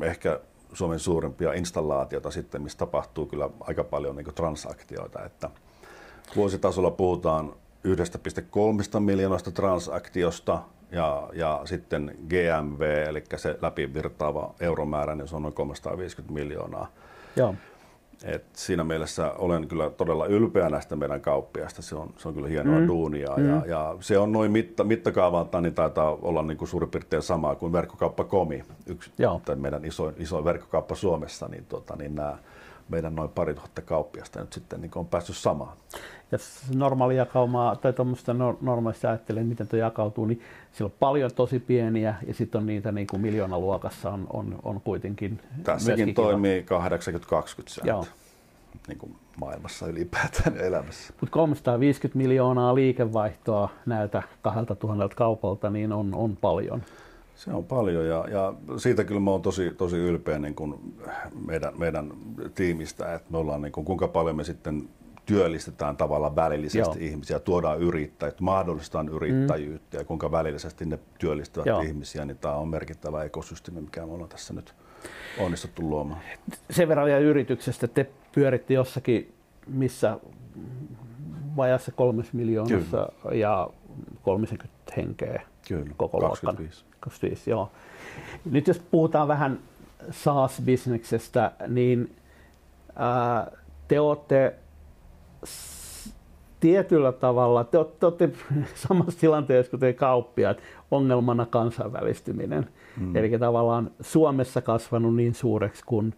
ehkä 0.00 0.40
Suomen 0.72 0.98
suurimpia 0.98 1.52
installaatioita 1.52 2.30
sitten, 2.30 2.62
missä 2.62 2.78
tapahtuu 2.78 3.26
kyllä 3.26 3.50
aika 3.60 3.84
paljon 3.84 4.16
niin 4.16 4.24
kuin 4.24 4.34
transaktioita, 4.34 5.24
että 5.24 5.50
vuositasolla 6.36 6.90
puhutaan 6.90 7.52
1,3 7.86 9.00
miljoonasta 9.00 9.50
transaktiosta, 9.50 10.62
ja, 10.90 11.28
ja 11.32 11.60
sitten 11.64 12.18
GMV, 12.28 13.04
eli 13.08 13.24
se 13.36 13.58
läpivirtaava 13.62 14.54
euromäärä, 14.60 15.14
niin 15.14 15.28
se 15.28 15.36
on 15.36 15.42
noin 15.42 15.54
350 15.54 16.34
miljoonaa. 16.34 16.92
Joo. 17.36 17.54
Et 18.24 18.44
siinä 18.52 18.84
mielessä 18.84 19.32
olen 19.32 19.68
kyllä 19.68 19.90
todella 19.90 20.26
ylpeä 20.26 20.68
näistä 20.68 20.96
meidän 20.96 21.20
kauppiasta. 21.20 21.82
Se 21.82 21.96
on, 21.96 22.14
se 22.18 22.28
on 22.28 22.34
kyllä 22.34 22.48
hienoa 22.48 22.78
mm. 22.78 22.86
duunia. 22.86 23.32
Mm. 23.36 23.48
Ja, 23.48 23.62
ja, 23.66 23.96
se 24.00 24.18
on 24.18 24.32
noin 24.32 24.52
mitta, 24.52 24.84
mittakaavaltaan, 24.84 25.62
niin 25.62 25.74
taitaa 25.74 26.18
olla 26.22 26.42
niin 26.42 26.58
kuin 26.58 26.68
suurin 26.68 26.90
piirtein 26.90 27.22
samaa 27.22 27.54
kuin 27.54 27.72
verkkokauppa 27.72 28.24
Komi, 28.24 28.64
yksi 28.86 29.10
meidän 29.54 29.84
isoin, 29.84 30.14
isoin 30.18 30.44
verkkokauppa 30.44 30.94
Suomessa. 30.94 31.48
Niin, 31.48 31.64
tota, 31.66 31.96
niin 31.96 32.14
nämä 32.14 32.38
meidän 32.88 33.14
noin 33.14 33.30
pari 33.30 33.54
tuhatta 33.54 33.82
kauppiasta 33.82 34.40
nyt 34.40 34.52
sitten 34.52 34.80
niin 34.80 34.90
on 34.94 35.06
päässyt 35.06 35.36
samaan. 35.36 35.76
Ja 36.32 36.38
normaali 36.74 37.16
jakaumaa, 37.16 37.76
tai 37.76 37.92
tuommoista 37.92 38.34
normaalisti 38.60 39.06
ajattelee, 39.06 39.44
miten 39.44 39.68
tuo 39.68 39.78
jakautuu, 39.78 40.24
niin 40.24 40.42
siellä 40.72 40.92
on 40.92 40.96
paljon 41.00 41.30
tosi 41.34 41.58
pieniä, 41.58 42.14
ja 42.26 42.34
sitten 42.34 42.58
on 42.58 42.66
niitä 42.66 42.92
niin 42.92 43.06
kuin 43.06 43.22
miljoonaluokassa 43.22 44.10
on, 44.10 44.26
on, 44.32 44.58
on 44.62 44.80
kuitenkin 44.80 45.40
Tässäkin 45.64 46.14
toimii 46.14 46.60
80-20 46.60 46.64
sääntö. 47.66 48.10
Niin 48.88 48.98
kuin 48.98 49.16
maailmassa 49.36 49.86
ylipäätään 49.86 50.56
elämässä. 50.68 51.12
Mutta 51.20 51.32
350 51.32 52.18
miljoonaa 52.18 52.74
liikevaihtoa 52.74 53.68
näiltä 53.86 54.22
2000 54.42 55.16
kaupalta 55.16 55.70
niin 55.70 55.92
on, 55.92 56.14
on 56.14 56.36
paljon. 56.36 56.82
Se 57.36 57.50
on 57.50 57.64
paljon 57.64 58.06
ja, 58.06 58.24
ja 58.30 58.54
siitä 58.76 59.04
kyllä 59.04 59.20
mä 59.20 59.30
oon 59.30 59.42
tosi, 59.42 59.70
tosi 59.70 59.96
ylpeä 59.96 60.38
niin 60.38 60.54
kuin 60.54 60.96
meidän, 61.46 61.78
meidän 61.78 62.12
tiimistä, 62.54 63.14
että 63.14 63.32
me 63.32 63.38
ollaan 63.38 63.62
niin 63.62 63.72
kuin, 63.72 63.84
kuinka 63.84 64.08
paljon 64.08 64.36
me 64.36 64.44
sitten 64.44 64.88
työllistetään 65.26 65.96
tavallaan 65.96 66.36
välillisesti 66.36 66.98
Joo. 66.98 67.10
ihmisiä, 67.10 67.38
tuodaan 67.38 67.80
yrittäjät, 67.80 68.40
mahdollistetaan 68.40 69.08
yrittäjyyttä 69.08 69.96
mm. 69.96 70.00
ja 70.00 70.04
kuinka 70.04 70.30
välillisesti 70.30 70.84
ne 70.84 70.98
työllistävät 71.18 71.66
Joo. 71.66 71.80
ihmisiä, 71.80 72.24
niin 72.24 72.38
tämä 72.38 72.54
on 72.54 72.68
merkittävä 72.68 73.24
ekosysteemi, 73.24 73.80
mikä 73.80 74.06
me 74.06 74.12
ollaan 74.12 74.28
tässä 74.28 74.54
nyt 74.54 74.74
onnistuttu 75.38 75.82
luomaan. 75.82 76.20
Sen 76.70 76.88
verran 76.88 77.06
vielä 77.06 77.18
yrityksestä, 77.18 77.88
te 77.88 78.10
pyöritte 78.34 78.74
jossakin 78.74 79.34
missä 79.66 80.18
vajassa 81.56 81.92
kolmes 81.92 82.32
miljoonassa 82.32 83.08
Kyllä. 83.22 83.36
ja 83.36 83.70
30 84.22 84.68
henkeä 84.96 85.42
Kyllä, 85.68 85.90
koko 85.96 86.20
25. 86.20 86.84
25. 87.06 87.50
Joo. 87.50 87.70
Nyt 88.44 88.66
jos 88.68 88.78
puhutaan 88.78 89.28
vähän 89.28 89.58
SaaS-bisneksestä, 90.10 91.52
niin 91.68 92.16
ää, 92.96 93.50
te 93.88 94.00
olette 94.00 94.54
tietyllä 96.60 97.12
tavalla, 97.12 97.64
te, 97.64 97.78
te 98.00 98.06
olette 98.06 98.30
samassa 98.74 99.20
tilanteessa 99.20 99.70
kuin 99.70 99.80
te 99.80 99.92
kauppiaat, 99.92 100.58
ongelmana 100.90 101.46
kansainvälistyminen. 101.46 102.66
Mm. 102.96 103.16
Eli 103.16 103.38
tavallaan 103.38 103.90
Suomessa 104.00 104.62
kasvanut 104.62 105.16
niin 105.16 105.34
suureksi 105.34 105.82
kuin 105.86 106.14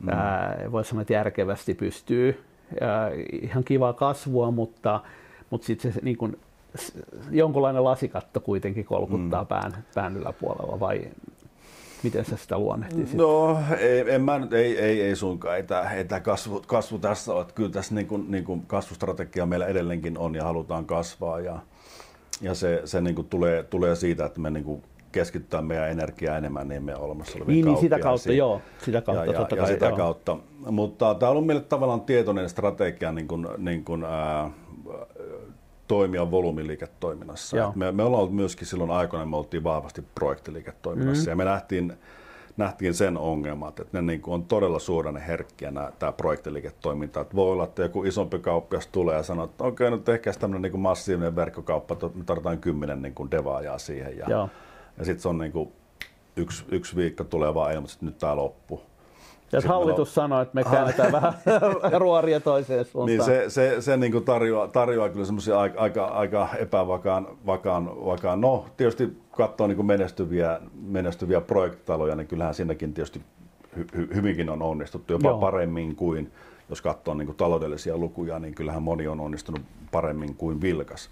mm. 0.00 0.72
voi 0.72 0.84
sanoa, 0.84 1.02
että 1.02 1.12
järkevästi 1.12 1.74
pystyy. 1.74 2.44
Ää, 2.80 3.10
ihan 3.42 3.64
kivaa 3.64 3.92
kasvua, 3.92 4.50
mutta, 4.50 5.00
mutta 5.50 5.66
sitten 5.66 5.92
se 5.92 6.00
niin 6.02 6.16
kuin, 6.16 6.36
jonkunlainen 7.30 7.84
lasikatto 7.84 8.40
kuitenkin 8.40 8.84
kolkuttaa 8.84 9.42
mm. 9.42 9.48
pään, 9.48 9.84
pään 9.94 10.16
yläpuolella 10.16 10.80
vai 10.80 11.02
miten 12.02 12.24
sä 12.24 12.36
sitä 12.36 12.58
luonnehtisit? 12.58 13.14
No 13.16 13.58
ei, 13.78 14.14
en 14.14 14.22
mä, 14.22 14.40
ei, 14.52 14.78
ei, 14.78 15.02
ei 15.02 15.16
suinkaan, 15.16 15.56
ei 15.56 15.62
tämä, 15.62 15.90
ei 15.90 16.04
tämä 16.04 16.20
kasvu, 16.20 16.62
kasvu 16.66 16.98
tässä 16.98 17.34
ole. 17.34 17.46
Kyllä 17.54 17.70
tässä 17.70 17.94
niin 17.94 18.06
kuin, 18.06 18.30
niin 18.30 18.44
kuin 18.44 18.62
kasvustrategia 18.66 19.46
meillä 19.46 19.66
edelleenkin 19.66 20.18
on 20.18 20.34
ja 20.34 20.44
halutaan 20.44 20.84
kasvaa 20.84 21.40
ja, 21.40 21.58
ja 22.40 22.54
se, 22.54 22.82
se 22.84 23.00
niin 23.00 23.14
kuin 23.14 23.28
tulee, 23.28 23.62
tulee 23.62 23.96
siitä, 23.96 24.24
että 24.24 24.40
me 24.40 24.50
niin 24.50 24.64
kuin 24.64 24.82
keskittää 25.12 25.62
meidän 25.62 25.90
energiaa 25.90 26.36
enemmän 26.36 26.68
niin 26.68 26.82
meidän 26.82 27.02
olemassa 27.02 27.38
oleviin 27.38 27.54
niin, 27.54 27.64
niin, 27.64 27.80
sitä 27.80 27.98
kautta, 27.98 28.32
joo. 28.32 28.62
Sitä 28.84 29.00
kautta, 29.00 29.24
ja, 29.24 29.32
ja, 29.32 29.38
totta 29.38 29.56
ja 29.56 29.62
kai, 29.62 29.72
sitä 29.72 29.86
joo. 29.86 29.96
kautta. 29.96 30.36
Mutta 30.70 31.14
tämä 31.14 31.30
on 31.30 31.36
ollut 31.36 31.46
meille 31.46 31.62
tavallaan 31.62 32.00
tietoinen 32.00 32.48
strategia 32.48 33.12
niin 33.12 33.28
kuin, 33.28 33.48
niin 33.58 33.84
kuin, 33.84 34.04
ää, 34.04 34.50
toimia 35.90 36.30
volyymiliiketoiminnassa. 36.30 37.56
Me, 37.74 37.92
me 37.92 38.02
ollaan 38.02 38.22
ollut 38.22 38.34
myöskin 38.34 38.66
silloin 38.66 38.90
aikoina, 38.90 39.26
me 39.26 39.36
oltiin 39.36 39.64
vahvasti 39.64 40.04
projektiliiketoiminnassa 40.14 41.24
mm. 41.24 41.30
ja 41.30 41.36
me 41.36 41.44
nähtiin, 41.44 41.92
nähtiin 42.56 42.94
sen 42.94 43.18
ongelmat, 43.18 43.80
että 43.80 43.98
ne 43.98 44.02
niin 44.02 44.20
kuin 44.20 44.34
on 44.34 44.44
todella 44.44 44.78
suoranne 44.78 45.26
herkkiä 45.26 45.70
nämä, 45.70 45.92
tämä 45.98 46.12
projektiliiketoiminta. 46.12 47.20
Että 47.20 47.36
voi 47.36 47.52
olla, 47.52 47.64
että 47.64 47.82
joku 47.82 48.04
isompi 48.04 48.38
kauppias 48.38 48.86
tulee 48.86 49.16
ja 49.16 49.22
sanoo, 49.22 49.44
että 49.44 49.64
okei, 49.64 49.88
okay, 49.88 49.98
nyt 49.98 50.08
ehkä 50.08 50.32
tämmöinen 50.32 50.62
niin 50.62 50.70
kuin 50.70 50.80
massiivinen 50.80 51.36
verkkokauppa, 51.36 51.96
me 52.14 52.24
tarvitaan 52.24 52.58
kymmenen 52.58 53.02
niin 53.02 53.14
kuin 53.14 53.30
devaajaa 53.30 53.78
siihen. 53.78 54.18
Ja, 54.18 54.48
ja 54.98 55.04
sitten 55.04 55.20
se 55.20 55.28
on 55.28 55.38
niin 55.38 55.52
kuin 55.52 55.72
yksi, 56.36 56.64
yksi 56.68 56.96
viikko 56.96 57.24
tulee 57.24 57.54
vaan 57.54 57.72
ilmoitus, 57.72 57.94
että 57.94 58.06
nyt 58.06 58.18
tämä 58.18 58.36
loppuu. 58.36 58.82
Jos 59.52 59.64
hallitus 59.64 60.08
on... 60.08 60.14
sanoo, 60.14 60.40
että 60.40 60.54
me 60.54 60.64
käännetään 60.64 61.12
vähän 61.22 61.34
ruoria 61.98 62.40
toiseen 62.40 62.84
suuntaan. 62.84 63.18
Niin 63.18 63.24
se, 63.24 63.44
se, 63.50 63.80
se 63.80 63.96
niin 63.96 64.12
kuin 64.12 64.24
tarjoaa, 64.24 64.68
tarjoaa 64.68 65.08
kyllä 65.08 65.24
semmoisia 65.24 65.60
aika, 65.60 65.80
aika, 65.80 66.04
aika 66.04 66.48
epävakaan, 66.58 67.28
vakaan, 67.46 68.04
vakaan. 68.04 68.40
no 68.40 68.66
tietysti 68.76 69.16
katsoo 69.30 69.66
niin 69.66 69.76
kuin 69.76 69.86
menestyviä, 69.86 70.60
menestyviä 70.82 71.40
projektitaloja, 71.40 72.16
niin 72.16 72.26
kyllähän 72.26 72.54
siinäkin 72.54 72.94
tietysti 72.94 73.22
hy, 73.76 73.86
hy, 73.96 74.08
hyvinkin 74.14 74.50
on 74.50 74.62
onnistuttu, 74.62 75.12
jopa 75.12 75.28
Joo. 75.28 75.38
paremmin 75.38 75.96
kuin, 75.96 76.32
jos 76.68 76.82
katsoo 76.82 77.14
niin 77.14 77.26
kuin 77.26 77.36
taloudellisia 77.36 77.98
lukuja, 77.98 78.38
niin 78.38 78.54
kyllähän 78.54 78.82
moni 78.82 79.08
on 79.08 79.20
onnistunut 79.20 79.62
paremmin 79.92 80.34
kuin 80.34 80.60
Vilkas. 80.60 81.10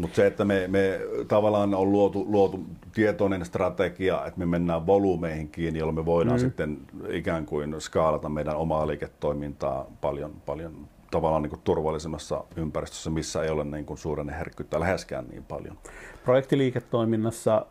Mutta 0.00 0.16
se, 0.16 0.26
että 0.26 0.44
me, 0.44 0.68
me 0.68 1.00
tavallaan 1.28 1.74
on 1.74 1.92
luotu, 1.92 2.26
luotu 2.28 2.60
tietoinen 2.94 3.44
strategia, 3.44 4.26
että 4.26 4.38
me 4.38 4.46
mennään 4.46 4.86
volyymeihin 4.86 5.48
kiinni, 5.48 5.78
jolloin 5.78 5.96
me 5.96 6.06
voidaan 6.06 6.36
mm. 6.36 6.40
sitten 6.40 6.78
ikään 7.08 7.46
kuin 7.46 7.80
skaalata 7.80 8.28
meidän 8.28 8.56
omaa 8.56 8.86
liiketoimintaa 8.86 9.86
paljon, 10.00 10.32
paljon 10.46 10.88
tavallaan 11.10 11.42
niin 11.42 11.50
kuin 11.50 11.60
turvallisemmassa 11.64 12.44
ympäristössä, 12.56 13.10
missä 13.10 13.42
ei 13.42 13.50
ole 13.50 13.64
niin 13.64 13.84
kuin 13.86 13.98
suuren 13.98 14.28
herkkyyttä 14.28 14.80
läheskään 14.80 15.26
niin 15.30 15.44
paljon. 15.44 15.78
Projektiliiketoiminnassa 16.24 17.66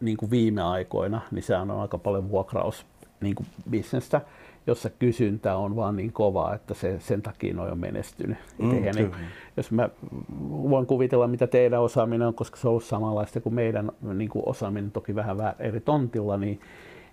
niin 0.00 0.16
kuin 0.16 0.30
viime 0.30 0.62
aikoina, 0.62 1.20
niin 1.30 1.42
sehän 1.42 1.70
on 1.70 1.80
aika 1.80 1.98
paljon 1.98 2.30
vuokraus 2.30 2.86
niin 3.20 3.34
kuin 3.34 3.46
bisnestä 3.70 4.20
jossa 4.70 4.90
kysyntä 4.90 5.56
on 5.56 5.76
vaan 5.76 5.96
niin 5.96 6.12
kova, 6.12 6.54
että 6.54 6.74
se, 6.74 7.00
sen 7.00 7.22
takia 7.22 7.54
noin 7.54 7.72
on 7.72 7.78
menestynyt. 7.78 8.38
Mm, 8.58 8.70
niin, 8.70 9.12
jos 9.56 9.70
mä 9.70 9.88
voin 10.50 10.86
kuvitella, 10.86 11.28
mitä 11.28 11.46
teidän 11.46 11.80
osaaminen 11.80 12.28
on, 12.28 12.34
koska 12.34 12.56
se 12.56 12.68
on 12.68 12.70
ollut 12.70 12.84
samanlaista 12.84 13.40
kuin 13.40 13.54
meidän 13.54 13.92
niin 14.14 14.30
kuin 14.30 14.42
osaaminen, 14.46 14.90
toki 14.90 15.14
vähän 15.14 15.36
eri 15.58 15.80
tontilla, 15.80 16.36
niin, 16.36 16.60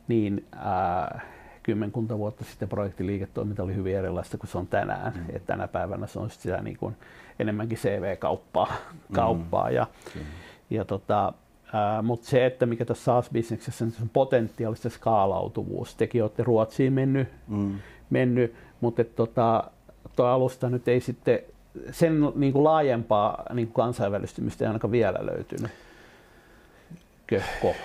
niin 0.07 0.45
ää, 0.55 1.21
kymmenkunta 1.63 2.17
vuotta 2.17 2.43
sitten 2.43 2.69
projektiliiketoiminta 2.69 3.63
oli 3.63 3.75
hyvin 3.75 3.95
erilaista 3.95 4.37
kuin 4.37 4.49
se 4.49 4.57
on 4.57 4.67
tänään. 4.67 5.13
Mm. 5.13 5.35
Et 5.35 5.45
tänä 5.45 5.67
päivänä 5.67 6.07
se 6.07 6.19
on 6.19 6.29
sitä 6.29 6.61
niin 6.61 6.77
kuin 6.77 6.95
enemmänkin 7.39 7.77
CV-kauppaa 7.77 8.73
kauppaa, 9.13 9.69
mm. 9.69 9.75
ja, 9.75 9.87
mm. 10.15 10.21
ja 10.69 10.85
tota, 10.85 11.33
mutta 12.03 12.27
se, 12.27 12.45
että 12.45 12.65
mikä 12.65 12.85
tässä 12.85 13.03
SaaS-bisneksessä 13.03 13.85
on 13.85 14.09
potentiaalista 14.13 14.89
skaalautuvuus. 14.89 15.95
Tekin 15.95 16.23
olette 16.23 16.43
Ruotsiin 16.43 16.93
mennyt, 16.93 17.27
mm. 17.47 17.79
mennyt 18.09 18.55
mutta 18.81 19.03
tota, 19.03 19.63
tuo 20.15 20.25
alusta 20.25 20.69
nyt 20.69 20.87
ei 20.87 21.01
sitten, 21.01 21.39
sen 21.91 22.21
niin 22.35 22.53
kuin 22.53 22.63
laajempaa 22.63 23.43
niin 23.53 23.67
kuin 23.67 23.73
kansainvälistymistä 23.73 24.65
ei 24.65 24.67
ainakaan 24.67 24.91
vielä 24.91 25.19
löytynyt. 25.21 25.71
Köhko. 27.27 27.75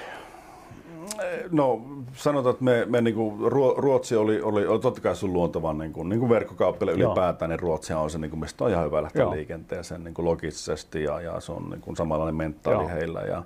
No 1.50 1.82
sanotaan, 2.14 2.52
että 2.52 2.64
me, 2.64 2.86
me 2.88 3.00
niin 3.00 3.14
kuin, 3.14 3.52
Ruotsi 3.76 4.16
oli, 4.16 4.40
oli, 4.40 4.66
oli 4.66 4.80
totta 4.80 5.00
kai 5.00 5.16
sun 5.16 5.32
luontavan 5.32 5.78
niin 5.78 5.92
kuin, 5.92 6.09
niin 6.09 6.20
kuin 6.20 6.30
verkkokauppille 6.30 6.92
ylipäätään, 6.92 7.48
niin 7.48 7.60
Ruotsi 7.60 7.92
on 7.92 8.10
se, 8.10 8.18
niin 8.18 8.30
kuin, 8.30 8.40
mistä 8.40 8.64
on 8.64 8.70
ihan 8.70 8.84
hyvä 8.84 9.02
lähteä 9.02 9.22
Joo. 9.22 9.30
liikenteeseen 9.30 10.04
niin 10.04 10.14
kuin 10.14 10.26
logisesti 10.26 11.02
ja, 11.02 11.20
ja 11.20 11.40
se 11.40 11.52
on 11.52 11.70
niin 11.70 11.80
kuin, 11.80 11.96
samanlainen 11.96 12.34
mentaali 12.34 12.82
Joo. 12.82 12.88
heillä. 12.88 13.20
Ja, 13.20 13.42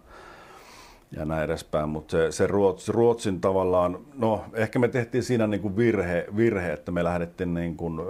ja 1.10 1.24
näin 1.24 1.44
edespäin, 1.44 1.88
mutta 1.88 2.12
se, 2.12 2.32
se 2.32 2.46
Ruotsin, 2.46 2.94
Ruotsin 2.94 3.40
tavallaan, 3.40 3.98
no 4.14 4.44
ehkä 4.54 4.78
me 4.78 4.88
tehtiin 4.88 5.22
siinä 5.22 5.46
niin 5.46 5.60
kuin 5.60 5.76
virhe, 5.76 6.26
virhe, 6.36 6.72
että 6.72 6.92
me 6.92 7.04
lähdettiin 7.04 7.54
niin 7.54 7.76
kuin, 7.76 8.00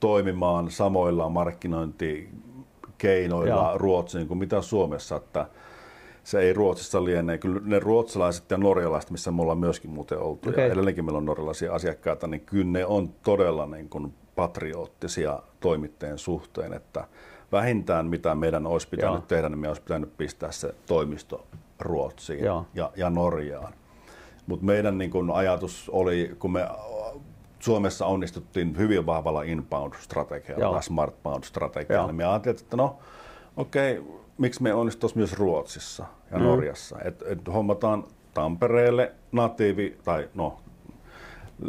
toimimaan 0.00 0.70
samoilla 0.70 1.28
markkinointikeinoilla 1.28 3.48
Joo. 3.48 3.78
Ruotsiin 3.78 4.28
kuin 4.28 4.38
mitä 4.38 4.62
Suomessa, 4.62 5.16
että 5.16 5.46
se 6.24 6.40
ei 6.40 6.52
Ruotsissa 6.52 7.04
liene. 7.04 7.38
Kyllä 7.38 7.60
ne 7.64 7.78
ruotsalaiset 7.78 8.50
ja 8.50 8.58
norjalaiset, 8.58 9.10
missä 9.10 9.30
me 9.30 9.42
ollaan 9.42 9.58
myöskin 9.58 9.90
muuten 9.90 10.18
oltu, 10.18 10.48
okay. 10.48 10.64
ja 10.64 10.72
edelleenkin 10.72 11.04
meillä 11.04 11.18
on 11.18 11.24
norjalaisia 11.24 11.74
asiakkaita, 11.74 12.26
niin 12.26 12.40
kyllä 12.40 12.64
ne 12.64 12.86
on 12.86 13.08
todella 13.22 13.66
niin 13.66 13.88
kuin 13.88 14.14
patriottisia 14.36 15.42
toimittajien 15.60 16.18
suhteen, 16.18 16.72
että 16.72 17.04
vähintään 17.52 18.06
mitä 18.06 18.34
meidän 18.34 18.66
olisi 18.66 18.88
pitänyt 18.88 19.14
Joo. 19.14 19.24
tehdä, 19.28 19.48
niin 19.48 19.58
me 19.58 19.68
olisi 19.68 19.82
pitänyt 19.82 20.16
pistää 20.16 20.52
se 20.52 20.74
toimisto 20.86 21.46
Ruotsiin 21.78 22.44
ja, 22.74 22.90
ja 22.96 23.10
Norjaan. 23.10 23.72
Mutta 24.46 24.66
meidän 24.66 24.98
niin 24.98 25.10
kun 25.10 25.30
ajatus 25.30 25.90
oli, 25.92 26.36
kun 26.38 26.52
me 26.52 26.68
Suomessa 27.58 28.06
onnistuttiin 28.06 28.76
hyvin 28.76 29.06
vahvalla 29.06 29.42
inbound-strategialla 29.42 30.72
tai 30.72 30.82
smartbound-strategialla, 30.82 32.06
niin 32.06 32.16
me 32.16 32.24
ajattelin, 32.24 32.60
että 32.60 32.76
no 32.76 32.98
okei, 33.56 33.98
okay, 33.98 34.12
miksi 34.38 34.62
me 34.62 34.74
onnistuisi 34.74 35.16
myös 35.16 35.32
Ruotsissa 35.32 36.04
ja 36.30 36.38
mm. 36.38 36.44
Norjassa. 36.44 36.98
Että 37.04 37.24
et 37.28 37.38
hommataan 37.52 38.04
Tampereelle 38.34 39.12
natiivi, 39.32 39.98
tai 40.04 40.28
no 40.34 40.58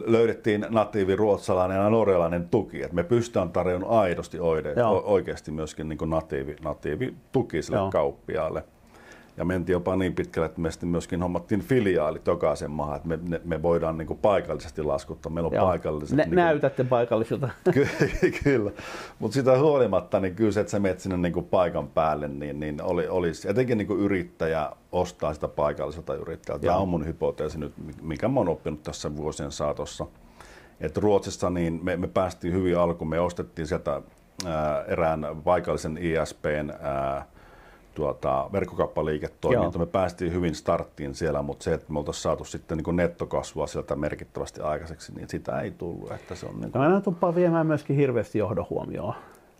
löydettiin 0.05 0.65
natiivi 0.69 1.15
ruotsalainen 1.15 1.77
ja 1.77 1.89
norjalainen 1.89 2.49
tuki. 2.49 2.83
Et 2.83 2.93
me 2.93 3.03
pystytään 3.03 3.49
tarjoamaan 3.49 3.91
aidosti 3.91 4.39
oide, 4.39 4.75
oikeasti 5.03 5.51
myöskin 5.51 5.89
niin 5.89 5.97
kuin 5.97 6.09
natiivi, 6.09 6.55
natiivi 6.63 7.13
tuki 7.31 7.61
sille 7.61 7.77
Joo. 7.77 7.91
kauppiaalle. 7.91 8.63
Ja 9.39 9.45
mentiin 9.45 9.73
jopa 9.73 9.95
niin 9.95 10.15
pitkälle, 10.15 10.45
että 10.45 10.61
me 10.61 10.71
sitten 10.71 10.89
myöskin 10.89 11.21
hommattiin 11.21 11.61
filiaalit 11.61 12.27
jokaisen 12.27 12.71
maahan, 12.71 12.95
että 12.95 13.07
me, 13.07 13.19
me, 13.27 13.41
me 13.43 13.61
voidaan 13.61 13.97
niin 13.97 14.07
kuin 14.07 14.19
paikallisesti 14.19 14.83
laskuttaa. 14.83 15.31
Meillä 15.31 15.47
on 15.47 15.53
Joo. 15.53 15.65
paikalliset... 15.65 16.17
Nä, 16.17 16.23
niin 16.23 16.29
kuin... 16.29 16.35
Näytätte 16.35 16.83
paikallisilta. 16.83 17.49
Ky- 17.73 17.87
kyllä, 18.43 18.71
mutta 19.19 19.35
sitä 19.35 19.59
huolimatta, 19.59 20.19
niin 20.19 20.35
kyllä 20.35 20.51
se, 20.51 20.59
että 20.59 20.71
sä 20.71 20.79
menet 20.79 20.99
sinne 20.99 21.17
niin 21.17 21.33
kuin 21.33 21.45
paikan 21.45 21.87
päälle, 21.87 22.27
niin, 22.27 22.59
niin 22.59 22.81
oli, 22.81 23.07
olisi, 23.07 23.49
etenkin 23.49 23.77
niin 23.77 23.87
kuin 23.87 23.99
yrittäjä 23.99 24.71
ostaa 24.91 25.33
sitä 25.33 25.47
paikalliselta 25.47 26.15
yrittäjältä. 26.15 26.65
Tämä 26.65 26.77
on 26.77 26.89
mun 26.89 27.05
hypoteesi 27.05 27.59
nyt, 27.59 27.73
mikä 28.01 28.27
mä 28.27 28.39
oon 28.39 28.49
oppinut 28.49 28.83
tässä 28.83 29.15
vuosien 29.15 29.51
saatossa. 29.51 30.05
Että 30.79 30.99
Ruotsissa 30.99 31.49
niin 31.49 31.79
me, 31.83 31.97
me 31.97 32.07
päästiin 32.07 32.53
hyvin 32.53 32.77
alkuun, 32.77 33.09
me 33.09 33.19
ostettiin 33.19 33.67
sieltä 33.67 34.01
ää, 34.45 34.83
erään 34.87 35.27
paikallisen 35.43 35.97
ISPn 35.97 36.71
ää, 36.81 37.25
tuota, 37.95 38.49
verkkokauppaliiketoiminta. 38.51 39.79
Me 39.79 39.85
päästiin 39.85 40.33
hyvin 40.33 40.55
starttiin 40.55 41.15
siellä, 41.15 41.41
mutta 41.41 41.63
se, 41.63 41.73
että 41.73 41.93
me 41.93 41.99
oltaisiin 41.99 42.23
saatu 42.23 42.45
sitten 42.45 42.77
niin 42.77 42.95
nettokasvua 42.95 43.67
sieltä 43.67 43.95
merkittävästi 43.95 44.61
aikaiseksi, 44.61 45.15
niin 45.15 45.29
sitä 45.29 45.59
ei 45.59 45.71
tullut. 45.71 46.11
Että 46.11 46.35
se 46.35 46.45
on 46.45 46.61
niin 46.61 46.71
kuin... 46.71 46.91
Mä 46.91 47.01
tuppaa 47.01 47.35
viemään 47.35 47.67
myöskin 47.67 47.95
hirveästi 47.95 48.37
johdohuomioon 48.39 49.13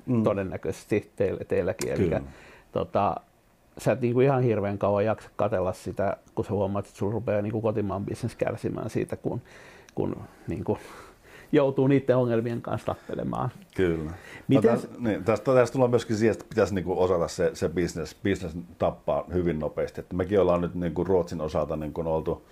mm. 0.06 0.24
todennäköisesti 0.24 1.12
teille, 1.16 1.44
teilläkin. 1.44 1.92
Eli, 1.92 2.12
tota, 2.72 3.16
sä 3.78 3.92
et 3.92 4.02
niinku 4.02 4.20
ihan 4.20 4.44
hirveän 4.44 4.78
kauan 4.78 5.06
jaksa 5.06 5.30
katella 5.36 5.74
sitä, 5.74 6.18
kun 6.36 6.46
sä 6.46 6.52
huomaat, 6.52 6.86
että 6.86 6.98
sulla 6.98 7.14
rupeaa 7.14 7.42
niinku 7.42 7.62
kotimaan 7.62 8.06
bisnes 8.06 8.36
kärsimään 8.36 8.90
siitä, 8.90 9.16
kun, 9.16 9.42
kun 9.96 10.16
niinku, 10.48 10.78
joutuu 11.52 11.88
niiden 11.88 12.18
ongelmien 12.18 12.62
kanssa 12.62 12.86
tappelemaan. 12.86 13.50
Kyllä. 13.76 14.12
Miten... 14.48 14.72
No, 14.72 14.78
tästä, 14.78 14.96
niin, 15.00 15.24
tästä, 15.24 15.54
tästä 15.54 15.74
tullaan 15.74 15.90
myöskin 15.90 16.16
siihen, 16.16 16.34
että 16.34 16.46
pitäisi 16.50 16.76
niinku 16.76 17.02
osata 17.02 17.28
se, 17.28 17.52
se 17.54 17.70
business, 17.70 18.16
business 18.24 18.58
tappaa 18.78 19.26
hyvin 19.34 19.60
nopeasti. 19.60 20.02
Että 20.02 20.16
mekin 20.16 20.40
ollaan 20.40 20.62
nyt 20.62 20.76
niinku 20.76 21.04
Ruotsin 21.04 21.42
osalta 21.42 21.76
niinku 21.76 22.02
oltu, 22.06 22.44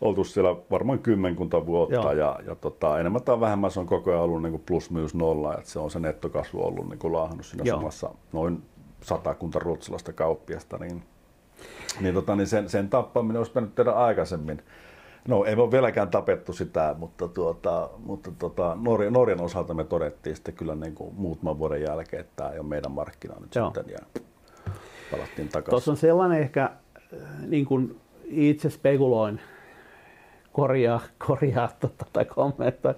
oltu 0.00 0.24
siellä 0.24 0.56
varmaan 0.70 0.98
kymmenkunta 0.98 1.66
vuotta 1.66 1.94
Joo. 1.94 2.12
ja, 2.12 2.38
ja 2.46 2.54
tota, 2.54 3.00
enemmän 3.00 3.22
tai 3.22 3.40
vähemmän 3.40 3.70
se 3.70 3.80
on 3.80 3.86
koko 3.86 4.10
ajan 4.10 4.22
ollut 4.22 4.42
niinku 4.42 4.62
plus 4.66 4.90
minus 4.90 5.14
nolla, 5.14 5.54
että 5.54 5.70
se 5.70 5.78
on 5.78 5.90
se 5.90 6.00
nettokasvu 6.00 6.64
ollut 6.64 6.88
niinku 6.88 7.12
laahannut 7.12 7.46
siinä 7.46 7.64
Joo. 7.64 7.76
samassa 7.78 8.10
noin 8.32 8.62
satakunta 9.02 9.58
ruotsalaista 9.58 10.12
kauppiasta, 10.12 10.78
niin, 10.78 11.02
niin, 12.00 12.14
tota, 12.14 12.36
niin 12.36 12.46
sen, 12.46 12.68
sen 12.68 12.88
tappaminen 12.88 13.36
olisi 13.36 13.50
pitänyt 13.50 13.74
tehdä 13.74 13.90
aikaisemmin. 13.90 14.62
No 15.28 15.44
ei 15.44 15.54
ole 15.54 15.70
vieläkään 15.70 16.08
tapettu 16.08 16.52
sitä, 16.52 16.94
mutta, 16.98 17.28
tuota, 17.28 17.90
mutta 17.98 18.30
tuota, 18.38 18.76
Norjan, 18.80 19.12
Norjan 19.12 19.40
osalta 19.40 19.74
me 19.74 19.84
todettiin 19.84 20.36
sitten 20.36 20.54
kyllä 20.54 20.74
niin 20.74 20.94
kuin 20.94 21.14
muutaman 21.14 21.58
vuoden 21.58 21.82
jälkeen, 21.82 22.20
että 22.20 22.32
tämä 22.36 22.50
ei 22.50 22.58
ole 22.58 22.68
meidän 22.68 22.92
markkina 22.92 23.34
nyt 23.40 23.54
Joo. 23.54 23.66
sitten 23.66 23.84
ja 23.92 24.22
palattiin 25.10 25.48
takaisin. 25.48 25.70
Tuossa 25.70 25.90
on 25.90 25.96
sellainen 25.96 26.40
ehkä, 26.40 26.64
äh, 26.64 27.18
niin 27.46 27.66
kuin 27.66 28.00
itse 28.24 28.70
spekuloin, 28.70 29.40
korjaa, 30.52 31.00
korjaa 31.26 31.68
tota, 31.80 32.06
tai 32.12 32.24
kommentoi, 32.24 32.94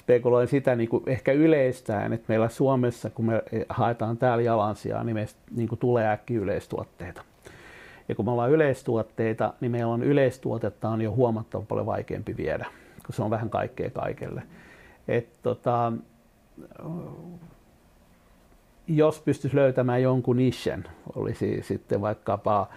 spekuloin 0.00 0.48
sitä 0.48 0.74
niin 0.76 0.88
kuin 0.88 1.02
ehkä 1.06 1.32
yleistään, 1.32 2.12
että 2.12 2.24
meillä 2.28 2.48
Suomessa, 2.48 3.10
kun 3.10 3.24
me 3.24 3.42
haetaan 3.68 4.16
täällä 4.16 4.42
jalansijaa, 4.42 5.04
niin 5.04 5.14
meistä 5.14 5.40
niin 5.50 5.68
kuin 5.68 5.78
tulee 5.78 6.08
äkki 6.08 6.34
yleistuotteita. 6.34 7.22
Ja 8.08 8.14
kun 8.14 8.24
me 8.24 8.30
ollaan 8.30 8.50
yleistuotteita, 8.50 9.54
niin 9.60 9.72
meillä 9.72 9.92
on 9.92 10.02
yleistuotetta 10.02 10.88
on 10.88 11.00
jo 11.00 11.12
huomattavan 11.12 11.66
paljon 11.66 11.86
vaikeampi 11.86 12.36
viedä, 12.36 12.66
kun 13.06 13.14
se 13.14 13.22
on 13.22 13.30
vähän 13.30 13.50
kaikkea 13.50 13.90
kaikelle. 13.90 14.42
Et, 15.08 15.28
tota, 15.42 15.92
jos 18.86 19.20
pystyisi 19.20 19.56
löytämään 19.56 20.02
jonkun 20.02 20.36
nischen, 20.36 20.84
olisi 21.16 21.62
sitten 21.62 22.00
vaikkapa 22.00 22.68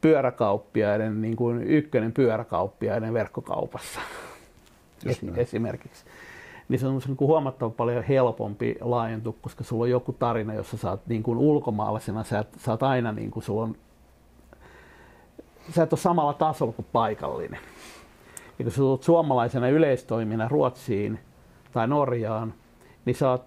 pyöräkauppiaiden, 0.00 1.22
niin 1.22 1.36
kuin 1.36 1.62
ykkönen 1.62 2.12
pyöräkauppiaiden 2.12 3.14
verkkokaupassa 3.14 4.00
esimerkiksi, 5.36 6.04
niin 6.68 6.78
se 6.78 6.86
on 6.86 7.00
niin 7.06 7.16
kuin 7.16 7.28
huomattavan 7.28 7.72
paljon 7.72 8.04
helpompi 8.04 8.76
laajentua, 8.80 9.34
koska 9.42 9.64
sulla 9.64 9.82
on 9.82 9.90
joku 9.90 10.12
tarina, 10.12 10.54
jossa 10.54 10.76
sä 10.76 10.90
oot 10.90 11.06
niin 11.06 11.22
kuin 11.22 11.38
ulkomaalaisena, 11.38 12.24
sä, 12.24 12.44
sä 12.58 12.70
oot 12.70 12.82
aina 12.82 13.12
niin 13.12 13.30
kuin, 13.30 13.42
sulla 13.42 13.62
on, 13.62 13.76
sä 15.70 15.82
et 15.82 15.92
ole 15.92 16.00
samalla 16.00 16.32
tasolla 16.32 16.72
kuin 16.72 16.86
paikallinen. 16.92 17.60
Ja 18.58 18.64
kun 18.64 18.72
sä 18.72 18.76
tulet 18.76 19.02
suomalaisena 19.02 19.68
yleistoimina 19.68 20.48
Ruotsiin 20.48 21.18
tai 21.72 21.88
Norjaan, 21.88 22.54
niin 23.04 23.16
sä 23.16 23.30
oot 23.30 23.44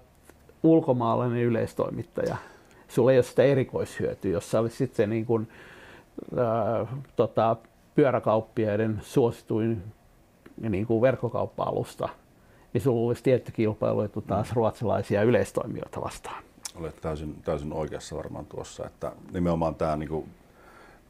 ulkomaalainen 0.64 1.44
yleistoimittaja. 1.44 2.38
Sulla 2.88 3.12
ei 3.12 3.18
ole 3.18 3.24
sitä 3.24 3.44
erikoishyötyä, 3.44 4.32
jos 4.32 4.52
sä 4.52 4.60
olisit 4.60 4.78
sitten 4.78 5.10
niin 5.10 5.26
kuin, 5.26 5.48
äh, 6.38 6.88
tota, 7.16 7.56
pyöräkauppiaiden 7.96 9.00
suosituin 9.02 9.84
niin 10.70 10.88
kuin 10.88 11.02
verkkokauppa-alusta– 11.02 12.10
niin 12.78 12.82
sulla 12.82 13.08
olisi 13.08 13.24
tietty 13.24 13.52
kilpailuetu 13.52 14.22
taas 14.22 14.54
ruotsalaisia 14.54 15.24
yleistoimijoita 15.24 16.02
vastaan. 16.02 16.44
Olet 16.76 17.02
täysin, 17.02 17.36
täysin 17.46 17.74
oikeassa 17.74 18.16
varmaan 18.16 18.46
tuossa, 18.46 18.86
että 18.86 19.12
nimenomaan 19.34 19.76
tämä 19.76 19.98
niin 19.98 20.10
kuin 20.10 20.30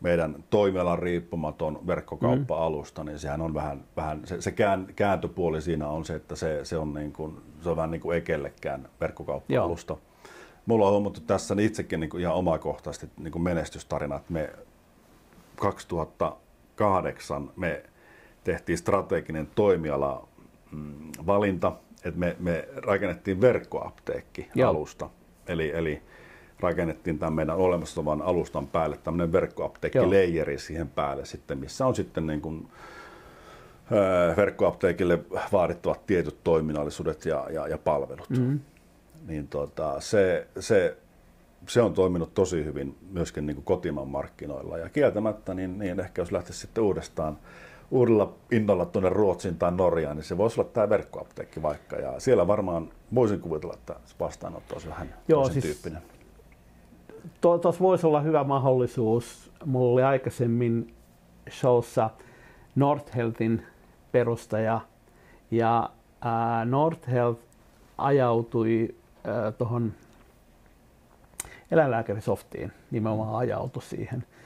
meidän 0.02 0.44
toimialan 0.50 1.00
riippumaton 1.00 1.88
verkkokauppa-alusta, 1.88 3.04
niin 3.04 3.20
sehän 3.20 3.42
on 3.42 3.54
vähän, 3.54 3.84
vähän 3.96 4.22
se, 4.26 4.42
se 4.42 4.52
kään, 4.52 4.88
kääntöpuoli 4.96 5.62
siinä 5.62 5.88
on 5.88 6.06
se, 6.06 6.16
että 6.16 6.36
se, 6.36 6.66
se 6.66 6.78
on, 6.78 6.94
niin 6.94 7.12
kuin, 7.12 7.38
se 7.62 7.70
on 7.70 7.76
vähän 7.76 7.92
niin 7.92 8.02
kuin 8.02 8.18
ekellekään 8.18 8.90
verkkokauppa-alusta. 9.02 9.94
Joo. 9.94 10.02
Mulla 10.66 10.86
on 10.86 10.92
huomattu 10.92 11.22
tässä 11.22 11.56
niin 11.56 11.68
itsekin 11.68 12.00
niin 12.00 12.10
kuin 12.10 12.22
ihan 12.22 12.36
omakohtaisesti 12.36 13.10
niin 13.18 13.32
kuin 13.32 13.42
menestystarina, 13.42 14.16
että 14.16 14.34
me 14.34 14.50
2008 15.56 17.52
me 17.56 17.84
tehtiin 18.44 18.78
strateginen 18.78 19.48
toimiala 19.56 20.28
Mm, 20.72 21.12
valinta, 21.26 21.72
että 22.04 22.20
me, 22.20 22.36
me 22.40 22.68
rakennettiin 22.76 23.42
verkkoapteekki 23.42 24.50
Joo. 24.56 24.70
alusta. 24.70 25.10
Eli, 25.48 25.72
eli 25.76 26.02
rakennettiin 26.60 27.20
tämän 27.20 27.34
meidän 27.34 27.58
olemassa 27.58 28.02
olevan 28.02 28.22
alustan 28.22 28.68
päälle 28.68 28.98
tämmöinen 29.04 29.32
verkkoapteekkileijeri 29.32 30.60
siihen 30.60 30.90
päälle 30.90 31.26
sitten, 31.26 31.58
missä 31.58 31.86
on 31.86 31.96
sitten 31.96 32.28
niin 32.28 32.42
kuin, 32.42 32.68
verkkoapteekille 34.38 35.20
vaadittavat 35.52 36.06
tietyt 36.06 36.44
toiminnallisuudet 36.44 37.26
ja, 37.26 37.48
ja, 37.50 37.68
ja 37.68 37.78
palvelut. 37.78 38.30
Mm-hmm. 38.30 38.60
Niin 39.28 39.48
tota, 39.48 40.00
se, 40.00 40.48
se, 40.60 40.98
se 41.68 41.82
on 41.82 41.94
toiminut 41.94 42.34
tosi 42.34 42.66
hyvin 42.66 42.98
myöskin 43.12 43.46
niin 43.46 43.56
kuin 43.56 43.66
kotimaan 43.66 44.08
markkinoilla. 44.08 44.78
Ja 44.78 44.90
kieltämättä, 44.90 45.54
niin, 45.54 45.80
niin 45.80 46.00
ehkä 46.00 46.22
jos 46.22 46.32
lähtisi 46.32 46.60
sitten 46.60 46.84
uudestaan 46.84 47.38
uudella 47.92 48.34
innolla 48.52 48.86
tuonne 48.86 49.10
Ruotsiin 49.10 49.58
tai 49.58 49.72
Norjaan, 49.72 50.16
niin 50.16 50.24
se 50.24 50.38
voisi 50.38 50.62
olla 50.62 50.70
tämä 50.74 50.90
verkkoapteekki 50.90 51.62
vaikka. 51.62 51.96
Ja 51.96 52.20
siellä 52.20 52.48
varmaan 52.48 52.92
voisin 53.16 53.40
kuvitella, 53.40 53.74
että 53.74 53.96
se 54.06 54.16
vastaanotto 54.20 54.76
olisi 54.76 54.90
vähän 54.90 55.14
Joo, 55.28 55.50
siis 55.50 55.66
tyyppinen. 55.66 56.02
Tuossa 57.42 57.84
voisi 57.84 58.08
olla 58.08 58.22
hyvä 58.22 58.44
mahdollisuus. 58.44 59.52
Mulla 59.66 59.94
oli 59.94 60.04
aikaisemmin 60.04 60.94
showssa 61.50 62.10
Nordhealthin 62.76 63.66
perustaja 64.12 64.82
ja 65.52 65.90
äh, 66.26 66.66
Nordhealth 66.66 67.42
ajautui 67.98 68.96
tuohon 69.58 69.94
eläinlääkärisoftiin, 71.72 72.72
nimenomaan 72.92 73.36
ajautui 73.36 73.82
siihen– 73.82 74.24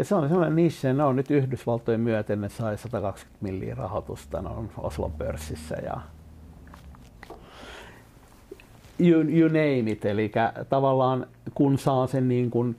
ja 0.00 0.04
se 0.04 0.14
on 0.14 0.28
sellainen 0.28 0.56
niche, 0.56 0.92
ne 0.92 1.04
on 1.04 1.16
nyt 1.16 1.30
Yhdysvaltojen 1.30 2.00
myöten, 2.00 2.40
ne 2.40 2.48
sai 2.48 2.78
120 2.78 3.38
milliä 3.40 3.74
rahoitusta, 3.74 4.42
ne 4.42 4.48
on 4.48 4.70
Oslon 4.78 5.12
pörssissä 5.12 5.74
ja 5.74 6.00
you, 9.00 9.20
you 9.20 9.48
name 9.48 9.90
it, 9.90 10.04
eli 10.04 10.32
tavallaan 10.68 11.26
kun 11.54 11.78
saa 11.78 12.06
sen 12.06 12.28
niin 12.28 12.50
kuin 12.50 12.76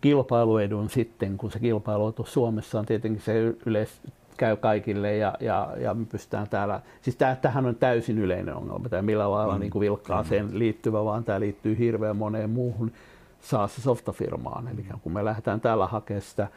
kilpailuedun 0.00 0.90
sitten, 0.90 1.36
kun 1.36 1.50
se 1.50 1.58
kilpailuetu 1.58 2.24
Suomessa 2.24 2.78
on 2.78 2.86
tietenkin 2.86 3.22
se 3.22 3.54
yleis, 3.66 4.00
käy 4.36 4.56
kaikille 4.56 5.16
ja, 5.16 5.34
ja, 5.40 5.68
ja 5.80 5.94
me 5.94 6.06
pystytään 6.06 6.48
täällä, 6.48 6.80
siis 7.02 7.16
täh, 7.16 7.38
tähän 7.38 7.66
on 7.66 7.74
täysin 7.74 8.18
yleinen 8.18 8.54
ongelma, 8.54 8.88
tämä 8.88 9.02
millä 9.02 9.30
lailla 9.30 9.54
mm. 9.54 9.60
niin 9.60 9.70
kuin 9.70 9.80
vilkkaaseen 9.80 10.58
liittyvä, 10.58 11.04
vaan 11.04 11.24
tämä 11.24 11.40
liittyy 11.40 11.78
hirveän 11.78 12.16
moneen 12.16 12.50
muuhun 12.50 12.92
saa 13.40 13.68
se 13.68 13.80
softafirmaan. 13.80 14.68
Eli 14.68 14.86
kun 15.02 15.12
me 15.12 15.24
lähdetään 15.24 15.60
täällä 15.60 15.86
hakemaan 15.86 16.22
sitä, 16.22 16.48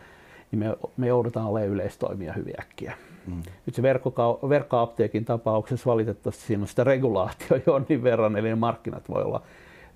niin 0.51 0.59
me, 0.59 0.75
me 0.97 1.07
joudutaan 1.07 1.47
olemaan 1.47 1.71
yleistoimia 1.71 2.33
hyvin 2.33 2.53
äkkiä. 2.59 2.97
Mm. 3.27 3.43
Nyt 3.65 3.75
se 3.75 3.81
verkkoka- 3.81 4.49
verkkoapteekin 4.49 5.25
tapauksessa 5.25 5.91
valitettavasti 5.91 6.43
siinä 6.43 6.61
on 6.61 6.67
sitä 6.67 6.83
regulaatio 6.83 7.57
jonnin 7.67 8.03
verran, 8.03 8.37
eli 8.37 8.49
ne 8.49 8.55
markkinat 8.55 9.09
voi 9.09 9.23
olla 9.23 9.41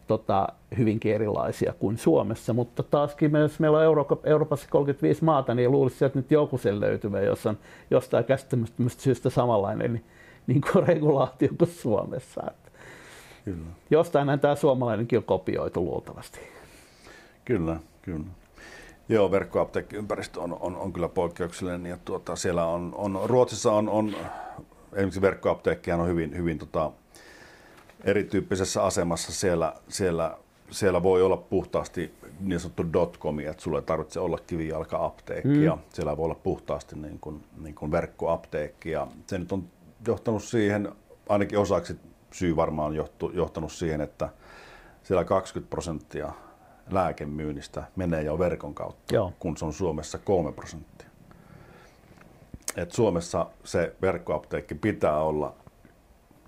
tota, 0.07 0.47
hyvinkin 0.77 1.15
erilaisia 1.15 1.73
kuin 1.79 1.97
Suomessa, 1.97 2.53
mutta 2.53 2.83
taaskin 2.83 3.31
me, 3.31 3.39
jos 3.39 3.59
meillä 3.59 3.77
on 3.77 3.83
Euro- 3.83 4.21
Euroopassa 4.23 4.67
35 4.69 5.23
maata, 5.23 5.55
niin 5.55 5.71
luulisi, 5.71 6.05
että 6.05 6.19
nyt 6.19 6.31
joku 6.31 6.57
sen 6.57 6.79
löytyvä, 6.79 7.21
jos 7.21 7.45
on 7.45 7.57
jostain 7.91 8.25
käsittämättömästä 8.25 9.01
syystä 9.01 9.29
samanlainen 9.29 9.93
niin, 9.93 10.03
niin 10.47 10.61
kuin 10.71 10.87
regulaatio 10.87 11.49
kuin 11.57 11.71
Suomessa. 11.71 12.51
Kyllä. 13.45 13.65
Jostain 13.89 14.39
tämä 14.39 14.55
suomalainenkin 14.55 15.19
on 15.19 15.23
kopioitu 15.23 15.85
luultavasti. 15.85 16.39
Kyllä, 17.45 17.79
kyllä. 18.01 18.25
Joo, 19.09 19.31
verkkoapteekkiympäristö 19.31 20.41
on, 20.41 20.57
on, 20.59 20.75
on 20.75 20.93
kyllä 20.93 21.09
poikkeuksellinen 21.09 21.85
ja 21.85 21.97
tuota, 22.05 22.35
siellä 22.35 22.65
on, 22.65 22.95
on, 22.95 23.19
Ruotsissa 23.23 23.71
on, 23.71 23.89
on 23.89 24.15
esimerkiksi 24.93 25.21
verkkoapteekkia 25.21 25.95
on 25.95 26.07
hyvin, 26.07 26.37
hyvin 26.37 26.57
tota, 26.57 26.91
erityyppisessä 28.03 28.83
asemassa. 28.83 29.31
Siellä, 29.31 29.73
siellä, 29.87 30.37
siellä 30.71 31.03
voi 31.03 31.21
olla 31.21 31.37
puhtaasti 31.37 32.13
niin 32.39 32.59
sanottu 32.59 32.93
dotcom, 32.93 33.39
että 33.39 33.63
sulla 33.63 33.77
ei 33.77 33.85
tarvitse 33.85 34.19
olla 34.19 34.37
kivijalka-apteekki 34.47 35.69
mm. 35.69 35.79
siellä 35.93 36.17
voi 36.17 36.25
olla 36.25 36.35
puhtaasti 36.35 36.95
niin 36.95 37.19
kuin, 37.19 37.43
niin 37.61 37.75
kuin 37.75 37.91
verkkoapteekki. 37.91 38.91
Ja 38.91 39.07
se 39.27 39.37
nyt 39.37 39.51
on 39.51 39.63
johtanut 40.07 40.43
siihen, 40.43 40.91
ainakin 41.29 41.59
osaksi 41.59 41.95
syy 42.31 42.55
varmaan 42.55 42.95
johtu, 42.95 43.31
johtanut 43.33 43.71
siihen, 43.71 44.01
että 44.01 44.29
siellä 45.03 45.23
20 45.23 45.69
prosenttia 45.69 46.33
lääkemyynnistä 46.91 47.83
menee 47.95 48.23
jo 48.23 48.39
verkon 48.39 48.73
kautta, 48.73 49.15
Joo. 49.15 49.33
kun 49.39 49.57
se 49.57 49.65
on 49.65 49.73
Suomessa 49.73 50.17
3 50.17 50.51
prosenttia. 50.51 51.07
Et 52.77 52.91
Suomessa 52.91 53.45
se 53.63 53.95
verkkoapteekki 54.01 54.75
pitää 54.75 55.21
olla 55.21 55.53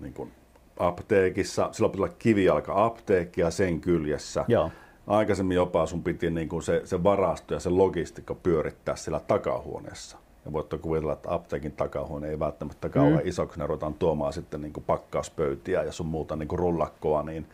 niin 0.00 0.12
kuin 0.12 0.32
apteekissa, 0.78 1.68
silloin 1.72 1.92
pitää 1.92 2.04
olla 2.04 2.14
kivijalka 2.18 2.84
apteekki 2.84 3.40
ja 3.40 3.50
sen 3.50 3.80
kyljessä. 3.80 4.44
Joo. 4.48 4.70
Aikaisemmin 5.06 5.54
jopa 5.54 5.86
sun 5.86 6.02
piti 6.02 6.30
niin 6.30 6.48
kuin 6.48 6.62
se, 6.62 6.82
se 6.84 7.04
varasto 7.04 7.54
ja 7.54 7.60
se 7.60 7.68
logistiikka 7.68 8.34
pyörittää 8.34 8.96
siellä 8.96 9.20
takahuoneessa. 9.20 10.18
Ja 10.44 10.52
voitte 10.52 10.78
kuvitella, 10.78 11.12
että 11.12 11.34
apteekin 11.34 11.72
takahuone 11.72 12.28
ei 12.28 12.38
välttämättä 12.38 12.88
kauan 12.88 13.12
mm. 13.12 13.20
isoksi, 13.24 13.58
ne 13.58 13.66
ruvetaan 13.66 13.94
tuomaan 13.94 14.32
sitten 14.32 14.60
niin 14.60 14.72
kuin 14.72 14.84
pakkauspöytiä 14.84 15.82
ja 15.82 15.92
sun 15.92 16.06
muuta 16.06 16.36
niin 16.36 16.48
kuin 16.48 16.58
rullakkoa, 16.58 17.22
niin, 17.22 17.46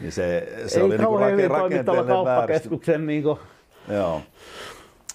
niin 0.00 0.12
se, 0.12 0.52
se 0.66 0.78
Ei 0.78 0.84
oli 0.84 0.98
niin 0.98 1.08
kuin 1.08 1.32
hyvin 1.32 1.50
rake, 1.50 1.62
rakenteellinen 1.62 2.16
kauppakeskuksen 2.16 3.06
niin 3.06 3.22
kuin, 3.22 3.38
Joo. 3.88 4.22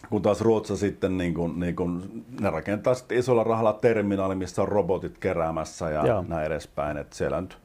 Kun 0.10 0.22
taas 0.22 0.42
Ruotsa 0.42 0.78
sitten, 0.78 1.18
niin 1.18 1.34
kun, 1.34 1.60
niin 1.60 1.76
kun, 1.76 2.24
ne 2.42 2.50
rakentaa 2.50 2.94
sitten 2.94 3.18
isolla 3.18 3.44
rahalla 3.44 3.74
terminaali, 3.74 4.36
missä 4.36 4.62
on 4.62 4.68
robotit 4.68 5.18
keräämässä 5.18 5.90
ja 5.90 6.08
Joo. 6.08 6.26
näin 6.28 6.46
edespäin. 6.46 6.98
Et 6.98 7.14
siellä 7.14 7.42
nyt 7.42 7.58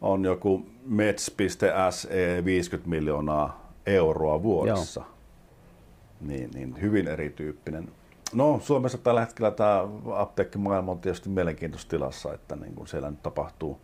on 0.00 0.24
joku 0.24 0.66
Mets.se 0.86 2.42
50 2.44 2.90
miljoonaa 2.90 3.72
euroa 3.86 4.42
vuodessa. 4.42 5.04
Niin, 6.20 6.50
niin 6.54 6.80
hyvin 6.80 7.08
erityyppinen. 7.08 7.88
No 8.32 8.60
Suomessa 8.62 8.98
tällä 8.98 9.20
hetkellä 9.20 9.50
tämä 9.50 9.88
apteekkimaailma 10.14 10.92
on 10.92 10.98
tietysti 10.98 11.28
mielenkiintoisessa 11.28 11.90
tilassa, 11.90 12.34
että 12.34 12.56
niin 12.56 12.74
kun 12.74 12.88
siellä 12.88 13.10
nyt 13.10 13.22
tapahtuu, 13.22 13.80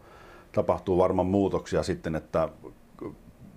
tapahtuu 0.55 0.99
varmaan 0.99 1.27
muutoksia 1.27 1.83
sitten, 1.83 2.15
että 2.15 2.49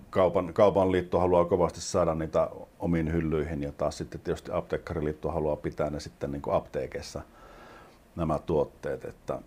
kaupan, 0.09 0.53
kaupan 0.53 0.91
liitto 0.91 1.19
haluaa 1.19 1.45
kovasti 1.45 1.81
saada 1.81 2.15
niitä 2.15 2.49
omiin 2.79 3.13
hyllyihin 3.13 3.63
ja 3.63 3.71
taas 3.71 3.97
sitten 3.97 4.21
tietysti 4.21 4.51
apteekkariliitto 4.53 5.31
haluaa 5.31 5.55
pitää 5.55 5.89
ne 5.89 5.99
sitten 5.99 6.31
niin 6.31 6.41
kuin 6.41 6.55
apteekissa 6.55 7.21
nämä 8.15 8.39
tuotteet, 8.39 9.05
että 9.05 9.39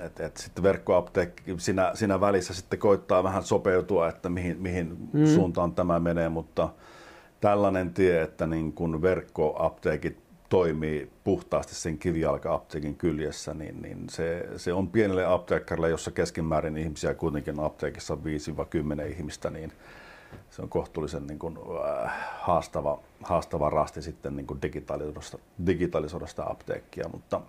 et, 0.00 0.20
et 0.20 0.36
sitten 0.36 0.62
verkkoapteekki 0.62 1.54
siinä, 1.58 1.90
siinä 1.94 2.20
välissä 2.20 2.54
sitten 2.54 2.78
koittaa 2.78 3.24
vähän 3.24 3.42
sopeutua, 3.42 4.08
että 4.08 4.28
mihin, 4.28 4.56
mihin 4.60 5.08
mm. 5.12 5.26
suuntaan 5.26 5.72
tämä 5.72 6.00
menee, 6.00 6.28
mutta 6.28 6.68
tällainen 7.40 7.94
tie, 7.94 8.22
että 8.22 8.46
niin 8.46 8.72
kun 8.72 9.02
verkkoapteekit 9.02 10.21
toimii 10.52 11.10
puhtaasti 11.24 11.74
sen 11.74 11.98
kivijalka-apteekin 11.98 12.94
kyljessä, 12.94 13.54
niin, 13.54 13.82
niin 13.82 14.08
se, 14.10 14.48
se 14.56 14.72
on 14.72 14.88
pienelle 14.88 15.26
apteekkarille, 15.26 15.88
jossa 15.88 16.10
keskimäärin 16.10 16.76
ihmisiä 16.76 17.14
kuitenkin 17.14 17.60
apteekissa 17.60 18.14
on 18.14 18.22
5-10 19.04 19.06
ihmistä, 19.06 19.50
niin 19.50 19.72
se 20.50 20.62
on 20.62 20.68
kohtuullisen 20.68 21.26
niin 21.26 21.38
kuin, 21.38 21.58
äh, 22.04 22.12
haastava, 22.40 23.00
haastava 23.22 23.70
rasti 23.70 24.02
sitten 24.02 24.36
niin 24.36 24.46
kuin 24.46 24.62
digitalisoida, 24.62 25.44
digitalisoida 25.66 26.26
sitä 26.26 26.50
apteekkia, 26.50 27.08
mutta 27.08 27.40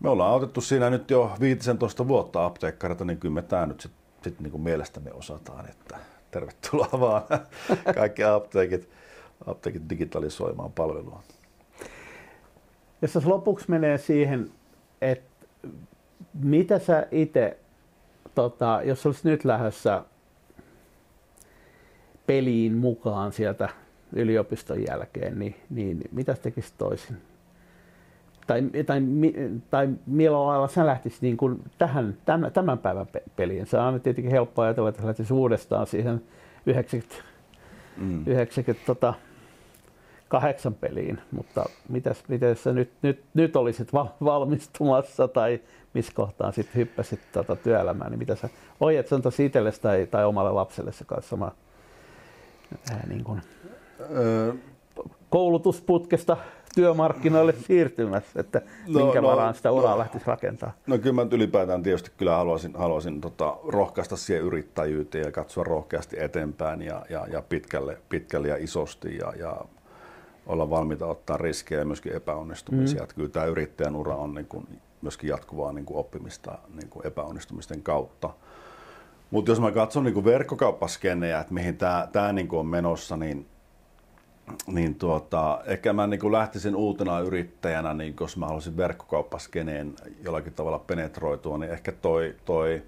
me 0.00 0.08
ollaan 0.08 0.32
autettu 0.32 0.60
siinä 0.60 0.90
nyt 0.90 1.10
jo 1.10 1.32
15 1.40 2.08
vuotta 2.08 2.44
apteekkareita, 2.44 3.04
niin 3.04 3.18
kyllä 3.18 3.34
me 3.34 3.42
tämä 3.42 3.66
nyt 3.66 3.80
sitten 3.80 4.02
sit 4.24 4.40
niin 4.40 4.50
kuin 4.50 4.62
mielestämme 4.62 5.12
osataan, 5.12 5.68
että 5.68 5.98
tervetuloa 6.30 7.00
vaan 7.00 7.22
kaikki 7.98 8.24
apteekit, 8.24 8.88
apteekit 9.46 9.82
digitalisoimaan 9.90 10.72
palvelua. 10.72 11.22
Jos 13.02 13.12
tässä 13.12 13.28
lopuksi 13.28 13.70
menee 13.70 13.98
siihen, 13.98 14.50
että 15.00 15.28
mitä 16.42 16.78
sä 16.78 17.06
itse, 17.10 17.58
tota, 18.34 18.80
jos 18.84 19.06
olisit 19.06 19.24
nyt 19.24 19.44
lähdössä 19.44 20.02
peliin 22.26 22.72
mukaan 22.76 23.32
sieltä 23.32 23.68
yliopiston 24.12 24.84
jälkeen, 24.88 25.38
niin, 25.38 25.54
niin 25.70 26.00
mitä 26.12 26.34
tekisit 26.34 26.74
toisin? 26.78 27.16
Tai, 28.46 28.62
tai, 28.86 29.02
tai 29.70 29.88
millä 30.06 30.46
lailla 30.46 30.68
sä 30.68 30.86
lähtisit 30.86 31.22
niin 31.22 31.36
kuin 31.36 31.62
tähän, 31.78 32.16
tämän, 32.24 32.52
tämän 32.52 32.78
päivän 32.78 33.06
pe- 33.06 33.22
peliin? 33.36 33.66
Se 33.66 33.78
on 33.78 34.00
tietenkin 34.00 34.32
helppo 34.32 34.62
ajatella, 34.62 34.88
että 34.88 35.06
lähtisit 35.06 35.30
uudestaan 35.30 35.86
siihen 35.86 36.22
90, 36.66 37.28
Mm. 37.96 38.22
90 38.26 38.86
tota, 38.86 39.14
kahdeksan 40.28 40.74
peliin, 40.74 41.20
mutta 41.30 41.64
mitäs, 41.88 42.24
miten 42.28 42.56
sä 42.56 42.72
nyt, 42.72 42.90
nyt, 43.02 43.24
nyt 43.34 43.56
olisit 43.56 43.92
val, 43.92 44.06
valmistumassa 44.24 45.28
tai 45.28 45.60
missä 45.94 46.12
kohtaan 46.14 46.52
sitten 46.52 46.74
hyppäsit 46.74 47.20
tota 47.32 47.56
työelämään, 47.56 48.10
niin 48.10 48.18
mitä 48.18 48.36
sä 48.36 48.48
ohjat 48.80 49.06
sen 49.06 49.22
itsellesi 49.44 49.80
tai, 49.80 50.06
tai 50.10 50.24
omalle 50.24 50.52
lapselle 50.52 50.92
se 50.92 51.04
kanssa 51.04 51.30
sama 51.30 51.52
ää, 52.90 53.06
niin 53.08 53.24
kuin 53.24 53.42
Öö, 54.16 54.52
koulutusputkesta 55.30 56.36
työmarkkinoille 56.74 57.52
siirtymässä, 57.52 58.40
että 58.40 58.62
No, 58.86 58.98
no, 58.98 59.04
minkä 59.04 59.20
no, 59.20 59.28
no, 59.28 59.36
varaan 59.36 59.54
sitä 59.54 59.70
uraa 59.70 59.90
no. 59.90 59.94
no. 59.94 59.98
lähtisi 59.98 60.26
rakentaa. 60.26 60.72
No 60.86 60.98
kyllä 60.98 61.12
mä 61.12 61.24
nyt 61.24 61.32
ylipäätään 61.32 61.82
tietysti 61.82 62.10
kyllä 62.16 62.36
haluaisin, 62.36 62.74
haluaisin 62.76 63.20
tota, 63.20 63.56
rohkaista 63.68 64.16
siihen 64.16 64.44
yrittäjyyteen 64.44 65.24
ja 65.24 65.32
katsoa 65.32 65.64
rohkeasti 65.64 66.16
eteenpäin 66.20 66.82
ja, 66.82 67.06
ja, 67.10 67.26
ja 67.30 67.42
pitkälle, 67.42 67.98
pitkälle 68.08 68.48
ja 68.48 68.56
isosti 68.56 69.16
ja, 69.16 69.32
ja 69.38 69.64
olla 70.48 70.70
valmiita 70.70 71.06
ottaa 71.06 71.36
riskejä 71.36 71.80
ja 71.80 71.84
myöskin 71.84 72.12
epäonnistumisia. 72.12 73.02
Mm. 73.02 73.08
Kyllä 73.14 73.28
tämä 73.28 73.46
yrittäjän 73.46 73.96
ura 73.96 74.16
on 74.16 74.34
niin 74.34 74.46
kuin 74.46 74.68
myöskin 75.02 75.30
jatkuvaa 75.30 75.72
niin 75.72 75.84
kuin 75.84 75.98
oppimista 75.98 76.58
niin 76.74 76.88
kuin 76.88 77.06
epäonnistumisten 77.06 77.82
kautta. 77.82 78.30
Mutta 79.30 79.50
jos 79.50 79.60
mä 79.60 79.70
katson 79.70 80.04
niin 80.04 80.14
kuin 80.14 80.24
verkkokauppaskenejä, 80.24 81.40
että 81.40 81.54
mihin 81.54 81.76
tämä, 81.76 82.08
tämä 82.12 82.32
niin 82.32 82.48
kuin 82.48 82.60
on 82.60 82.66
menossa, 82.66 83.16
niin 83.16 83.46
niin 84.66 84.94
tuota, 84.94 85.60
ehkä 85.66 85.92
mä 85.92 86.06
niin 86.06 86.32
lähtisin 86.32 86.76
uutena 86.76 87.20
yrittäjänä, 87.20 87.94
niin 87.94 88.16
jos 88.20 88.36
mä 88.36 88.46
haluaisin 88.46 88.76
verkkokauppaskeneen 88.76 89.94
jollakin 90.24 90.52
tavalla 90.52 90.78
penetroitua, 90.78 91.58
niin 91.58 91.72
ehkä 91.72 91.92
toi, 91.92 92.36
toi 92.44 92.82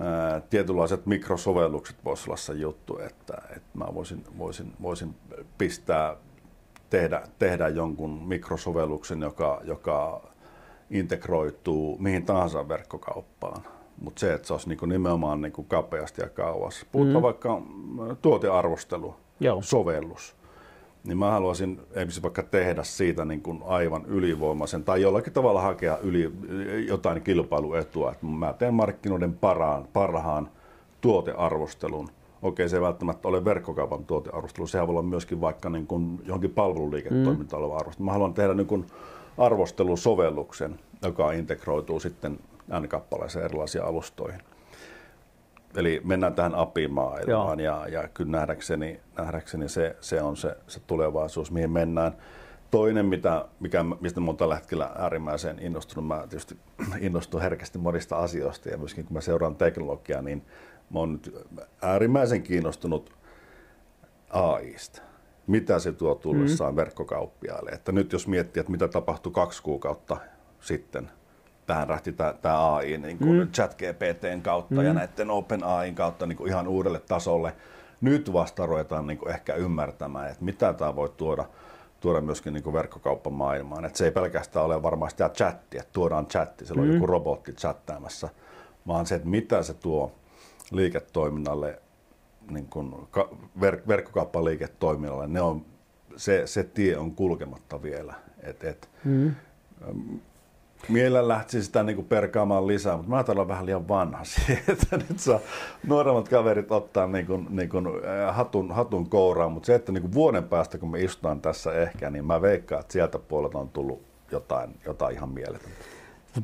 ää, 0.00 0.40
tietynlaiset 0.40 1.06
mikrosovellukset 1.06 1.96
voisi 2.04 2.24
olla 2.26 2.36
se 2.36 2.52
juttu, 2.52 2.98
että, 2.98 3.42
että 3.56 3.78
mä 3.78 3.86
voisin, 3.94 4.24
voisin, 4.38 4.72
voisin 4.82 5.14
pistää, 5.58 6.16
tehdä, 6.90 7.22
tehdä 7.38 7.68
jonkun 7.68 8.10
mikrosovelluksen, 8.10 9.20
joka, 9.20 9.60
joka 9.64 10.22
integroituu 10.90 11.96
mihin 11.98 12.26
tahansa 12.26 12.68
verkkokauppaan. 12.68 13.62
Mutta 14.00 14.20
se, 14.20 14.32
että 14.32 14.46
se 14.46 14.54
olisi 14.54 14.68
niinku 14.68 14.86
nimenomaan 14.86 15.40
niinku 15.40 15.62
kapeasti 15.62 16.22
ja 16.22 16.28
kauas. 16.28 16.86
Puhutaan 16.92 17.16
mm. 17.16 17.22
vaikka 17.22 17.62
tuotearvostelu, 18.22 19.14
Joo. 19.40 19.62
sovellus. 19.62 20.36
Niin 21.04 21.18
mä 21.18 21.30
haluaisin 21.30 21.80
esimerkiksi 21.90 22.22
vaikka 22.22 22.42
tehdä 22.42 22.82
siitä 22.82 23.24
niin 23.24 23.42
kuin 23.42 23.62
aivan 23.66 24.06
ylivoimaisen 24.06 24.84
tai 24.84 25.02
jollakin 25.02 25.32
tavalla 25.32 25.60
hakea 25.60 25.98
yli, 25.98 26.32
jotain 26.88 27.22
kilpailuetua. 27.22 28.12
Että 28.12 28.26
mä 28.26 28.52
teen 28.52 28.74
markkinoiden 28.74 29.34
parhaan, 29.34 29.88
parhaan 29.92 30.50
tuotearvostelun. 31.00 32.08
Okei, 32.42 32.68
se 32.68 32.76
ei 32.76 32.82
välttämättä 32.82 33.28
ole 33.28 33.44
verkkokaupan 33.44 34.04
tuotearvostelu, 34.04 34.66
sehän 34.66 34.86
voi 34.86 34.92
olla 34.92 35.02
myöskin 35.02 35.40
vaikka 35.40 35.70
niin 35.70 35.86
kuin 35.86 36.20
johonkin 36.24 36.50
palveluliiketoimintaan 36.50 37.62
oleva 37.62 37.76
arvostelu. 37.76 38.04
Mä 38.06 38.12
haluan 38.12 38.34
tehdä 38.34 38.54
niin 38.54 38.66
kuin 38.66 38.86
arvostelusovelluksen, 39.38 40.80
joka 41.02 41.32
integroituu 41.32 42.00
sitten 42.00 42.38
N-kappaleeseen 42.80 43.44
erilaisiin 43.44 43.84
alustoihin. 43.84 44.40
Eli 45.76 46.00
mennään 46.04 46.34
tähän 46.34 46.54
API-maailmaan 46.54 47.60
ja, 47.60 47.86
ja 47.88 48.08
kyllä 48.08 48.30
nähdäkseni, 48.30 49.00
nähdäkseni 49.18 49.68
se, 49.68 49.96
se 50.00 50.22
on 50.22 50.36
se, 50.36 50.56
se 50.66 50.80
tulevaisuus, 50.86 51.50
mihin 51.50 51.70
mennään. 51.70 52.12
Toinen, 52.70 53.06
mitä, 53.06 53.44
mikä, 53.60 53.84
mistä 54.00 54.20
mä 54.20 54.34
tällä 54.34 54.54
hetkellä 54.54 54.90
äärimmäisen 54.98 55.58
innostunut, 55.58 56.06
mä 56.06 56.26
tietysti 56.28 56.56
innostun 57.00 57.40
herkästi 57.40 57.78
monista 57.78 58.16
asioista 58.16 58.68
ja 58.68 58.78
myöskin 58.78 59.04
kun 59.04 59.14
mä 59.14 59.20
seuraan 59.20 59.56
teknologiaa, 59.56 60.22
niin 60.22 60.42
mä 60.90 60.98
oon 60.98 61.12
nyt 61.12 61.34
äärimmäisen 61.82 62.42
kiinnostunut 62.42 63.12
AIsta. 64.30 65.02
Mitä 65.46 65.78
se 65.78 65.92
tuo 65.92 66.14
tullessaan 66.14 66.74
mm. 66.74 66.76
verkkokauppiaille. 66.76 67.70
Että 67.70 67.92
nyt 67.92 68.12
jos 68.12 68.28
miettii, 68.28 68.60
että 68.60 68.72
mitä 68.72 68.88
tapahtui 68.88 69.32
kaksi 69.32 69.62
kuukautta 69.62 70.16
sitten, 70.60 71.10
tähän 71.66 71.88
lähti 71.88 72.12
tämä 72.42 72.74
AI 72.74 72.98
niin 72.98 73.18
kuin 73.18 73.38
mm. 73.38 73.50
chat 73.52 73.74
GPTn 73.74 74.42
kautta 74.42 74.74
mm. 74.74 74.82
ja 74.82 74.92
näiden 74.92 75.30
Open 75.30 75.64
AIin 75.64 75.94
kautta 75.94 76.26
niin 76.26 76.36
kuin 76.36 76.48
ihan 76.48 76.68
uudelle 76.68 77.00
tasolle. 77.00 77.52
Nyt 78.00 78.32
vasta 78.32 78.66
ruvetaan 78.66 79.06
niin 79.06 79.18
kuin 79.18 79.30
ehkä 79.30 79.54
ymmärtämään, 79.54 80.30
että 80.30 80.44
mitä 80.44 80.72
tämä 80.72 80.96
voi 80.96 81.08
tuoda, 81.16 81.44
tuoda 82.00 82.20
myöskin 82.20 82.52
niin 82.52 82.62
kuin 82.62 82.74
verkkokauppamaailmaan. 82.74 83.84
Että 83.84 83.98
se 83.98 84.04
ei 84.04 84.10
pelkästään 84.10 84.66
ole 84.66 84.82
varmaan 84.82 85.10
sitä 85.10 85.28
chattia, 85.28 85.80
että 85.80 85.92
tuodaan 85.92 86.26
chatti, 86.26 86.66
siellä 86.66 86.82
on 86.82 86.88
mm. 86.88 86.94
joku 86.94 87.06
robotti 87.06 87.52
chattaamassa, 87.52 88.28
vaan 88.86 89.06
se, 89.06 89.14
että 89.14 89.28
mitä 89.28 89.62
se 89.62 89.74
tuo 89.74 90.12
liiketoiminnalle, 90.70 91.82
niin 92.50 92.66
kuin 92.66 92.94
ver- 93.60 93.88
verkkokauppaliiketoiminnalle, 93.88 95.26
ne 95.26 95.40
on, 95.40 95.64
se, 96.16 96.46
se 96.46 96.64
tie 96.64 96.98
on 96.98 97.14
kulkematta 97.14 97.82
vielä. 97.82 98.14
Et, 98.42 98.64
et, 98.64 98.88
mm 99.04 99.34
Mielellä 100.88 101.28
lähtisi 101.28 101.64
sitä 101.64 101.82
niin 101.82 101.96
kuin 101.96 102.06
perkaamaan 102.06 102.66
lisää, 102.66 102.96
mutta 102.96 103.10
mä 103.10 103.24
olla 103.28 103.48
vähän 103.48 103.66
liian 103.66 103.88
vanha 103.88 104.24
siihen, 104.34 104.64
että 104.68 104.96
nyt 104.96 105.20
saa 105.20 105.40
nuoremmat 105.86 106.28
kaverit 106.28 106.72
ottaa 106.72 107.06
niin 107.06 107.26
kuin, 107.26 107.46
niin 107.50 107.68
kuin 107.68 107.86
hatun, 108.30 108.72
hatun 108.72 109.10
kouraan, 109.10 109.52
mutta 109.52 109.66
se, 109.66 109.74
että 109.74 109.92
niin 109.92 110.02
kuin 110.02 110.14
vuoden 110.14 110.44
päästä 110.44 110.78
kun 110.78 110.90
me 110.90 111.00
istutaan 111.00 111.40
tässä 111.40 111.72
ehkä, 111.72 112.10
niin 112.10 112.24
mä 112.24 112.42
veikkaan, 112.42 112.80
että 112.80 112.92
sieltä 112.92 113.18
puolelta 113.18 113.58
on 113.58 113.68
tullut 113.68 114.02
jotain, 114.32 114.74
jotain 114.86 115.16
ihan 115.16 115.28
mieletöntä. 115.28 115.84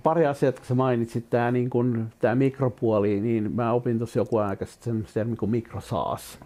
Pari 0.03 0.27
asiaa, 0.27 0.53
kun 0.53 0.65
sä 0.65 0.75
mainitsit, 0.75 1.31
tämä 1.31 1.51
niin 1.51 1.71
kun, 1.71 2.09
tää 2.19 2.35
mikropuoli, 2.35 3.21
niin 3.21 3.53
mä 3.53 3.73
opin 3.73 3.99
tuossa 3.99 4.19
joku 4.19 4.37
aika 4.37 4.67
sitten 4.67 5.07
termi 5.15 5.37
kuin 5.37 5.51
mikrosaas. 5.51 6.39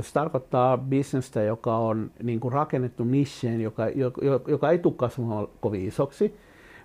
Se 0.00 0.12
tarkoittaa 0.12 0.78
bisnestä, 0.78 1.42
joka 1.42 1.76
on 1.76 2.10
niin 2.22 2.40
kuin 2.40 2.52
rakennettu 2.52 3.04
nicheen, 3.04 3.60
joka, 3.60 3.88
joka, 3.88 4.20
joka 4.50 4.70
ei 4.70 4.78
tule 4.78 4.94
kasvamaan 4.96 5.48
kovin 5.60 5.88
isoksi, 5.88 6.36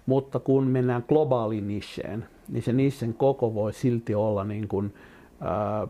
mutta 0.05 0.39
kun 0.39 0.67
mennään 0.67 1.03
globaaliin 1.07 1.67
nicheen, 1.67 2.25
niin 2.47 2.63
se 2.63 2.73
nichen 2.73 3.13
koko 3.13 3.53
voi 3.53 3.73
silti 3.73 4.15
olla 4.15 4.43
niin 4.43 4.67
kuin, 4.67 4.93
ää, 5.41 5.87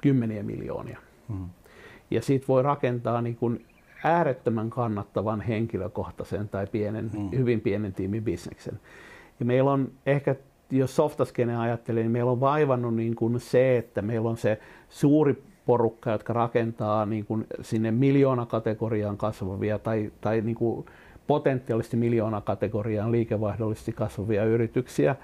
kymmeniä 0.00 0.42
miljoonia. 0.42 0.98
Mm. 1.28 1.46
Ja 2.10 2.22
siitä 2.22 2.48
voi 2.48 2.62
rakentaa 2.62 3.22
niin 3.22 3.36
kuin 3.36 3.66
äärettömän 4.04 4.70
kannattavan 4.70 5.40
henkilökohtaisen 5.40 6.48
tai 6.48 6.66
pienen, 6.66 7.10
mm. 7.14 7.30
hyvin 7.30 7.60
pienen 7.60 7.92
tiimin 7.92 8.24
bisneksen. 8.24 8.80
Ja 9.40 9.46
meillä 9.46 9.72
on 9.72 9.92
ehkä, 10.06 10.34
jos 10.70 10.96
softaskene 10.96 11.56
ajattelee, 11.56 12.02
niin 12.02 12.10
meillä 12.10 12.30
on 12.30 12.40
vaivannut 12.40 12.94
niin 12.94 13.14
kuin 13.14 13.40
se, 13.40 13.78
että 13.78 14.02
meillä 14.02 14.30
on 14.30 14.36
se 14.36 14.58
suuri 14.88 15.42
porukka, 15.66 16.10
jotka 16.10 16.32
rakentaa 16.32 17.06
niin 17.06 17.26
kuin 17.26 17.46
sinne 17.60 17.90
miljoonakategoriaan 17.90 19.16
kasvavia 19.16 19.78
tai, 19.78 20.12
tai 20.20 20.40
niin 20.40 20.56
kuin 20.56 20.86
potentiaalisesti 21.26 21.96
miljoonakategoriaan 21.96 23.12
liikevaihdollisesti 23.12 23.92
kasvavia 23.92 24.44
yrityksiä. 24.44 25.16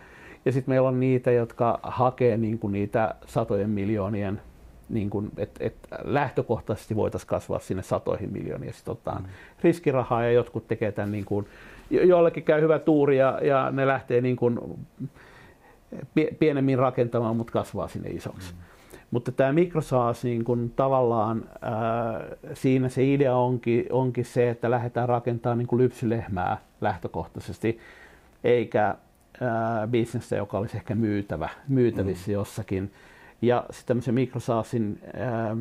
Ja 0.45 0.53
sitten 0.53 0.73
meillä 0.73 0.89
on 0.89 1.01
niitä, 1.01 1.31
jotka 1.31 1.81
hakee 1.83 2.37
niin 2.37 2.59
kuin 2.59 2.73
niitä 2.73 3.15
satojen 3.27 3.71
miljoonien, 3.71 4.41
niin 4.89 5.11
kuin, 5.11 5.31
että 5.37 5.65
et 5.65 5.75
lähtökohtaisesti 6.03 6.97
voitaisiin 6.97 7.29
kasvaa 7.29 7.59
sinne 7.59 7.83
satoihin 7.83 8.33
miljooniin. 8.33 8.75
Sitten 8.75 8.93
otetaan 8.93 9.23
mm. 9.23 9.29
riskirahaa 9.63 10.25
ja 10.25 10.33
jotkut 10.33 10.69
tekee 10.69 10.93
tämän, 10.93 11.13
niin 11.13 11.25
kuin, 11.25 11.47
joillekin 11.91 12.43
käy 12.43 12.61
hyvä 12.61 12.79
tuuri 12.79 13.19
ja, 13.19 13.39
ja 13.43 13.71
ne 13.71 13.87
lähtee 13.87 14.21
niin 14.21 14.37
kuin 14.37 14.61
pienemmin 16.39 16.79
rakentamaan, 16.79 17.37
mutta 17.37 17.53
kasvaa 17.53 17.89
sinne 17.89 18.11
isoksi. 18.11 18.53
Mm. 18.53 18.59
Mutta 19.11 19.33
tämä 19.33 19.53
MicroSaaS 19.53 20.25
niin 20.25 20.45
kun 20.45 20.73
tavallaan 20.77 21.45
ää, 21.63 21.73
siinä 22.53 22.89
se 22.89 23.13
idea 23.13 23.37
onkin, 23.37 23.87
onkin 23.91 24.25
se, 24.25 24.51
että 24.51 24.71
lähdetään 24.71 25.09
rakentamaan 25.09 25.59
niin 25.59 25.79
lypsylehmää 25.79 26.57
lähtökohtaisesti, 26.81 27.79
eikä 28.45 28.95
ää, 29.41 29.87
bisnestä, 29.87 30.37
joka 30.37 30.59
olisi 30.59 30.77
ehkä 30.77 30.95
myytävä, 30.95 31.49
myytävissä 31.69 32.31
mm. 32.31 32.33
jossakin. 32.33 32.93
Ja 33.43 33.65
sitten 33.71 33.87
tämmöisen 33.87 34.15
MicroSaaSin 34.15 35.01
ää, 35.17 35.57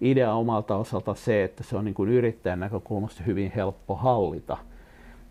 idea 0.00 0.34
omalta 0.34 0.76
osalta 0.76 1.14
se, 1.14 1.44
että 1.44 1.62
se 1.62 1.76
on 1.76 1.84
niin 1.84 1.94
kuin 1.94 2.10
yrittäjän 2.10 2.60
näkökulmasta 2.60 3.22
hyvin 3.22 3.52
helppo 3.56 3.94
hallita. 3.94 4.56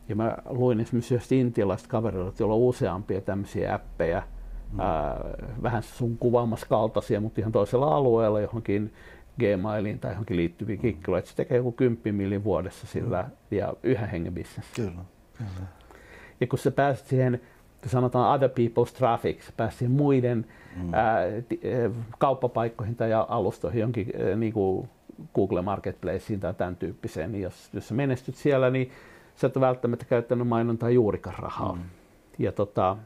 Ja 0.09 0.15
mä 0.15 0.37
luin 0.49 0.79
esimerkiksi 0.79 1.13
just 1.13 1.31
intialaista 1.31 1.89
kavereilta, 1.89 2.43
joilla 2.43 2.55
on 2.55 2.61
useampia 2.61 3.21
tämmöisiä 3.21 3.73
appeja, 3.73 4.23
mm. 4.71 4.79
ää, 4.79 5.19
vähän 5.63 5.83
sun 5.83 6.17
kuvaamassa 6.17 6.67
kaltaisia, 6.69 7.21
mutta 7.21 7.41
ihan 7.41 7.51
toisella 7.51 7.95
alueella 7.95 8.39
johonkin 8.39 8.93
Gmailiin 9.39 9.99
tai 9.99 10.11
johonkin 10.11 10.37
liittyviin 10.37 10.79
kikkeluihin. 10.79 11.27
Se 11.27 11.35
tekee 11.35 11.57
joku 11.57 11.71
10 11.71 12.15
millin 12.15 12.43
vuodessa 12.43 12.87
sillä 12.87 13.21
mm. 13.21 13.57
ja 13.57 13.73
yhä 13.83 14.07
hengen. 14.07 14.33
Kyllä, 14.75 14.91
kyllä. 15.37 15.67
Ja 16.41 16.47
kun 16.47 16.59
sä 16.59 16.71
pääset 16.71 17.05
siihen, 17.07 17.41
sanotaan 17.85 18.35
other 18.35 18.49
people's 18.49 18.97
traffic, 18.97 19.41
sä 19.41 19.51
pääset 19.57 19.79
siihen 19.79 19.95
muiden 19.95 20.45
mm. 20.75 20.93
ää, 20.93 21.25
t- 21.49 21.93
kauppapaikkoihin 22.17 22.95
tai 22.95 23.09
alustoihin, 23.13 23.81
jonkin 23.81 24.11
ää, 24.29 24.35
niin 24.35 24.53
kuin 24.53 24.89
Google 25.35 25.61
Marketplaceen 25.61 26.39
tai 26.39 26.53
tämän 26.53 26.75
tyyppiseen, 26.75 27.31
niin 27.31 27.41
jos, 27.41 27.69
jos 27.73 27.87
sä 27.87 27.93
menestyt 27.93 28.35
siellä, 28.35 28.69
niin 28.69 28.91
sä 29.39 29.47
et 29.47 29.57
ole 29.57 29.65
välttämättä 29.67 30.05
käyttänyt 30.05 30.47
mainontaa 30.47 30.89
juurikaan 30.89 31.39
rahaa. 31.39 31.75
Mm. 31.75 31.81
Ja 32.39 32.51
tota, 32.51 32.97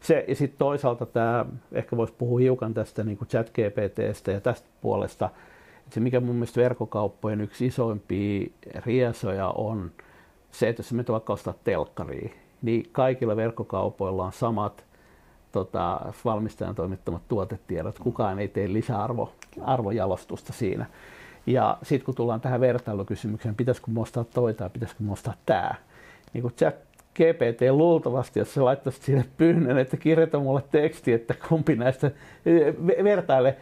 se, 0.00 0.24
ja 0.28 0.34
sitten 0.34 0.58
toisaalta 0.58 1.06
tämä, 1.06 1.46
ehkä 1.72 1.96
voisi 1.96 2.14
puhua 2.18 2.38
hiukan 2.38 2.74
tästä 2.74 3.04
niin 3.04 3.18
kuin 3.18 3.28
chat 3.28 3.50
GPTstä 3.50 4.32
ja 4.32 4.40
tästä 4.40 4.68
puolesta, 4.80 5.30
että 5.78 5.94
se 5.94 6.00
mikä 6.00 6.20
mun 6.20 6.34
mielestä 6.34 6.60
verkkokauppojen 6.60 7.40
yksi 7.40 7.66
isoimpia 7.66 8.46
riesoja 8.86 9.48
on 9.48 9.90
se, 10.50 10.68
että 10.68 10.80
jos 10.80 10.92
me 10.92 11.04
vaikka 11.08 11.32
ostaa 11.32 11.54
telkkariin, 11.64 12.32
niin 12.62 12.88
kaikilla 12.92 13.36
verkkokaupoilla 13.36 14.24
on 14.24 14.32
samat 14.32 14.84
tota, 15.52 16.00
valmistajan 16.24 16.74
toimittamat 16.74 17.22
tuotetiedot. 17.28 17.98
Kukaan 17.98 18.38
ei 18.38 18.48
tee 18.48 18.72
lisäarvo 18.72 19.32
arvojalostusta 19.62 20.52
siinä. 20.52 20.86
Ja 21.46 21.78
sitten 21.82 22.06
kun 22.06 22.14
tullaan 22.14 22.40
tähän 22.40 22.60
vertailukysymykseen, 22.60 23.54
pitäisikö 23.54 23.90
ostaa 23.96 24.24
toi 24.24 24.54
tai 24.54 24.70
pitäisikö 24.70 25.04
ostaa 25.10 25.34
tämä, 25.46 25.74
niin 26.32 26.42
kun 26.42 26.52
chat 26.52 26.74
GPT 27.14 27.60
luultavasti, 27.70 28.38
jos 28.38 28.54
se 28.54 28.60
laittaisi 28.60 29.00
sinne 29.02 29.24
pyynnön, 29.36 29.78
että 29.78 29.96
kirjoita 29.96 30.38
mulle 30.38 30.62
teksti, 30.70 31.12
että 31.12 31.34
kumpi 31.48 31.76
näistä, 31.76 32.10
vertaile 33.04 33.56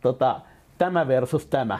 tota, 0.00 0.40
tämä 0.78 1.08
versus 1.08 1.46
tämä 1.46 1.78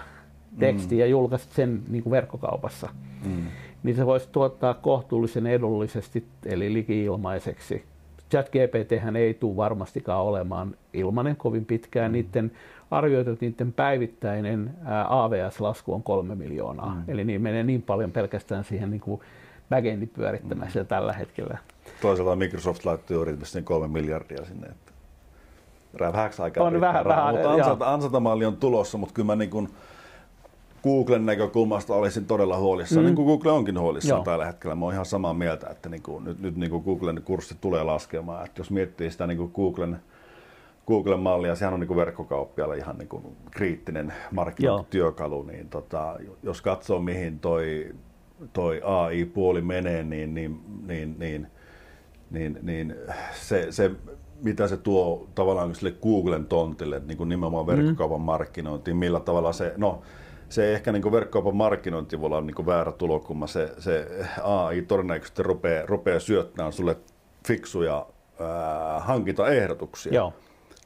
teksti 0.59 0.95
mm. 0.95 0.99
ja 0.99 1.07
julkaisit 1.07 1.53
sen 1.53 1.83
niin 1.89 2.03
kuin 2.03 2.11
verkkokaupassa, 2.11 2.89
mm. 3.25 3.47
niin 3.83 3.97
se 3.97 4.07
voisi 4.07 4.29
tuottaa 4.33 4.75
kohtuullisen 4.75 5.47
edullisesti, 5.47 6.27
eli 6.47 6.73
liki-ilmaiseksi. 6.73 7.85
ChatGPT 8.35 9.17
ei 9.19 9.35
tule 9.35 9.57
varmastikaan 9.57 10.23
olemaan 10.23 10.75
ilmainen 10.93 11.37
kovin 11.37 11.65
pitkään. 11.65 12.11
Mm. 12.11 12.13
Niiden 12.13 12.53
arvioitu, 12.91 13.31
että 13.31 13.45
niiden 13.45 13.73
päivittäinen 13.73 14.75
AVS-lasku 15.09 15.95
on 15.95 16.03
kolme 16.03 16.35
miljoonaa. 16.35 16.95
Mm. 16.95 17.03
Eli 17.09 17.25
niin 17.25 17.43
menee 17.43 17.63
niin 17.63 17.83
paljon 17.83 18.13
pelkästään 18.13 18.65
siihen 18.65 18.91
niin 18.91 19.01
kuin 19.01 19.21
backendin 19.71 20.09
pyörittämässä 20.09 20.81
mm. 20.81 20.87
tällä 20.87 21.13
hetkellä. 21.13 21.59
Toisaalta 22.01 22.37
Microsoft 22.37 22.85
laittoi 22.85 23.15
juuri 23.15 23.37
kolme 23.65 23.89
miljardia 23.89 24.45
sinne. 24.45 24.67
Että 24.67 24.93
vähäksi 26.13 26.43
aikaa 26.43 26.67
on 26.67 26.81
vähän, 26.81 27.05
vähän, 27.05 27.35
mutta 27.35 27.53
ansata, 27.53 27.93
ansatamalli 27.93 28.45
on 28.45 28.57
tulossa, 28.57 28.99
mutta 28.99 29.15
kyllä 29.15 29.27
mä 29.27 29.37
niin 29.37 29.51
kuin 29.51 29.69
Googlen 30.85 31.27
näkökulmasta 31.27 31.95
olisin 31.95 32.27
todella 32.27 32.59
huolissaan, 32.59 33.05
mm. 33.05 33.07
niin 33.07 33.17
kuin 33.17 33.27
Google 33.27 33.53
onkin 33.53 33.81
huolissaan 33.81 34.19
Joo. 34.19 34.25
tällä 34.25 34.47
hetkellä. 34.47 34.75
Mä 34.75 34.85
oon 34.85 34.95
ihan 34.95 35.07
samaa 35.07 35.35
mieltä, 35.35 35.71
että 35.71 35.89
niin 35.89 36.03
kuin, 36.03 36.25
nyt, 36.25 36.41
nyt 36.41 36.57
niin 36.57 36.71
kuin 36.71 36.85
Googlen 36.85 37.23
kurssi 37.25 37.57
tulee 37.61 37.83
laskemaan. 37.83 38.47
Että 38.47 38.61
jos 38.61 38.71
miettii 38.71 39.11
sitä 39.11 39.27
niin 39.27 39.39
kuin 39.39 39.51
Googlen, 39.55 39.99
Googlen 40.87 41.21
mallia, 41.21 41.55
sehän 41.55 41.75
on 41.75 41.81
niin 41.81 41.89
kuin 41.89 41.97
verkkokauppialle 41.97 42.77
ihan 42.77 42.99
niin 42.99 43.09
kuin 43.09 43.25
kriittinen 43.51 44.13
markkinointityökalu, 44.31 45.43
niin 45.43 45.69
tota, 45.69 46.17
jos 46.43 46.63
katsoo 46.63 47.01
mihin 47.01 47.39
toi 47.39 47.95
toi 48.53 48.81
AI-puoli 48.85 49.61
menee, 49.61 50.03
niin, 50.03 50.35
niin, 50.35 50.61
niin, 50.87 51.17
niin, 51.19 51.47
niin, 52.31 52.59
niin 52.63 52.95
se, 53.35 53.67
se, 53.71 53.91
mitä 54.43 54.69
se 54.69 54.77
tuo 54.77 55.29
tavallaan 55.35 55.75
sille 55.75 55.95
Googlen 56.03 56.47
tontille, 56.47 57.03
niin 57.07 57.19
kuin 57.19 57.29
nimenomaan 57.29 57.67
verkkokaupan 57.67 58.21
mm. 58.21 58.25
markkinointiin, 58.25 58.97
millä 58.97 59.21
tavalla 59.21 59.53
se, 59.53 59.75
no 59.77 60.03
se 60.49 60.75
ehkä 60.75 60.93
niin 60.93 61.13
verkkokaupan 61.13 61.57
markkinointi 61.57 62.21
voi 62.21 62.27
olla 62.27 62.41
niin 62.41 62.67
väärä 62.67 62.93
tulokulma, 62.93 63.47
se, 63.47 63.75
se 63.79 64.09
AI 64.43 64.83
todennäköisesti 64.83 65.43
rupeaa, 65.43 65.87
rupeaa 65.87 66.21
syöttämään 66.21 66.73
sulle 66.73 66.97
fiksuja 67.47 68.07
ää, 68.41 69.01
hankintaehdotuksia 69.01 70.15
Joo. 70.15 70.33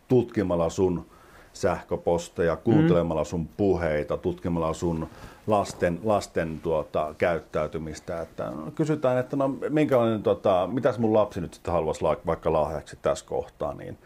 tutkimalla 0.09 0.70
sun 0.70 1.06
sähköposteja, 1.52 2.56
kuuntelemalla 2.56 3.22
mm. 3.22 3.26
sun 3.26 3.48
puheita, 3.56 4.16
tutkimalla 4.16 4.74
sun 4.74 5.09
lasten, 5.47 6.01
lasten 6.05 6.60
tuota, 6.60 7.14
käyttäytymistä. 7.18 8.20
Että 8.20 8.51
no, 8.51 8.70
kysytään, 8.74 9.18
että 9.18 9.36
no, 9.36 9.48
minkälainen, 9.68 10.22
tuota, 10.22 10.68
mitäs 10.72 10.98
mun 10.98 11.14
lapsi 11.14 11.40
nyt 11.40 11.55
sitten 11.55 11.72
haluaisi 11.72 12.05
vaikka 12.26 12.52
lahjaksi 12.52 12.98
tässä 13.02 13.26
kohtaa, 13.26 13.74
niin 13.74 13.98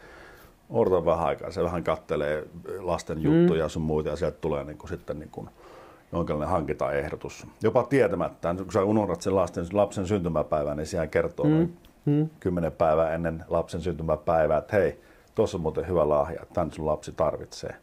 odota 0.73 1.05
vähän 1.05 1.25
aikaa. 1.25 1.51
Se 1.51 1.63
vähän 1.63 1.83
kattelee 1.83 2.47
lasten 2.79 3.17
mm. 3.17 3.23
juttuja 3.23 3.65
mm. 3.65 3.69
sun 3.69 3.81
muita 3.81 4.09
ja 4.09 4.15
sieltä 4.15 4.37
tulee 4.41 4.63
niin 4.63 4.77
kuin, 4.77 4.89
sitten 4.89 5.19
niin 5.19 5.29
kuin, 5.29 5.49
jonkinlainen 6.11 6.49
hankintaehdotus. 6.49 7.47
Jopa 7.63 7.83
tietämättä, 7.83 8.55
kun 8.57 8.71
sä 8.73 8.83
unohdat 8.83 9.21
sen 9.21 9.35
lasten, 9.35 9.65
lapsen 9.73 10.07
syntymäpäivän, 10.07 10.77
niin 10.77 10.87
siellä 10.87 11.07
kertoo 11.07 11.45
mm. 11.45 11.69
Mm. 12.05 12.29
kymmenen 12.39 12.71
päivää 12.71 13.13
ennen 13.13 13.45
lapsen 13.47 13.81
syntymäpäivää, 13.81 14.57
että 14.57 14.75
hei, 14.75 14.99
tuossa 15.35 15.57
on 15.57 15.61
muuten 15.61 15.87
hyvä 15.87 16.09
lahja, 16.09 16.45
tämän 16.53 16.71
sun 16.71 16.85
lapsi 16.85 17.11
tarvitsee 17.11 17.75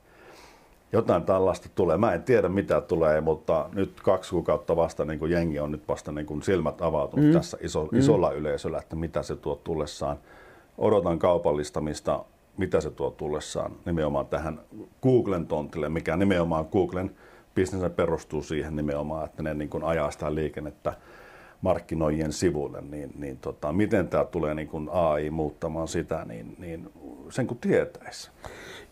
jotain 0.93 1.23
tällaista 1.23 1.69
tulee. 1.75 1.97
Mä 1.97 2.13
en 2.13 2.23
tiedä 2.23 2.49
mitä 2.49 2.81
tulee, 2.81 3.21
mutta 3.21 3.69
nyt 3.73 4.01
kaksi 4.01 4.31
kuukautta 4.31 4.77
vasta 4.77 5.05
niin 5.05 5.19
kuin 5.19 5.33
jengi 5.33 5.61
on 5.61 5.71
nyt 5.71 5.89
vasta 5.89 6.13
niin 6.13 6.27
kuin 6.27 6.43
silmät 6.43 6.83
avautunut 6.83 7.27
mm. 7.27 7.33
tässä 7.33 7.59
iso, 7.61 7.89
mm. 7.93 7.99
isolla 7.99 8.33
yleisöllä, 8.33 8.79
että 8.79 8.97
mitä 8.97 9.23
se 9.23 9.37
tuo 9.37 9.61
tullessaan. 9.65 10.17
Odotan 10.79 11.19
kaupallistamista, 11.19 12.25
mitä 12.61 12.81
se 12.81 12.91
tuo 12.91 13.11
tullessaan 13.11 13.73
nimenomaan 13.87 14.27
tähän 14.27 14.61
Googlen 15.03 15.47
tontille, 15.47 15.89
mikä 15.89 16.17
nimenomaan 16.17 16.67
Googlen 16.73 17.11
business 17.55 17.95
perustuu 17.97 18.43
siihen 18.43 18.77
nimenomaan, 18.77 19.25
että 19.25 19.43
ne 19.43 19.55
niin 19.55 19.71
kuin 19.71 19.85
ajaa 19.85 20.11
sitä 20.11 20.35
liikennettä 20.35 20.93
markkinoijien 21.63 22.33
sivuille, 22.33 22.81
niin, 22.81 23.11
niin 23.19 23.39
tota, 23.39 23.73
miten 23.73 24.09
tämä 24.09 24.25
tulee 24.25 24.55
niin 24.55 24.69
kuin 24.69 24.89
AI 24.93 25.31
muuttamaan 25.31 25.89
sitä, 25.89 26.25
niin, 26.25 26.57
niin 26.59 26.91
sen 27.31 27.47
kun 27.47 27.59
tietäisi. 27.59 28.31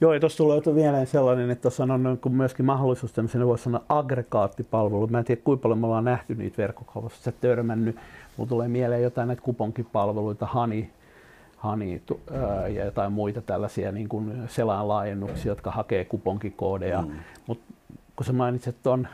Joo, 0.00 0.14
ja 0.14 0.20
tuossa 0.20 0.38
tulee 0.38 0.60
vielä 0.74 1.04
sellainen, 1.04 1.50
että 1.50 1.62
tuossa 1.62 1.82
on 1.82 2.02
niin 2.02 2.36
myöskin 2.36 2.66
mahdollisuus 2.66 3.12
tämmöisen, 3.12 3.46
voisi 3.46 3.64
sanoa 3.64 3.84
agregaattipalvelu. 3.88 5.06
Mä 5.06 5.18
en 5.18 5.24
tiedä, 5.24 5.40
kuinka 5.44 5.62
paljon 5.62 5.78
me 5.78 5.86
ollaan 5.86 6.04
nähty 6.04 6.34
niitä 6.34 6.58
verkkokaupassa, 6.58 7.32
törmännyt. 7.32 7.96
Mulla 8.36 8.48
tulee 8.48 8.68
mieleen 8.68 9.02
jotain 9.02 9.26
näitä 9.26 9.42
kuponkipalveluita, 9.42 10.46
Hani, 10.46 10.90
Hani 11.59 12.02
ja 12.74 12.85
jotain 12.85 13.12
muita 13.12 13.43
tällaisia 13.43 13.93
niin 13.93 14.09
kuin 14.09 14.48
selaan 14.48 14.89
laajennuksia, 14.89 15.52
jotka 15.52 15.70
hakee 15.70 16.05
kuponkikoodeja. 16.05 17.02
Mm. 17.02 17.12
Mutta 17.47 17.74
kun 18.16 18.26
sä 18.26 18.32
mainitset 18.32 18.76
tuon 18.82 19.09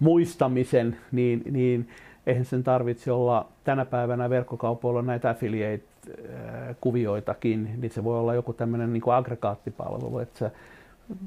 muistamisen, 0.00 0.96
niin, 1.12 1.42
niin 1.50 1.88
eihän 2.26 2.44
sen 2.44 2.64
tarvitse 2.64 3.12
olla 3.12 3.46
tänä 3.64 3.84
päivänä 3.84 4.30
verkkokaupoilla 4.30 5.02
näitä 5.02 5.30
affiliate-kuvioitakin, 5.30 7.68
niin 7.76 7.90
se 7.90 8.04
voi 8.04 8.18
olla 8.18 8.34
joku 8.34 8.52
tämmöinen 8.52 8.92
niin 8.92 9.02
aggregaattipalvelu, 9.14 10.18
että 10.18 10.38
sä 10.38 10.50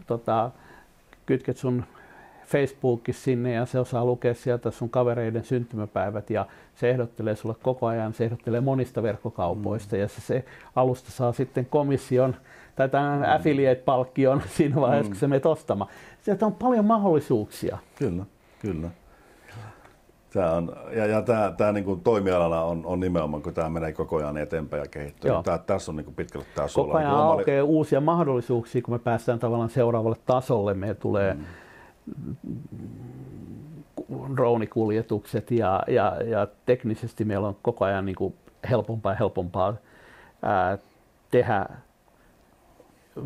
tota, 0.08 0.52
kytket 1.26 1.58
sun 1.58 1.84
Facebookissa 2.48 3.24
sinne 3.24 3.54
ja 3.54 3.66
se 3.66 3.80
osaa 3.80 4.06
lukea 4.06 4.34
sieltä 4.34 4.72
sun 4.72 4.90
kavereiden 4.90 5.44
syntymäpäivät 5.44 6.30
ja 6.30 6.46
se 6.76 6.90
ehdottelee 6.90 7.36
sulle 7.36 7.56
koko 7.64 7.88
ajan, 7.88 8.14
se 8.14 8.26
ehdottelee 8.26 8.62
monista 8.62 9.04
verkkokaupoista 9.04 9.96
mm. 9.96 10.02
ja 10.02 10.08
se, 10.08 10.22
se 10.22 10.46
alusta 10.76 11.12
saa 11.12 11.34
sitten 11.34 11.66
komission 11.66 12.36
tai 12.76 12.90
tämän 12.90 13.20
mm. 13.20 13.26
affiliate-palkkion 13.36 14.42
siinä 14.58 14.76
vaiheessa, 14.76 15.10
mm. 15.10 15.14
kun 15.14 15.20
se 15.20 15.28
menet 15.28 15.46
ostamaan. 15.46 15.92
Sieltä 16.22 16.46
on 16.46 16.54
paljon 16.54 16.86
mahdollisuuksia. 16.86 17.78
Kyllä, 17.96 18.24
kyllä. 18.60 18.90
Tämä 20.34 20.52
on, 20.52 20.76
ja, 20.96 21.06
ja 21.06 21.22
tämä, 21.22 21.54
tämä 21.58 21.72
niin 21.72 21.86
kuin 21.86 22.02
toimialana 22.02 22.62
on, 22.62 22.86
on 22.86 23.00
nimenomaan, 23.00 23.44
kun 23.44 23.54
tämä 23.54 23.70
menee 23.70 23.94
koko 23.94 24.16
ajan 24.16 24.38
eteenpäin 24.38 24.82
ja 24.82 24.90
kehittyy. 24.90 25.32
Joo. 25.32 25.44
Tämä, 25.44 25.58
tässä 25.58 25.92
on 25.92 25.96
niin 25.96 26.06
kuin 26.06 26.16
pitkälle 26.16 26.46
tämä. 26.56 26.68
Koko 26.76 26.98
ajan 26.98 27.12
niin 27.12 27.20
aukeaa 27.20 27.64
uusia 27.64 28.02
mahdollisuuksia, 28.02 28.82
kun 28.82 28.94
me 28.94 29.00
päästään 29.00 29.40
tavallaan 29.40 29.70
seuraavalle 29.70 30.18
tasolle. 30.26 30.74
Meillä 30.74 30.96
tulee 30.96 31.34
mm 31.34 31.44
droonikuljetukset 34.36 35.52
ja, 35.52 35.84
ja, 35.88 36.18
ja 36.26 36.48
teknisesti 36.66 37.26
meillä 37.26 37.48
on 37.48 37.58
koko 37.62 37.86
ajan 37.86 38.06
niin 38.06 38.16
kuin 38.16 38.34
helpompaa 38.70 39.12
ja 39.12 39.18
helpompaa 39.18 39.76
ää, 40.42 40.78
tehdä 41.32 41.66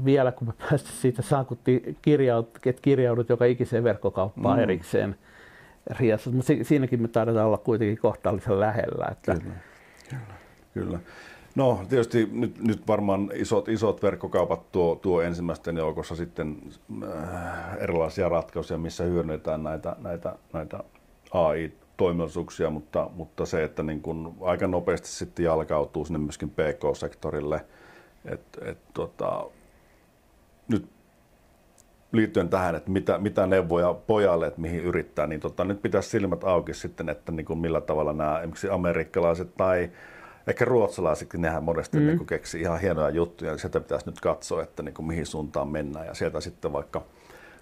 vielä 0.06 0.32
kun 0.32 0.48
me 0.48 0.54
päästä 0.70 0.90
siitä 0.90 1.22
saakutti 1.22 1.98
kirjaut, 2.02 2.50
että 2.66 2.82
kirjaudut 2.82 3.30
joka 3.30 3.46
ikiseen 3.46 3.84
verkkokauppaan 3.84 4.58
mm. 4.58 4.64
erikseen 4.64 5.16
riassa, 6.00 6.30
mutta 6.30 6.48
si, 6.48 6.64
siinäkin 6.64 7.02
me 7.02 7.08
taidetaan 7.08 7.48
olla 7.48 7.58
kuitenkin 7.58 7.98
kohtallisen 7.98 8.60
lähellä. 8.60 9.08
Että 9.12 9.36
kyllä, 9.36 9.56
kyllä, 10.10 10.34
kyllä. 10.74 11.00
No 11.56 11.86
tietysti 11.90 12.30
nyt, 12.32 12.64
nyt 12.64 12.88
varmaan 12.88 13.30
isot, 13.34 13.68
isot 13.68 14.04
verkkokaupat 14.04 14.72
tuo, 14.72 14.96
tuo 14.96 15.22
ensimmäisten 15.22 15.78
joukossa 15.78 16.16
sitten 16.16 16.58
äh, 17.04 17.78
erilaisia 17.80 18.30
ratkaisuja, 18.30 18.78
missä 18.78 19.04
hyödynnetään 19.04 19.64
näitä, 19.64 19.96
näitä, 20.00 20.36
näitä 20.54 20.84
AI-toiminnallisuuksia, 21.32 22.70
mutta, 22.70 23.10
mutta 23.16 23.46
se, 23.46 23.64
että 23.64 23.84
niin 23.84 24.02
kun 24.02 24.36
aika 24.42 24.68
nopeasti 24.68 25.08
sitten 25.08 25.46
jalkautuu 25.46 26.06
sinne 26.06 26.20
myöskin 26.20 26.50
PK-sektorille, 26.50 27.66
että 28.26 28.66
et, 28.66 28.78
tota, 28.94 29.46
nyt 30.68 30.86
liittyen 32.12 32.50
tähän, 32.50 32.76
että 32.76 32.92
mitä, 32.92 33.18
mitä 33.18 33.48
neuvoja 33.48 33.94
pojalle, 33.94 34.48
että 34.48 34.62
mihin 34.62 34.84
yrittää, 34.84 35.28
niin 35.28 35.40
tota, 35.40 35.64
nyt 35.64 35.82
pitäisi 35.82 36.10
silmät 36.10 36.44
auki 36.44 36.74
sitten, 36.74 37.10
että 37.10 37.32
niin 37.32 37.46
kuin 37.46 37.60
millä 37.60 37.82
tavalla 37.82 38.14
nämä 38.14 38.40
esimerkiksi 38.40 38.70
amerikkalaiset 38.70 39.56
tai 39.58 39.90
ehkä 40.48 40.66
ruotsalaisetkin, 40.66 41.42
nehän 41.42 41.64
monesti 41.64 42.00
mm. 42.00 42.06
niin 42.06 42.26
keksii 42.26 42.62
ihan 42.62 42.82
hienoja 42.82 43.10
juttuja, 43.10 43.52
niin 43.52 43.60
sieltä 43.60 43.80
pitäisi 43.80 44.06
nyt 44.06 44.20
katsoa, 44.20 44.64
että 44.64 44.84
niin 44.84 44.94
kuin 44.94 45.06
mihin 45.06 45.26
suuntaan 45.26 45.68
mennään 45.68 46.06
ja 46.06 46.14
sieltä 46.14 46.42
sitten 46.42 46.74
vaikka 46.74 47.02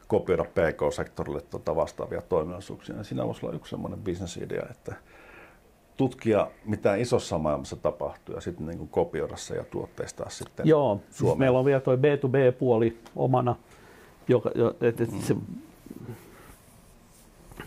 kopioida 0.08 0.44
PK-sektorille 0.44 1.42
tuota 1.42 1.76
vastaavia 1.76 2.22
toiminnallisuuksia. 2.22 2.96
Ja 2.96 3.04
siinä 3.04 3.26
voisi 3.26 3.46
olla 3.46 3.56
yksi 3.56 3.70
sellainen 3.70 4.00
bisnesidea, 4.00 4.66
että 4.72 4.96
tutkia, 5.98 6.48
mitä 6.66 6.96
isossa 6.96 7.38
maailmassa 7.38 7.76
tapahtuu 7.76 8.36
ja 8.36 8.42
sitten 8.42 8.68
niin 8.68 8.78
kuin 8.78 8.90
kopioida 8.90 9.38
se 9.38 9.56
ja 9.56 9.64
tuotteistaa 9.64 10.30
sitten 10.30 10.68
Joo, 10.68 11.02
siis 11.10 11.38
meillä 11.38 11.60
on 11.60 11.66
vielä 11.66 11.80
tuo 11.80 11.96
B2B-puoli 11.96 12.98
omana, 13.16 13.56
joka, 14.28 14.52
että 14.82 15.04
mm. 15.04 15.20
se 15.22 15.36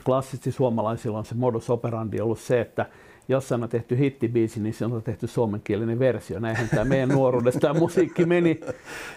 klassisesti 0.05 0.53
suomalaisilla 0.53 1.19
on 1.19 1.25
se 1.25 1.35
modus 1.35 1.71
operandi 1.71 2.21
ollut 2.21 2.39
se, 2.39 2.61
että 2.61 2.87
jossain 3.33 3.63
on 3.63 3.69
tehty 3.69 3.99
hittibiisi, 3.99 4.61
niin 4.61 4.75
se 4.75 4.85
on 4.85 5.03
tehty 5.03 5.27
suomenkielinen 5.27 5.99
versio. 5.99 6.41
Näinhän 6.41 6.69
tämä 6.69 6.85
meidän 6.85 7.09
nuoruudesta 7.09 7.61
tämä 7.61 7.81
musiikki 7.81 8.25
meni. 8.27 8.61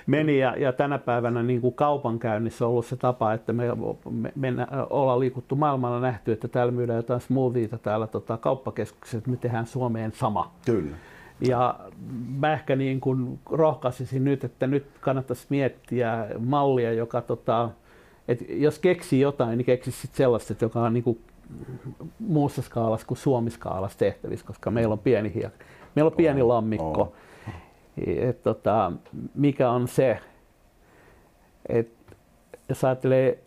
meni 0.07 0.39
ja, 0.39 0.55
ja, 0.57 0.73
tänä 0.73 0.97
päivänä 0.97 1.43
niin 1.43 1.61
kuin 1.61 1.73
kaupankäynnissä 1.73 2.65
on 2.65 2.71
ollut 2.71 2.85
se 2.85 2.95
tapa, 2.95 3.33
että 3.33 3.53
me, 3.53 3.63
me, 4.11 4.31
me 4.35 4.67
ollaan 4.89 5.19
liikuttu 5.19 5.55
maailmalla 5.55 5.99
nähty, 5.99 6.31
että 6.31 6.47
täällä 6.47 6.71
myydään 6.71 6.97
jotain 6.97 7.21
smoothieita 7.21 7.77
täällä 7.77 8.07
tota, 8.07 8.37
kauppakeskuksessa, 8.37 9.17
että 9.17 9.29
me 9.29 9.37
tehdään 9.37 9.67
Suomeen 9.67 10.11
sama. 10.11 10.51
Kyllä. 10.65 10.97
Ja 11.41 11.79
mä 12.39 12.53
ehkä 12.53 12.75
niin 12.75 12.99
kuin 12.99 13.39
rohkaisisin 13.51 14.23
nyt, 14.23 14.43
että 14.43 14.67
nyt 14.67 14.85
kannattaisi 14.99 15.45
miettiä 15.49 16.27
mallia, 16.39 16.93
joka 16.93 17.21
tota, 17.21 17.69
että 18.27 18.45
jos 18.49 18.79
keksii 18.79 19.19
jotain, 19.19 19.57
niin 19.57 19.65
keksisi 19.65 20.09
sellaista, 20.13 20.55
joka 20.61 20.81
on 20.81 20.93
niin 20.93 21.03
kuin 21.03 21.19
muussa 22.19 22.61
skaalassa 22.61 23.07
kuin 23.07 23.17
Suomi-skaalassa 23.17 23.97
tehtävissä, 23.97 24.45
koska 24.45 24.71
meillä 24.71 24.93
on 24.93 24.99
pieni, 24.99 25.33
hiek- 25.35 25.63
meillä 25.95 26.09
on 26.09 26.17
pieni 26.17 26.43
lammikko. 26.43 27.01
Oh. 27.01 27.13
Et, 28.07 28.43
tota, 28.43 28.91
mikä 29.35 29.69
on 29.69 29.87
se, 29.87 30.19
että 31.69 32.15
jos 32.69 32.83
ajattelee 32.83 33.39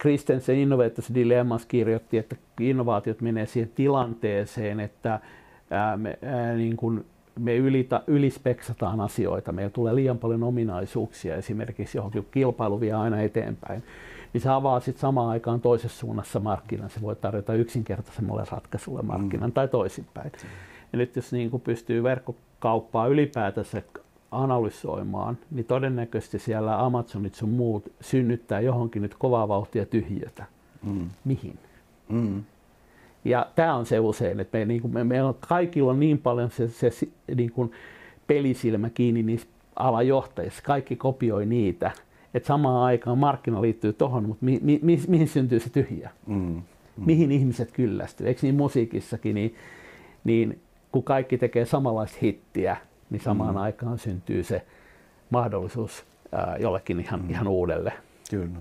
Christensen 0.00 0.56
Innovators 0.56 1.14
Dilemmas 1.14 1.66
kirjoitti, 1.66 2.18
että 2.18 2.36
innovaatiot 2.60 3.20
menee 3.20 3.46
siihen 3.46 3.70
tilanteeseen, 3.74 4.80
että 4.80 5.20
ää, 5.70 5.96
me, 5.96 6.18
ää, 6.22 6.54
niin 6.54 6.76
kun 6.76 7.04
me 7.38 7.56
ylita, 7.56 8.02
ylispeksataan 8.06 9.00
asioita, 9.00 9.52
meillä 9.52 9.70
tulee 9.70 9.94
liian 9.94 10.18
paljon 10.18 10.42
ominaisuuksia 10.42 11.36
esimerkiksi 11.36 11.98
johonkin 11.98 12.26
kilpailu 12.30 12.80
vie 12.80 12.92
aina 12.92 13.20
eteenpäin 13.20 13.82
niin 14.32 14.40
se 14.40 14.48
avaa 14.48 14.80
sitten 14.80 15.00
samaan 15.00 15.28
aikaan 15.28 15.60
toisessa 15.60 15.98
suunnassa 15.98 16.40
markkinan. 16.40 16.90
Se 16.90 17.00
voi 17.00 17.16
tarjota 17.16 17.54
yksinkertaisemmalle 17.54 18.44
ratkaisulle 18.50 19.02
markkinan 19.02 19.50
mm. 19.50 19.54
tai 19.54 19.68
toisinpäin. 19.68 20.32
Mm. 20.32 20.48
Ja 20.92 20.98
nyt 20.98 21.16
jos 21.16 21.32
niin 21.32 21.50
kuin 21.50 21.60
pystyy 21.60 22.02
verkkokauppaa 22.02 23.06
ylipäätänsä 23.06 23.82
analysoimaan, 24.30 25.38
niin 25.50 25.66
todennäköisesti 25.66 26.38
siellä 26.38 26.84
Amazonit 26.84 27.34
sun 27.34 27.48
muut 27.48 27.92
synnyttää 28.00 28.60
johonkin 28.60 29.02
nyt 29.02 29.14
kovaa 29.14 29.48
vauhtia 29.48 29.86
tyhjötä. 29.86 30.44
Mm. 30.82 31.10
Mihin? 31.24 31.58
Mm. 32.08 32.42
Ja 33.24 33.46
tämä 33.54 33.74
on 33.74 33.86
se 33.86 33.98
usein, 33.98 34.40
että 34.40 34.58
me, 34.58 34.64
niin 34.64 34.82
kuin, 34.82 35.06
me, 35.06 35.16
kaikilla 35.48 35.90
on 35.90 36.00
niin 36.00 36.18
paljon 36.18 36.50
se, 36.50 36.68
se 36.68 36.90
niin 37.36 37.52
kuin 37.52 37.72
pelisilmä 38.26 38.90
kiinni 38.90 39.22
niissä 39.22 39.48
alajohtajissa. 39.76 40.62
Kaikki 40.62 40.96
kopioi 40.96 41.46
niitä 41.46 41.90
että 42.34 42.46
samaan 42.46 42.84
aikaan 42.84 43.18
markkina 43.18 43.62
liittyy 43.62 43.92
tuohon, 43.92 44.24
mutta 44.24 44.44
mi, 44.44 44.58
mi, 44.62 44.80
mi, 44.82 45.00
mihin 45.08 45.28
syntyy 45.28 45.60
se 45.60 45.70
tyhjä? 45.70 46.10
Mm. 46.26 46.34
Mm. 46.34 46.62
Mihin 47.06 47.32
ihmiset 47.32 47.72
kyllästyy? 47.72 48.26
Eikö 48.26 48.40
niin 48.42 48.54
musiikissakin, 48.54 49.34
niin, 49.34 49.54
niin 50.24 50.60
kun 50.92 51.02
kaikki 51.02 51.38
tekee 51.38 51.64
samanlaista 51.64 52.18
hittiä, 52.22 52.76
niin 53.10 53.20
samaan 53.20 53.54
mm. 53.54 53.60
aikaan 53.60 53.98
syntyy 53.98 54.42
se 54.42 54.66
mahdollisuus 55.30 56.04
ää, 56.32 56.56
jollekin 56.60 57.00
ihan, 57.00 57.22
mm. 57.22 57.30
ihan 57.30 57.48
uudelle. 57.48 57.92
Kyllä. 58.30 58.60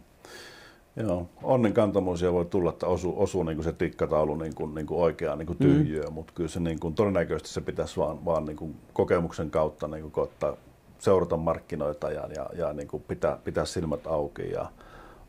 Joo, 0.95 1.30
onnen 1.44 1.73
kantamuisia 1.73 2.34
voi 2.34 2.45
tulla, 2.45 2.69
että 2.69 2.88
osuu, 2.88 3.22
osuu 3.22 3.44
niin 3.44 3.56
kuin 3.56 3.64
se 3.64 3.73
tikkataulu 3.73 4.35
niin 4.35 4.56
kuin, 4.56 4.76
niin 4.76 4.85
kuin 4.85 5.02
oikeaan 5.02 5.38
niin 5.38 5.48
kuin 5.48 5.57
tyhjöön, 5.57 6.07
mm. 6.07 6.14
mutta 6.14 6.34
kyllä 6.35 6.49
se 6.49 6.60
niin 6.60 6.80
kuin, 6.80 6.94
todennäköisesti 6.94 7.49
se 7.49 7.61
pitäisi 7.61 7.98
vaan, 7.98 8.26
vaan 8.26 8.45
niin 8.45 8.57
kuin 8.57 8.76
kokemuksen 8.94 9.49
kautta 9.49 9.88
niin 9.88 10.02
kuin 10.02 10.11
koittaa 10.11 10.57
seurata 10.99 11.38
markkinoita 11.38 12.11
ja, 12.11 12.28
ja, 12.36 12.49
ja 12.53 12.74
niin 12.74 12.88
kuin 12.88 13.03
pitää, 13.07 13.38
pitää 13.44 13.65
silmät 13.65 14.07
auki 14.07 14.52
ja 14.52 14.72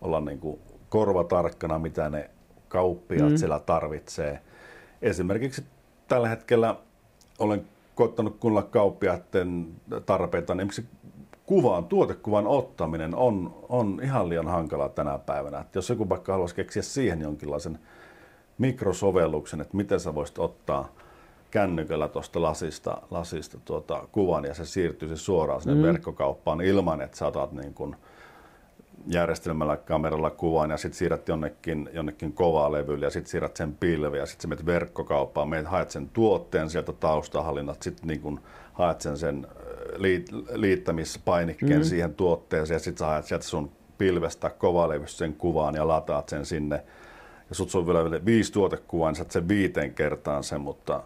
olla 0.01 0.21
niin 0.21 0.39
kuin 0.39 0.59
korva 0.89 1.25
tarkkana, 1.25 1.79
mitä 1.79 2.11
ne 2.11 2.31
kauppiaat 2.69 3.31
mm. 3.31 3.37
siellä 3.37 3.59
tarvitsee. 3.59 4.41
Esimerkiksi 5.03 5.65
tällä 6.09 6.29
hetkellä 6.29 6.77
olen 7.39 7.67
koittanut 7.95 8.37
kuunnella 8.41 8.69
kauppiaiden 8.71 9.69
tarpeita, 10.07 10.55
niin 10.55 10.71
esimerkiksi 10.71 10.99
kuvan, 11.47 11.85
tuotekuvan 11.85 12.47
ottaminen 12.47 13.15
on, 13.15 13.65
on 13.69 14.01
ihan 14.03 14.29
liian 14.29 14.49
hankalaa 14.49 14.89
tänä 14.89 15.19
päivänä. 15.19 15.59
Että 15.59 15.79
jos 15.79 15.91
joku 15.91 16.09
vaikka 16.09 16.33
haluaisi 16.33 16.55
keksiä 16.55 16.83
siihen 16.83 17.21
jonkinlaisen 17.21 17.79
mikrosovelluksen, 18.59 19.61
että 19.61 19.77
miten 19.77 20.01
sä 20.01 20.15
voisit 20.15 20.39
ottaa– 20.39 20.89
kännykällä 21.51 22.09
tuosta 22.09 22.43
lasista, 22.43 23.03
lasista 23.11 23.59
tuota, 23.65 24.09
kuvan 24.13 24.45
ja 24.45 24.55
se 24.55 24.67
siirtyisi 24.67 25.17
suoraan 25.17 25.61
sinne 25.61 25.77
mm. 25.77 25.83
verkkokauppaan 25.83 26.61
ilman, 26.61 27.01
että 27.01 27.17
saatat 27.17 27.53
niin 27.53 27.75
kuin 27.75 27.97
järjestelmällä 29.07 29.77
kameralla 29.77 30.31
kuvan 30.31 30.71
ja 30.71 30.77
sitten 30.77 30.99
siirrät 30.99 31.29
jonnekin, 31.29 31.91
jonnekin 31.93 32.33
kovaa 32.33 32.73
levyllä 32.73 33.07
ja 33.07 33.11
sitten 33.11 33.31
siirrät 33.31 33.57
sen 33.57 33.75
pilveä 33.75 34.21
ja 34.21 34.27
sitten 34.27 34.43
sä 34.43 34.49
menet 34.49 34.67
verkkokauppaan, 34.67 35.49
meet 35.49 35.67
haet 35.67 35.91
sen 35.91 36.09
tuotteen 36.09 36.71
sieltä 36.71 36.93
taustahallinnat, 36.93 37.83
sitten 37.83 38.09
niin 38.09 38.21
kun 38.21 38.41
haet 38.73 39.01
sen, 39.01 39.19
sen 39.19 39.47
liit, 39.97 40.29
liittämispainikkeen 40.53 41.81
mm. 41.81 41.85
siihen 41.85 42.15
tuotteeseen 42.15 42.75
ja 42.75 42.79
sitten 42.79 42.99
sä 42.99 43.07
haet 43.07 43.25
sieltä 43.25 43.45
sun 43.45 43.71
pilvestä 43.99 44.51
kovalevystä 44.51 45.19
sen 45.19 45.35
kuvaan 45.35 45.75
ja 45.75 45.89
lataat 45.89 46.29
sen 46.29 46.47
sinne. 46.47 46.85
Ja 47.49 47.55
sut 47.55 47.75
on 47.75 47.87
vielä 47.87 48.25
viisi 48.25 48.53
tuotekuvaa, 48.53 49.11
niin 49.11 49.17
sä 49.17 49.25
sen 49.29 49.49
viiteen 49.49 49.95
kertaan 49.95 50.45
sen, 50.45 50.61
mutta, 50.61 51.03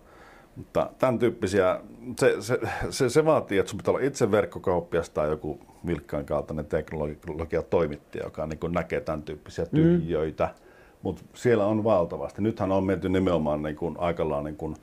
mutta 0.57 0.91
tämän 0.99 1.19
tyyppisiä, 1.19 1.81
se, 2.19 2.37
se, 2.41 2.59
se, 2.91 3.09
se 3.09 3.25
vaatii, 3.25 3.59
että 3.59 3.71
sun 3.71 3.79
pitää 3.79 3.95
olla 3.95 4.05
itse 4.05 4.31
verkkokauppias 4.31 5.11
tai 5.11 5.29
joku 5.29 5.61
vilkkaan 5.87 6.25
kaltainen 6.25 6.67
teknologia 6.67 7.63
toimittaja, 7.71 8.25
joka 8.25 8.47
niin 8.47 8.73
näkee 8.73 9.01
tämän 9.01 9.23
tyyppisiä 9.23 9.67
tyhjöitä. 9.67 10.45
Mm. 10.45 10.63
Mutta 11.03 11.23
siellä 11.35 11.67
on 11.67 11.85
valtavasti. 11.85 12.43
Nythän 12.43 12.73
on 12.73 12.85
menty 12.85 13.09
nimenomaan 13.09 13.63
niin 13.63 13.77
kuin, 13.77 13.97
aikallaan 13.99 14.45
niin 14.45 14.57
kuin, 14.57 14.77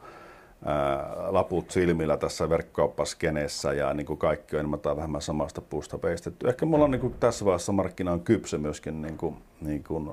laput 1.28 1.72
silmillä 1.72 2.18
tässä 2.18 2.50
verkkokauppaskeneessä 2.50 3.74
ja 3.74 3.94
niin 3.94 4.06
kuin 4.06 4.20
kaikki 4.20 4.56
on 4.56 4.60
enemmän 4.60 4.80
tai 4.80 4.96
vähemmän 4.96 5.22
samasta 5.22 5.62
puusta 5.62 5.98
peistetty. 5.98 6.50
Ehkä 6.50 6.66
mulla 6.66 6.86
on 6.86 6.92
niin 6.92 7.02
kuin, 7.02 7.16
tässä 7.20 7.46
vaiheessa 7.46 7.72
markkina 7.72 8.12
on 8.12 8.22
kypsä 8.22 8.58
myöskin 8.58 9.02
niin 9.02 9.18
kuin, 9.18 9.36
niin 9.62 9.84
kuin, 9.84 10.10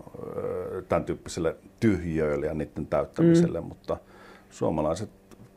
tämän 0.89 1.05
tyyppiselle 1.05 1.57
tyhjöille 1.81 2.47
ja 2.47 2.55
niiden 2.55 2.87
täyttämiselle, 2.87 3.61
mm. 3.61 3.67
mutta 3.67 3.97
suomalaiset 4.51 5.11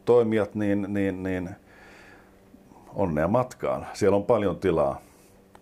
toimijat, 0.10 0.56
niin, 0.56 0.86
niin, 0.88 1.24
niin 1.24 1.50
onnea 2.96 3.28
matkaan. 3.28 3.88
Siellä 3.94 4.16
on 4.16 4.24
paljon 4.24 4.58
tilaa. 4.58 5.02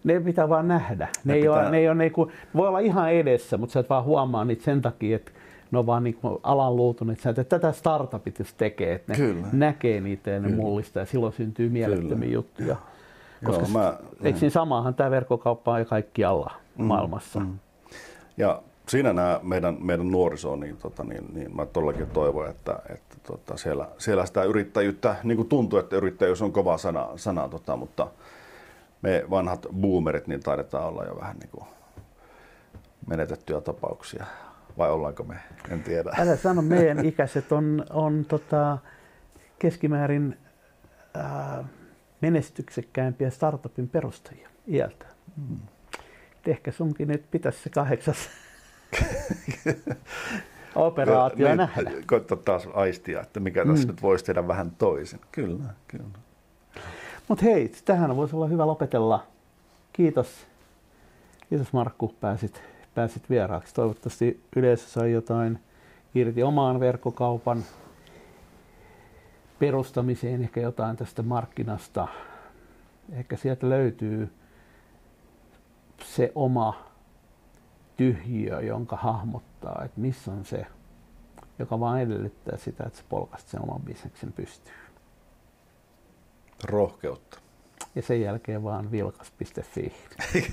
Ne 0.04 0.20
pitää 0.20 0.50
vaan 0.50 0.68
nähdä. 0.68 1.06
Ne, 1.06 1.34
ne, 1.34 1.34
ei 1.34 1.42
pitää... 1.42 1.56
ole, 1.56 1.70
ne 1.70 1.78
ei 1.78 1.90
ole, 1.90 1.96
ne 1.96 2.12
voi 2.56 2.68
olla 2.68 2.80
ihan 2.80 3.14
edessä, 3.14 3.58
mutta 3.58 3.74
sä 3.74 3.80
et 3.80 3.90
vaan 3.90 4.04
huomaa 4.04 4.46
niitä 4.46 4.64
sen 4.64 4.82
takia, 4.82 5.16
että 5.16 5.32
ne 5.72 5.78
on 5.78 5.86
vaan 5.86 6.04
niin 6.04 6.18
alan 6.44 6.76
luutuneet 6.76 7.26
että 7.26 7.44
tätä 7.44 7.72
startupit 7.72 8.40
jos 8.40 8.54
tekee, 8.54 8.94
että 8.94 9.14
ne 9.14 9.18
Kyllä. 9.18 9.48
näkee 9.52 10.02
niitä 10.02 10.30
ja 10.30 10.40
ne 10.40 10.50
Kyllä. 10.50 10.62
mullistaa 10.62 11.02
ja 11.02 11.06
silloin 11.06 11.34
syntyy 11.34 11.70
mielettömiä 11.70 12.20
Kyllä. 12.20 12.34
juttuja. 12.34 12.76
Koska 13.46 13.62
Joo, 13.62 13.72
mä, 13.72 13.98
eikö 14.24 14.40
niin 14.42 14.52
samahan 14.52 14.96
tämä 14.96 15.12
verkkokauppa 15.12 15.74
on 15.74 15.86
kaikkialla 15.86 16.52
mm, 16.78 16.86
maailmassa. 16.86 17.40
Mm. 17.40 17.60
Ja 18.38 18.62
siinä 18.90 19.14
nämä 19.14 19.40
meidän, 19.44 19.78
meidän 19.82 20.12
nuoriso, 20.12 20.56
niin, 20.56 20.78
tota, 20.78 21.04
niin, 21.04 21.34
niin 21.34 21.56
mä 21.56 21.66
todellakin 21.66 22.08
toivon, 22.08 22.50
että, 22.50 22.80
että 22.90 23.16
tota, 23.24 23.58
siellä, 23.58 23.88
siellä 23.98 24.26
sitä 24.26 24.44
yrittäjyyttä, 24.44 25.16
niin 25.24 25.38
kuin 25.38 25.50
tuntuu, 25.50 25.80
että 25.80 25.96
yrittäjyys 25.96 26.42
on 26.42 26.52
kova 26.52 26.78
sana, 26.78 27.10
sana 27.16 27.50
tota, 27.50 27.76
mutta 27.76 28.08
me 29.02 29.26
vanhat 29.30 29.68
boomerit, 29.82 30.28
niin 30.28 30.44
taidetaan 30.44 30.88
olla 30.88 31.06
jo 31.06 31.20
vähän 31.20 31.38
niin 31.38 31.50
kuin 31.50 31.66
menetettyjä 33.08 33.62
tapauksia 33.62 34.26
vai 34.78 34.92
ollaanko 34.92 35.24
me? 35.24 35.36
En 35.70 35.84
tiedä. 35.84 36.12
Älä 36.18 36.36
sano, 36.36 36.62
meidän 36.62 37.06
ikäiset 37.06 37.52
on, 37.52 37.86
on 37.90 38.26
tota, 38.26 38.78
keskimäärin 39.60 40.38
ää, 41.14 41.64
menestyksekkäimpiä 42.22 43.30
startupin 43.30 43.90
perustajia 43.90 44.50
iältä. 44.68 45.06
Hmm. 45.36 45.60
ehkä 46.48 46.72
sunkin, 46.72 47.12
että 47.12 47.28
pitäisi 47.32 47.60
se 47.60 47.70
kahdeksas 47.70 48.18
operaatio 50.76 51.48
niin, 51.48 51.58
nähdä. 51.58 51.92
Koittaa 52.08 52.38
taas 52.38 52.68
aistia, 52.74 53.22
että 53.22 53.40
mikä 53.40 53.66
tässä 53.66 53.86
mm. 53.86 53.92
nyt 53.92 54.02
voisi 54.02 54.26
tehdä 54.26 54.48
vähän 54.48 54.72
toisin. 54.72 55.20
Kyllä, 55.32 55.64
kyllä. 55.88 56.06
Mutta 57.28 57.46
hei, 57.46 57.72
tähän 57.86 58.16
voisi 58.16 58.36
olla 58.36 58.48
hyvä 58.48 58.68
lopetella. 58.68 59.24
Kiitos. 59.94 60.28
Kiitos 61.50 61.74
Markku, 61.74 62.16
pääsit 62.22 62.62
pääsit 62.98 63.30
vieraaksi. 63.30 63.74
Toivottavasti 63.74 64.44
yleisö 64.56 64.88
sai 64.88 65.12
jotain 65.12 65.60
irti 66.16 66.44
omaan 66.44 66.80
verkkokaupan 66.80 67.64
perustamiseen, 69.60 70.42
ehkä 70.44 70.62
jotain 70.62 70.98
tästä 70.98 71.24
markkinasta. 71.24 72.08
Ehkä 73.12 73.38
sieltä 73.38 73.70
löytyy 73.70 74.30
se 76.04 76.32
oma 76.36 76.86
tyhjiö, 77.98 78.62
jonka 78.62 78.96
hahmottaa, 78.96 79.82
että 79.86 80.02
missä 80.02 80.32
on 80.32 80.46
se, 80.46 80.66
joka 81.60 81.80
vaan 81.80 82.02
edellyttää 82.02 82.58
sitä, 82.58 82.84
että 82.88 83.00
sä 83.00 83.06
polkast 83.10 83.48
sen 83.48 83.62
oman 83.62 83.82
bisneksen 83.82 84.34
pystyy. 84.34 84.74
Rohkeutta. 86.64 87.40
Ja 87.96 88.02
sen 88.02 88.22
jälkeen 88.22 88.64
vaan 88.64 88.92
vilkas.fi. 88.92 89.94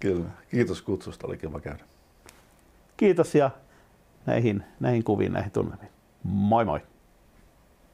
Kyllä. 0.00 0.30
Kiitos 0.50 0.82
kutsusta, 0.82 1.26
oli 1.26 1.36
kiva 1.36 1.60
käydä. 1.60 1.84
Kiitos 2.96 3.34
ja 3.34 3.50
näihin, 4.26 4.64
näihin 4.80 5.04
kuviin, 5.04 5.32
näihin 5.32 5.52
tunnelmiin. 5.52 5.90
Moi 6.22 6.64
moi! 6.64 6.80